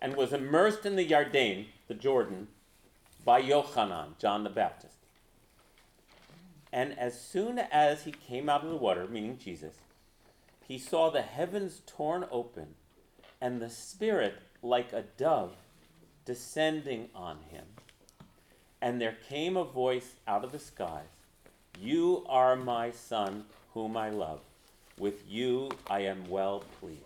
and 0.00 0.16
was 0.16 0.32
immersed 0.32 0.84
in 0.84 0.96
the 0.96 1.06
Yarden, 1.06 1.66
the 1.86 1.94
Jordan, 1.94 2.48
by 3.24 3.40
Yochanan, 3.40 4.18
John 4.18 4.42
the 4.42 4.50
Baptist. 4.50 4.96
And 6.72 6.98
as 6.98 7.20
soon 7.20 7.58
as 7.58 8.04
he 8.04 8.12
came 8.12 8.48
out 8.48 8.64
of 8.64 8.70
the 8.70 8.76
water, 8.76 9.06
meaning 9.06 9.38
Jesus, 9.38 9.74
he 10.66 10.78
saw 10.78 11.10
the 11.10 11.22
heavens 11.22 11.82
torn 11.86 12.24
open 12.30 12.74
and 13.40 13.60
the 13.60 13.70
Spirit 13.70 14.34
like 14.62 14.92
a 14.92 15.04
dove 15.16 15.52
descending 16.24 17.08
on 17.14 17.38
him. 17.50 17.64
And 18.82 19.00
there 19.00 19.16
came 19.28 19.56
a 19.56 19.64
voice 19.64 20.14
out 20.26 20.44
of 20.44 20.52
the 20.52 20.58
skies 20.58 21.06
You 21.80 22.24
are 22.28 22.56
my 22.56 22.90
Son, 22.90 23.44
whom 23.74 23.96
I 23.96 24.10
love. 24.10 24.40
With 24.98 25.28
you 25.28 25.70
I 25.88 26.00
am 26.00 26.28
well 26.28 26.64
pleased. 26.80 27.00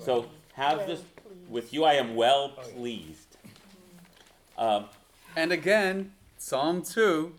So, 0.00 0.26
have 0.54 0.78
Well 0.78 0.86
this. 0.86 1.02
With 1.48 1.72
you 1.72 1.84
I 1.84 1.94
am 1.94 2.14
well 2.14 2.50
pleased. 2.50 3.36
Um, 4.56 4.86
And 5.36 5.52
again, 5.52 6.12
Psalm 6.38 6.82
2 6.82 7.34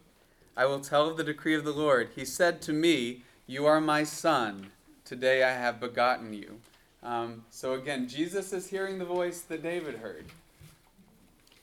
I 0.57 0.65
will 0.65 0.79
tell 0.79 1.09
of 1.09 1.17
the 1.17 1.23
decree 1.23 1.53
of 1.53 1.65
the 1.65 1.73
Lord. 1.73 2.11
He 2.15 2.23
said 2.23 2.61
to 2.63 2.73
me, 2.73 3.23
You 3.45 3.65
are 3.65 3.81
my 3.81 4.03
son. 4.03 4.71
Today 5.03 5.43
I 5.43 5.51
have 5.51 5.79
begotten 5.79 6.33
you. 6.33 6.59
Um, 7.05 7.45
so 7.51 7.73
again, 7.73 8.07
Jesus 8.07 8.51
is 8.51 8.67
hearing 8.67 8.97
the 8.97 9.05
voice 9.05 9.41
that 9.41 9.61
David 9.61 9.95
heard. 9.95 10.25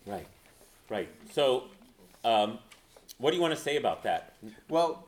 Right, 0.06 0.26
right. 0.88 1.08
So, 1.32 1.64
um, 2.24 2.58
what 3.18 3.30
do 3.30 3.36
you 3.36 3.42
want 3.42 3.54
to 3.54 3.60
say 3.60 3.76
about 3.76 4.04
that? 4.04 4.34
Well, 4.68 5.06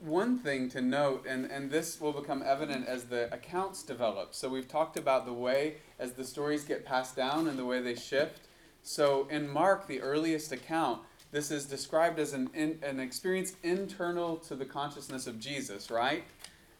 one 0.00 0.38
thing 0.38 0.68
to 0.70 0.80
note, 0.80 1.24
and, 1.28 1.50
and 1.50 1.70
this 1.70 2.00
will 2.00 2.12
become 2.12 2.42
evident 2.44 2.86
as 2.86 3.04
the 3.04 3.32
accounts 3.32 3.82
develop. 3.82 4.34
So 4.34 4.48
we've 4.48 4.68
talked 4.68 4.96
about 4.96 5.26
the 5.26 5.32
way 5.32 5.76
as 5.98 6.12
the 6.12 6.24
stories 6.24 6.64
get 6.64 6.84
passed 6.84 7.16
down 7.16 7.48
and 7.48 7.58
the 7.58 7.64
way 7.64 7.80
they 7.80 7.94
shift. 7.94 8.46
So 8.82 9.26
in 9.30 9.48
Mark, 9.48 9.86
the 9.86 10.00
earliest 10.00 10.52
account, 10.52 11.02
this 11.30 11.50
is 11.50 11.66
described 11.66 12.18
as 12.18 12.32
an, 12.32 12.48
in, 12.54 12.78
an 12.82 13.00
experience 13.00 13.54
internal 13.62 14.36
to 14.36 14.54
the 14.54 14.64
consciousness 14.64 15.26
of 15.26 15.38
Jesus, 15.38 15.90
right? 15.90 16.24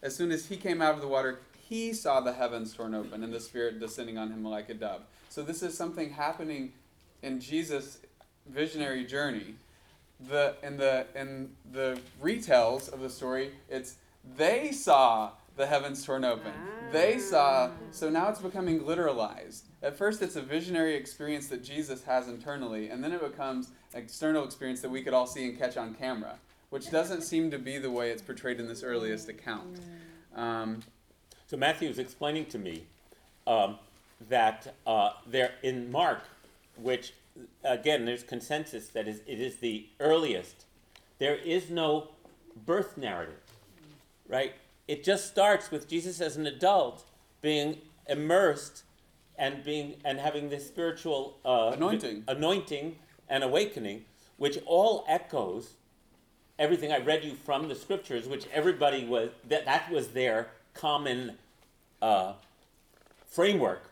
As 0.01 0.15
soon 0.15 0.31
as 0.31 0.47
he 0.47 0.55
came 0.55 0.81
out 0.81 0.95
of 0.95 1.01
the 1.01 1.07
water, 1.07 1.39
he 1.69 1.93
saw 1.93 2.19
the 2.19 2.33
heavens 2.33 2.73
torn 2.73 2.95
open 2.95 3.23
and 3.23 3.31
the 3.31 3.39
Spirit 3.39 3.79
descending 3.79 4.17
on 4.17 4.31
him 4.31 4.43
like 4.43 4.69
a 4.69 4.73
dove. 4.73 5.03
So 5.29 5.43
this 5.43 5.61
is 5.61 5.77
something 5.77 6.09
happening 6.09 6.73
in 7.21 7.39
Jesus' 7.39 7.99
visionary 8.47 9.05
journey. 9.05 9.53
The 10.27 10.55
in 10.63 10.77
the 10.77 11.05
in 11.15 11.51
the 11.71 11.99
retells 12.21 12.91
of 12.91 13.01
the 13.01 13.09
story, 13.09 13.51
it's 13.69 13.95
they 14.35 14.71
saw 14.71 15.31
the 15.55 15.67
heavens 15.67 16.03
torn 16.03 16.25
open. 16.25 16.51
They 16.91 17.19
saw. 17.19 17.69
So 17.91 18.09
now 18.09 18.29
it's 18.29 18.41
becoming 18.41 18.81
literalized. 18.81 19.61
At 19.83 19.95
first, 19.95 20.21
it's 20.21 20.35
a 20.35 20.41
visionary 20.41 20.95
experience 20.95 21.47
that 21.49 21.63
Jesus 21.63 22.03
has 22.03 22.27
internally, 22.27 22.89
and 22.89 23.03
then 23.03 23.11
it 23.11 23.21
becomes 23.21 23.69
an 23.93 24.01
external 24.01 24.43
experience 24.43 24.81
that 24.81 24.89
we 24.89 25.03
could 25.03 25.13
all 25.13 25.27
see 25.27 25.45
and 25.45 25.57
catch 25.57 25.77
on 25.77 25.93
camera, 25.93 26.35
which 26.69 26.89
doesn't 26.89 27.21
seem 27.21 27.51
to 27.51 27.59
be 27.59 27.77
the 27.77 27.91
way 27.91 28.09
it's 28.09 28.21
portrayed 28.21 28.59
in 28.59 28.67
this 28.67 28.83
earliest 28.83 29.29
account. 29.29 29.79
Um, 30.35 30.81
So 31.49 31.57
Matthew 31.57 31.89
is 31.89 31.97
explaining 31.97 32.45
to 32.47 32.59
me 32.59 32.83
um, 33.47 33.77
that 34.29 34.75
uh, 34.85 35.13
there 35.25 35.53
in 35.63 35.91
Mark, 35.91 36.21
which 36.75 37.13
again 37.63 38.05
there's 38.05 38.21
consensus 38.21 38.89
that 38.89 39.07
is 39.07 39.21
it 39.25 39.39
is 39.41 39.55
the 39.55 39.87
earliest. 39.99 40.65
There 41.17 41.35
is 41.35 41.71
no 41.71 42.09
birth 42.67 42.97
narrative, 42.97 43.39
right? 44.27 44.53
It 44.87 45.03
just 45.03 45.27
starts 45.27 45.71
with 45.71 45.87
Jesus 45.87 46.21
as 46.21 46.37
an 46.37 46.45
adult 46.45 47.03
being 47.41 47.79
immersed 48.07 48.83
and 49.35 49.63
being 49.63 49.95
and 50.05 50.19
having 50.19 50.49
this 50.49 50.67
spiritual 50.67 51.39
uh, 51.43 51.71
Anointing. 51.73 52.25
anointing 52.27 52.95
and 53.27 53.43
awakening, 53.43 54.05
which 54.37 54.59
all 54.67 55.03
echoes 55.07 55.71
everything 56.59 56.91
I 56.91 56.99
read 56.99 57.23
you 57.23 57.33
from 57.33 57.69
the 57.69 57.75
scriptures, 57.75 58.27
which 58.27 58.45
everybody 58.53 59.03
was 59.03 59.31
that 59.47 59.65
that 59.65 59.89
was 59.89 60.09
their 60.09 60.49
common 60.73 61.37
uh, 62.01 62.33
framework, 63.27 63.89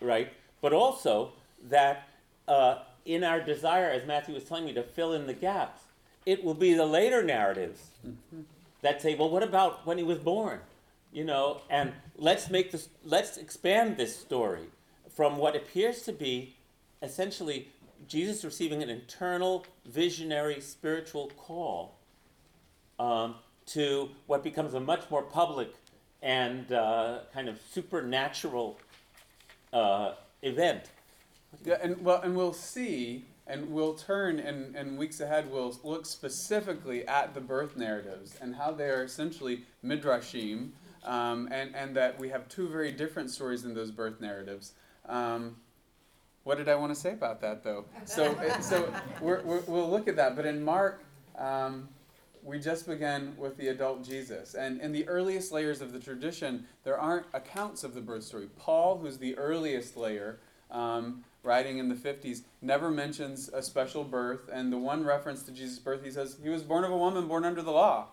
right? 0.00 0.32
But 0.60 0.72
also 0.72 1.32
that 1.68 2.08
uh, 2.48 2.78
in 3.04 3.24
our 3.24 3.40
desire, 3.40 3.90
as 3.90 4.06
Matthew 4.06 4.34
was 4.34 4.44
telling 4.44 4.64
me, 4.64 4.72
to 4.74 4.82
fill 4.82 5.12
in 5.12 5.26
the 5.26 5.34
gaps, 5.34 5.82
it 6.24 6.42
will 6.42 6.54
be 6.54 6.74
the 6.74 6.86
later 6.86 7.22
narratives 7.22 7.90
that 8.82 9.00
say, 9.00 9.14
well, 9.14 9.30
what 9.30 9.42
about 9.42 9.86
when 9.86 9.98
he 9.98 10.04
was 10.04 10.18
born? 10.18 10.60
You 11.12 11.24
know, 11.24 11.60
and 11.70 11.92
let's 12.16 12.50
make 12.50 12.72
this, 12.72 12.88
let's 13.04 13.36
expand 13.36 13.96
this 13.96 14.18
story 14.18 14.64
from 15.14 15.38
what 15.38 15.56
appears 15.56 16.02
to 16.02 16.12
be 16.12 16.56
essentially 17.02 17.68
Jesus 18.08 18.44
receiving 18.44 18.82
an 18.82 18.90
internal, 18.90 19.64
visionary, 19.86 20.60
spiritual 20.60 21.30
call 21.36 21.96
um, 22.98 23.36
to 23.66 24.10
what 24.26 24.42
becomes 24.42 24.74
a 24.74 24.80
much 24.80 25.10
more 25.10 25.22
public 25.22 25.72
and 26.22 26.72
uh, 26.72 27.20
kind 27.32 27.48
of 27.48 27.60
supernatural 27.70 28.78
uh, 29.72 30.12
event. 30.42 30.84
Yeah, 31.64 31.78
and 31.82 32.02
well, 32.04 32.20
and 32.22 32.36
we'll 32.36 32.52
see, 32.52 33.24
and 33.46 33.70
we'll 33.70 33.94
turn, 33.94 34.38
and 34.38 34.74
in 34.76 34.96
weeks 34.96 35.20
ahead, 35.20 35.50
we'll 35.50 35.78
look 35.84 36.06
specifically 36.06 37.06
at 37.06 37.34
the 37.34 37.40
birth 37.40 37.76
narratives 37.76 38.36
and 38.40 38.54
how 38.54 38.72
they 38.72 38.90
are 38.90 39.04
essentially 39.04 39.64
midrashim, 39.84 40.70
um, 41.04 41.48
and 41.50 41.74
and 41.74 41.96
that 41.96 42.18
we 42.18 42.28
have 42.28 42.48
two 42.48 42.68
very 42.68 42.92
different 42.92 43.30
stories 43.30 43.64
in 43.64 43.74
those 43.74 43.90
birth 43.90 44.20
narratives. 44.20 44.72
Um, 45.08 45.56
what 46.46 46.58
did 46.58 46.68
I 46.68 46.76
want 46.76 46.94
to 46.94 47.00
say 47.00 47.12
about 47.12 47.40
that, 47.40 47.64
though? 47.64 47.86
So, 48.04 48.38
so 48.60 48.92
we're, 49.20 49.42
we're, 49.42 49.62
we'll 49.66 49.90
look 49.90 50.06
at 50.06 50.14
that. 50.14 50.36
But 50.36 50.46
in 50.46 50.62
Mark, 50.62 51.02
um, 51.36 51.88
we 52.46 52.60
just 52.60 52.86
began 52.86 53.34
with 53.36 53.56
the 53.56 53.68
adult 53.68 54.04
Jesus. 54.04 54.54
And 54.54 54.80
in 54.80 54.92
the 54.92 55.06
earliest 55.08 55.50
layers 55.50 55.80
of 55.80 55.92
the 55.92 55.98
tradition, 55.98 56.64
there 56.84 56.96
aren't 56.96 57.26
accounts 57.34 57.82
of 57.82 57.92
the 57.92 58.00
birth 58.00 58.22
story. 58.22 58.48
Paul, 58.56 58.98
who's 58.98 59.18
the 59.18 59.36
earliest 59.36 59.96
layer, 59.96 60.38
um, 60.70 61.24
writing 61.42 61.78
in 61.78 61.88
the 61.88 61.96
50s, 61.96 62.42
never 62.62 62.88
mentions 62.88 63.48
a 63.48 63.60
special 63.60 64.04
birth. 64.04 64.48
And 64.52 64.72
the 64.72 64.78
one 64.78 65.04
reference 65.04 65.42
to 65.42 65.50
Jesus' 65.50 65.80
birth, 65.80 66.04
he 66.04 66.10
says, 66.12 66.36
he 66.40 66.48
was 66.48 66.62
born 66.62 66.84
of 66.84 66.92
a 66.92 66.96
woman 66.96 67.26
born 67.26 67.44
under 67.44 67.62
the 67.62 67.72
law. 67.72 68.06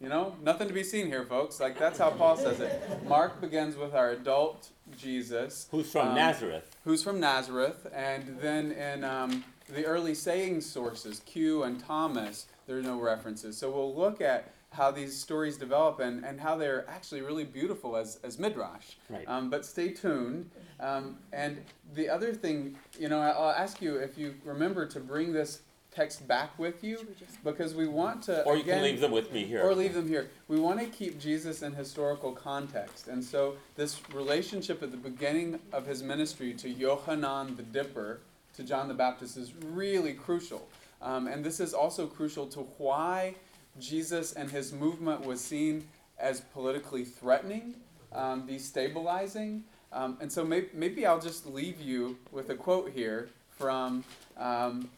You 0.00 0.08
know, 0.08 0.36
nothing 0.42 0.68
to 0.68 0.74
be 0.74 0.84
seen 0.84 1.06
here, 1.06 1.24
folks. 1.24 1.60
Like, 1.60 1.78
that's 1.78 1.98
how 1.98 2.10
Paul 2.10 2.36
says 2.36 2.60
it. 2.60 3.04
Mark 3.06 3.40
begins 3.40 3.76
with 3.76 3.94
our 3.94 4.10
adult 4.10 4.68
Jesus. 4.96 5.68
Who's 5.70 5.90
from 5.90 6.08
um, 6.08 6.14
Nazareth? 6.14 6.76
Who's 6.84 7.02
from 7.02 7.20
Nazareth. 7.20 7.86
And 7.94 8.38
then 8.40 8.72
in 8.72 9.04
um, 9.04 9.44
the 9.68 9.84
early 9.86 10.14
saying 10.14 10.60
sources, 10.62 11.20
Q 11.20 11.62
and 11.62 11.78
Thomas, 11.78 12.46
there 12.66 12.78
are 12.78 12.82
no 12.82 13.00
references. 13.00 13.56
So 13.56 13.70
we'll 13.70 13.94
look 13.94 14.20
at 14.20 14.52
how 14.70 14.90
these 14.90 15.18
stories 15.18 15.56
develop 15.56 16.00
and, 16.00 16.24
and 16.24 16.40
how 16.40 16.56
they're 16.56 16.88
actually 16.88 17.20
really 17.20 17.44
beautiful 17.44 17.96
as, 17.96 18.18
as 18.24 18.38
midrash. 18.38 18.94
Right. 19.10 19.24
Um, 19.28 19.50
but 19.50 19.66
stay 19.66 19.90
tuned. 19.90 20.50
Um, 20.80 21.18
and 21.32 21.62
the 21.94 22.08
other 22.08 22.32
thing, 22.32 22.76
you 22.98 23.08
know, 23.08 23.20
I'll 23.20 23.50
ask 23.50 23.82
you 23.82 23.96
if 23.96 24.16
you 24.16 24.34
remember 24.44 24.86
to 24.86 25.00
bring 25.00 25.32
this 25.32 25.60
text 25.94 26.26
back 26.26 26.58
with 26.58 26.82
you 26.82 27.06
because 27.44 27.74
we 27.74 27.86
want 27.86 28.22
to. 28.22 28.42
Or 28.44 28.56
you 28.56 28.64
can 28.64 28.82
leave 28.82 29.00
them 29.00 29.10
with 29.12 29.30
me 29.32 29.44
here. 29.44 29.62
Or 29.62 29.74
leave 29.74 29.94
them 29.94 30.08
here. 30.08 30.30
We 30.48 30.58
want 30.58 30.80
to 30.80 30.86
keep 30.86 31.20
Jesus 31.20 31.62
in 31.62 31.74
historical 31.74 32.32
context. 32.32 33.08
And 33.08 33.22
so 33.22 33.56
this 33.76 34.00
relationship 34.14 34.82
at 34.82 34.90
the 34.90 34.96
beginning 34.96 35.60
of 35.72 35.86
his 35.86 36.02
ministry 36.02 36.54
to 36.54 36.70
Yohanan 36.70 37.56
the 37.56 37.62
Dipper, 37.62 38.20
to 38.54 38.62
John 38.62 38.88
the 38.88 38.94
Baptist, 38.94 39.36
is 39.36 39.52
really 39.62 40.14
crucial. 40.14 40.66
Um, 41.02 41.26
and 41.26 41.44
this 41.44 41.58
is 41.60 41.74
also 41.74 42.06
crucial 42.06 42.46
to 42.48 42.60
why 42.78 43.34
Jesus 43.78 44.32
and 44.32 44.50
his 44.50 44.72
movement 44.72 45.24
was 45.24 45.40
seen 45.40 45.88
as 46.18 46.40
politically 46.40 47.04
threatening, 47.04 47.74
um, 48.12 48.46
destabilizing. 48.46 49.62
Um, 49.92 50.16
and 50.20 50.30
so 50.30 50.44
may- 50.44 50.68
maybe 50.72 51.04
I'll 51.04 51.20
just 51.20 51.46
leave 51.46 51.80
you 51.80 52.16
with 52.30 52.50
a 52.50 52.54
quote 52.54 52.92
here 52.92 53.28
from, 53.58 54.04
um, 54.36 54.88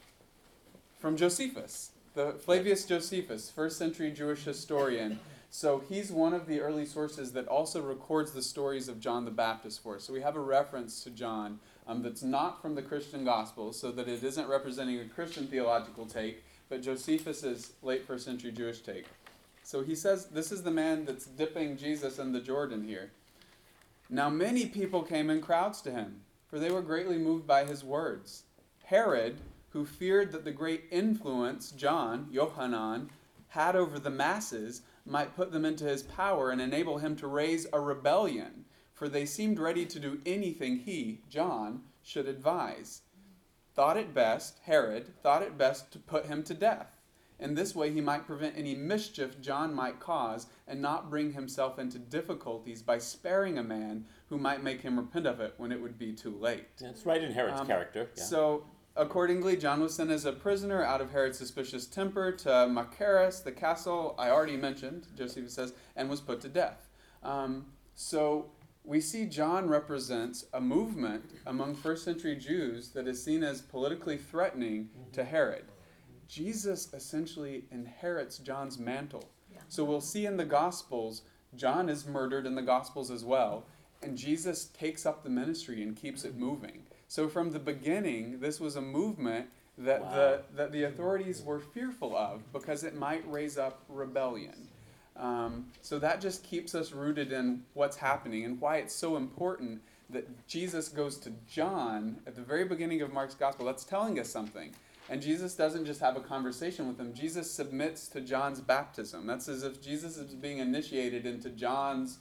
from 1.00 1.16
Josephus, 1.16 1.90
the 2.14 2.32
Flavius 2.32 2.84
Josephus, 2.84 3.50
first 3.50 3.78
century 3.78 4.10
Jewish 4.10 4.44
historian. 4.44 5.18
So 5.50 5.82
he's 5.88 6.10
one 6.10 6.34
of 6.34 6.46
the 6.46 6.60
early 6.60 6.84
sources 6.84 7.32
that 7.32 7.46
also 7.46 7.80
records 7.80 8.32
the 8.32 8.42
stories 8.42 8.88
of 8.88 9.00
John 9.00 9.24
the 9.24 9.30
Baptist 9.30 9.82
for 9.82 9.96
us. 9.96 10.04
So 10.04 10.12
we 10.12 10.20
have 10.20 10.36
a 10.36 10.40
reference 10.40 11.02
to 11.04 11.10
John 11.10 11.60
um, 11.86 12.02
that's 12.02 12.22
not 12.22 12.62
from 12.62 12.74
the 12.74 12.82
Christian 12.82 13.24
Gospels, 13.24 13.78
so 13.78 13.92
that 13.92 14.08
it 14.08 14.22
isn't 14.22 14.48
representing 14.48 15.00
a 15.00 15.04
Christian 15.04 15.46
theological 15.46 16.06
take, 16.06 16.44
but 16.68 16.82
Josephus's 16.82 17.72
late 17.82 18.06
first 18.06 18.24
century 18.24 18.52
Jewish 18.52 18.80
take. 18.80 19.06
So 19.62 19.82
he 19.82 19.94
says 19.94 20.26
this 20.26 20.52
is 20.52 20.62
the 20.62 20.70
man 20.70 21.04
that's 21.04 21.26
dipping 21.26 21.76
Jesus 21.76 22.18
in 22.18 22.32
the 22.32 22.40
Jordan 22.40 22.86
here. 22.86 23.10
Now 24.10 24.28
many 24.28 24.66
people 24.66 25.02
came 25.02 25.30
in 25.30 25.40
crowds 25.40 25.80
to 25.82 25.90
him, 25.90 26.20
for 26.48 26.58
they 26.58 26.70
were 26.70 26.82
greatly 26.82 27.18
moved 27.18 27.46
by 27.46 27.64
his 27.64 27.82
words. 27.82 28.44
Herod, 28.84 29.38
who 29.70 29.86
feared 29.86 30.32
that 30.32 30.44
the 30.44 30.52
great 30.52 30.84
influence 30.90 31.70
John, 31.70 32.28
Yohanan, 32.30 33.10
had 33.48 33.74
over 33.74 33.98
the 33.98 34.10
masses, 34.10 34.82
might 35.06 35.36
put 35.36 35.52
them 35.52 35.64
into 35.64 35.84
his 35.84 36.02
power 36.02 36.50
and 36.50 36.60
enable 36.60 36.98
him 36.98 37.16
to 37.16 37.26
raise 37.26 37.66
a 37.72 37.80
rebellion, 37.80 38.64
for 38.94 39.08
they 39.08 39.26
seemed 39.26 39.58
ready 39.58 39.84
to 39.84 40.00
do 40.00 40.20
anything 40.24 40.78
he, 40.78 41.20
John, 41.28 41.82
should 42.02 42.26
advise. 42.28 43.02
Thought 43.74 43.96
it 43.96 44.14
best, 44.14 44.60
Herod 44.64 45.20
thought 45.22 45.42
it 45.42 45.58
best 45.58 45.92
to 45.92 45.98
put 45.98 46.26
him 46.26 46.42
to 46.44 46.54
death. 46.54 47.00
In 47.40 47.56
this 47.56 47.74
way, 47.74 47.90
he 47.90 48.00
might 48.00 48.26
prevent 48.26 48.56
any 48.56 48.76
mischief 48.76 49.40
John 49.40 49.74
might 49.74 49.98
cause 49.98 50.46
and 50.68 50.80
not 50.80 51.10
bring 51.10 51.32
himself 51.32 51.80
into 51.80 51.98
difficulties 51.98 52.80
by 52.80 52.98
sparing 52.98 53.58
a 53.58 53.62
man 53.64 54.06
who 54.28 54.38
might 54.38 54.62
make 54.62 54.80
him 54.82 54.96
repent 54.96 55.26
of 55.26 55.40
it 55.40 55.54
when 55.56 55.72
it 55.72 55.82
would 55.82 55.98
be 55.98 56.12
too 56.12 56.38
late. 56.38 56.64
That's 56.80 57.04
right 57.04 57.20
in 57.20 57.32
Herod's 57.32 57.60
Um, 57.60 57.66
character. 57.66 58.08
Yeah. 58.16 58.22
So, 58.22 58.66
accordingly, 58.94 59.56
John 59.56 59.80
was 59.80 59.94
sent 59.94 60.12
as 60.12 60.24
a 60.24 60.32
prisoner 60.32 60.84
out 60.84 61.00
of 61.00 61.10
Herod's 61.10 61.36
suspicious 61.36 61.86
temper 61.88 62.30
to 62.30 62.48
Machaerus, 62.48 63.42
the 63.42 63.52
castle 63.52 64.14
I 64.16 64.30
already 64.30 64.56
mentioned, 64.56 65.08
Josephus 65.16 65.54
says, 65.54 65.74
and 65.96 66.08
was 66.08 66.20
put 66.20 66.40
to 66.42 66.48
death. 66.48 66.88
Um, 67.24 67.66
so, 67.96 68.52
we 68.84 69.00
see 69.00 69.26
John 69.26 69.68
represents 69.68 70.44
a 70.52 70.60
movement 70.60 71.24
among 71.46 71.74
first 71.74 72.04
century 72.04 72.36
Jews 72.36 72.90
that 72.90 73.08
is 73.08 73.22
seen 73.22 73.42
as 73.42 73.62
politically 73.62 74.18
threatening 74.18 74.90
to 75.12 75.22
mm-hmm. 75.22 75.30
Herod. 75.30 75.64
Jesus 76.28 76.92
essentially 76.92 77.64
inherits 77.70 78.38
John's 78.38 78.78
mantle. 78.78 79.24
So 79.68 79.84
we'll 79.84 80.00
see 80.00 80.26
in 80.26 80.36
the 80.36 80.44
Gospels, 80.44 81.22
John 81.56 81.88
is 81.88 82.06
murdered 82.06 82.46
in 82.46 82.54
the 82.54 82.62
Gospels 82.62 83.10
as 83.10 83.24
well, 83.24 83.64
and 84.02 84.16
Jesus 84.16 84.66
takes 84.66 85.06
up 85.06 85.22
the 85.22 85.30
ministry 85.30 85.82
and 85.82 85.96
keeps 85.96 86.24
it 86.24 86.32
mm-hmm. 86.32 86.44
moving. 86.44 86.82
So 87.08 87.28
from 87.28 87.50
the 87.50 87.58
beginning, 87.58 88.40
this 88.40 88.60
was 88.60 88.76
a 88.76 88.80
movement 88.80 89.48
that 89.78 90.02
Wow. 90.02 90.14
the 90.14 90.42
that 90.54 90.72
the 90.72 90.84
authorities 90.84 91.42
were 91.42 91.58
fearful 91.58 92.16
of 92.16 92.52
because 92.52 92.84
it 92.84 92.94
might 92.94 93.28
raise 93.30 93.58
up 93.58 93.82
rebellion. 93.88 94.68
Um, 95.16 95.66
so 95.80 95.98
that 96.00 96.20
just 96.20 96.42
keeps 96.42 96.74
us 96.74 96.92
rooted 96.92 97.32
in 97.32 97.62
what's 97.74 97.96
happening 97.96 98.44
and 98.44 98.60
why 98.60 98.78
it's 98.78 98.94
so 98.94 99.16
important 99.16 99.80
that 100.10 100.46
Jesus 100.48 100.88
goes 100.88 101.16
to 101.18 101.32
John 101.48 102.16
at 102.26 102.34
the 102.34 102.42
very 102.42 102.64
beginning 102.64 103.00
of 103.02 103.12
Mark's 103.12 103.34
gospel. 103.34 103.64
That's 103.66 103.84
telling 103.84 104.18
us 104.18 104.28
something. 104.28 104.72
And 105.08 105.20
Jesus 105.22 105.54
doesn't 105.54 105.84
just 105.84 106.00
have 106.00 106.16
a 106.16 106.20
conversation 106.20 106.88
with 106.88 106.98
him. 106.98 107.12
Jesus 107.14 107.50
submits 107.50 108.08
to 108.08 108.20
John's 108.20 108.60
baptism. 108.60 109.26
That's 109.26 109.48
as 109.48 109.62
if 109.62 109.80
Jesus 109.82 110.16
is 110.16 110.34
being 110.34 110.58
initiated 110.58 111.26
into 111.26 111.50
John's 111.50 112.18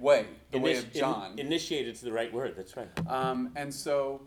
way, 0.00 0.26
the 0.50 0.58
way 0.58 0.76
of 0.76 0.92
John. 0.92 1.32
in- 1.38 1.46
Initiated's 1.46 2.00
the 2.00 2.12
right 2.12 2.32
word, 2.32 2.54
that's 2.56 2.76
right. 2.76 2.88
Um, 3.08 3.52
and 3.56 3.72
so, 3.72 4.20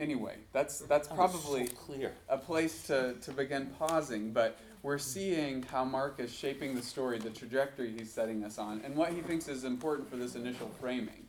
anyway, 0.00 0.36
that's 0.52 0.80
that's 0.80 1.08
That 1.08 1.14
probably 1.16 1.66
so 1.66 1.72
clear. 1.74 2.12
a 2.28 2.38
place 2.38 2.86
to, 2.86 3.14
to 3.22 3.32
begin 3.32 3.66
pausing. 3.78 4.32
But 4.32 4.58
we're 4.82 4.98
seeing 4.98 5.62
how 5.62 5.84
Mark 5.84 6.18
is 6.18 6.32
shaping 6.32 6.74
the 6.74 6.82
story, 6.82 7.18
the 7.18 7.30
trajectory 7.30 7.92
he's 7.96 8.10
setting 8.10 8.42
us 8.44 8.58
on, 8.58 8.80
and 8.84 8.96
what 8.96 9.12
he 9.12 9.20
thinks 9.20 9.48
is 9.48 9.64
important 9.64 10.10
for 10.10 10.16
this 10.16 10.34
initial 10.34 10.70
framing. 10.80 11.26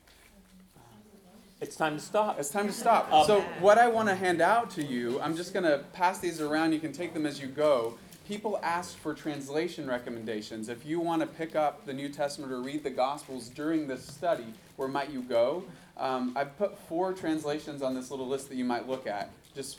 It's 1.62 1.76
time 1.76 1.98
to 1.98 2.04
stop. 2.04 2.40
It's 2.40 2.50
time 2.50 2.68
to 2.68 2.74
stop. 2.74 3.12
Um, 3.14 3.26
so, 3.26 3.42
what 3.62 3.78
I 3.78 3.88
want 3.88 4.10
to 4.10 4.16
hand 4.16 4.42
out 4.42 4.70
to 4.72 4.84
you, 4.84 5.22
I'm 5.22 5.36
just 5.38 5.54
going 5.54 5.64
to 5.64 5.86
pass 5.94 6.20
these 6.20 6.42
around. 6.42 6.74
You 6.74 6.80
can 6.80 6.92
take 6.92 7.14
them 7.14 7.26
as 7.26 7.40
you 7.40 7.48
go. 7.48 7.98
People 8.28 8.60
ask 8.64 8.98
for 8.98 9.14
translation 9.14 9.88
recommendations. 9.88 10.68
If 10.68 10.86
you 10.86 11.00
want 11.00 11.22
to 11.22 11.28
pick 11.28 11.56
up 11.56 11.86
the 11.86 11.94
New 11.94 12.10
Testament 12.10 12.52
or 12.52 12.62
read 12.62 12.84
the 12.84 12.90
Gospels 12.90 13.50
during 13.50 13.88
this 13.88 14.06
study, 14.06 14.54
where 14.76 14.90
might 14.90 15.12
you 15.12 15.22
go? 15.22 15.64
Um, 15.96 16.34
I've 16.36 16.58
put 16.58 16.78
four 16.78 17.14
translations 17.14 17.82
on 17.82 17.94
this 17.94 18.12
little 18.12 18.28
list 18.28 18.50
that 18.50 18.56
you 18.56 18.66
might 18.66 18.90
look 18.90 19.08
at. 19.08 19.30
Just 19.56 19.78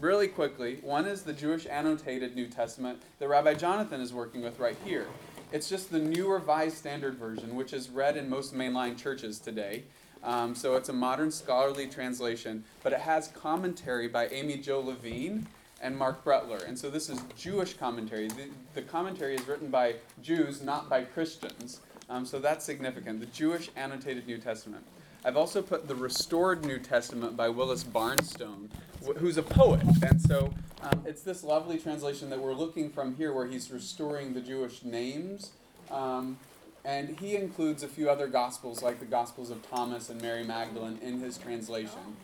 really 0.00 0.28
quickly. 0.28 0.78
One 0.82 1.06
is 1.06 1.22
the 1.22 1.32
Jewish 1.32 1.66
annotated 1.66 2.34
New 2.34 2.46
Testament 2.46 3.02
that 3.18 3.28
Rabbi 3.28 3.54
Jonathan 3.54 4.00
is 4.00 4.12
working 4.12 4.42
with 4.42 4.58
right 4.58 4.76
here. 4.84 5.06
It's 5.52 5.68
just 5.68 5.90
the 5.90 5.98
New 5.98 6.32
Revised 6.32 6.76
Standard 6.76 7.16
Version, 7.16 7.54
which 7.54 7.72
is 7.72 7.90
read 7.90 8.16
in 8.16 8.28
most 8.28 8.54
mainline 8.54 8.96
churches 8.96 9.38
today. 9.38 9.84
Um, 10.24 10.54
so 10.54 10.76
it's 10.76 10.88
a 10.88 10.92
modern 10.92 11.30
scholarly 11.30 11.88
translation, 11.88 12.64
but 12.82 12.92
it 12.92 13.00
has 13.00 13.28
commentary 13.28 14.08
by 14.08 14.28
Amy-Jill 14.28 14.84
Levine 14.84 15.46
and 15.80 15.98
Marc 15.98 16.24
Brettler. 16.24 16.66
And 16.66 16.78
so 16.78 16.88
this 16.88 17.10
is 17.10 17.20
Jewish 17.36 17.74
commentary. 17.74 18.28
The, 18.28 18.48
the 18.74 18.82
commentary 18.82 19.34
is 19.34 19.46
written 19.48 19.68
by 19.68 19.96
Jews, 20.22 20.62
not 20.62 20.88
by 20.88 21.02
Christians. 21.02 21.80
Um, 22.08 22.24
so 22.24 22.38
that's 22.38 22.64
significant. 22.64 23.20
The 23.20 23.26
Jewish 23.26 23.70
annotated 23.76 24.26
New 24.26 24.38
Testament. 24.38 24.84
I've 25.24 25.36
also 25.36 25.62
put 25.62 25.86
the 25.86 25.94
Restored 25.94 26.64
New 26.64 26.78
Testament 26.78 27.36
by 27.36 27.48
Willis 27.48 27.84
Barnstone, 27.84 28.70
wh- 29.04 29.18
who's 29.18 29.36
a 29.36 29.42
poet. 29.42 29.82
And 30.02 30.20
so 30.20 30.52
um, 30.82 31.02
it's 31.06 31.22
this 31.22 31.44
lovely 31.44 31.78
translation 31.78 32.30
that 32.30 32.40
we're 32.40 32.54
looking 32.54 32.90
from 32.90 33.16
here 33.16 33.32
where 33.32 33.46
he's 33.46 33.70
restoring 33.70 34.34
the 34.34 34.40
Jewish 34.40 34.84
names. 34.84 35.52
Um, 35.90 36.38
and 36.84 37.18
he 37.20 37.36
includes 37.36 37.82
a 37.82 37.88
few 37.88 38.10
other 38.10 38.26
gospels, 38.26 38.82
like 38.82 38.98
the 38.98 39.06
Gospels 39.06 39.50
of 39.50 39.68
Thomas 39.70 40.10
and 40.10 40.20
Mary 40.20 40.42
Magdalene, 40.42 40.98
in 41.00 41.20
his 41.20 41.38
translation. 41.38 42.16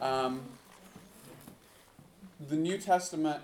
Um, 0.00 0.42
the 2.48 2.56
New 2.56 2.78
Testament, 2.78 3.42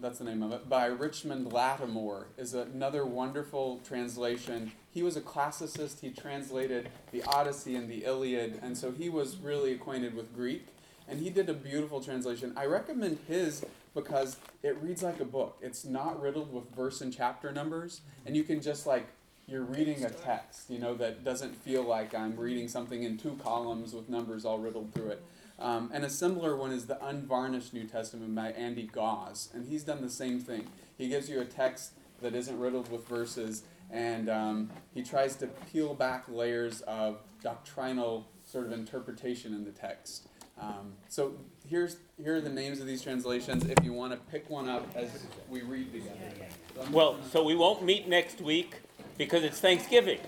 that's 0.00 0.18
the 0.18 0.24
name 0.24 0.42
of 0.42 0.52
it, 0.52 0.68
by 0.68 0.86
Richmond 0.86 1.52
Lattimore, 1.52 2.28
is 2.38 2.54
another 2.54 3.04
wonderful 3.04 3.80
translation. 3.86 4.72
He 4.90 5.02
was 5.02 5.16
a 5.16 5.20
classicist. 5.20 6.00
He 6.00 6.10
translated 6.10 6.88
the 7.12 7.22
Odyssey 7.24 7.76
and 7.76 7.90
the 7.90 8.04
Iliad, 8.04 8.58
and 8.62 8.78
so 8.78 8.92
he 8.92 9.10
was 9.10 9.36
really 9.36 9.72
acquainted 9.72 10.14
with 10.14 10.34
Greek. 10.34 10.68
And 11.08 11.20
he 11.20 11.30
did 11.30 11.48
a 11.48 11.54
beautiful 11.54 12.00
translation. 12.00 12.52
I 12.56 12.66
recommend 12.66 13.18
his 13.28 13.64
because 13.94 14.36
it 14.62 14.76
reads 14.82 15.02
like 15.02 15.20
a 15.20 15.24
book. 15.24 15.58
It's 15.62 15.84
not 15.84 16.20
riddled 16.20 16.52
with 16.52 16.74
verse 16.74 17.00
and 17.00 17.14
chapter 17.14 17.52
numbers, 17.52 18.02
and 18.26 18.36
you 18.36 18.42
can 18.42 18.60
just 18.60 18.86
like 18.86 19.06
you're 19.48 19.62
reading 19.62 20.04
a 20.04 20.10
text, 20.10 20.68
you 20.68 20.78
know, 20.78 20.94
that 20.94 21.22
doesn't 21.22 21.54
feel 21.54 21.84
like 21.84 22.14
I'm 22.14 22.36
reading 22.36 22.66
something 22.66 23.04
in 23.04 23.16
two 23.16 23.38
columns 23.42 23.94
with 23.94 24.08
numbers 24.08 24.44
all 24.44 24.58
riddled 24.58 24.92
through 24.92 25.10
it. 25.10 25.22
Um, 25.58 25.90
and 25.94 26.04
a 26.04 26.10
similar 26.10 26.56
one 26.56 26.72
is 26.72 26.86
the 26.86 27.02
Unvarnished 27.04 27.72
New 27.72 27.84
Testament 27.84 28.34
by 28.34 28.50
Andy 28.50 28.82
Gaus, 28.82 29.48
and 29.54 29.68
he's 29.68 29.84
done 29.84 30.02
the 30.02 30.10
same 30.10 30.40
thing. 30.40 30.66
He 30.98 31.08
gives 31.08 31.30
you 31.30 31.40
a 31.40 31.44
text 31.44 31.92
that 32.20 32.34
isn't 32.34 32.58
riddled 32.58 32.90
with 32.90 33.06
verses, 33.06 33.62
and 33.90 34.28
um, 34.28 34.70
he 34.92 35.02
tries 35.02 35.36
to 35.36 35.46
peel 35.46 35.94
back 35.94 36.24
layers 36.28 36.80
of 36.82 37.20
doctrinal 37.40 38.26
sort 38.44 38.66
of 38.66 38.72
interpretation 38.72 39.54
in 39.54 39.64
the 39.64 39.70
text. 39.70 40.25
Um, 40.58 40.94
so 41.08 41.34
here's 41.68 41.96
here 42.22 42.36
are 42.36 42.40
the 42.40 42.48
names 42.50 42.80
of 42.80 42.86
these 42.86 43.02
translations. 43.02 43.66
If 43.66 43.84
you 43.84 43.92
want 43.92 44.12
to 44.12 44.18
pick 44.30 44.48
one 44.48 44.68
up 44.68 44.86
as 44.94 45.10
we 45.50 45.62
read 45.62 45.92
together. 45.92 46.18
So 46.74 46.80
I'm- 46.82 46.92
Well, 46.92 47.18
so 47.30 47.44
we 47.44 47.54
won't 47.54 47.82
meet 47.84 48.08
next 48.08 48.40
week 48.40 48.76
because 49.18 49.42
it's 49.44 49.60
Thanksgiving. 49.60 50.18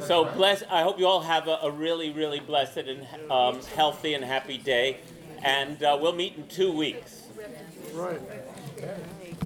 So 0.00 0.24
bless. 0.34 0.62
I 0.70 0.82
hope 0.82 0.98
you 0.98 1.06
all 1.06 1.20
have 1.20 1.46
a, 1.48 1.58
a 1.62 1.70
really, 1.70 2.10
really 2.10 2.40
blessed 2.40 2.78
and 2.78 3.06
um, 3.30 3.60
healthy 3.74 4.14
and 4.14 4.24
happy 4.24 4.58
day, 4.58 4.98
and 5.42 5.82
uh, 5.82 5.96
we'll 6.00 6.12
meet 6.12 6.36
in 6.36 6.46
two 6.48 6.72
weeks. 6.72 7.22
Right. 7.92 8.20